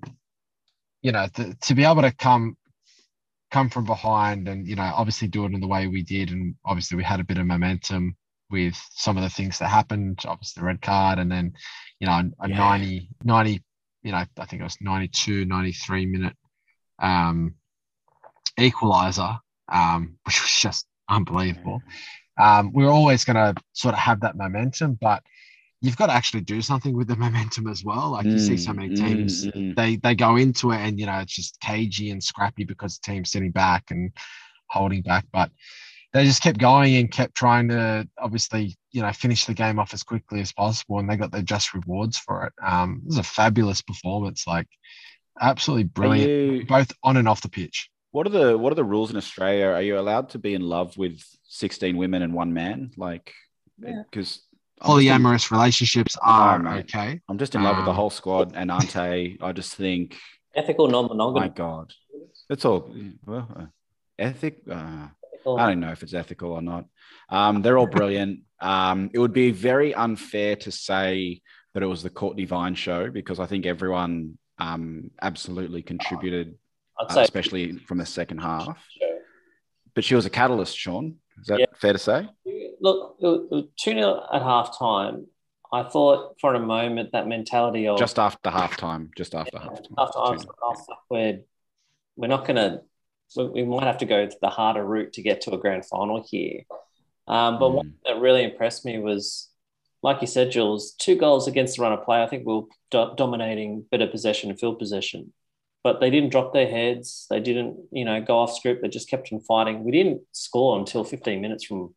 you 1.05 1.11
know, 1.11 1.27
th- 1.35 1.59
to 1.61 1.75
be 1.75 1.83
able 1.83 2.01
to 2.01 2.11
come 2.11 2.57
come 3.51 3.69
from 3.69 3.85
behind 3.85 4.47
and 4.47 4.67
you 4.67 4.75
know 4.75 4.91
obviously 4.95 5.27
do 5.27 5.45
it 5.45 5.53
in 5.53 5.61
the 5.61 5.67
way 5.67 5.85
we 5.87 6.01
did 6.01 6.31
and 6.31 6.55
obviously 6.65 6.97
we 6.97 7.03
had 7.03 7.19
a 7.19 7.23
bit 7.23 7.37
of 7.37 7.45
momentum 7.45 8.15
with 8.49 8.75
some 8.91 9.15
of 9.15 9.21
the 9.23 9.29
things 9.29 9.59
that 9.59 9.67
happened 9.67 10.19
obviously 10.25 10.59
the 10.59 10.65
red 10.65 10.81
card 10.81 11.19
and 11.19 11.31
then 11.31 11.53
you 11.99 12.07
know 12.07 12.23
a 12.41 12.49
Yeah. 12.49 12.57
90 12.57 13.09
90 13.23 13.63
you 14.01 14.11
know 14.11 14.17
i 14.17 14.45
think 14.45 14.59
it 14.61 14.63
was 14.63 14.77
92 14.81 15.45
93 15.45 16.07
minute 16.07 16.35
um 16.99 17.53
equalizer 18.59 19.37
um 19.69 20.17
which 20.25 20.41
was 20.41 20.51
just 20.59 20.87
unbelievable 21.07 21.81
um 22.41 22.73
we 22.73 22.83
were 22.83 22.91
always 22.91 23.23
going 23.25 23.35
to 23.37 23.53
sort 23.73 23.93
of 23.93 23.99
have 23.99 24.21
that 24.21 24.35
momentum 24.35 24.97
but 24.99 25.21
you've 25.86 25.97
got 25.97 26.07
to 26.07 26.13
actually 26.13 26.41
do 26.41 26.61
something 26.61 26.95
with 26.95 27.07
the 27.07 27.15
momentum 27.15 27.67
as 27.67 27.83
well 27.83 28.11
like 28.11 28.25
you 28.25 28.39
see 28.39 28.57
so 28.57 28.71
Mm, 28.71 28.75
many 28.75 28.89
mm, 28.89 28.97
teams 29.05 29.45
mm. 29.55 29.75
they 29.75 29.95
they 29.97 30.15
go 30.15 30.36
into 30.36 30.71
it 30.71 30.77
and 30.77 30.99
you 30.99 31.05
know 31.05 31.19
it's 31.19 31.36
just 31.36 31.59
cagey 31.61 32.11
and 32.11 32.23
scrappy 32.23 32.63
because 32.63 32.97
the 32.97 33.11
team's 33.11 33.31
sitting 33.31 33.51
back 33.51 33.83
and 33.91 34.11
holding 34.69 35.01
back 35.01 35.25
but 35.31 35.51
they 36.13 36.23
just 36.23 36.41
kept 36.41 36.57
going 36.57 36.95
and 36.95 37.11
kept 37.11 37.36
trying 37.36 37.67
to 37.67 38.07
obviously 38.19 38.75
you 38.91 39.01
know 39.01 39.11
finish 39.11 39.45
the 39.45 39.53
game 39.53 39.79
off 39.79 39.93
as 39.93 40.03
quickly 40.03 40.41
as 40.41 40.51
possible 40.53 40.99
and 40.99 41.09
they 41.09 41.17
got 41.17 41.31
their 41.31 41.41
just 41.41 41.73
rewards 41.73 42.17
for 42.17 42.45
it 42.45 42.53
um 42.65 43.01
it 43.03 43.07
was 43.07 43.17
a 43.17 43.23
fabulous 43.23 43.81
performance 43.81 44.47
like 44.47 44.67
absolutely 45.41 45.83
brilliant 45.83 46.31
you- 46.43 46.65
both 46.65 46.91
on 47.03 47.17
and 47.17 47.27
off 47.27 47.41
the 47.41 47.49
pitch 47.49 47.89
what 48.11 48.25
are 48.27 48.29
the 48.29 48.57
what 48.57 48.71
are 48.71 48.75
the 48.75 48.83
rules 48.86 49.11
in 49.11 49.17
Australia? 49.17 49.65
Are 49.67 49.81
you 49.81 49.99
allowed 49.99 50.29
to 50.29 50.39
be 50.39 50.53
in 50.53 50.61
love 50.61 50.97
with 50.97 51.21
sixteen 51.43 51.97
women 51.97 52.21
and 52.21 52.33
one 52.33 52.53
man? 52.53 52.91
Like, 52.95 53.33
Yeah. 53.77 54.03
because 54.09 54.41
polyamorous 54.82 55.51
relationships 55.51 56.17
are 56.21 56.59
mate. 56.59 56.80
okay 56.86 57.19
I'm 57.30 57.38
just 57.38 57.55
in 57.55 57.63
love 57.63 57.78
with 57.78 57.86
the 57.86 57.91
Um, 57.91 57.95
whole 57.97 58.09
squad 58.09 58.53
and 58.55 58.71
Ante. 58.71 59.38
I 59.41 59.51
just 59.53 59.76
think, 59.76 60.17
Ethical 60.53 60.88
my 60.88 60.91
non-monogamy. 60.93 61.39
My 61.41 61.47
God, 61.49 61.93
it's 62.49 62.65
all 62.65 62.89
well, 63.26 63.47
uh, 63.59 63.65
ethic. 64.19 64.61
Uh, 64.69 65.07
Ethical- 65.34 65.59
I 65.59 65.67
don't 65.69 65.80
know 65.80 65.91
if 65.91 66.01
it's 66.03 66.13
ethical 66.13 66.51
or 66.53 66.61
not. 66.61 66.86
Um, 67.30 67.61
they're 67.61 67.78
all 67.78 67.88
brilliant. 67.88 68.41
Um, 68.61 69.09
it 69.13 69.19
would 69.19 69.34
be 69.34 69.51
very 69.51 69.93
unfair 69.93 70.55
to 70.57 70.71
say 70.71 71.41
that 71.73 71.84
it 71.84 71.88
was 71.88 72.01
the 72.03 72.09
Cortnee 72.09 72.47
Vine 72.47 72.73
show 72.76 73.09
because 73.11 73.39
I 73.39 73.45
think 73.45 73.65
everyone 73.65 74.38
um, 74.59 75.11
absolutely 75.21 75.82
contributed, 75.82 76.55
I'd 76.99 77.17
uh, 77.17 77.19
especially 77.21 77.73
from 77.80 77.97
the 77.97 78.05
second 78.05 78.38
half. 78.39 78.78
But 79.93 80.03
she 80.05 80.15
was 80.15 80.26
a 80.26 80.30
catalyst, 80.30 80.78
Sean. 80.78 81.15
Is 81.41 81.47
that 81.47 81.59
Yeah. 81.59 81.65
fair 81.76 81.91
to 81.93 81.99
say? 81.99 82.28
Look, 82.82 83.17
it 83.19 83.26
was 83.51 83.65
2 83.78 83.91
0 83.91 84.28
at 84.32 84.41
half 84.41 84.78
time. 84.78 85.28
I 85.71 85.84
thought 85.84 86.36
for 86.39 86.53
a 86.53 86.59
moment 86.59 87.11
that 87.11 87.28
mentality 87.28 87.88
of 87.88 87.97
Just 87.97 88.19
after 88.19 88.49
halftime. 88.49 89.09
Just 89.15 89.36
after 89.36 89.57
halftime. 89.57 89.88
after 89.97 90.19
I 90.19 90.32
was 90.32 90.45
like, 90.45 90.57
oh, 90.63 90.95
we're, 91.09 91.39
we're 92.15 92.28
not 92.28 92.45
going 92.47 92.55
to, 92.57 92.82
we 93.53 93.63
might 93.63 93.84
have 93.84 93.97
to 93.99 94.05
go 94.05 94.30
the 94.41 94.49
harder 94.49 94.86
route 94.86 95.13
to 95.13 95.21
get 95.21 95.41
to 95.41 95.51
a 95.51 95.57
grand 95.57 95.86
final 95.86 96.23
here. 96.28 96.61
Um, 97.28 97.59
but 97.59 97.71
Mm. 97.71 97.76
one 97.76 97.93
that 98.05 98.19
really 98.19 98.43
impressed 98.43 98.86
me 98.86 98.99
was, 98.99 99.49
like 100.03 100.21
you 100.21 100.28
said, 100.28 100.51
Jules, 100.51 100.93
two 100.93 101.15
goals 101.15 101.47
against 101.47 101.78
the 101.78 101.82
run 101.84 101.93
of 101.93 102.05
play. 102.05 102.21
I 102.21 102.28
think 102.28 102.45
we 102.45 102.53
were 102.53 102.61
do- 102.91 103.13
dominating 103.17 103.86
better 103.89 104.07
possession 104.07 104.49
and 104.51 104.59
field 104.59 104.78
possession. 104.80 105.34
But 105.84 105.99
they 105.99 106.09
didn't 106.09 106.32
drop 106.32 106.53
their 106.53 106.67
heads. 106.67 107.26
They 107.30 107.39
didn't, 107.39 107.78
you 107.91 108.05
know, 108.05 108.21
go 108.21 108.39
off 108.39 108.55
script. 108.55 108.82
They 108.82 108.88
just 108.88 109.09
kept 109.09 109.32
on 109.34 109.39
fighting. 109.41 109.84
We 109.84 109.91
didn't 109.91 110.21
score 110.32 110.78
until 110.80 111.03
15 111.03 111.41
minutes 111.41 111.65
from 111.65 111.93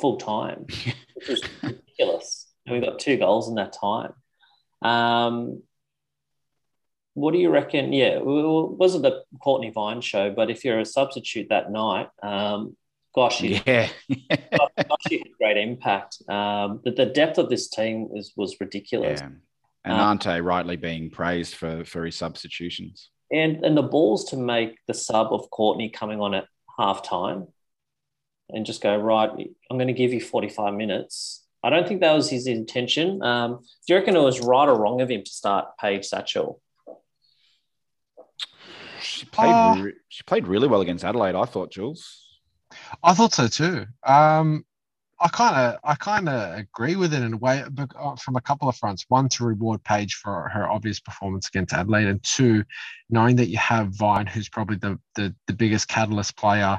full 0.00 0.16
time, 0.18 0.66
which 1.14 1.28
was 1.28 1.42
ridiculous. 1.62 2.48
And 2.66 2.74
we 2.74 2.84
got 2.84 2.98
two 2.98 3.16
goals 3.16 3.48
in 3.48 3.56
that 3.56 3.74
time. 3.78 4.12
Um, 4.82 5.62
what 7.14 7.32
do 7.32 7.38
you 7.38 7.50
reckon? 7.50 7.92
Yeah, 7.92 8.16
it 8.18 8.24
wasn't 8.24 9.04
the 9.04 9.22
Cortnee 9.44 9.72
Vine 9.72 10.00
show, 10.00 10.30
but 10.30 10.50
if 10.50 10.64
you're 10.64 10.80
a 10.80 10.84
substitute 10.84 11.48
that 11.50 11.70
night, 11.70 12.08
um, 12.22 12.76
gosh, 13.14 13.40
you, 13.40 13.60
Yeah. 13.66 13.88
gosh, 14.08 15.00
you 15.10 15.18
had 15.18 15.32
great 15.38 15.56
impact. 15.56 16.18
Um, 16.28 16.80
the, 16.84 16.90
the 16.90 17.06
depth 17.06 17.38
of 17.38 17.48
this 17.50 17.68
team 17.68 18.08
was 18.10 18.32
was 18.36 18.56
ridiculous, 18.60 19.20
yeah. 19.20 19.28
And 19.86 20.00
Uh, 20.00 20.04
Ante 20.10 20.40
rightly 20.40 20.76
being 20.76 21.10
praised 21.10 21.54
for 21.54 21.84
for 21.84 22.04
his 22.04 22.16
substitutions. 22.16 23.10
and 23.30 23.64
and 23.64 23.76
the 23.76 23.82
balls 23.82 24.24
to 24.30 24.36
make 24.36 24.78
the 24.88 24.94
sub 24.94 25.32
of 25.32 25.48
Cortnee 25.50 25.92
coming 25.92 26.20
on 26.20 26.34
at 26.34 26.46
half 26.78 27.02
time, 27.04 27.46
and 28.54 28.64
just 28.64 28.82
go 28.82 28.96
right. 28.96 29.30
I'm 29.70 29.76
going 29.76 29.88
to 29.88 29.92
give 29.92 30.12
you 30.12 30.20
45 30.20 30.74
minutes. 30.74 31.44
I 31.62 31.70
don't 31.70 31.88
think 31.88 32.00
that 32.00 32.12
was 32.12 32.30
his 32.30 32.46
intention. 32.46 33.22
Um, 33.22 33.60
do 33.86 33.94
you 33.94 33.96
reckon 33.96 34.16
it 34.16 34.20
was 34.20 34.40
right 34.40 34.68
or 34.68 34.78
wrong 34.78 35.00
of 35.00 35.10
him 35.10 35.24
to 35.24 35.30
start 35.30 35.76
Paige 35.80 36.08
Satchell? 36.08 36.60
She 39.00 39.26
played. 39.26 39.50
Uh, 39.50 39.76
re- 39.78 39.94
she 40.08 40.22
played 40.24 40.46
really 40.46 40.68
well 40.68 40.80
against 40.80 41.04
Adelaide. 41.04 41.34
I 41.34 41.44
thought, 41.44 41.70
Jules. 41.70 42.22
I 43.02 43.14
thought 43.14 43.32
so 43.32 43.48
too. 43.48 43.86
Um, 44.06 44.64
I 45.20 45.28
kind 45.28 45.56
of, 45.56 45.80
I 45.84 45.94
kind 45.94 46.28
of 46.28 46.58
agree 46.58 46.96
with 46.96 47.14
it 47.14 47.22
in 47.22 47.34
a 47.34 47.36
way, 47.36 47.64
but 47.70 47.90
uh, 47.98 48.16
from 48.16 48.36
a 48.36 48.40
couple 48.40 48.68
of 48.68 48.76
fronts. 48.76 49.06
One, 49.08 49.28
to 49.30 49.44
reward 49.44 49.82
Paige 49.84 50.16
for 50.16 50.50
her 50.50 50.68
obvious 50.68 51.00
performance 51.00 51.48
against 51.48 51.72
Adelaide, 51.72 52.08
and 52.08 52.22
two, 52.22 52.64
knowing 53.08 53.36
that 53.36 53.48
you 53.48 53.58
have 53.58 53.88
Vine, 53.96 54.26
who's 54.26 54.48
probably 54.48 54.76
the 54.76 54.98
the, 55.14 55.34
the 55.46 55.54
biggest 55.54 55.88
catalyst 55.88 56.36
player 56.36 56.78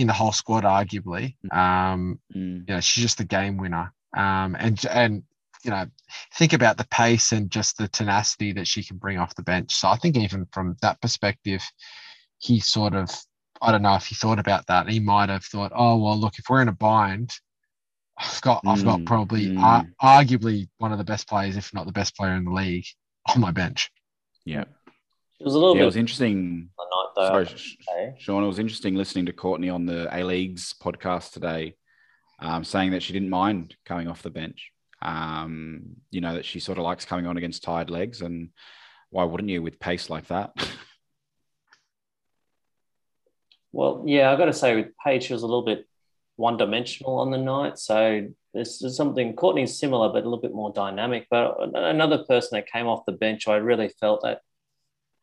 in 0.00 0.06
the 0.06 0.12
whole 0.12 0.32
squad, 0.32 0.64
arguably. 0.64 1.36
Um, 1.52 2.20
Mm. 2.34 2.68
you 2.68 2.74
know, 2.74 2.80
she's 2.80 3.02
just 3.02 3.20
a 3.20 3.24
game 3.24 3.56
winner. 3.56 3.92
Um, 4.16 4.56
and 4.58 4.84
and 4.86 5.22
you 5.64 5.70
know, 5.70 5.86
think 6.34 6.54
about 6.54 6.78
the 6.78 6.86
pace 6.90 7.32
and 7.32 7.50
just 7.50 7.76
the 7.76 7.88
tenacity 7.88 8.52
that 8.52 8.66
she 8.66 8.82
can 8.82 8.96
bring 8.96 9.18
off 9.18 9.34
the 9.34 9.42
bench. 9.42 9.74
So 9.74 9.88
I 9.88 9.96
think 9.96 10.16
even 10.16 10.46
from 10.52 10.76
that 10.82 11.00
perspective, 11.02 11.62
he 12.38 12.60
sort 12.60 12.94
of, 12.94 13.10
I 13.60 13.70
don't 13.72 13.82
know 13.82 13.94
if 13.96 14.06
he 14.06 14.14
thought 14.14 14.38
about 14.38 14.66
that. 14.68 14.88
He 14.88 15.00
might 15.00 15.28
have 15.28 15.44
thought, 15.44 15.72
oh 15.74 15.98
well, 15.98 16.18
look, 16.18 16.38
if 16.38 16.46
we're 16.48 16.62
in 16.62 16.68
a 16.68 16.72
bind, 16.72 17.32
I've 18.18 18.40
got 18.42 18.62
I've 18.66 18.84
got 18.84 19.00
Mm, 19.00 19.06
probably 19.06 19.48
mm. 19.48 19.58
ar- 19.58 19.86
arguably 20.02 20.68
one 20.78 20.92
of 20.92 20.98
the 20.98 21.04
best 21.04 21.28
players, 21.28 21.56
if 21.56 21.72
not 21.74 21.86
the 21.86 21.92
best 21.92 22.16
player 22.16 22.34
in 22.34 22.44
the 22.44 22.52
league, 22.52 22.86
on 23.26 23.40
my 23.40 23.50
bench. 23.50 23.90
Yeah. 24.44 24.64
It 25.40 25.44
was 25.44 25.54
a 25.54 25.58
little 25.58 25.74
Yeah, 25.76 25.82
it 25.82 25.86
was 25.86 25.96
interesting. 25.96 26.68
the 26.78 26.84
night 26.84 27.08
though. 27.16 27.26
Sorry, 27.28 27.46
I 27.46 27.48
Sh- 27.48 27.76
would 27.78 27.84
say. 27.86 28.14
Sean, 28.18 28.44
it 28.44 28.46
was 28.46 28.58
interesting 28.58 28.94
listening 28.94 29.26
to 29.26 29.32
Cortnee 29.32 29.72
on 29.74 29.86
the 29.86 30.06
A 30.14 30.22
League's 30.22 30.74
podcast 30.82 31.32
today, 31.32 31.76
um, 32.40 32.62
saying 32.62 32.90
that 32.90 33.02
she 33.02 33.12
didn't 33.14 33.30
mind 33.30 33.74
coming 33.86 34.06
off 34.08 34.22
the 34.22 34.30
bench. 34.30 34.70
Um, 35.02 35.96
you 36.10 36.20
know, 36.20 36.34
that 36.34 36.44
she 36.44 36.60
sort 36.60 36.76
of 36.76 36.84
likes 36.84 37.06
coming 37.06 37.26
on 37.26 37.38
against 37.38 37.62
tired 37.62 37.88
legs. 37.88 38.20
And 38.20 38.50
why 39.08 39.24
wouldn't 39.24 39.48
you 39.48 39.62
with 39.62 39.80
pace 39.80 40.10
like 40.10 40.26
that? 40.26 40.52
Well, 43.72 44.02
yeah, 44.04 44.32
I've 44.32 44.38
got 44.38 44.46
to 44.46 44.52
say 44.52 44.74
with 44.74 44.88
Paige, 45.04 45.22
she 45.24 45.32
was 45.32 45.42
a 45.42 45.46
little 45.46 45.64
bit 45.64 45.86
one-dimensional 46.36 47.18
on 47.20 47.30
the 47.30 47.38
night. 47.38 47.78
So 47.78 48.26
this 48.52 48.82
is 48.82 48.96
something 48.96 49.36
Cortnee's 49.36 49.78
similar, 49.78 50.08
but 50.08 50.22
a 50.22 50.26
little 50.28 50.40
bit 50.40 50.52
more 50.52 50.72
dynamic. 50.72 51.28
But 51.30 51.56
another 51.74 52.24
person 52.24 52.56
that 52.56 52.66
came 52.66 52.88
off 52.88 53.04
the 53.06 53.12
bench, 53.12 53.46
I 53.46 53.56
really 53.58 53.88
felt 54.00 54.22
that 54.24 54.40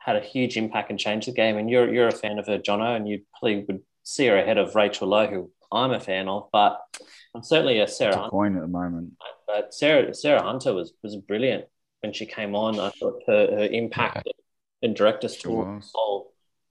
had 0.07 0.15
a 0.15 0.21
huge 0.21 0.57
impact 0.57 0.89
and 0.89 0.97
changed 0.97 1.27
the 1.27 1.33
game. 1.33 1.57
And 1.57 1.69
you're 1.69 1.93
you're 1.93 2.07
a 2.07 2.11
fan 2.11 2.39
of 2.39 2.47
her, 2.47 2.57
Jono, 2.57 2.95
and 2.95 3.07
you 3.07 3.21
probably 3.37 3.65
would 3.67 3.81
see 4.03 4.25
her 4.27 4.37
ahead 4.37 4.57
of 4.57 4.73
Rachel 4.73 5.09
Lowe, 5.09 5.27
who 5.27 5.51
I'm 5.71 5.91
a 5.91 5.99
fan 5.99 6.27
of. 6.27 6.47
But 6.51 6.79
I'm 7.35 7.43
certainly 7.43 7.79
a 7.79 7.87
Sarah 7.87 8.11
It's 8.11 8.17
a 8.17 8.19
Hunter. 8.21 8.31
coin 8.31 8.55
at 8.55 8.61
the 8.61 8.67
moment. 8.67 9.13
But 9.45 9.73
Sarah 9.73 10.13
Sarah 10.15 10.41
Hunter 10.41 10.73
was 10.73 10.93
was 11.03 11.15
brilliant 11.17 11.65
when 12.01 12.13
she 12.13 12.25
came 12.25 12.55
on. 12.55 12.79
I 12.79 12.89
thought 12.91 13.21
her, 13.27 13.47
her 13.57 13.65
impact 13.65 14.27
and 14.81 14.95
direct 14.95 15.25
us 15.25 15.35
Sure 15.35 15.51
toward 15.63 15.75
was. 15.75 15.91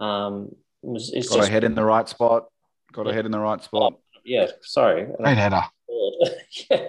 the 0.01 0.05
um, 0.05 0.51
was 0.83 1.13
it's 1.13 1.29
Got 1.29 1.37
just 1.37 1.49
her 1.49 1.53
head 1.53 1.65
in 1.65 1.75
the 1.75 1.85
right 1.85 2.09
spot. 2.09 2.47
Got 2.93 3.07
her 3.07 3.13
head 3.13 3.27
in 3.27 3.33
the 3.33 3.39
right 3.41 3.63
spot. 3.63 3.95
yeah. 4.25 4.47
Sorry, 4.63 5.07
Great 5.23 5.37
header. 5.37 5.63
yeah. 6.71 6.89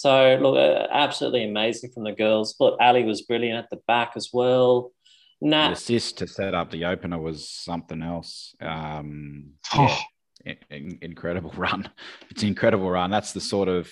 So 0.00 0.38
look, 0.40 0.56
uh, 0.56 0.86
absolutely 0.90 1.44
amazing 1.44 1.90
from 1.92 2.04
the 2.04 2.12
girls. 2.12 2.54
But 2.58 2.76
Ally 2.80 3.04
was 3.04 3.22
brilliant 3.22 3.58
at 3.58 3.70
the 3.70 3.80
back 3.86 4.12
as 4.16 4.30
well. 4.32 4.92
The 5.42 5.48
Nat, 5.48 5.72
assist 5.72 6.18
to 6.18 6.26
set 6.26 6.54
up 6.54 6.70
the 6.70 6.84
opener 6.86 7.18
was 7.18 7.48
something 7.50 8.02
else. 8.02 8.54
Um, 8.60 9.50
Oh, 9.74 9.98
yeah, 10.44 10.54
in- 10.70 10.76
in- 10.92 10.98
incredible 11.02 11.50
run. 11.56 11.88
It's 12.30 12.42
an 12.42 12.48
incredible 12.48 12.90
run. 12.90 13.10
That's 13.10 13.32
the 13.32 13.40
sort 13.40 13.68
of 13.68 13.90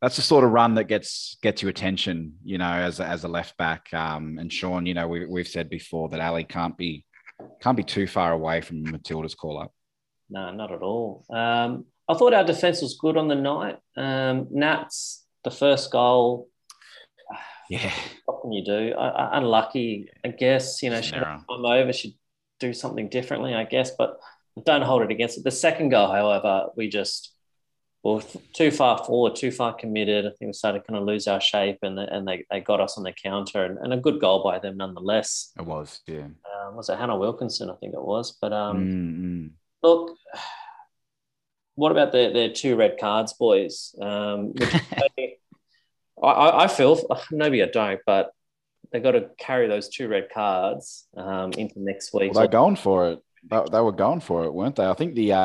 that's 0.00 0.16
the 0.16 0.22
sort 0.22 0.44
of 0.44 0.50
run 0.50 0.74
that 0.76 0.84
gets 0.84 1.36
gets 1.42 1.62
you 1.62 1.68
attention, 1.68 2.34
you 2.44 2.58
know, 2.58 2.72
as 2.72 2.98
a, 3.00 3.06
as 3.06 3.24
a 3.24 3.28
left 3.28 3.56
back. 3.58 3.92
Um, 3.92 4.38
and 4.38 4.50
Sean, 4.52 4.86
you 4.86 4.94
know, 4.94 5.06
we, 5.08 5.26
we've 5.26 5.48
said 5.48 5.68
before 5.68 6.08
that 6.10 6.20
Ally 6.20 6.42
can't 6.44 6.76
be 6.78 7.04
can't 7.60 7.76
be 7.76 7.84
too 7.84 8.06
far 8.06 8.32
away 8.32 8.60
from 8.60 8.84
Matilda's 8.84 9.34
call 9.34 9.58
up. 9.60 9.72
no, 10.30 10.50
not 10.52 10.72
at 10.72 10.82
all. 10.82 11.24
Um, 11.30 11.84
I 12.08 12.14
thought 12.14 12.34
our 12.34 12.44
defense 12.44 12.82
was 12.82 12.98
good 13.00 13.16
on 13.16 13.28
the 13.28 13.34
night. 13.34 13.78
Um, 13.96 14.48
Nats, 14.50 15.21
the 15.44 15.50
first 15.50 15.90
goal. 15.90 16.48
Yeah, 17.70 17.92
What 18.26 18.42
can 18.42 18.52
you 18.52 18.64
do? 18.64 18.92
I, 18.98 19.08
I, 19.08 19.38
unlucky, 19.38 20.08
I 20.24 20.28
guess. 20.28 20.82
You 20.82 20.90
know, 20.90 20.98
It's 20.98 21.06
she 21.08 21.14
an 21.14 21.22
error. 21.22 21.40
come 21.48 21.64
over, 21.64 21.92
she'd 21.92 22.18
do 22.60 22.72
something 22.74 23.08
differently, 23.08 23.54
I 23.54 23.64
guess. 23.64 23.92
But 23.96 24.18
don't 24.66 24.82
hold 24.82 25.02
it 25.02 25.10
against 25.10 25.38
it. 25.38 25.44
The 25.44 25.50
second 25.50 25.88
goal, 25.88 26.08
however, 26.08 26.66
we 26.76 26.88
just 26.88 27.32
well 28.02 28.20
too 28.52 28.70
far 28.72 28.98
forward, 29.04 29.36
too 29.36 29.50
far 29.52 29.72
committed. 29.72 30.26
I 30.26 30.30
think 30.30 30.48
we 30.48 30.52
started 30.52 30.86
kind 30.86 30.98
of 30.98 31.04
lose 31.06 31.26
our 31.28 31.40
shape, 31.40 31.78
and 31.82 31.96
they, 31.96 32.02
and 32.10 32.28
they, 32.28 32.44
they 32.50 32.60
got 32.60 32.80
us 32.80 32.98
on 32.98 33.04
the 33.04 33.12
counter, 33.12 33.64
and, 33.64 33.78
and 33.78 33.92
a 33.94 33.96
good 33.96 34.20
goal 34.20 34.42
by 34.44 34.58
them 34.58 34.76
nonetheless. 34.76 35.52
it 35.58 35.64
was. 35.64 36.00
Yeah. 36.06 36.26
Um, 36.66 36.76
was 36.76 36.90
it 36.90 36.98
Hannah 36.98 37.16
Wilkinson? 37.16 37.70
I 37.70 37.74
think 37.76 37.94
it 37.94 38.02
was. 38.04 38.36
But 38.38 38.52
um, 38.52 38.76
Mm, 38.76 39.20
mm. 39.46 39.50
look, 39.82 40.16
what 41.76 41.92
about 41.92 42.12
their, 42.12 42.32
their 42.32 42.50
two 42.50 42.76
red 42.76 42.98
cards, 43.00 43.32
boys? 43.32 43.94
Um, 44.00 44.52
which 44.52 44.68
I, 46.22 46.30
I, 46.30 46.64
I 46.64 46.66
feel 46.68 47.00
maybe 47.30 47.62
I 47.62 47.66
don't, 47.66 48.00
but 48.06 48.32
they 48.92 49.00
got 49.00 49.12
to 49.12 49.30
carry 49.38 49.68
those 49.68 49.88
two 49.88 50.08
red 50.08 50.28
cards 50.32 51.06
um, 51.16 51.52
into 51.52 51.74
next 51.76 52.12
week. 52.12 52.32
Well, 52.32 52.42
they're 52.42 52.48
going 52.48 52.76
for 52.76 53.10
it. 53.10 53.18
They, 53.50 53.60
they 53.72 53.80
were 53.80 53.90
going 53.92 54.20
for 54.20 54.44
it, 54.44 54.54
weren't 54.54 54.76
they? 54.76 54.86
I 54.86 54.94
think 54.94 55.14
the 55.16 55.32
uh, 55.32 55.38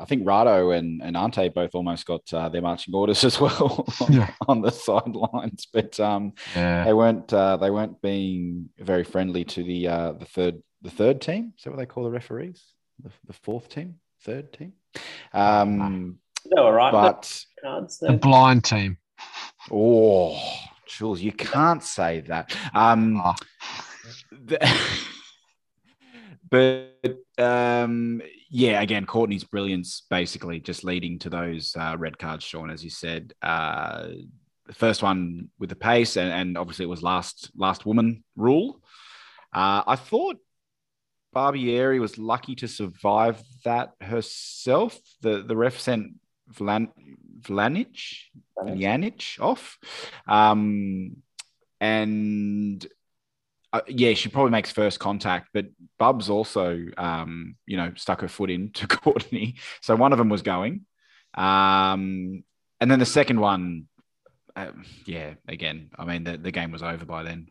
I 0.00 0.04
think 0.08 0.24
Rado 0.24 0.76
and, 0.76 1.00
and 1.02 1.16
Ante 1.16 1.50
both 1.50 1.74
almost 1.74 2.04
got 2.04 2.22
uh, 2.34 2.48
their 2.48 2.62
marching 2.62 2.94
orders 2.94 3.22
as 3.30 3.38
well 3.40 3.86
on, 4.00 4.12
Yeah. 4.12 4.30
on 4.48 4.60
the 4.60 4.70
sidelines, 4.70 5.68
but 5.72 6.00
um, 6.00 6.32
yeah. 6.56 6.84
they 6.84 6.92
weren't 6.92 7.32
uh, 7.32 7.58
they 7.58 7.70
weren't 7.70 8.02
being 8.02 8.70
very 8.78 9.04
friendly 9.04 9.44
to 9.44 9.62
the 9.62 9.86
uh, 9.86 10.12
the 10.12 10.24
third 10.24 10.62
the 10.82 10.90
third 10.90 11.20
team. 11.20 11.52
Is 11.56 11.62
that 11.64 11.70
what 11.70 11.78
they 11.78 11.86
call 11.86 12.04
the 12.04 12.10
referees? 12.10 12.64
The, 13.00 13.10
the 13.26 13.34
fourth 13.34 13.68
team, 13.68 13.96
third 14.24 14.52
team. 14.52 14.72
Um, 15.32 16.18
they 16.44 16.60
were 16.60 16.72
right. 16.72 16.90
but 16.90 17.44
cards. 17.62 17.98
The 17.98 18.14
blind 18.14 18.64
team. 18.64 18.98
Oh, 19.70 20.38
Jules, 20.86 21.20
you 21.20 21.32
can't 21.32 21.82
say 21.82 22.20
that. 22.22 22.54
Um, 22.74 23.20
Ah. 23.22 23.34
the- 24.30 24.58
but 26.50 27.18
um, 27.38 28.20
yeah, 28.50 28.80
again, 28.82 29.06
Cortnee's 29.06 29.44
brilliance 29.44 30.02
basically 30.10 30.60
just 30.60 30.84
leading 30.84 31.18
to 31.20 31.30
those 31.30 31.74
uh, 31.78 31.96
red 31.98 32.18
cards, 32.18 32.44
Sean, 32.44 32.70
as 32.70 32.82
you 32.84 32.90
said. 32.90 33.32
Uh, 33.40 34.08
the 34.66 34.74
first 34.74 35.02
one 35.02 35.48
with 35.58 35.70
the 35.70 35.76
pace, 35.76 36.16
and, 36.16 36.32
and 36.32 36.58
obviously 36.58 36.84
it 36.84 36.88
was 36.88 37.02
last 37.02 37.50
last 37.56 37.84
woman 37.86 38.22
rule. 38.36 38.80
Uh, 39.52 39.82
I 39.86 39.96
thought 39.96 40.36
Barbieri 41.34 42.00
was 42.00 42.18
lucky 42.18 42.54
to 42.56 42.68
survive 42.68 43.42
that 43.64 43.92
herself. 44.00 44.98
The 45.20 45.42
the 45.42 45.56
ref 45.56 45.78
sent 45.80 46.14
Vlan, 46.52 46.88
Vlajnic, 47.42 47.98
Vlajnic 48.58 49.40
off. 49.40 49.78
Um, 50.26 51.16
and 51.80 52.86
uh, 53.72 53.80
yeah, 53.88 54.14
she 54.14 54.28
probably 54.28 54.50
makes 54.50 54.70
first 54.70 55.00
contact, 55.00 55.48
but 55.54 55.66
Bubs 55.98 56.28
also, 56.28 56.78
um, 56.98 57.56
you 57.66 57.76
know, 57.76 57.92
stuck 57.96 58.20
her 58.20 58.28
foot 58.28 58.50
into 58.50 58.86
Cortnee. 58.88 59.58
So 59.80 59.96
one 59.96 60.12
of 60.12 60.18
them 60.18 60.28
was 60.28 60.42
going. 60.42 60.82
Um, 61.34 62.44
and 62.80 62.90
then 62.90 62.98
the 62.98 63.06
second 63.06 63.40
one, 63.40 63.86
uh, 64.54 64.72
yeah, 65.06 65.34
again, 65.48 65.90
I 65.98 66.04
mean, 66.04 66.24
the, 66.24 66.36
the 66.36 66.50
game 66.50 66.70
was 66.70 66.82
over 66.82 67.04
by 67.06 67.22
then. 67.22 67.48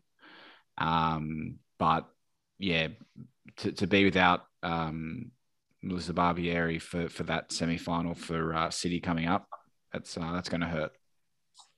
Um, 0.78 1.56
but 1.78 2.08
yeah, 2.58 2.88
to, 3.58 3.72
to 3.72 3.86
be 3.86 4.04
without 4.04 4.42
um, 4.62 5.32
Melissa 5.82 6.12
Barbieri 6.12 6.80
for, 6.80 7.08
for 7.08 7.24
that 7.24 7.50
semi 7.52 7.76
final 7.76 8.14
for 8.14 8.54
uh, 8.54 8.70
City 8.70 9.00
coming 9.00 9.26
up, 9.26 9.48
that's 9.92 10.16
uh, 10.16 10.32
that's 10.32 10.48
going 10.48 10.60
to 10.62 10.66
hurt. 10.66 10.92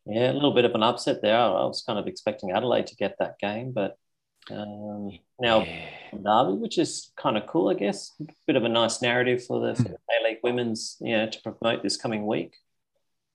yeah, 0.07 0.31
a 0.31 0.35
little 0.35 0.53
bit 0.55 0.65
of 0.65 0.75
an 0.75 0.83
upset 0.83 1.23
there. 1.23 1.37
I 1.39 1.65
was 1.65 1.83
kind 1.87 1.99
of 1.99 2.07
expecting 2.07 2.51
Adelaide 2.53 2.87
to 2.89 2.97
get 2.97 3.17
that 3.19 3.39
game, 3.39 3.73
but 3.73 3.97
um, 4.51 5.11
now 5.41 5.63
Yeah. 5.63 5.91
Derby, 6.13 6.59
which 6.59 6.79
is 6.79 7.11
kind 7.17 7.37
of 7.37 7.47
cool, 7.47 7.69
I 7.71 7.75
guess. 7.75 8.13
A 8.21 8.27
Bit 8.47 8.57
of 8.57 8.65
a 8.65 8.69
nice 8.69 9.01
narrative 9.03 9.45
for 9.45 9.61
the, 9.67 9.75
for 9.75 9.83
the 9.85 9.99
A 10.21 10.25
League 10.25 10.39
women's, 10.43 10.97
you 11.01 11.17
know, 11.17 11.27
to 11.29 11.41
promote 11.43 11.83
this 11.83 11.97
coming 11.97 12.27
week. 12.27 12.55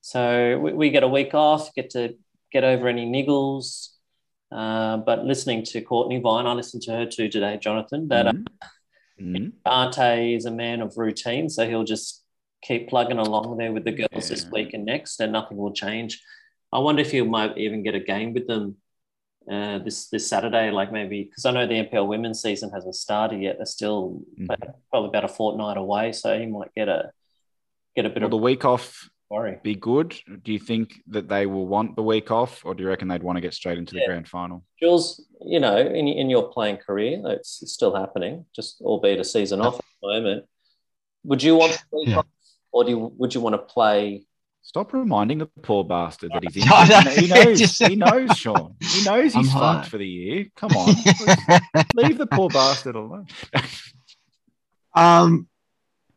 So 0.01 0.57
we, 0.59 0.73
we 0.73 0.89
get 0.91 1.03
a 1.03 1.07
week 1.07 1.33
off, 1.33 1.73
get 1.73 1.89
to 1.91 2.15
get 2.53 2.63
over 2.63 2.87
any 2.87 3.05
niggles. 3.05 3.89
Uh, 4.51 4.97
but 4.97 5.25
listening 5.25 5.63
to 5.63 5.81
Cortnee 5.81 6.21
Vine, 6.21 6.47
I 6.47 6.53
listened 6.53 6.83
to 6.83 6.91
her 6.91 7.05
too 7.05 7.27
today, 7.29 7.57
Jonathan. 7.57 8.07
That 8.07 8.27
Mhm. 8.27 8.45
Mhm. 9.19 9.51
Ante 9.65 10.33
is 10.35 10.45
a 10.45 10.51
man 10.51 10.81
of 10.81 10.97
routine, 10.97 11.49
so 11.49 11.67
he'll 11.67 11.83
just 11.83 12.23
keep 12.61 12.89
plugging 12.89 13.17
along 13.19 13.57
there 13.57 13.71
with 13.71 13.85
the 13.85 13.91
girls 13.91 14.29
this 14.29 14.49
week 14.51 14.73
and 14.73 14.85
next, 14.85 15.19
and 15.19 15.31
nothing 15.31 15.57
will 15.57 15.73
change. 15.73 16.21
I 16.71 16.79
wonder 16.79 17.01
if 17.01 17.13
you 17.13 17.25
might 17.25 17.57
even 17.57 17.83
get 17.83 17.95
a 17.95 17.99
game 17.99 18.33
with 18.33 18.47
them 18.47 18.77
uh, 19.49 19.79
this 19.79 20.09
this 20.09 20.27
Saturday, 20.27 20.69
like 20.69 20.91
maybe 20.91 21.23
because 21.23 21.45
I 21.45 21.51
know 21.51 21.65
the 21.65 21.73
NPL 21.83 22.07
women's 22.07 22.41
season 22.41 22.69
hasn't 22.71 22.93
started 22.95 23.41
yet. 23.41 23.57
They're 23.57 23.65
still 23.65 24.21
Mhm. 24.39 24.73
probably 24.91 25.09
about 25.09 25.23
a 25.23 25.27
fortnight 25.29 25.77
away, 25.77 26.11
so 26.11 26.37
he 26.37 26.45
might 26.45 26.73
get 26.75 26.87
a 26.89 27.11
get 27.95 28.05
a 28.05 28.09
bit 28.09 28.19
Will 28.19 28.25
of 28.25 28.31
the 28.31 28.37
week 28.37 28.63
off 28.65 29.09
worry. 29.31 29.59
be 29.63 29.73
good? 29.73 30.15
Do 30.43 30.51
you 30.53 30.59
think 30.59 31.01
that 31.07 31.27
they 31.29 31.47
will 31.47 31.65
want 31.65 31.95
the 31.95 32.03
week 32.03 32.29
off, 32.29 32.63
or 32.63 32.75
do 32.75 32.83
you 32.83 32.89
reckon 32.89 33.07
they'd 33.07 33.23
want 33.23 33.37
to 33.37 33.41
get 33.41 33.55
straight 33.55 33.79
into 33.79 33.95
the 33.95 34.03
grand 34.05 34.27
final? 34.27 34.63
Jules, 34.79 35.25
you 35.43 35.59
know, 35.59 35.77
in, 35.77 36.07
in 36.07 36.29
your 36.29 36.49
playing 36.49 36.77
career, 36.77 37.19
it's, 37.25 37.63
it's 37.63 37.71
still 37.73 37.95
happening, 37.95 38.45
just 38.55 38.79
albeit 38.81 39.19
a 39.19 39.23
season 39.23 39.61
off 39.61 39.75
at 39.79 39.85
the 40.03 40.07
moment. 40.07 40.45
Would 41.23 41.41
you 41.41 41.55
want 41.55 41.71
the 41.91 41.97
week 41.97 42.09
Yeah. 42.09 42.17
off, 42.19 42.27
or 42.71 42.83
do 42.83 42.91
you, 42.91 43.13
would 43.17 43.33
you 43.33 43.41
want 43.41 43.53
to 43.53 43.59
play? 43.59 44.25
Stop 44.61 44.93
reminding 44.93 45.39
the 45.39 45.47
poor 45.63 45.83
bastard 45.83 46.31
that 46.33 46.43
he's 46.43 46.63
I 46.71 46.87
know. 46.87 47.11
injured. 47.11 47.23
He 47.23 47.27
knows. 47.27 47.77
He 47.77 47.95
knows, 47.95 48.37
Sean. 48.37 48.75
He 48.79 49.03
knows 49.03 49.35
I'm 49.35 49.43
he's 49.43 49.51
high. 49.51 49.75
fucked 49.75 49.89
for 49.89 49.97
the 49.97 50.07
year. 50.07 50.45
Come 50.55 50.71
on, 50.73 50.95
leave 51.95 52.17
the 52.17 52.27
poor 52.27 52.49
bastard 52.49 52.95
alone. 52.95 53.27
um, 54.95 55.47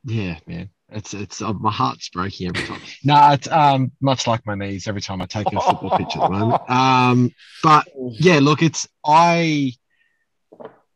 yeah, 0.04 0.38
man. 0.46 0.70
It's 0.94 1.14
it's 1.14 1.40
uh, 1.40 1.52
my 1.54 1.70
heart's 1.70 2.10
breaking 2.10 2.48
every 2.48 2.66
time. 2.66 2.80
no, 3.04 3.30
it's 3.32 3.48
um 3.48 3.92
much 4.00 4.26
like 4.26 4.44
my 4.46 4.54
knees 4.54 4.86
every 4.86 5.00
time 5.00 5.22
I 5.22 5.26
take 5.26 5.46
a 5.46 5.60
football 5.60 5.96
pitch 5.96 6.16
at 6.16 6.22
the 6.22 6.28
moment. 6.28 6.70
Um, 6.70 7.30
but 7.62 7.86
yeah, 7.96 8.40
look, 8.40 8.62
it's 8.62 8.86
I 9.04 9.72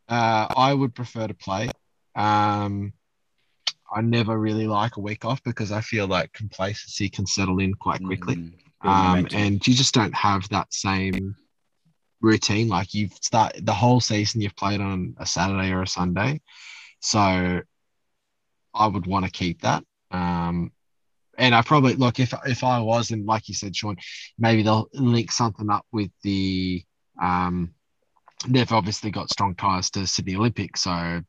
uh 0.08 0.48
I 0.54 0.74
would 0.74 0.94
prefer 0.94 1.26
to 1.26 1.34
play. 1.34 1.70
Um, 2.14 2.92
I 3.94 4.00
never 4.00 4.38
really 4.38 4.66
like 4.66 4.96
a 4.96 5.00
week 5.00 5.24
off 5.24 5.42
because 5.44 5.70
I 5.72 5.80
feel 5.80 6.06
like 6.06 6.32
complacency 6.32 7.08
can 7.08 7.26
settle 7.26 7.60
in 7.60 7.74
quite 7.74 8.02
quickly. 8.02 8.36
Mm, 8.36 8.52
Um, 8.82 9.26
and 9.32 9.66
you 9.66 9.74
just 9.74 9.94
don't 9.94 10.14
have 10.14 10.48
that 10.50 10.72
same 10.72 11.36
routine. 12.20 12.68
Like 12.68 12.94
you've 12.94 13.12
start 13.14 13.54
the 13.62 13.72
whole 13.72 14.00
season, 14.00 14.40
you've 14.40 14.56
played 14.56 14.80
on 14.80 15.14
a 15.18 15.26
Saturday 15.26 15.70
or 15.72 15.82
a 15.82 15.86
Sunday, 15.86 16.40
so 17.00 17.62
I 18.74 18.86
would 18.86 19.06
want 19.06 19.24
to 19.24 19.30
keep 19.30 19.62
that. 19.62 19.84
Um, 20.10 20.72
and 21.38 21.54
I 21.54 21.62
probably 21.62 21.94
look 21.94 22.18
if 22.18 22.34
if 22.46 22.64
I 22.64 22.80
was, 22.80 23.10
and 23.10 23.26
like 23.26 23.48
you 23.48 23.54
said, 23.54 23.76
Sean, 23.76 23.96
maybe 24.38 24.62
they'll 24.62 24.88
link 24.92 25.32
something 25.32 25.70
up 25.70 25.86
with 25.92 26.10
the. 26.22 26.82
Um, 27.20 27.74
they've 28.46 28.72
obviously 28.72 29.10
got 29.10 29.30
strong 29.30 29.54
ties 29.54 29.90
to 29.90 30.06
Sydney 30.06 30.36
Olympics, 30.36 30.82
so 30.82 31.22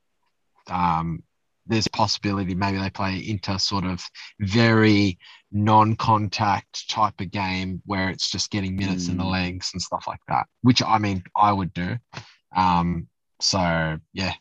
um, 0.67 1.23
there's 1.67 1.87
possibility 1.87 2.55
maybe 2.55 2.77
they 2.77 2.89
play 2.89 3.17
into 3.17 3.57
sort 3.59 3.83
of 3.85 4.03
very 4.39 5.17
non-contact 5.51 6.89
type 6.89 7.19
of 7.19 7.31
game 7.31 7.81
where 7.85 8.09
it's 8.09 8.29
just 8.31 8.51
getting 8.51 8.75
minutes 8.75 9.07
in 9.07 9.17
the 9.17 9.23
Mm. 9.23 9.31
legs 9.31 9.71
and 9.73 9.81
stuff 9.81 10.05
like 10.07 10.19
that, 10.27 10.47
which 10.61 10.81
I 10.81 10.97
mean 10.97 11.23
I 11.35 11.51
would 11.51 11.73
do. 11.73 11.97
Um, 12.55 13.07
so 13.39 13.97
yeah, 14.13 14.33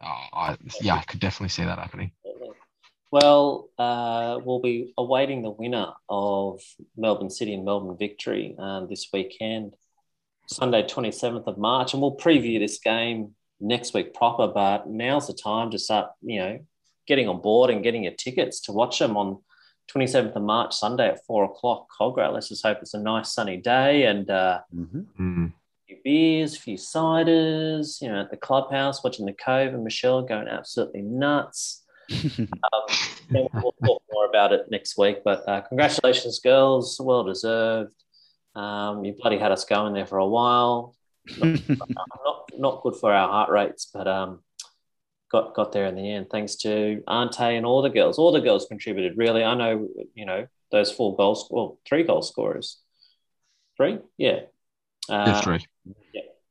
uh, 0.00 0.26
I 0.32 0.56
yeah 0.80 0.96
I 0.96 1.02
could 1.02 1.20
definitely 1.20 1.48
see 1.50 1.64
that 1.64 1.78
happening. 1.78 2.12
Well, 3.10 3.68
uh, 3.78 4.40
we'll 4.44 4.60
be 4.60 4.92
awaiting 4.98 5.42
the 5.42 5.50
winner 5.50 5.92
of 6.08 6.60
Melbourne 6.96 7.30
City 7.30 7.54
and 7.54 7.64
Melbourne 7.64 7.96
Victory 7.96 8.56
um, 8.58 8.88
this 8.88 9.08
weekend, 9.12 9.74
Sunday, 10.48 10.82
27th 10.82 11.46
of 11.46 11.56
March. 11.56 11.92
And 11.92 12.02
we'll 12.02 12.16
preview 12.16 12.58
this 12.58 12.80
game 12.80 13.36
next 13.64 13.94
week 13.94 14.14
proper. 14.14 14.46
But 14.48 14.88
now's 14.88 15.26
the 15.26 15.32
time 15.34 15.70
to 15.70 15.78
start, 15.78 16.10
you 16.22 16.38
know, 16.38 16.58
getting 17.06 17.28
on 17.28 17.40
board 17.40 17.70
and 17.70 17.82
getting 17.82 18.04
your 18.04 18.14
tickets 18.14 18.60
to 18.62 18.72
watch 18.72 18.98
them 18.98 19.16
on 19.16 19.38
27th 19.92 20.34
of 20.36 20.42
March, 20.42 20.74
Sunday 20.74 21.08
at 21.08 21.24
four 21.26 21.44
o'clock, 21.44 21.86
Kogarah. 22.00 22.32
Let's 22.32 22.48
just 22.48 22.64
hope 22.64 22.78
it's 22.80 22.94
a 22.94 22.98
nice 23.00 23.32
sunny 23.32 23.56
day 23.58 24.06
and 24.06 24.30
uh, 24.30 24.60
Mhm. 24.74 25.06
Mm. 25.20 25.52
a 25.52 25.86
few 25.86 25.96
beers, 26.02 26.56
a 26.56 26.60
few 26.60 26.76
ciders, 26.78 28.00
you 28.00 28.08
know, 28.08 28.20
at 28.20 28.30
the 28.30 28.36
clubhouse, 28.38 29.04
watching 29.04 29.26
the 29.26 29.34
Cove 29.34 29.74
and 29.74 29.84
Michelle 29.84 30.22
going 30.22 30.48
absolutely 30.48 31.02
nuts. 31.02 31.82
Um, 32.38 32.82
then 33.30 33.46
we'll 33.54 33.74
talk 33.84 34.02
more 34.12 34.26
about 34.26 34.52
it 34.52 34.70
next 34.70 34.98
week. 34.98 35.18
But 35.24 35.46
uh, 35.48 35.62
congratulations, 35.62 36.38
girls. 36.40 37.00
Well 37.02 37.24
deserved. 37.24 37.92
Um, 38.54 39.04
you 39.04 39.14
bloody 39.18 39.38
had 39.38 39.52
us 39.52 39.64
going 39.64 39.94
there 39.94 40.04
for 40.06 40.18
a 40.18 40.26
while. 40.26 40.94
Not 41.26 42.50
not 42.56 42.82
good 42.82 42.96
for 42.96 43.12
our 43.12 43.28
heart 43.28 43.50
rates, 43.50 43.90
but 43.92 44.06
um, 44.06 44.40
got 45.30 45.54
got 45.54 45.72
there 45.72 45.86
in 45.86 45.96
the 45.96 46.10
end. 46.10 46.28
Thanks 46.30 46.56
to 46.56 47.02
Ante 47.08 47.56
and 47.56 47.66
all 47.66 47.82
the 47.82 47.90
girls. 47.90 48.18
All 48.18 48.32
the 48.32 48.40
girls 48.40 48.66
contributed. 48.66 49.16
Really, 49.16 49.42
I 49.42 49.54
know 49.54 49.88
you 50.14 50.26
know 50.26 50.46
those 50.70 50.92
four 50.92 51.16
goals. 51.16 51.48
Well, 51.50 51.78
three 51.86 52.02
goal 52.04 52.22
scorers. 52.22 52.78
Three, 53.76 53.98
yeah. 54.16 54.40
Uh, 55.08 55.24
Yeah, 55.26 55.40
three. 55.40 55.66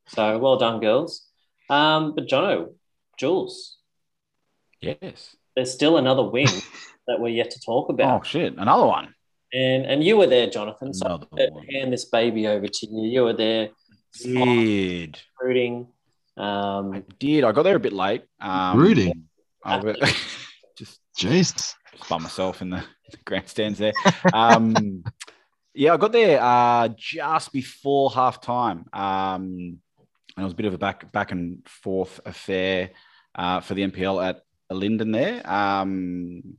So 0.08 0.38
well 0.38 0.58
done, 0.58 0.80
girls. 0.80 1.26
Um, 1.70 2.14
but 2.14 2.26
Jono, 2.26 2.74
Jules, 3.18 3.78
yes. 4.80 5.34
there's 5.56 5.72
still 5.72 5.96
another 5.96 6.22
win 6.22 6.46
that 7.06 7.20
we're 7.20 7.28
yet 7.28 7.52
to 7.52 7.60
talk 7.60 7.88
about. 7.88 8.20
Oh 8.20 8.24
shit! 8.24 8.54
Another 8.58 8.86
one. 8.86 9.14
And 9.52 9.86
and 9.86 10.04
you 10.04 10.16
were 10.16 10.26
there, 10.26 10.50
Jonathan. 10.50 10.92
So 10.92 11.06
Another 11.06 11.26
I'm 11.58 11.66
hand 11.68 11.92
this 11.92 12.04
baby 12.04 12.46
over 12.48 12.66
to 12.66 12.86
you. 12.86 13.08
You 13.08 13.22
were 13.22 13.32
there, 13.32 13.70
Did 14.22 15.18
rooting. 15.40 15.88
I 16.36 16.78
Um, 16.78 17.04
did? 17.18 17.44
I 17.44 17.52
got 17.52 17.62
there 17.62 17.76
a 17.76 17.80
bit 17.80 17.92
late. 17.92 18.24
Um, 18.40 18.78
Rooting? 18.78 19.24
I 19.64 19.76
was- 19.78 19.96
just 20.76 21.00
Jesus. 21.16 21.74
just 21.92 22.08
by 22.08 22.18
myself 22.18 22.60
in 22.62 22.70
the, 22.70 22.84
the 23.10 23.16
grandstands 23.24 23.78
there. 23.78 23.92
Um, 24.32 25.04
yeah, 25.74 25.94
I 25.94 25.96
got 25.96 26.12
there 26.12 26.40
uh, 26.42 26.88
just 26.96 27.52
before 27.52 28.10
half 28.10 28.40
time. 28.40 28.86
Um, 28.92 29.78
and 30.36 30.42
it 30.42 30.42
was 30.42 30.52
a 30.52 30.56
bit 30.56 30.66
of 30.66 30.74
a 30.74 30.78
back 30.78 31.10
back 31.12 31.30
and 31.32 31.66
forth 31.68 32.20
affair 32.26 32.90
uh, 33.36 33.60
for 33.60 33.74
the 33.74 33.86
NPL 33.88 34.24
at 34.24 34.42
Linden 34.70 35.12
there. 35.12 35.48
Um, 35.48 36.56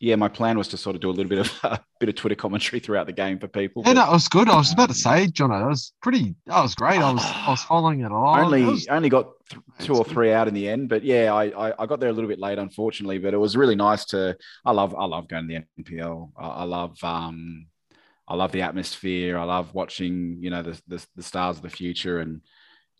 yeah, 0.00 0.14
my 0.16 0.28
plan 0.28 0.56
was 0.56 0.68
to 0.68 0.76
sort 0.76 0.94
of 0.94 1.02
do 1.02 1.10
a 1.10 1.12
little 1.12 1.28
bit 1.28 1.38
of 1.40 1.52
a 1.64 1.80
bit 2.00 2.08
of 2.08 2.14
Twitter 2.14 2.34
commentary 2.36 2.78
throughout 2.80 3.06
the 3.06 3.12
game 3.12 3.38
for 3.38 3.48
people. 3.48 3.82
Yeah, 3.84 3.94
but 3.94 4.04
that 4.06 4.12
was 4.12 4.28
good. 4.28 4.48
I 4.48 4.56
was 4.56 4.72
about 4.72 4.88
to 4.90 4.94
say, 4.94 5.26
John, 5.26 5.50
that 5.50 5.66
was 5.66 5.92
pretty. 6.02 6.34
That 6.46 6.62
was 6.62 6.74
great. 6.74 7.00
I 7.00 7.12
was 7.12 7.22
I 7.24 7.50
was 7.50 7.62
following 7.72 8.00
it 8.00 8.12
all. 8.12 8.38
only 8.38 8.64
was- 8.64 8.86
only 8.88 9.08
got 9.08 9.30
th- 9.50 9.62
two 9.80 9.94
or 9.96 10.04
three 10.04 10.32
out 10.32 10.46
in 10.48 10.54
the 10.54 10.68
end, 10.68 10.88
but 10.88 11.02
yeah, 11.02 11.32
I, 11.34 11.68
I 11.68 11.74
I 11.82 11.86
got 11.86 12.00
there 12.00 12.10
a 12.10 12.12
little 12.12 12.28
bit 12.28 12.38
late, 12.38 12.58
unfortunately. 12.58 13.18
But 13.18 13.34
it 13.34 13.38
was 13.38 13.56
really 13.56 13.76
nice 13.76 14.04
to. 14.06 14.36
I 14.64 14.72
love 14.72 14.94
I 14.94 15.04
love 15.06 15.26
going 15.28 15.48
to 15.48 15.64
the 15.76 15.82
NPL. 15.82 16.30
I, 16.38 16.46
I 16.46 16.64
love 16.64 16.96
um, 17.02 17.66
I 18.28 18.34
love 18.36 18.52
the 18.52 18.62
atmosphere. 18.62 19.36
I 19.38 19.44
love 19.44 19.74
watching 19.74 20.38
you 20.40 20.50
know 20.50 20.62
the 20.62 20.80
the, 20.86 21.06
the 21.16 21.22
stars 21.22 21.56
of 21.56 21.62
the 21.62 21.70
future 21.70 22.20
and. 22.20 22.40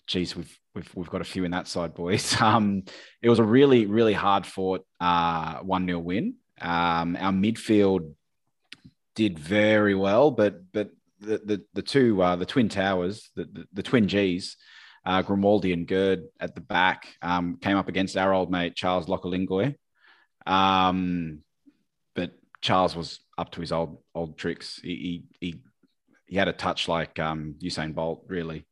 Geez, 0.06 0.34
we've 0.34 0.58
we've 0.74 0.90
we've 0.94 1.10
got 1.10 1.20
a 1.20 1.24
few 1.24 1.44
in 1.44 1.50
that 1.50 1.68
side, 1.68 1.92
boys. 1.92 2.34
Um, 2.40 2.84
it 3.20 3.28
was 3.28 3.40
a 3.40 3.44
really 3.44 3.84
really 3.84 4.14
hard 4.14 4.46
fought 4.46 4.86
uh 5.00 5.58
one 5.58 5.84
0 5.84 5.98
win. 5.98 6.36
Um, 6.60 7.16
our 7.16 7.32
midfield 7.32 8.14
did 9.14 9.38
very 9.38 9.94
well, 9.94 10.30
but 10.30 10.72
but 10.72 10.90
the 11.20 11.38
the, 11.38 11.64
the 11.74 11.82
two 11.82 12.22
uh, 12.22 12.36
the 12.36 12.46
twin 12.46 12.68
towers, 12.68 13.30
the, 13.34 13.44
the 13.44 13.64
the 13.72 13.82
twin 13.82 14.08
G's, 14.08 14.56
uh, 15.04 15.22
Grimaldi 15.22 15.72
and 15.72 15.86
Gerd 15.86 16.24
at 16.38 16.54
the 16.54 16.60
back 16.60 17.08
um, 17.22 17.58
came 17.60 17.76
up 17.76 17.88
against 17.88 18.16
our 18.16 18.32
old 18.32 18.50
mate 18.50 18.74
Charles 18.76 19.06
Lokolingoy. 19.06 19.74
Um, 20.46 21.40
but 22.14 22.32
Charles 22.60 22.96
was 22.96 23.20
up 23.36 23.50
to 23.52 23.60
his 23.60 23.72
old 23.72 23.98
old 24.14 24.38
tricks. 24.38 24.80
He 24.82 25.24
he 25.40 25.46
he, 25.46 25.60
he 26.26 26.36
had 26.36 26.48
a 26.48 26.52
touch 26.52 26.88
like 26.88 27.18
um, 27.18 27.54
Usain 27.62 27.94
Bolt, 27.94 28.24
really, 28.28 28.66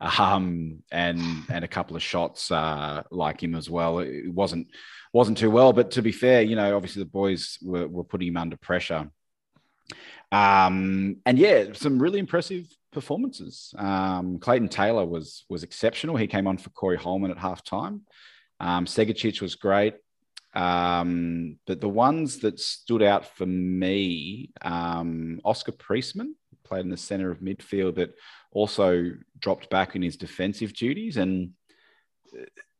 um, 0.00 0.82
and 0.90 1.20
and 1.50 1.64
a 1.64 1.68
couple 1.68 1.96
of 1.96 2.02
shots 2.02 2.50
uh, 2.50 3.02
like 3.10 3.42
him 3.42 3.54
as 3.54 3.68
well. 3.68 3.98
It 3.98 4.32
wasn't 4.32 4.68
wasn't 5.12 5.38
too 5.38 5.50
well, 5.50 5.72
but 5.72 5.90
to 5.92 6.02
be 6.02 6.12
fair, 6.12 6.42
you 6.42 6.56
know, 6.56 6.76
obviously 6.76 7.02
the 7.02 7.08
boys 7.08 7.58
were, 7.62 7.88
were 7.88 8.04
putting 8.04 8.28
him 8.28 8.36
under 8.36 8.56
pressure. 8.56 9.10
Um, 10.30 11.16
and 11.24 11.38
yeah, 11.38 11.72
some 11.72 11.98
really 11.98 12.18
impressive 12.18 12.66
performances. 12.92 13.74
Um, 13.78 14.38
Clayton 14.38 14.68
Taylor 14.68 15.04
was 15.04 15.44
was 15.48 15.62
exceptional. 15.62 16.16
He 16.16 16.26
came 16.26 16.46
on 16.46 16.58
for 16.58 16.70
Corey 16.70 16.98
Hollman 16.98 17.30
at 17.30 17.38
halftime. 17.38 18.00
Um, 18.60 18.84
Segecic 18.86 19.40
was 19.40 19.54
great. 19.54 19.94
Um, 20.54 21.58
but 21.66 21.80
the 21.80 21.88
ones 21.88 22.38
that 22.38 22.58
stood 22.58 23.02
out 23.02 23.36
for 23.36 23.46
me, 23.46 24.50
um, 24.62 25.40
Oscar 25.44 25.72
Priestman 25.72 26.34
played 26.68 26.84
in 26.84 26.90
the 26.90 26.96
center 26.96 27.30
of 27.30 27.40
midfield, 27.40 27.94
but 27.96 28.10
also 28.52 29.12
dropped 29.38 29.70
back 29.70 29.96
in 29.96 30.02
his 30.02 30.16
defensive 30.16 30.72
duties. 30.74 31.16
And 31.16 31.50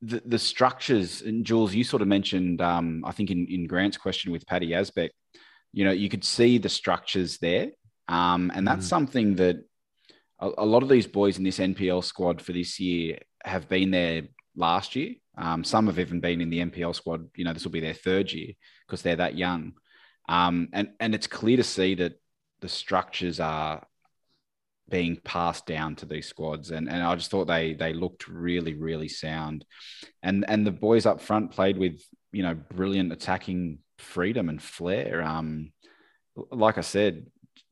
the, 0.02 0.22
the 0.24 0.38
structures, 0.38 1.22
and 1.22 1.44
Jules, 1.44 1.74
you 1.74 1.84
sort 1.84 2.02
of 2.02 2.08
mentioned, 2.08 2.60
um, 2.60 3.02
I 3.04 3.12
think 3.12 3.30
in, 3.30 3.46
in 3.48 3.66
Grant's 3.66 3.96
question 3.96 4.32
with 4.32 4.46
Paddy 4.46 4.68
Yazbek, 4.70 5.10
you 5.72 5.84
know, 5.84 5.92
you 5.92 6.08
could 6.08 6.24
see 6.24 6.58
the 6.58 6.68
structures 6.68 7.38
there. 7.38 7.68
Um, 8.08 8.50
and 8.54 8.66
that's 8.66 8.86
Mm. 8.86 8.90
something 8.90 9.34
that 9.36 9.56
a, 10.40 10.50
a 10.58 10.66
lot 10.66 10.82
of 10.82 10.88
these 10.88 11.06
boys 11.06 11.36
in 11.38 11.44
this 11.44 11.58
NPL 11.58 12.02
squad 12.04 12.40
for 12.40 12.52
this 12.52 12.78
year 12.80 13.18
have 13.44 13.68
been 13.68 13.90
there 13.90 14.22
last 14.56 14.96
year. 14.96 15.14
Um, 15.36 15.62
some 15.64 15.86
have 15.86 15.98
even 15.98 16.20
been 16.20 16.40
in 16.40 16.50
the 16.50 16.60
NPL 16.60 16.94
squad. 16.94 17.28
You 17.36 17.44
know, 17.44 17.52
this 17.52 17.64
will 17.64 17.70
be 17.72 17.80
their 17.80 17.94
third 17.94 18.32
year 18.32 18.52
because 18.86 19.02
they're 19.02 19.16
that 19.16 19.36
young. 19.36 19.74
Um, 20.28 20.68
and 20.72 20.90
and 21.00 21.14
it's 21.14 21.26
clear 21.26 21.56
to 21.56 21.64
see 21.64 21.94
that 21.96 22.14
the 22.60 22.68
structures 22.68 23.40
are 23.40 23.86
being 24.88 25.16
passed 25.22 25.66
down 25.66 25.96
to 25.96 26.06
these 26.06 26.26
squads. 26.26 26.70
And 26.70 26.88
and 26.88 27.02
I 27.02 27.14
just 27.14 27.30
thought 27.30 27.46
they 27.46 27.74
they 27.74 27.92
looked 27.92 28.28
really 28.28 28.74
really 28.74 29.08
sound. 29.08 29.64
And 30.22 30.44
and 30.48 30.66
the 30.66 30.72
boys 30.72 31.06
up 31.06 31.20
front 31.20 31.50
played 31.50 31.78
with 31.78 32.00
you 32.32 32.42
know 32.42 32.54
brilliant 32.54 33.12
attacking 33.12 33.78
freedom 33.98 34.48
and 34.48 34.62
flair. 34.62 35.22
Um, 35.22 35.72
like 36.50 36.78
I 36.78 36.82
said, 36.82 37.26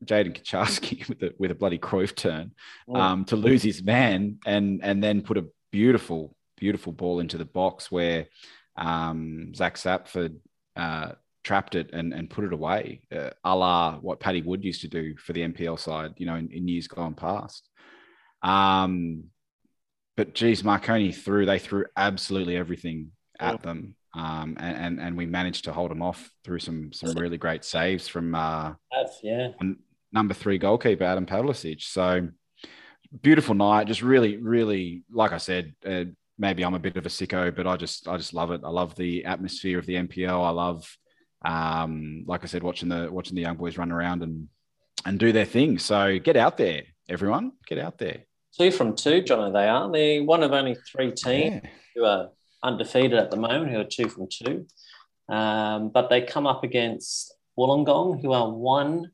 Jaiden 0.05 0.37
Kucharski 0.37 1.07
with 1.09 1.23
a 1.23 1.33
with 1.37 1.51
a 1.51 1.55
bloody 1.55 1.79
Cruyff 1.79 2.15
turn 2.15 2.51
um, 2.93 3.25
to 3.25 3.35
lose 3.35 3.63
his 3.63 3.83
man 3.83 4.39
and 4.45 4.81
and 4.83 5.03
then 5.03 5.21
put 5.21 5.37
a 5.37 5.45
beautiful 5.71 6.35
beautiful 6.57 6.91
ball 6.91 7.19
into 7.19 7.37
the 7.37 7.45
box 7.45 7.91
where 7.91 8.27
um, 8.75 9.53
Zac 9.55 9.75
Sapsford 9.75 10.37
uh, 10.75 11.11
trapped 11.47 11.75
it 11.75 11.89
and, 11.93 12.13
and 12.13 12.29
put 12.29 12.43
it 12.43 12.53
away, 12.53 13.01
uh, 13.15 13.31
a 13.43 13.55
la 13.55 13.97
what 14.05 14.19
Paddy 14.19 14.41
Wood 14.41 14.63
used 14.63 14.81
to 14.81 14.87
do 14.87 15.15
for 15.17 15.33
the 15.33 15.41
NPL 15.41 15.79
side, 15.79 16.11
you 16.17 16.25
know, 16.25 16.35
in, 16.35 16.49
in 16.51 16.67
years 16.67 16.87
gone 16.87 17.13
past. 17.13 17.69
Um, 18.43 19.25
but 20.17 20.33
geez, 20.33 20.63
Marconi 20.63 21.11
threw, 21.11 21.45
they 21.45 21.59
threw 21.59 21.85
absolutely 21.95 22.57
everything 22.57 23.11
at 23.39 23.61
them. 23.61 23.95
um, 24.15 24.57
and, 24.59 24.77
and 24.77 24.99
and 24.99 25.17
we 25.17 25.25
managed 25.25 25.63
to 25.65 25.73
hold 25.73 25.91
them 25.91 26.01
off 26.01 26.31
through 26.43 26.59
some 26.59 26.91
some 26.91 27.13
really 27.13 27.37
great 27.37 27.63
saves 27.63 28.07
from 28.07 28.33
uh, 28.35 28.73
Have, 28.91 29.11
yeah. 29.21 29.49
number 30.11 30.33
three 30.33 30.57
goalkeeper 30.57 31.03
Adam 31.03 31.25
Pavlesic. 31.25 31.81
So 31.81 32.29
beautiful 33.21 33.55
night, 33.55 33.87
just 33.87 34.01
really, 34.01 34.37
really, 34.37 35.03
like 35.11 35.31
I 35.31 35.37
said, 35.37 35.73
uh, 35.85 36.05
maybe 36.37 36.63
I'm 36.63 36.73
a 36.73 36.79
bit 36.79 36.97
of 36.97 37.05
a 37.05 37.09
sicko, 37.09 37.55
but 37.55 37.67
I 37.67 37.77
just, 37.77 38.07
I 38.07 38.17
just 38.17 38.33
love 38.33 38.51
it. 38.51 38.61
I 38.63 38.69
love 38.69 38.95
the 38.95 39.25
atmosphere 39.25 39.79
of 39.79 39.85
the 39.85 39.95
NPL. 39.95 40.45
I 40.45 40.49
love, 40.49 40.97
um, 41.45 42.23
like 42.27 42.43
I 42.43 42.47
said, 42.47 42.63
watching 42.63 42.89
the 42.89 43.09
watching 43.11 43.35
the 43.35 43.41
young 43.41 43.57
boys 43.57 43.77
run 43.77 43.91
around 43.91 44.23
and 44.23 44.47
and 45.05 45.19
do 45.19 45.31
their 45.31 45.45
thing. 45.45 45.77
So 45.79 46.19
get 46.19 46.35
out 46.35 46.57
there, 46.57 46.83
everyone, 47.07 47.53
get 47.67 47.77
out 47.77 47.97
there. 47.97 48.23
Two 48.59 48.71
from 48.71 48.95
two, 48.95 49.21
Johnny, 49.21 49.51
they 49.53 49.67
are. 49.67 49.91
They're 49.91 50.23
one 50.23 50.41
of 50.43 50.51
only 50.51 50.75
three 50.91 51.11
teams 51.11 51.61
Yeah. 51.63 51.69
who 51.95 52.05
are 52.05 52.29
undefeated 52.63 53.13
at 53.13 53.29
the 53.29 53.37
moment, 53.37 53.71
who 53.71 53.79
are 53.79 53.83
two 53.83 54.09
from 54.09 54.27
two. 54.31 54.65
Um, 55.29 55.89
but 55.89 56.09
they 56.09 56.21
come 56.21 56.47
up 56.47 56.63
against 56.63 57.33
Wollongong, 57.57 58.21
who 58.21 58.31
are 58.33 58.49
one 58.49 59.11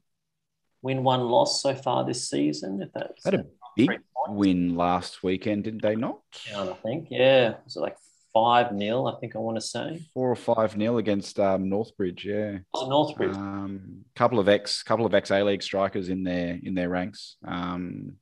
win, 0.81 1.03
one 1.03 1.21
loss 1.27 1.61
so 1.61 1.75
far 1.75 2.05
this 2.05 2.29
season. 2.29 2.81
If 2.81 2.93
that's 2.93 3.25
Had 3.25 3.33
a 3.35 3.45
big 3.75 3.99
win 4.29 4.75
last 4.75 5.23
weekend, 5.23 5.65
didn't 5.65 5.81
they 5.81 5.95
not? 5.95 6.19
down, 6.49 6.69
I 6.69 6.73
think. 6.73 7.07
Yeah. 7.09 7.55
Was 7.65 7.75
it 7.75 7.81
like 7.81 7.97
5 8.33 8.77
0, 8.77 9.05
I 9.05 9.19
think 9.19 9.35
I 9.35 9.39
want 9.39 9.57
to 9.57 9.61
say? 9.61 10.03
Four 10.13 10.31
or 10.31 10.35
five 10.35 10.75
nil 10.75 10.97
against 10.97 11.39
um, 11.39 11.69
Northbridge. 11.69 12.23
Yeah. 12.23 12.59
Oh, 12.73 12.87
Northbridge. 12.89 13.35
Um, 13.35 14.05
couple 14.15 14.39
of 14.39 14.49
ex, 14.49 14.81
couple 14.83 15.05
of 15.05 15.13
ex 15.13 15.29
A 15.31 15.43
League 15.43 15.61
strikers 15.61 16.09
in 16.09 16.23
their 16.23 16.59
in 16.63 16.73
their 16.73 16.89
ranks. 16.89 17.37
Um, 17.45 18.13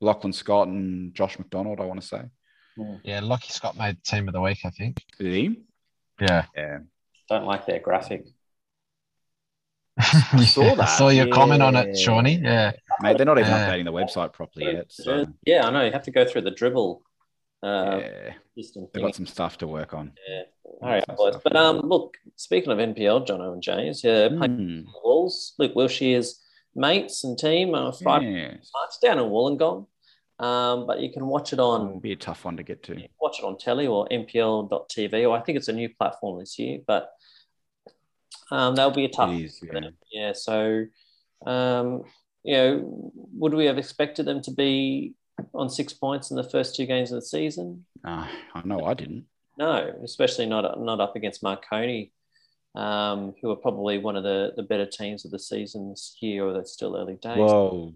Lachlan 0.00 0.32
Scott 0.32 0.68
and 0.68 1.14
Josh 1.14 1.38
McDonald. 1.38 1.80
I 1.80 1.84
want 1.84 2.00
to 2.00 2.06
say. 2.06 2.22
Yeah, 3.04 3.20
Lucky 3.20 3.50
Scott 3.52 3.76
made 3.76 4.02
team 4.04 4.28
of 4.28 4.34
the 4.34 4.40
week, 4.40 4.58
I 4.64 4.70
think. 4.70 5.02
Did 5.18 5.32
he? 5.32 5.60
Yeah. 6.20 6.44
Yeah. 6.54 6.78
Don't 7.28 7.46
like 7.46 7.66
their 7.66 7.80
graphic. 7.80 8.26
I 9.98 10.44
saw 10.44 10.74
that. 10.74 10.84
saw 10.84 11.08
your 11.08 11.28
comment 11.28 11.62
on 11.62 11.74
it, 11.74 11.88
Yeah. 11.88 12.04
Shawnee. 12.04 12.38
Yeah. 12.42 12.72
Mate, 13.00 13.16
they're 13.16 13.24
not 13.24 13.38
even 13.38 13.50
Yeah. 13.50 13.70
updating 13.70 13.84
the 13.86 13.92
website 13.92 14.34
properly 14.34 14.74
yet. 14.74 14.92
So 14.92 15.24
Yeah, 15.46 15.66
I 15.66 15.70
know. 15.70 15.84
You 15.84 15.92
have 15.92 16.02
to 16.02 16.10
go 16.10 16.26
through 16.26 16.42
the 16.42 16.50
dribble 16.50 17.02
uh, 17.66 17.98
yeah, 18.00 18.32
they've 18.92 19.02
got 19.02 19.14
some 19.14 19.26
stuff 19.26 19.58
to 19.58 19.66
work 19.66 19.92
on. 19.94 20.12
Yeah. 20.28 20.42
All 20.64 20.88
right, 20.88 21.04
boys. 21.16 21.32
stuff. 21.32 21.42
But 21.42 21.56
um, 21.56 21.80
look, 21.80 22.16
speaking 22.36 22.70
of 22.72 22.78
NPL, 22.78 23.26
John 23.26 23.40
and 23.40 23.62
James, 23.62 24.04
yeah, 24.04 24.28
Hmm, 24.28 24.36
the 24.38 24.84
Wolves. 25.04 25.54
Luke 25.58 25.74
Wilkshire's 25.74 26.40
mates 26.74 27.24
and 27.24 27.38
team 27.38 27.74
are 27.74 27.92
Friday 27.92 28.32
yes. 28.32 28.70
nights 28.74 28.98
down 29.02 29.18
in 29.18 29.24
Wollongong. 29.24 29.86
Um, 30.38 30.86
but 30.86 31.00
you 31.00 31.10
can 31.10 31.26
watch 31.26 31.52
it 31.54 31.56
It'll 31.56 31.70
on 31.72 31.98
be 31.98 32.12
a 32.12 32.16
tough 32.16 32.44
one 32.44 32.58
to 32.58 32.62
get 32.62 32.82
to. 32.84 33.02
watch 33.20 33.38
it 33.38 33.44
on 33.44 33.56
telly 33.56 33.86
or 33.86 34.06
NPL.tv, 34.08 35.26
or 35.28 35.34
I 35.36 35.40
think 35.40 35.56
it's 35.56 35.68
a 35.68 35.72
new 35.72 35.88
platform 35.88 36.38
this 36.38 36.58
year. 36.58 36.80
But 36.86 37.10
um, 38.50 38.74
that'll 38.76 38.90
be 38.92 39.06
a 39.06 39.08
tough. 39.08 39.32
Is, 39.32 39.60
yeah. 39.62 39.80
Yeah. 40.12 40.32
So, 40.34 40.84
um, 41.46 42.02
you 42.44 42.54
know, 42.54 43.12
would 43.32 43.54
we 43.54 43.64
have 43.64 43.78
expected 43.78 44.26
them 44.26 44.42
to 44.42 44.50
be 44.52 45.14
on 45.54 45.68
six 45.68 45.92
points 45.92 46.30
in 46.30 46.36
the 46.36 46.44
first 46.44 46.74
two 46.76 46.86
games 46.86 47.12
of 47.12 47.16
the 47.20 47.26
season? 47.26 47.84
Uh, 48.04 48.26
I 48.54 48.62
know 48.64 48.84
I 48.84 48.94
didn't. 48.94 49.26
No, 49.58 49.92
especially 50.04 50.46
not 50.46 50.80
not 50.80 51.00
up 51.00 51.16
against 51.16 51.42
Marconi, 51.42 52.12
um, 52.74 53.34
who 53.40 53.50
are 53.50 53.56
probably 53.56 53.98
one 53.98 54.16
of 54.16 54.22
the, 54.22 54.52
the 54.56 54.62
better 54.62 54.86
teams 54.86 55.24
of 55.24 55.30
the 55.30 55.38
season 55.38 55.90
this 55.90 56.16
year, 56.20 56.44
or 56.44 56.52
that's 56.52 56.72
still 56.72 56.96
early 56.96 57.16
days. 57.16 57.38
Well, 57.38 57.94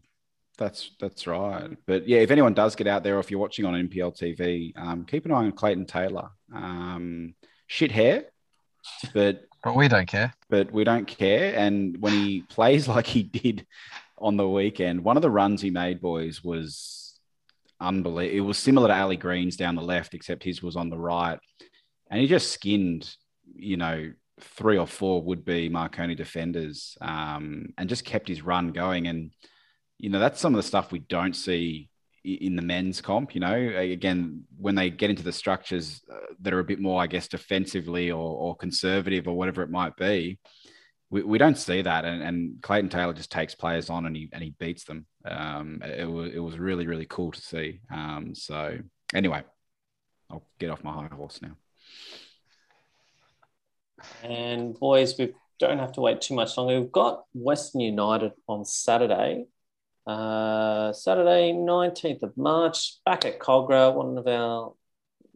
that's 0.56 0.90
that's 0.98 1.26
right. 1.26 1.76
But 1.86 2.08
yeah, 2.08 2.20
if 2.20 2.30
anyone 2.30 2.54
does 2.54 2.74
get 2.74 2.86
out 2.86 3.02
there, 3.02 3.16
or 3.16 3.20
if 3.20 3.30
you're 3.30 3.40
watching 3.40 3.64
on 3.66 3.74
NPL 3.74 4.16
TV, 4.18 4.72
um, 4.76 5.04
keep 5.04 5.26
an 5.26 5.32
eye 5.32 5.36
on 5.36 5.52
Clayton 5.52 5.86
Taylor. 5.86 6.30
Um, 6.54 7.34
shit 7.66 7.92
hair, 7.92 8.24
but 9.12 9.44
But 9.62 9.76
we 9.76 9.88
don't 9.88 10.06
care. 10.08 10.32
but 10.48 10.72
we 10.72 10.84
don't 10.84 11.06
care. 11.06 11.54
And 11.54 11.98
when 12.00 12.14
he 12.14 12.40
plays 12.48 12.88
like 12.94 13.06
he 13.06 13.22
did 13.22 13.66
on 14.16 14.38
the 14.38 14.48
weekend, 14.48 15.04
one 15.04 15.16
of 15.16 15.22
the 15.22 15.30
runs 15.30 15.60
he 15.60 15.70
made, 15.70 16.00
boys, 16.00 16.42
was 16.42 16.99
unbelievable. 17.80 18.36
It 18.36 18.40
was 18.40 18.58
similar 18.58 18.88
to 18.88 18.94
Ally 18.94 19.16
Green's 19.16 19.56
down 19.56 19.74
the 19.74 19.82
left, 19.82 20.14
except 20.14 20.42
his 20.42 20.62
was 20.62 20.76
on 20.76 20.90
the 20.90 20.98
right. 20.98 21.38
And 22.10 22.20
he 22.20 22.26
just 22.26 22.52
skinned, 22.52 23.14
you 23.54 23.76
know, 23.76 24.12
three 24.40 24.78
or 24.78 24.86
four 24.86 25.22
would 25.22 25.44
be 25.44 25.68
Marconi 25.68 26.14
defenders 26.14 26.96
um, 27.00 27.72
and 27.78 27.88
just 27.88 28.04
kept 28.04 28.28
his 28.28 28.42
run 28.42 28.72
going. 28.72 29.06
And, 29.06 29.32
you 29.98 30.10
know, 30.10 30.18
that's 30.18 30.40
some 30.40 30.54
of 30.54 30.56
the 30.56 30.66
stuff 30.66 30.92
we 30.92 31.00
don't 31.00 31.34
see 31.34 31.88
in 32.24 32.56
the 32.56 32.62
men's 32.62 33.00
comp. 33.00 33.34
You 33.34 33.40
know, 33.40 33.54
again, 33.54 34.44
when 34.58 34.74
they 34.74 34.90
get 34.90 35.10
into 35.10 35.22
the 35.22 35.32
structures 35.32 36.02
uh, 36.12 36.34
that 36.40 36.52
are 36.52 36.60
a 36.60 36.64
bit 36.64 36.80
more, 36.80 37.00
I 37.00 37.06
guess, 37.06 37.28
defensively 37.28 38.10
or, 38.10 38.36
or 38.36 38.56
conservative 38.56 39.28
or 39.28 39.36
whatever 39.36 39.62
it 39.62 39.70
might 39.70 39.96
be, 39.96 40.38
we, 41.10 41.22
we 41.22 41.38
don't 41.38 41.58
see 41.58 41.82
that. 41.82 42.04
And, 42.04 42.22
and 42.22 42.62
Clayton 42.62 42.88
Taylor 42.88 43.12
just 43.12 43.32
takes 43.32 43.54
players 43.54 43.90
on 43.90 44.06
and 44.06 44.16
he 44.16 44.28
and 44.32 44.42
he 44.42 44.54
beats 44.58 44.84
them. 44.84 45.06
Um, 45.24 45.82
it, 45.84 46.08
was 46.08 46.32
it 46.32 46.38
was 46.38 46.58
really 46.58 46.86
really 46.86 47.06
cool 47.06 47.32
to 47.32 47.40
see. 47.40 47.80
Um, 47.92 48.34
so 48.34 48.78
anyway, 49.14 49.42
I'll 50.30 50.46
get 50.58 50.70
off 50.70 50.84
my 50.84 50.92
high 50.92 51.08
horse 51.12 51.40
now. 51.42 51.56
And 54.22 54.78
boys, 54.78 55.18
we 55.18 55.34
don't 55.58 55.78
have 55.78 55.92
to 55.92 56.00
wait 56.00 56.20
too 56.20 56.34
much 56.34 56.56
longer. 56.56 56.80
We've 56.80 56.92
got 56.92 57.24
Western 57.34 57.82
United 57.82 58.32
on 58.48 58.64
Saturday, 58.64 59.46
uh, 60.06 60.92
Saturday, 60.92 61.52
19th 61.52 62.22
of 62.22 62.36
March, 62.36 62.96
back 63.04 63.26
at 63.26 63.38
Kogarah, 63.38 63.94
one 63.94 64.16
of 64.16 64.26
our 64.26 64.72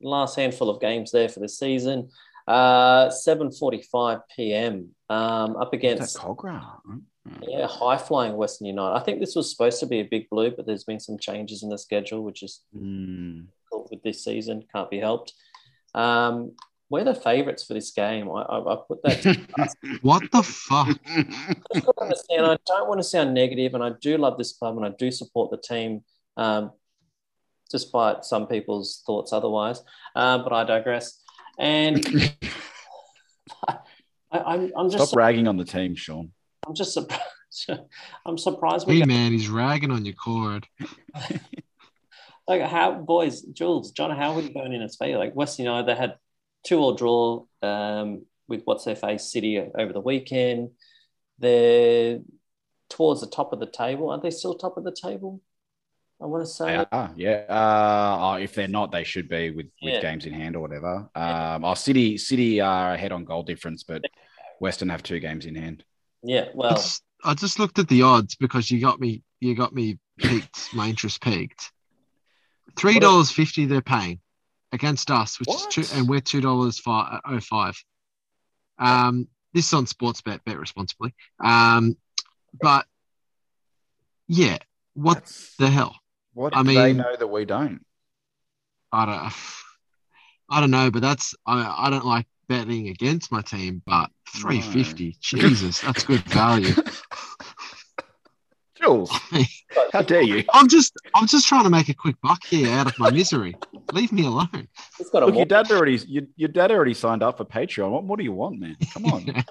last 0.00 0.36
handful 0.36 0.70
of 0.70 0.80
games 0.80 1.10
there 1.10 1.28
for 1.28 1.40
the 1.40 1.48
season. 1.48 2.08
Uh, 2.46 3.08
7.45 3.08 4.20
p.m. 4.36 4.90
Um, 5.08 5.56
up 5.56 5.72
against 5.72 6.16
Kogarah? 6.18 6.78
yeah, 7.40 7.66
high 7.66 7.96
flying 7.96 8.36
Western 8.36 8.66
United. 8.66 8.94
I 8.94 9.00
think 9.02 9.20
this 9.20 9.34
was 9.34 9.50
supposed 9.50 9.80
to 9.80 9.86
be 9.86 10.00
a 10.00 10.04
big 10.04 10.28
blue, 10.28 10.50
but 10.50 10.66
there's 10.66 10.84
been 10.84 11.00
some 11.00 11.18
changes 11.18 11.62
in 11.62 11.70
the 11.70 11.78
schedule, 11.78 12.22
which 12.22 12.42
is 12.42 12.60
Mm. 12.76 13.46
with 13.90 14.02
this 14.02 14.22
season. 14.24 14.64
Can't 14.74 14.90
be 14.90 14.98
helped. 14.98 15.32
Um, 15.94 16.52
we're 16.90 17.04
the 17.04 17.14
favourites 17.14 17.64
for 17.64 17.72
this 17.74 17.90
game. 17.92 18.30
I, 18.30 18.42
I, 18.42 18.74
I 18.74 18.76
put 18.86 19.02
that. 19.04 19.74
What 20.02 20.30
the 20.30 20.42
fuck? 20.42 20.88
I 21.06 21.80
don't 21.80 21.98
understand. 21.98 22.46
I 22.46 22.58
don't 22.66 22.88
want 22.88 23.00
to 23.00 23.04
sound 23.04 23.32
negative, 23.32 23.74
and 23.74 23.82
I 23.82 23.92
do 24.00 24.18
love 24.18 24.36
this 24.36 24.52
club, 24.52 24.76
and 24.76 24.84
I 24.84 24.90
do 24.90 25.10
support 25.10 25.50
the 25.50 25.56
team, 25.56 26.04
um, 26.36 26.72
despite 27.70 28.24
some 28.24 28.46
people's 28.46 29.02
thoughts 29.06 29.32
otherwise. 29.32 29.82
Um, 30.14 30.44
but 30.44 30.52
I 30.52 30.64
digress. 30.64 31.20
And 31.58 32.04
I, 33.68 33.78
I'm, 34.32 34.72
I'm 34.76 34.90
just, 34.90 35.08
Stop 35.08 35.16
ragging 35.16 35.48
on 35.48 35.56
the 35.56 35.64
team, 35.64 35.94
Sean. 35.94 36.32
I'm 36.66 36.74
just 36.74 36.92
surprised. 36.92 37.22
I'm 38.26 38.36
surprised 38.36 38.86
we 38.86 38.94
Hey 38.94 39.00
got 39.00 39.08
man, 39.08 39.32
he's 39.32 39.48
ragging 39.48 39.92
on 39.92 40.04
your 40.04 40.14
cord. 40.14 40.66
like 42.48 42.62
how 42.62 42.94
boys, 42.94 43.42
Jules, 43.42 43.92
John, 43.92 44.16
how 44.16 44.34
would 44.34 44.44
you 44.44 44.52
going 44.52 44.72
in 44.72 44.82
as 44.82 44.96
fair? 44.96 45.18
Like 45.18 45.34
Western 45.34 45.66
United, 45.66 45.86
they 45.86 45.94
had 45.94 46.16
two 46.64 46.78
all 46.78 46.94
draw 46.94 47.44
um, 47.62 48.26
with 48.48 48.62
what's 48.64 48.84
their 48.84 48.96
face 48.96 49.30
City 49.30 49.58
over 49.78 49.92
the 49.92 50.00
weekend. 50.00 50.70
They're 51.38 52.20
towards 52.90 53.20
the 53.20 53.28
top 53.28 53.52
of 53.52 53.60
the 53.60 53.70
table. 53.70 54.10
Are 54.10 54.20
they 54.20 54.30
still 54.30 54.54
top 54.54 54.76
of 54.76 54.84
the 54.84 54.96
table? 55.00 55.40
I 56.20 56.26
want 56.26 56.42
to 56.44 56.46
say. 56.50 56.76
They 56.78 56.84
are, 56.92 57.12
yeah. 57.16 57.44
Uh, 57.48 58.18
oh, 58.20 58.34
if 58.34 58.54
they're 58.54 58.68
not, 58.68 58.92
they 58.92 59.04
should 59.04 59.28
be 59.28 59.50
with, 59.50 59.66
with 59.82 59.94
Yeah. 59.94 60.00
games 60.00 60.26
in 60.26 60.32
hand 60.32 60.56
or 60.56 60.60
whatever. 60.60 61.08
Um, 61.14 61.64
oh, 61.64 61.74
City 61.74 62.16
City 62.18 62.60
are 62.60 62.94
ahead 62.94 63.12
on 63.12 63.24
goal 63.24 63.42
difference, 63.42 63.82
but 63.82 64.02
Western 64.60 64.88
have 64.88 65.02
two 65.02 65.20
games 65.20 65.44
in 65.46 65.54
hand. 65.54 65.84
Yeah, 66.22 66.48
well, 66.54 66.72
It's- 66.72 67.00
I 67.26 67.34
just 67.34 67.58
looked 67.58 67.78
at 67.78 67.88
the 67.88 68.02
odds 68.02 68.36
because 68.36 68.70
you 68.70 68.80
got 68.80 69.00
me. 69.00 69.22
You 69.40 69.54
got 69.54 69.74
me 69.74 69.98
peaked. 70.18 70.68
my 70.74 70.88
interest 70.88 71.20
peaked. 71.22 71.72
Three 72.76 72.98
dollars 72.98 73.30
fifty. 73.30 73.66
They're 73.66 73.80
paying 73.82 74.20
against 74.72 75.10
us, 75.10 75.38
which 75.40 75.48
What? 75.48 75.76
is 75.76 75.88
two, 75.90 75.96
and 75.96 76.08
we're 76.08 76.20
two 76.20 76.40
dollars 76.40 76.78
five 76.78 77.20
oh 77.24 77.40
five. 77.40 77.76
Um, 78.78 79.28
this 79.52 79.66
is 79.68 79.74
on 79.74 79.86
sports 79.86 80.20
Bet 80.22 80.44
bet 80.44 80.58
responsibly. 80.58 81.14
Um, 81.42 81.96
but 82.60 82.86
yeah, 84.28 84.58
what 84.94 85.14
That's- 85.14 85.54
the 85.58 85.70
hell? 85.70 85.96
What 86.34 86.54
I 86.54 86.62
do 86.62 86.74
they 86.74 86.92
know 86.92 87.16
that 87.16 87.26
we 87.26 87.44
don't? 87.44 87.80
I 88.92 89.06
don't. 89.06 89.32
I 90.50 90.60
don't 90.60 90.70
know, 90.70 90.90
but 90.90 91.00
that's 91.00 91.34
I, 91.46 91.86
I 91.86 91.90
don't 91.90 92.04
like 92.04 92.26
betting 92.48 92.88
against 92.88 93.32
my 93.32 93.40
team, 93.40 93.82
but 93.86 94.10
three 94.28 94.60
fifty, 94.60 95.16
Jesus, 95.20 95.80
that's 95.80 96.04
good 96.04 96.22
value. 96.26 96.74
Jules, 98.80 99.10
how 99.92 100.02
dare 100.02 100.22
you? 100.22 100.44
I'm 100.52 100.68
just 100.68 100.92
I'm 101.14 101.26
just 101.26 101.46
trying 101.46 101.64
to 101.64 101.70
make 101.70 101.88
a 101.88 101.94
quick 101.94 102.16
buck 102.22 102.42
here 102.44 102.70
out 102.72 102.88
of 102.88 102.98
my 102.98 103.10
misery. 103.10 103.56
Leave 103.92 104.12
me 104.12 104.26
alone. 104.26 104.68
it's 104.98 105.10
got 105.10 105.22
a 105.22 105.26
Look, 105.26 105.36
your 105.36 105.46
dad 105.46 105.70
already 105.70 105.96
your, 106.08 106.24
your 106.36 106.48
dad 106.48 106.72
already 106.72 106.94
signed 106.94 107.22
up 107.22 107.38
for 107.38 107.44
Patreon. 107.44 107.90
What 107.90 108.04
more 108.04 108.16
do 108.16 108.24
you 108.24 108.32
want, 108.32 108.58
man? 108.58 108.76
Come 108.92 109.06
on. 109.06 109.24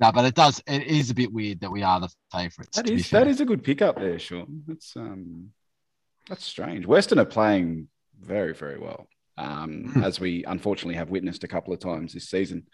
No, 0.00 0.10
but 0.12 0.24
it 0.24 0.34
does. 0.34 0.62
It 0.66 0.84
is 0.84 1.10
a 1.10 1.14
bit 1.14 1.32
weird 1.32 1.60
that 1.60 1.70
we 1.70 1.82
are 1.82 2.00
the 2.00 2.08
favourites. 2.32 2.76
That 2.76 2.86
to 2.86 2.92
be 2.94 3.00
is 3.00 3.06
fair. 3.06 3.20
that 3.24 3.30
is 3.30 3.40
a 3.40 3.44
good 3.44 3.62
pickup 3.62 3.96
there, 3.96 4.18
Sean. 4.18 4.62
That's 4.66 4.96
um 4.96 5.50
that's 6.28 6.44
strange. 6.44 6.86
Western 6.86 7.18
are 7.18 7.24
playing 7.24 7.88
very, 8.20 8.54
very 8.54 8.78
well. 8.78 9.06
um, 9.38 9.84
Hmm. 9.94 10.04
as 10.04 10.20
we 10.20 10.44
unfortunately 10.44 10.96
have 10.96 11.08
witnessed 11.10 11.44
a 11.44 11.48
couple 11.48 11.72
of 11.72 11.80
times 11.80 12.12
this 12.12 12.28
season. 12.28 12.66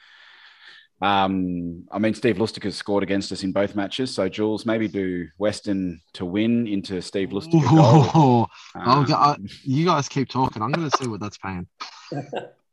Um, 1.01 1.85
I 1.93 1.99
mean, 1.99 2.15
Steve 2.15 2.39
Lustica's 2.39 2.75
scored 2.75 3.03
against 3.03 3.31
us 3.31 3.43
in 3.45 3.53
both 3.53 3.75
matches. 3.77 4.13
So, 4.15 4.29
Jules, 4.29 4.65
maybe 4.67 4.89
do 4.89 5.29
Western 5.39 6.01
to 6.15 6.25
win 6.25 6.67
into 6.67 7.03
Steve 7.03 7.29
Lustica 7.29 7.69
goal. 7.69 8.49
Oh, 8.77 9.05
go- 9.05 9.15
I- 9.15 9.35
Um, 9.35 9.47
you 9.63 9.85
guys 9.85 10.09
keep 10.09 10.29
talking. 10.29 10.63
I'm 10.63 10.73
going 10.73 10.89
to 10.91 10.97
see 10.97 11.07
what 11.07 11.21
that's 11.21 11.39
paying. 11.39 11.67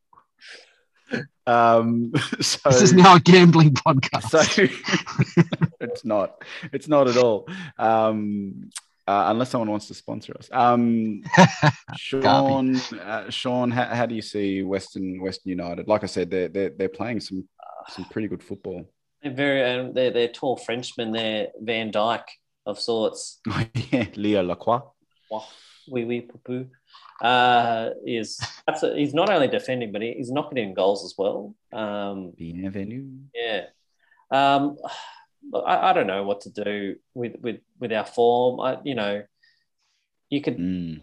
um, 1.47 2.11
so, 2.41 2.69
This 2.69 2.81
is 2.81 2.93
now 2.93 3.15
a 3.15 3.19
gambling 3.19 3.73
podcast. 3.73 4.29
so 4.29 5.43
it's 5.81 6.05
not. 6.05 6.41
It's 6.71 6.87
not 6.87 7.07
at 7.07 7.17
all. 7.17 7.47
Um, 7.77 8.69
uh, 9.05 9.25
unless 9.27 9.49
someone 9.49 9.69
wants 9.69 9.87
to 9.87 9.93
sponsor 9.93 10.33
us. 10.37 10.47
Um, 10.51 11.23
Sean, 11.97 12.77
uh, 12.77 13.29
Sean, 13.29 13.69
how, 13.69 13.85
how 13.85 14.05
do 14.05 14.15
you 14.15 14.21
see 14.21 14.63
Western 14.63 15.21
Western 15.21 15.49
United? 15.49 15.87
Like 15.87 16.03
I 16.03 16.07
said, 16.07 16.29
they're 16.29 16.47
they're, 16.47 16.69
they're 16.69 16.89
playing 16.89 17.19
some 17.19 17.47
some 17.89 18.05
pretty 18.05 18.29
good 18.29 18.41
football. 18.41 18.89
They're 19.21 19.33
very, 19.33 19.63
um, 19.63 19.93
they're, 19.93 20.11
they're 20.11 20.27
tall 20.29 20.57
Frenchmen. 20.57 21.11
They're 21.11 21.47
Van 21.61 21.91
Dijk 21.91 22.23
of 22.65 22.79
sorts. 22.79 23.39
yeah, 23.91 24.05
Leo 24.15 24.43
Lacroix. 24.43 24.81
Wah, 25.29 25.45
wee 25.89 26.05
wee 26.05 26.21
poo 26.21 26.39
poo. 26.43 26.67
Uh, 27.23 27.91
is 28.05 28.37
a, 28.67 28.95
he's 28.95 29.13
not 29.13 29.29
only 29.29 29.47
defending, 29.47 29.91
but 29.93 30.01
he- 30.01 30.13
he's 30.15 30.29
knocking 30.31 30.57
in 30.57 30.73
goals 30.73 31.05
as 31.05 31.15
well. 31.17 31.55
Um, 31.71 32.31
Bienvenue. 32.37 33.07
yeah. 33.33 33.67
Um, 34.29 34.77
I, 35.55 35.89
I 35.89 35.93
don't 35.93 36.07
know 36.07 36.23
what 36.23 36.41
to 36.41 36.49
do 36.49 36.95
with 37.13 37.35
with 37.41 37.61
with 37.79 37.93
our 37.93 38.05
form. 38.05 38.59
I, 38.59 38.77
you 38.83 38.95
know, 38.95 39.23
you 40.29 40.41
could 40.41 40.57
Mm. 40.57 41.01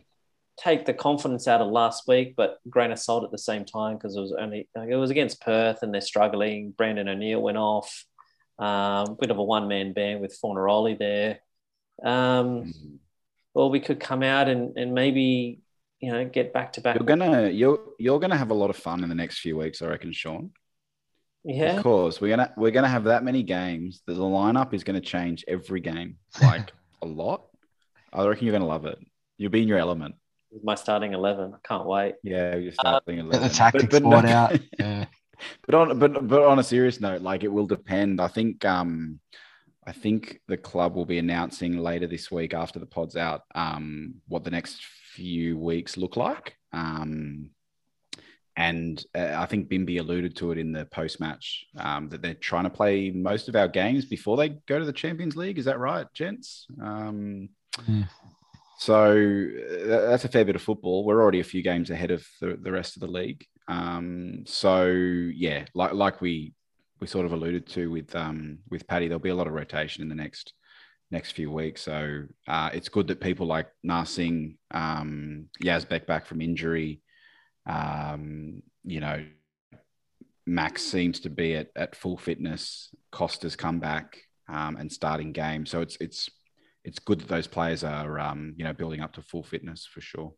take 0.59 0.85
the 0.85 0.93
confidence 0.93 1.49
out 1.49 1.63
of 1.63 1.69
last 1.71 2.07
week, 2.07 2.35
but 2.37 2.59
grain 2.69 2.93
of 2.93 2.99
salt 2.99 3.25
at 3.25 3.31
the 3.31 3.39
same 3.39 3.65
time 3.65 3.97
because 3.97 4.15
it 4.17 4.21
was 4.21 4.33
only 4.39 4.69
like, 4.77 4.91
it 4.91 4.97
was 4.97 5.11
against 5.11 5.41
Perth 5.41 5.83
and 5.83 5.93
they're 5.95 6.01
struggling. 6.03 6.73
Brandon 6.73 7.09
O'Neill 7.09 7.41
went 7.41 7.57
off. 7.59 8.05
Um, 8.59 9.17
bit 9.19 9.31
of 9.31 9.39
a 9.39 9.43
one 9.43 9.69
man 9.69 9.95
band 9.95 10.21
with 10.21 10.39
Fornaroli 10.39 10.99
there. 10.99 11.41
Um, 12.05 12.65
Mm. 12.65 12.99
or 13.55 13.71
we 13.71 13.81
could 13.81 14.01
come 14.01 14.23
out 14.23 14.49
and, 14.49 14.77
and 14.77 14.93
maybe 14.95 15.61
you 16.01 16.11
know 16.13 16.25
get 16.25 16.53
back 16.53 16.73
to 16.75 16.81
back. 16.81 16.97
You're 16.97 17.05
gonna 17.07 17.49
you're 17.51 17.79
you're 17.99 18.21
gonna 18.21 18.37
have 18.37 18.51
a 18.51 18.55
lot 18.55 18.71
of 18.71 18.77
fun 18.77 19.03
in 19.03 19.09
the 19.09 19.15
next 19.15 19.39
few 19.41 19.57
weeks, 19.57 19.83
I 19.83 19.87
reckon, 19.87 20.13
Sean. 20.13 20.51
yeah. 21.45 21.77
Of 21.77 21.83
course, 21.83 22.21
we're 22.21 22.31
gonna 22.37 22.53
we're 22.57 22.71
gonna 22.71 22.89
have 22.89 23.05
that 23.05 23.25
many 23.25 23.43
games 23.43 24.03
that 24.07 24.15
the 24.15 24.23
lineup 24.23 24.73
is 24.75 24.85
gonna 24.85 25.01
change 25.01 25.45
every 25.49 25.81
game, 25.81 26.17
like 26.43 26.73
a 27.03 27.07
lot. 27.07 27.45
I 28.13 28.27
reckon 28.27 28.47
you're 28.47 28.53
gonna 28.53 28.67
love 28.67 28.87
it. 28.87 28.99
You'll 29.39 29.51
be 29.51 29.63
in 29.63 29.69
your 29.69 29.79
element. 29.79 30.15
with 30.51 30.65
My 30.65 30.75
starting 30.75 31.13
eleven. 31.13 31.53
I 31.55 31.59
can't 31.69 31.87
wait. 31.87 32.15
Yeah, 32.23 32.57
you're 32.57 32.73
starting 32.73 33.17
Get 33.17 33.25
11. 33.27 33.49
the 33.49 33.55
tactics 33.55 33.85
But- 34.01 34.03
but 34.03 34.25
no- 34.25 34.29
out. 34.31 34.59
Yeah. 34.79 35.05
but 35.67 35.75
on 35.75 35.99
but 35.99 36.27
but 36.29 36.43
on 36.43 36.59
a 36.59 36.63
serious 36.63 37.01
note, 37.01 37.23
like 37.23 37.45
it 37.45 37.49
will 37.53 37.67
depend. 37.67 38.21
I 38.21 38.29
think 38.29 38.65
um 38.65 39.21
I 39.87 39.93
think 39.93 40.41
the 40.49 40.59
club 40.59 40.95
will 40.95 41.07
be 41.07 41.19
announcing 41.19 41.79
later 41.79 42.07
this 42.07 42.31
week 42.31 42.53
after 42.53 42.79
the 42.79 42.87
pod's 42.87 43.17
out 43.17 43.43
um 43.55 44.15
what 44.29 44.45
the 44.45 44.51
next 44.51 44.83
few 45.15 45.59
weeks 45.59 45.97
look 45.97 46.17
like. 46.17 46.55
Um 46.73 47.51
and 48.57 49.03
uh, 49.15 49.37
I 49.39 49.47
think 49.47 49.71
Bimby 49.71 50.01
alluded 50.01 50.37
to 50.37 50.53
it 50.53 50.59
in 50.59 50.73
the 50.73 50.85
post 50.87 51.19
match 51.21 51.65
um, 51.79 52.09
that 52.11 52.21
they're 52.21 52.35
trying 52.35 52.65
to 52.65 52.71
play 52.71 53.11
most 53.11 53.49
of 53.49 53.57
our 53.57 53.69
games 53.69 54.05
before 54.05 54.37
they 54.37 54.51
go 54.51 54.79
to 54.79 54.85
the 54.85 54.93
Champions 54.93 55.35
League. 55.37 55.59
Is 55.59 55.65
that 55.65 55.79
right, 55.79 56.07
gents? 56.13 56.67
Um, 56.83 57.49
Yeah. 57.89 58.05
so 58.79 59.13
uh, 59.13 60.09
that's 60.11 60.25
a 60.25 60.29
fair 60.29 60.45
bit 60.45 60.57
of 60.57 60.63
football. 60.63 61.05
We're 61.05 61.23
already 61.23 61.41
a 61.41 61.45
few 61.45 61.63
games 61.63 61.91
ahead 61.91 62.11
of 62.11 62.27
the, 62.41 62.59
the 62.61 62.73
rest 62.73 62.97
of 62.97 63.01
the 63.01 63.07
league. 63.07 63.47
Um, 63.69 64.43
so 64.47 64.85
yeah, 64.87 65.65
like 65.75 65.93
like 65.95 66.21
we 66.21 66.53
we 67.01 67.07
sort 67.07 67.25
of 67.27 67.33
alluded 67.33 67.67
to 67.69 67.91
with 67.91 68.15
um, 68.15 68.59
with 68.69 68.87
Paddy, 68.87 69.07
there'll 69.09 69.21
be 69.21 69.31
a 69.31 69.35
lot 69.35 69.47
of 69.47 69.55
rotation 69.55 70.03
in 70.03 70.09
the 70.09 70.15
next 70.15 70.53
next 71.11 71.33
few 71.33 71.51
weeks. 71.51 71.83
So 71.83 72.25
uh, 72.47 72.71
it's 72.73 72.89
good 72.89 73.09
that 73.09 73.21
people 73.21 73.47
like 73.47 73.69
Narsing, 73.87 74.57
um, 74.71 75.47
Yazbek 75.63 76.07
back 76.07 76.27
from 76.27 76.41
injury, 76.41 77.03
um, 77.67 78.63
you 78.85 79.01
know, 79.01 79.25
Max 80.47 80.83
seems 80.83 81.21
to 81.21 81.31
be 81.31 81.55
at, 81.55 81.69
at 81.77 81.95
full 81.95 82.17
fitness. 82.17 82.95
Kosta's 83.13 83.57
come 83.57 83.79
back 83.79 84.19
um, 84.49 84.77
and 84.77 84.91
starting 84.91 85.33
game. 85.33 85.67
So 85.67 85.81
it's 85.81 85.97
it's 86.01 86.29
it's 86.85 86.99
good 86.99 87.21
that 87.21 87.29
those 87.29 87.47
players 87.47 87.85
are 87.85 88.19
um, 88.19 88.55
you 88.57 88.65
know 88.65 88.73
building 88.73 89.01
up 89.01 89.13
to 89.13 89.23
full 89.23 89.43
fitness 89.43 89.87
for 89.87 90.01
sure. 90.01 90.33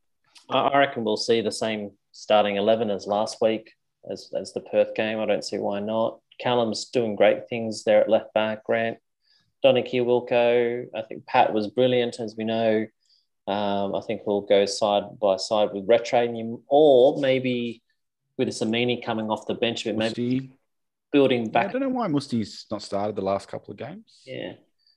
I 0.50 0.76
reckon 0.78 1.04
we'll 1.04 1.16
see 1.16 1.40
the 1.40 1.52
same 1.52 1.92
starting 2.10 2.56
11 2.56 2.90
as 2.90 3.06
last 3.06 3.38
week, 3.40 3.72
as, 4.10 4.30
as 4.38 4.52
the 4.52 4.60
Perth 4.60 4.94
game. 4.94 5.20
I 5.20 5.26
don't 5.26 5.44
see 5.44 5.58
why 5.58 5.80
not. 5.80 6.18
Callum's 6.40 6.86
doing 6.86 7.16
great 7.16 7.48
things 7.48 7.84
there 7.84 8.00
at 8.00 8.08
left 8.08 8.34
back. 8.34 8.64
Grant, 8.64 8.98
Donny 9.62 9.82
Wilco. 9.82 10.86
I 10.94 11.02
think 11.02 11.26
Pat 11.26 11.52
was 11.52 11.68
brilliant, 11.68 12.20
as 12.20 12.34
we 12.36 12.44
know. 12.44 12.86
Um, 13.46 13.94
I 13.94 14.00
think 14.06 14.22
we'll 14.26 14.42
go 14.42 14.66
side 14.66 15.04
by 15.20 15.36
side 15.36 15.70
with 15.72 15.86
Retrain, 15.86 16.62
or 16.68 17.20
maybe 17.20 17.82
with 18.38 18.48
Samini 18.48 19.04
coming 19.04 19.30
off 19.30 19.46
the 19.46 19.54
bench, 19.54 19.84
but 19.84 19.96
maybe 19.96 20.40
Musti, 20.40 20.50
building 21.12 21.50
I 21.54 21.66
don't 21.66 21.80
know 21.80 21.88
why 21.88 22.08
Musti's 22.08 22.66
not 22.70 22.82
started 22.82 23.16
the 23.16 23.22
last 23.22 23.48
couple 23.48 23.72
of 23.72 23.78
games. 23.78 24.22
Yeah. 24.24 24.54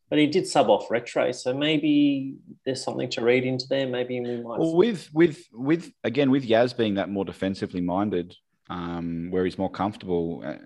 But 0.09 0.19
he 0.19 0.27
did 0.27 0.47
sub 0.47 0.69
off 0.69 0.91
Retro, 0.91 1.31
so 1.31 1.51
maybe 1.51 2.35
there's 2.63 2.83
something 2.83 3.09
to 3.11 3.21
read 3.23 3.43
into 3.43 3.65
there. 3.67 3.87
Maybe 3.87 4.21
we 4.21 4.37
might. 4.37 4.59
Well, 4.59 4.75
with 4.75 5.09
with 5.11 5.43
with 5.51 5.91
again 6.03 6.29
with 6.29 6.47
Yaz 6.47 6.77
being 6.77 6.93
that 6.95 7.09
more 7.09 7.25
defensively 7.25 7.81
minded, 7.81 8.35
um, 8.69 9.31
where 9.31 9.45
he's 9.45 9.57
more 9.57 9.71
comfortable. 9.71 10.43
Uh, 10.45 10.57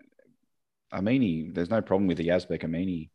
Amini, 0.93 1.53
there's 1.53 1.69
no 1.69 1.81
problem 1.81 2.07
with 2.07 2.17
the 2.17 2.27
Yazbek 2.27 2.63
Amini 2.63 3.09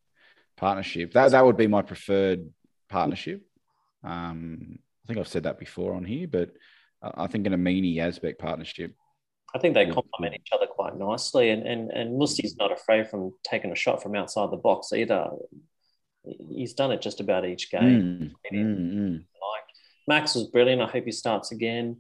partnership. 0.57 1.13
That 1.13 1.31
that 1.33 1.45
would 1.45 1.57
be 1.57 1.67
my 1.67 1.83
preferred 1.83 2.49
partnership. 2.89 3.43
Um, 4.03 4.79
I 5.05 5.07
think 5.07 5.19
I've 5.19 5.29
said 5.29 5.45
that 5.45 5.59
before 5.59 5.95
on 5.95 6.05
here, 6.05 6.27
but 6.27 6.51
I 7.03 7.25
I 7.25 7.27
think 7.27 7.47
an 7.47 7.53
Amini 7.53 7.97
Yazbek 7.97 8.39
partnership. 8.39 8.95
I 9.55 9.59
think 9.59 9.75
they 9.75 9.87
complement 9.87 10.35
each 10.35 10.51
other 10.53 10.67
quite 10.67 10.97
nicely, 10.97 11.51
and 11.51 11.67
and 11.67 11.91
and 11.91 12.21
Musti's 12.21 12.57
not 12.57 12.73
afraid 12.73 13.09
from 13.09 13.33
taking 13.45 13.73
a 13.73 13.77
shot 13.77 14.03
from 14.03 14.15
outside 14.17 14.51
the 14.51 14.57
box 14.57 14.93
either. 14.93 15.31
He's 16.49 16.75
done 16.75 16.91
it 16.91 17.03
just 17.03 17.21
about 17.21 17.45
each 17.45 17.71
game. 17.71 18.33
Mm, 18.53 18.57
mm, 18.57 18.95
mm. 18.95 19.15
Like 19.17 19.65
Max 20.09 20.35
was 20.35 20.49
brilliant. 20.49 20.81
I 20.81 20.87
hope 20.87 21.05
he 21.05 21.13
starts 21.13 21.53
again. 21.53 21.99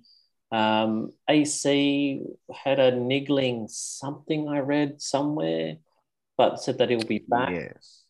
Um, 0.51 1.13
AC 1.29 2.23
had 2.53 2.79
a 2.79 2.97
niggling 2.97 3.67
something 3.69 4.49
I 4.49 4.61
read 4.61 5.03
somewhere, 5.03 5.77
but 6.39 6.63
said 6.63 6.79
that 6.79 6.91
he'll 6.91 7.05
be 7.05 7.25
back. 7.29 7.51
Yes. 7.51 8.04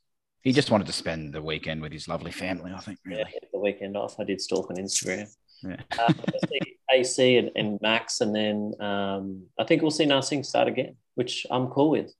He 0.44 0.52
just 0.52 0.70
wanted 0.70 0.86
to 0.86 0.92
spend 0.92 1.32
the 1.32 1.42
weekend 1.42 1.80
with 1.80 1.90
his 1.92 2.06
lovely 2.06 2.30
family, 2.30 2.70
I 2.72 2.78
think, 2.80 2.98
Yeah, 3.06 3.16
really. 3.16 3.32
the 3.52 3.58
weekend 3.58 3.96
off. 3.96 4.20
I 4.20 4.24
did 4.24 4.40
stalk 4.40 4.70
on 4.70 4.76
Instagram. 4.76 5.26
Yeah. 5.62 5.76
Uh, 5.98 6.12
I 6.12 6.46
see 6.46 6.60
AC 6.92 7.36
and, 7.38 7.50
and 7.56 7.78
Max, 7.80 8.20
and 8.20 8.34
then 8.36 8.74
um, 8.78 9.44
I 9.58 9.64
think 9.64 9.80
we'll 9.80 9.90
see 9.90 10.04
Narsing 10.04 10.44
start 10.44 10.68
again, 10.68 10.96
which 11.14 11.46
I'm 11.50 11.68
cool 11.68 11.90
with. 11.90 12.12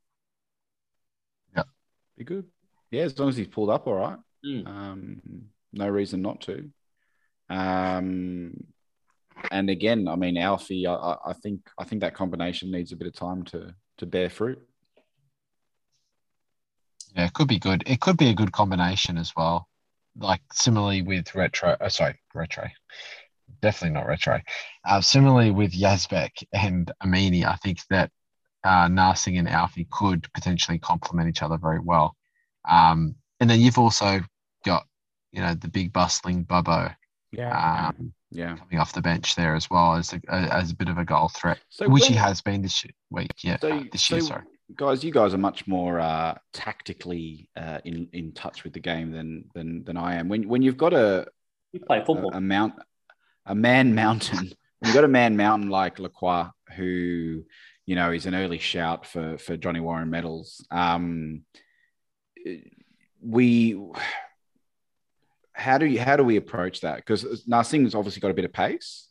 Yeah, 1.55 1.65
be 2.17 2.25
good. 2.25 2.47
Yeah, 2.91 3.03
as 3.03 3.19
long 3.19 3.29
as 3.29 3.37
he's 3.37 3.47
pulled 3.49 3.69
up 3.69 3.87
all 3.87 3.95
right. 3.95 4.19
Mm. 4.45 4.67
Um, 4.67 5.21
no 5.75 5.89
reason 5.89 6.23
not 6.23 6.41
to. 6.43 6.71
Um, 7.51 8.55
and 9.51 9.69
again, 9.69 10.09
I 10.09 10.17
mean, 10.17 10.39
Alfie, 10.39 10.87
I, 10.87 10.95
I- 10.95 11.19
I 11.27 11.33
think 11.35 11.61
I 11.79 11.85
think 11.85 12.01
that 12.01 12.15
combination 12.15 12.71
needs 12.71 12.93
a 12.93 12.97
bit 12.97 13.09
of 13.09 13.15
time 13.15 13.43
to 13.45 13.75
to 13.99 14.07
bear 14.07 14.31
fruit. 14.31 14.67
Yeah, 17.15 17.27
it 17.27 17.33
could 17.33 17.49
be 17.49 17.59
good. 17.59 17.85
It 17.87 18.01
could 18.01 18.17
be 18.17 18.29
a 18.31 18.35
good 18.35 18.53
combination 18.53 19.19
as 19.19 19.33
well. 19.37 19.69
Like 20.17 20.43
similarly 20.53 21.03
with 21.03 21.35
retro, 21.35 21.77
uh, 21.81 21.89
sorry, 21.89 22.21
retro, 22.35 22.69
definitely 23.63 23.95
not 23.95 24.07
retro. 24.07 24.41
Uh, 24.85 25.01
similarly 25.01 25.51
with 25.51 25.73
Yazbek 25.73 26.45
and 26.53 26.91
Amini, 27.03 27.45
I 27.45 27.57
think 27.57 27.81
that 27.91 28.11
uh, 28.65 28.89
Narsing 28.89 29.39
and 29.39 29.49
Alfie 29.49 29.87
could 29.91 30.33
potentially 30.33 30.79
complement 30.79 31.29
each 31.29 31.43
other 31.43 31.59
very 31.59 31.81
well. 31.81 32.17
Um, 32.69 33.15
and 33.41 33.51
then 33.51 33.61
you've 33.61 33.79
also 33.79 34.21
got, 34.65 34.87
you 35.33 35.41
know, 35.41 35.55
the 35.55 35.69
big 35.69 35.93
bustling 35.93 36.45
Bubbo 36.47 36.95
Yeah. 37.33 37.89
um, 37.89 38.15
yeah. 38.31 38.57
coming 38.57 38.79
off 38.79 38.93
the 38.93 39.03
bench 39.03 39.35
there 39.35 39.55
as 39.55 39.69
well 39.69 39.95
as 39.95 40.13
a, 40.13 40.21
as 40.31 40.71
a 40.71 40.77
bit 40.77 40.89
of 40.89 40.99
a 40.99 41.05
goal 41.05 41.29
threat, 41.29 41.59
So 41.69 41.89
which 41.89 42.07
he 42.07 42.15
has 42.15 42.41
been 42.41 42.63
this 42.63 42.85
week. 43.11 43.33
Yeah, 43.43 43.59
So, 43.59 43.73
uh, 43.73 43.85
this 43.93 44.11
year, 44.11 44.21
so, 44.21 44.27
sorry. 44.27 44.43
Guys, 44.75 45.05
you 45.05 45.13
guys 45.13 45.35
are 45.35 45.39
much 45.39 45.67
more 45.67 46.01
uh, 46.01 46.37
tactically 46.53 47.49
uh, 47.57 47.81
in 47.85 48.09
in 48.13 48.33
touch 48.33 48.65
with 48.65 48.73
the 48.73 48.81
game 48.81 49.11
than 49.13 49.45
than 49.55 49.85
than 49.85 49.97
I 49.97 50.17
am. 50.17 50.29
When 50.29 50.49
when 50.49 50.63
you've 50.63 50.77
got 50.77 50.93
a 50.93 51.27
You 51.73 51.81
play 51.81 51.99
a, 52.01 52.05
football. 52.05 52.31
a 52.33 52.41
mount 52.41 52.75
a 53.47 53.55
man 53.55 53.95
mountain 53.95 54.39
when 54.39 54.53
you've 54.85 54.95
got 54.95 55.05
a 55.05 55.09
man 55.09 55.37
mountain 55.37 55.69
like 55.69 55.99
Lacroix 55.99 56.47
who 56.77 57.45
you 57.87 57.97
know 57.97 58.13
is 58.13 58.27
an 58.27 58.35
early 58.35 58.59
shout 58.59 59.07
for 59.07 59.39
for 59.39 59.57
Johnny 59.57 59.81
Warren 59.81 60.11
medals 60.11 60.67
um 60.71 61.43
we 63.21 63.81
how 65.53 65.79
do 65.79 65.87
you 65.87 66.01
how 66.01 66.17
do 66.17 66.25
we 66.25 66.37
approach 66.37 66.81
that 66.81 66.97
because 66.97 67.45
Narsing's 67.47 67.95
obviously 67.95 68.21
got 68.21 68.31
a 68.31 68.35
bit 68.35 68.45
of 68.45 68.53
pace 68.53 69.09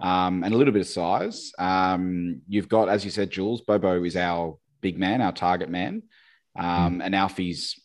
um, 0.00 0.44
and 0.44 0.54
a 0.54 0.56
little 0.56 0.72
bit 0.72 0.80
of 0.80 0.88
size. 0.88 1.52
Um, 1.58 2.40
you've 2.48 2.68
got, 2.68 2.88
as 2.88 3.04
you 3.04 3.10
said, 3.10 3.30
Jules, 3.30 3.60
Bobo 3.60 4.02
is 4.02 4.16
our 4.16 4.56
big 4.80 4.98
man, 4.98 5.20
our 5.20 5.32
target 5.32 5.68
man. 5.68 6.02
Um, 6.58 7.00
And 7.00 7.14
Alfie's 7.14 7.80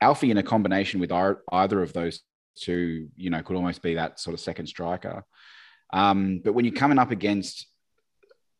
Alfie 0.00 0.30
in 0.30 0.36
a 0.38 0.42
combination 0.42 1.00
with 1.00 1.10
our, 1.12 1.42
either 1.50 1.82
of 1.82 1.92
those 1.92 2.20
two, 2.56 3.08
you 3.16 3.30
know, 3.30 3.42
could 3.42 3.56
almost 3.56 3.82
be 3.82 3.94
that 3.94 4.20
sort 4.20 4.34
of 4.34 4.40
second 4.40 4.66
striker. 4.66 5.24
Um, 5.92 6.40
but 6.44 6.52
when 6.52 6.64
you're 6.64 6.74
coming 6.74 6.98
up 6.98 7.10
against 7.10 7.66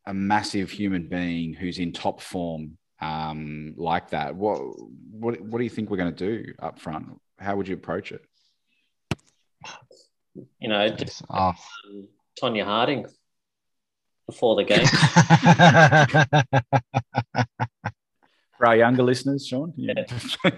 a 0.05 0.13
massive 0.13 0.71
human 0.71 1.07
being 1.07 1.53
who's 1.53 1.77
in 1.79 1.91
top 1.91 2.21
form 2.21 2.77
um, 3.01 3.73
like 3.77 4.09
that, 4.11 4.35
what 4.35 4.59
what 5.11 5.39
what 5.41 5.57
do 5.59 5.63
you 5.63 5.69
think 5.69 5.89
we're 5.89 5.97
going 5.97 6.15
to 6.15 6.27
do 6.27 6.53
up 6.59 6.79
front? 6.79 7.19
How 7.37 7.55
would 7.55 7.67
you 7.67 7.75
approach 7.75 8.11
it? 8.11 8.21
You 10.59 10.69
know, 10.69 10.87
just, 10.89 11.23
Oh. 11.29 11.49
um, 11.49 12.07
Tonya 12.41 12.63
Harding 12.63 13.05
before 14.27 14.55
the 14.55 14.63
game. 14.63 14.85
For 18.57 18.65
our 18.65 18.75
younger 18.75 19.03
listeners, 19.03 19.45
Sean, 19.45 19.71
Yeah. 19.75 20.03
just, 20.07 20.37
uh, 20.43 20.49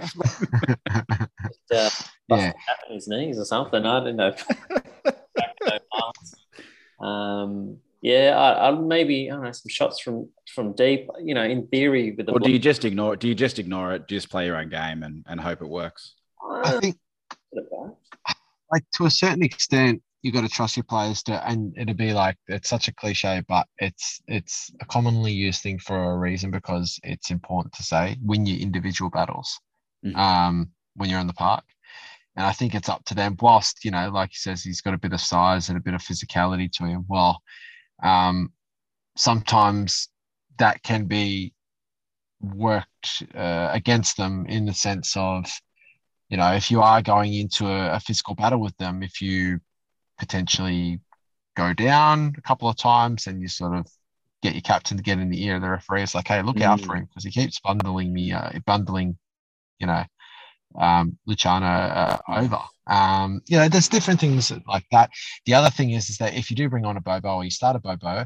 yeah. 1.69 1.89
yeah. 2.29 2.53
his 2.87 3.09
knees 3.09 3.37
or 3.37 3.43
something. 3.45 3.85
I 3.85 4.03
don't 4.03 4.15
know. 4.15 4.33
um, 7.05 7.77
yeah, 8.01 8.37
I, 8.37 8.69
I 8.69 8.71
maybe 8.71 9.29
I 9.29 9.33
don't 9.33 9.43
know 9.43 9.51
some 9.51 9.69
shots 9.69 9.99
from 9.99 10.29
from 10.55 10.71
deep. 10.73 11.09
You 11.21 11.35
know, 11.35 11.43
in 11.43 11.67
theory, 11.67 12.13
with 12.15 12.27
the 12.27 12.31
or 12.31 12.39
do 12.39 12.51
you 12.51 12.59
just 12.59 12.85
ignore 12.85 13.15
it? 13.15 13.19
Do 13.19 13.27
you 13.27 13.35
just 13.35 13.59
ignore 13.59 13.93
it? 13.93 14.07
Just 14.07 14.29
play 14.29 14.45
your 14.45 14.55
own 14.55 14.69
game 14.69 15.03
and, 15.03 15.25
and 15.27 15.41
hope 15.41 15.61
it 15.61 15.67
works? 15.67 16.15
I 16.41 16.79
think 16.79 16.97
like 18.71 18.83
to 18.95 19.05
a 19.05 19.11
certain 19.11 19.43
extent 19.43 20.01
you 20.21 20.31
got 20.31 20.41
to 20.41 20.49
trust 20.49 20.75
your 20.75 20.83
players 20.83 21.23
to 21.23 21.47
and 21.47 21.73
it'll 21.77 21.93
be 21.93 22.13
like 22.13 22.37
it's 22.47 22.69
such 22.69 22.87
a 22.87 22.93
cliche 22.93 23.41
but 23.47 23.65
it's 23.77 24.21
it's 24.27 24.71
a 24.81 24.85
commonly 24.85 25.31
used 25.31 25.61
thing 25.61 25.79
for 25.79 26.11
a 26.11 26.17
reason 26.17 26.51
because 26.51 26.99
it's 27.03 27.31
important 27.31 27.73
to 27.73 27.83
say 27.83 28.17
win 28.23 28.45
your 28.45 28.57
individual 28.59 29.09
battles 29.09 29.59
Mhm. 30.05 30.15
um 30.15 30.69
when 30.95 31.09
you're 31.09 31.19
in 31.19 31.27
the 31.27 31.33
park 31.33 31.63
and 32.35 32.45
i 32.45 32.51
think 32.51 32.75
it's 32.75 32.89
up 32.89 33.03
to 33.05 33.15
them 33.15 33.35
whilst 33.41 33.83
you 33.85 33.91
know 33.91 34.09
like 34.09 34.29
he 34.31 34.37
says 34.37 34.63
he's 34.63 34.81
got 34.81 34.93
a 34.93 34.97
bit 34.97 35.13
of 35.13 35.21
size 35.21 35.69
and 35.69 35.77
a 35.77 35.81
bit 35.81 35.93
of 35.93 36.01
physicality 36.01 36.71
to 36.71 36.85
him 36.85 37.05
well 37.07 37.41
um 38.03 38.51
sometimes 39.17 40.09
that 40.57 40.81
can 40.83 41.05
be 41.05 41.53
worked 42.41 43.23
uh, 43.35 43.69
against 43.73 44.15
them 44.17 44.45
in 44.47 44.65
the 44.65 44.73
sense 44.73 45.15
of 45.17 45.45
you 46.29 46.37
know, 46.37 46.53
if 46.53 46.69
you 46.69 46.81
are 46.81 47.01
going 47.01 47.33
into 47.33 47.67
a, 47.67 47.95
a 47.95 47.99
physical 47.99 48.35
battle 48.35 48.61
with 48.61 48.77
them, 48.77 49.01
if 49.01 49.19
you 49.19 49.59
potentially 50.19 50.99
go 51.55 51.73
down 51.73 52.35
a 52.37 52.41
couple 52.41 52.69
of 52.69 52.77
times 52.77 53.27
and 53.27 53.41
you 53.41 53.47
sort 53.47 53.75
of 53.75 53.87
get 54.41 54.53
your 54.53 54.61
captain 54.61 54.97
to 54.97 55.03
get 55.03 55.19
in 55.19 55.29
the 55.29 55.43
ear 55.43 55.55
of 55.55 55.61
the 55.61 55.69
referee, 55.69 56.03
it's 56.03 56.15
like, 56.15 56.27
hey, 56.27 56.41
look 56.41 56.61
out 56.61 56.79
for 56.79 56.95
him 56.95 57.05
because 57.05 57.23
he 57.23 57.31
keeps 57.31 57.59
bundling 57.59 58.13
me, 58.13 58.31
uh, 58.31 58.51
bundling, 58.65 59.17
you 59.79 59.87
know, 59.87 60.03
um, 60.79 61.17
Luciano 61.25 61.65
uh, 61.65 62.17
over. 62.29 62.59
Um, 62.87 63.41
you 63.47 63.57
know, 63.57 63.67
there's 63.67 63.89
different 63.89 64.19
things 64.19 64.51
like 64.67 64.85
that. 64.91 65.09
The 65.45 65.55
other 65.55 65.69
thing 65.69 65.91
is, 65.91 66.09
is 66.09 66.17
that 66.17 66.35
if 66.35 66.49
you 66.49 66.55
do 66.55 66.69
bring 66.69 66.85
on 66.85 66.97
a 66.97 67.01
Bobo 67.01 67.35
or 67.35 67.43
you 67.43 67.51
start 67.51 67.75
a 67.75 67.79
Bobo, 67.79 68.25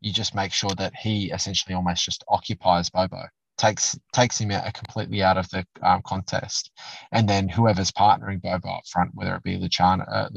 you 0.00 0.12
just 0.12 0.34
make 0.34 0.52
sure 0.52 0.70
that 0.78 0.94
he 0.96 1.30
essentially 1.30 1.74
almost 1.74 2.04
just 2.04 2.24
occupies 2.28 2.90
Bobo 2.90 3.24
takes 3.60 3.98
takes 4.12 4.40
him 4.40 4.50
out 4.50 4.72
completely 4.72 5.22
out 5.22 5.36
of 5.36 5.48
the 5.50 5.66
um, 5.82 6.00
contest, 6.04 6.70
and 7.12 7.28
then 7.28 7.48
whoever's 7.48 7.92
partnering 7.92 8.40
Bobo 8.40 8.68
up 8.70 8.86
front, 8.90 9.10
whether 9.14 9.34
it 9.34 9.42
be 9.42 9.56
Luciano, 9.56 10.04
uh, 10.04 10.28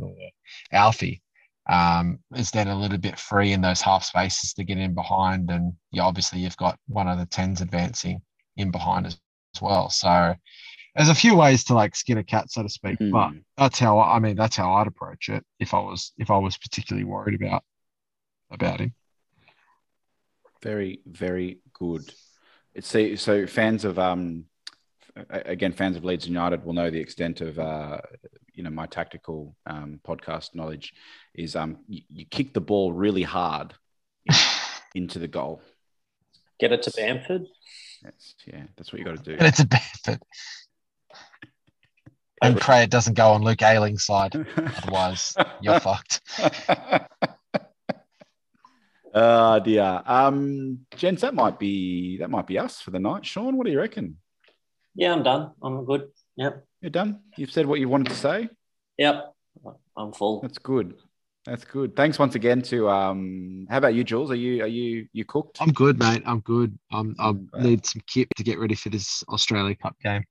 or 0.00 0.14
Alfie, 0.72 1.22
um, 1.70 2.18
is 2.36 2.50
then 2.50 2.68
a 2.68 2.78
little 2.78 2.98
bit 2.98 3.18
free 3.18 3.52
in 3.52 3.62
those 3.62 3.80
half 3.80 4.04
spaces 4.04 4.52
to 4.54 4.64
get 4.64 4.78
in 4.78 4.94
behind, 4.94 5.50
and 5.50 5.72
yeah, 5.90 6.02
obviously 6.02 6.40
you've 6.40 6.56
got 6.56 6.78
one 6.86 7.08
of 7.08 7.18
the 7.18 7.26
tens 7.26 7.60
advancing 7.60 8.20
in 8.56 8.70
behind 8.70 9.06
as, 9.06 9.18
as 9.54 9.62
well. 9.62 9.88
So 9.88 10.34
there's 10.94 11.08
a 11.08 11.14
few 11.14 11.36
ways 11.36 11.64
to 11.64 11.74
like 11.74 11.96
skin 11.96 12.18
a 12.18 12.24
cat, 12.24 12.50
so 12.50 12.62
to 12.62 12.68
speak. 12.68 12.98
Mm. 12.98 13.12
But 13.12 13.32
that's 13.56 13.78
how 13.78 13.98
I 13.98 14.18
mean 14.18 14.36
that's 14.36 14.56
how 14.56 14.74
I'd 14.74 14.86
approach 14.86 15.30
it 15.30 15.44
if 15.58 15.72
I 15.72 15.80
was 15.80 16.12
if 16.18 16.30
I 16.30 16.36
was 16.36 16.58
particularly 16.58 17.04
worried 17.04 17.40
about 17.40 17.62
about 18.50 18.80
him. 18.80 18.94
Very, 20.62 21.00
very 21.06 21.58
good. 21.72 22.12
It's 22.78 22.86
so, 22.86 23.16
so 23.16 23.44
fans 23.48 23.84
of 23.84 23.98
um 23.98 24.44
again 25.30 25.72
fans 25.72 25.96
of 25.96 26.04
Leeds 26.04 26.28
United 26.28 26.64
will 26.64 26.74
know 26.74 26.90
the 26.90 27.00
extent 27.00 27.40
of 27.40 27.58
uh 27.58 27.98
you 28.54 28.62
know 28.62 28.70
my 28.70 28.86
tactical 28.86 29.56
um 29.66 29.98
podcast 30.06 30.54
knowledge 30.54 30.94
is 31.34 31.56
um 31.56 31.78
you, 31.88 32.02
you 32.08 32.24
kick 32.24 32.54
the 32.54 32.60
ball 32.60 32.92
really 32.92 33.24
hard 33.24 33.74
into 34.94 35.18
the 35.18 35.26
goal. 35.26 35.60
get 36.60 36.70
it 36.70 36.82
to 36.82 36.92
Bamford. 36.92 37.46
That's 38.04 38.36
yeah, 38.46 38.62
that's 38.76 38.92
what 38.92 39.00
you 39.00 39.04
got 39.04 39.16
to 39.16 39.22
do. 39.24 39.32
And 39.32 39.48
it's 39.48 39.58
a 39.58 39.66
benefit. 39.66 40.22
And 42.40 42.60
pray 42.60 42.84
it 42.84 42.90
doesn't 42.90 43.14
go 43.14 43.32
on 43.32 43.42
Luke 43.42 43.62
Ayling's 43.62 44.04
side. 44.04 44.36
Otherwise, 44.56 45.34
you're 45.60 45.80
fucked. 45.80 46.20
Oh 49.14 49.60
dear. 49.60 50.02
Um, 50.06 50.80
gents, 50.96 51.22
that 51.22 51.34
might 51.34 51.58
be 51.58 52.18
that 52.18 52.30
might 52.30 52.46
be 52.46 52.58
us 52.58 52.80
for 52.80 52.90
the 52.90 52.98
night. 52.98 53.24
Sean, 53.24 53.56
what 53.56 53.66
do 53.66 53.72
you 53.72 53.78
reckon? 53.78 54.16
Yeah, 54.94 55.12
I'm 55.12 55.22
done. 55.22 55.52
I'm 55.62 55.84
good. 55.84 56.08
Yep. 56.36 56.64
You're 56.80 56.90
done. 56.90 57.20
You've 57.36 57.50
said 57.50 57.66
what 57.66 57.80
you 57.80 57.88
wanted 57.88 58.08
to 58.08 58.16
say. 58.16 58.48
Yep. 58.98 59.34
I'm 59.96 60.12
full. 60.12 60.40
That's 60.40 60.58
good. 60.58 60.94
That's 61.44 61.64
good. 61.64 61.96
Thanks 61.96 62.18
once 62.18 62.34
again 62.34 62.62
to 62.62 62.88
um. 62.90 63.66
How 63.70 63.78
about 63.78 63.94
you, 63.94 64.04
Jules? 64.04 64.30
Are 64.30 64.36
you 64.36 64.62
are 64.62 64.68
you 64.68 65.08
you 65.12 65.24
cooked? 65.24 65.58
I'm 65.60 65.72
good, 65.72 65.98
mate. 65.98 66.22
I'm 66.26 66.40
good. 66.40 66.78
I'm, 66.92 67.16
I 67.18 67.32
need 67.60 67.86
some 67.86 68.02
kit 68.06 68.28
to 68.36 68.42
get 68.44 68.58
ready 68.58 68.74
for 68.74 68.90
this 68.90 69.24
Australia 69.28 69.74
Cup 69.74 69.96
game. 70.02 70.24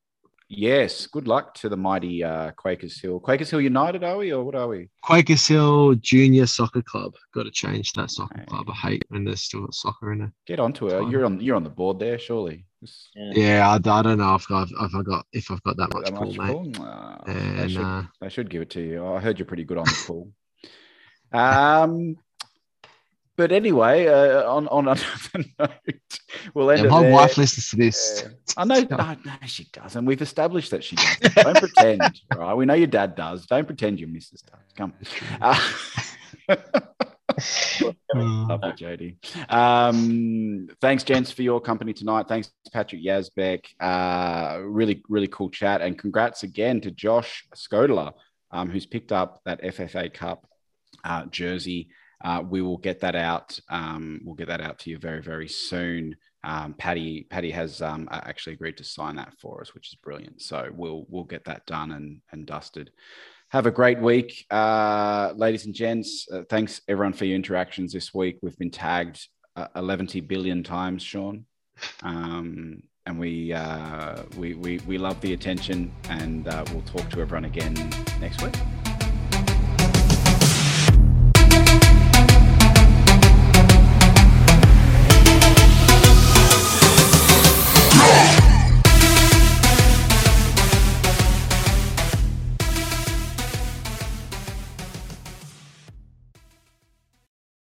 Yes. 0.50 1.08
Good 1.08 1.28
luck 1.28 1.54
to 1.56 1.70
the 1.70 1.76
mighty 1.76 2.24
uh, 2.24 2.52
Quakers 2.52 3.00
Hill. 3.02 3.20
Quakers 3.20 3.50
Hill 3.50 3.60
United, 3.62 4.04
are 4.04 4.18
we, 4.18 4.32
or 4.32 4.44
what 4.44 4.56
are 4.56 4.68
we? 4.68 4.90
Quakers 5.04 5.46
Hill 5.46 5.96
Junior 5.96 6.46
Soccer 6.46 6.82
Club. 6.82 7.14
Got 7.34 7.44
to 7.44 7.52
change 7.52 7.92
that 7.94 8.12
soccer 8.12 8.38
Okay. 8.38 8.46
club. 8.46 8.70
I 8.70 8.74
hate 8.90 9.04
when 9.10 9.26
there's 9.26 9.44
still 9.44 9.62
got 9.62 9.74
soccer 9.74 10.14
in 10.14 10.22
it. 10.22 10.30
Get 10.46 10.60
onto 10.60 10.88
it. 10.88 11.10
You're 11.10 11.26
on. 11.26 11.42
You're 11.42 11.58
on 11.58 11.64
the 11.64 11.70
board 11.70 12.00
there, 12.00 12.18
surely. 12.18 12.66
Yeah. 13.16 13.32
Yeah, 13.34 13.70
I, 13.70 13.76
I 13.76 14.02
don't 14.02 14.20
know 14.20 14.36
if 14.36 14.50
I've, 14.52 14.70
if 14.70 14.96
I 14.96 15.02
got 15.02 15.26
if 15.34 15.52
I've 15.52 15.64
got 15.64 15.78
that 15.78 15.94
much 15.94 16.06
that 16.06 16.14
pull, 16.16 16.28
much 16.34 16.38
mate. 16.38 16.54
pull? 16.54 16.86
Ah, 16.86 17.24
they, 17.26 17.68
should, 17.68 17.82
uh, 17.84 18.04
they 18.22 18.30
should 18.30 18.50
give 18.50 18.62
it 18.62 18.70
to 18.72 18.82
you. 18.82 19.06
I 19.06 19.20
heard 19.20 19.40
you're 19.40 19.48
pretty 19.48 19.64
good 19.66 19.80
on 19.80 19.86
the 19.86 20.04
pull. 20.06 20.32
um, 21.34 22.16
but 23.38 23.52
anyway, 23.52 24.08
uh, 24.08 24.52
on 24.52 24.68
on 24.68 24.88
another 24.88 25.50
note, 25.60 26.20
we'll 26.54 26.72
end 26.72 26.82
yeah, 26.82 26.88
it 26.88 26.90
my 26.90 27.10
wife 27.10 27.38
listens 27.38 27.70
to 27.70 27.76
this. 27.76 28.24
Yeah. 28.26 28.32
I 28.58 28.66
know, 28.66 28.82
no, 28.90 29.16
no, 29.26 29.34
she 29.46 29.66
doesn't. 29.72 30.06
We've 30.06 30.22
established 30.22 30.72
that 30.72 30.84
she 30.84 30.96
doesn't. 30.96 31.36
Don't 31.36 31.58
pretend, 31.58 32.22
right? 32.36 32.54
We 32.56 32.66
know 32.66 32.74
your 32.74 32.88
dad 32.88 33.16
does. 33.16 33.46
Don't 33.46 33.66
pretend 33.66 34.00
your 34.00 34.10
missus 34.10 34.42
does. 34.42 34.60
Come. 34.76 34.94
Uh, 35.40 35.72
Uh, 37.80 37.92
Lovely, 38.16 38.74
Jody. 38.74 39.18
Um, 39.50 40.70
thanks, 40.82 41.04
gents, 41.04 41.32
for 41.32 41.44
your 41.44 41.62
company 41.62 41.94
tonight. 41.94 42.28
Thanks, 42.28 42.52
Patrick 42.74 43.04
Yazbek. 43.04 43.66
Uh, 43.80 44.60
really, 44.62 45.04
really 45.08 45.28
cool 45.28 45.50
chat. 45.50 45.82
And 45.82 45.98
congrats 45.98 46.44
again 46.44 46.82
to 46.82 46.92
Josh 46.92 47.46
Skodler, 47.56 48.14
um, 48.52 48.70
who's 48.70 48.86
picked 48.86 49.12
up 49.12 49.42
that 49.46 49.62
FFA 49.62 50.12
Cup 50.12 50.48
uh, 51.04 51.26
jersey. 51.26 51.90
Uh, 52.24 52.44
we 52.48 52.62
will 52.62 52.78
get 52.78 53.00
that 53.02 53.16
out. 53.16 53.60
Um, 53.70 54.22
we'll 54.24 54.36
get 54.36 54.48
that 54.48 54.62
out 54.62 54.80
to 54.80 54.90
you 54.90 54.98
very, 54.98 55.22
very 55.22 55.48
soon. 55.48 56.16
Um, 56.44 56.74
Patty, 56.74 57.28
Patty 57.30 57.52
has 57.52 57.82
um, 57.82 58.08
actually 58.12 58.54
agreed 58.54 58.78
to 58.78 58.84
sign 58.84 59.16
that 59.18 59.34
for 59.40 59.62
us, 59.62 59.74
which 59.74 59.90
is 59.90 59.96
brilliant. 59.96 60.42
So 60.42 60.70
we'll 60.74 61.06
we'll 61.10 61.24
get 61.24 61.46
that 61.46 61.66
done 61.66 61.92
and 61.92 62.22
and 62.32 62.46
dusted. 62.46 62.92
Have 63.50 63.66
a 63.66 63.72
great 63.72 64.00
week, 64.00 64.46
uh, 64.52 65.34
ladies 65.36 65.66
and 65.66 65.74
gents. 65.74 66.28
Uh, 66.32 66.42
thanks 66.50 66.82
everyone 66.88 67.14
for 67.14 67.26
your 67.26 67.36
interactions 67.36 67.94
this 67.94 68.14
week. 68.14 68.38
We've 68.42 68.58
been 68.58 68.72
tagged 68.72 69.26
uh, 69.56 69.68
11 69.76 70.08
billion 70.28 70.64
times, 70.64 71.02
Sean, 71.02 71.46
um, 72.04 72.84
and 73.06 73.18
we, 73.18 73.54
uh, 73.54 74.24
we 74.38 74.54
we 74.56 74.80
we 74.80 74.98
love 74.98 75.20
the 75.22 75.34
attention. 75.34 75.94
And 76.10 76.48
uh, 76.48 76.66
we'll 76.74 76.82
talk 76.84 77.10
to 77.12 77.22
everyone 77.22 77.46
again 77.46 77.74
next 78.20 78.42
week. 78.42 78.56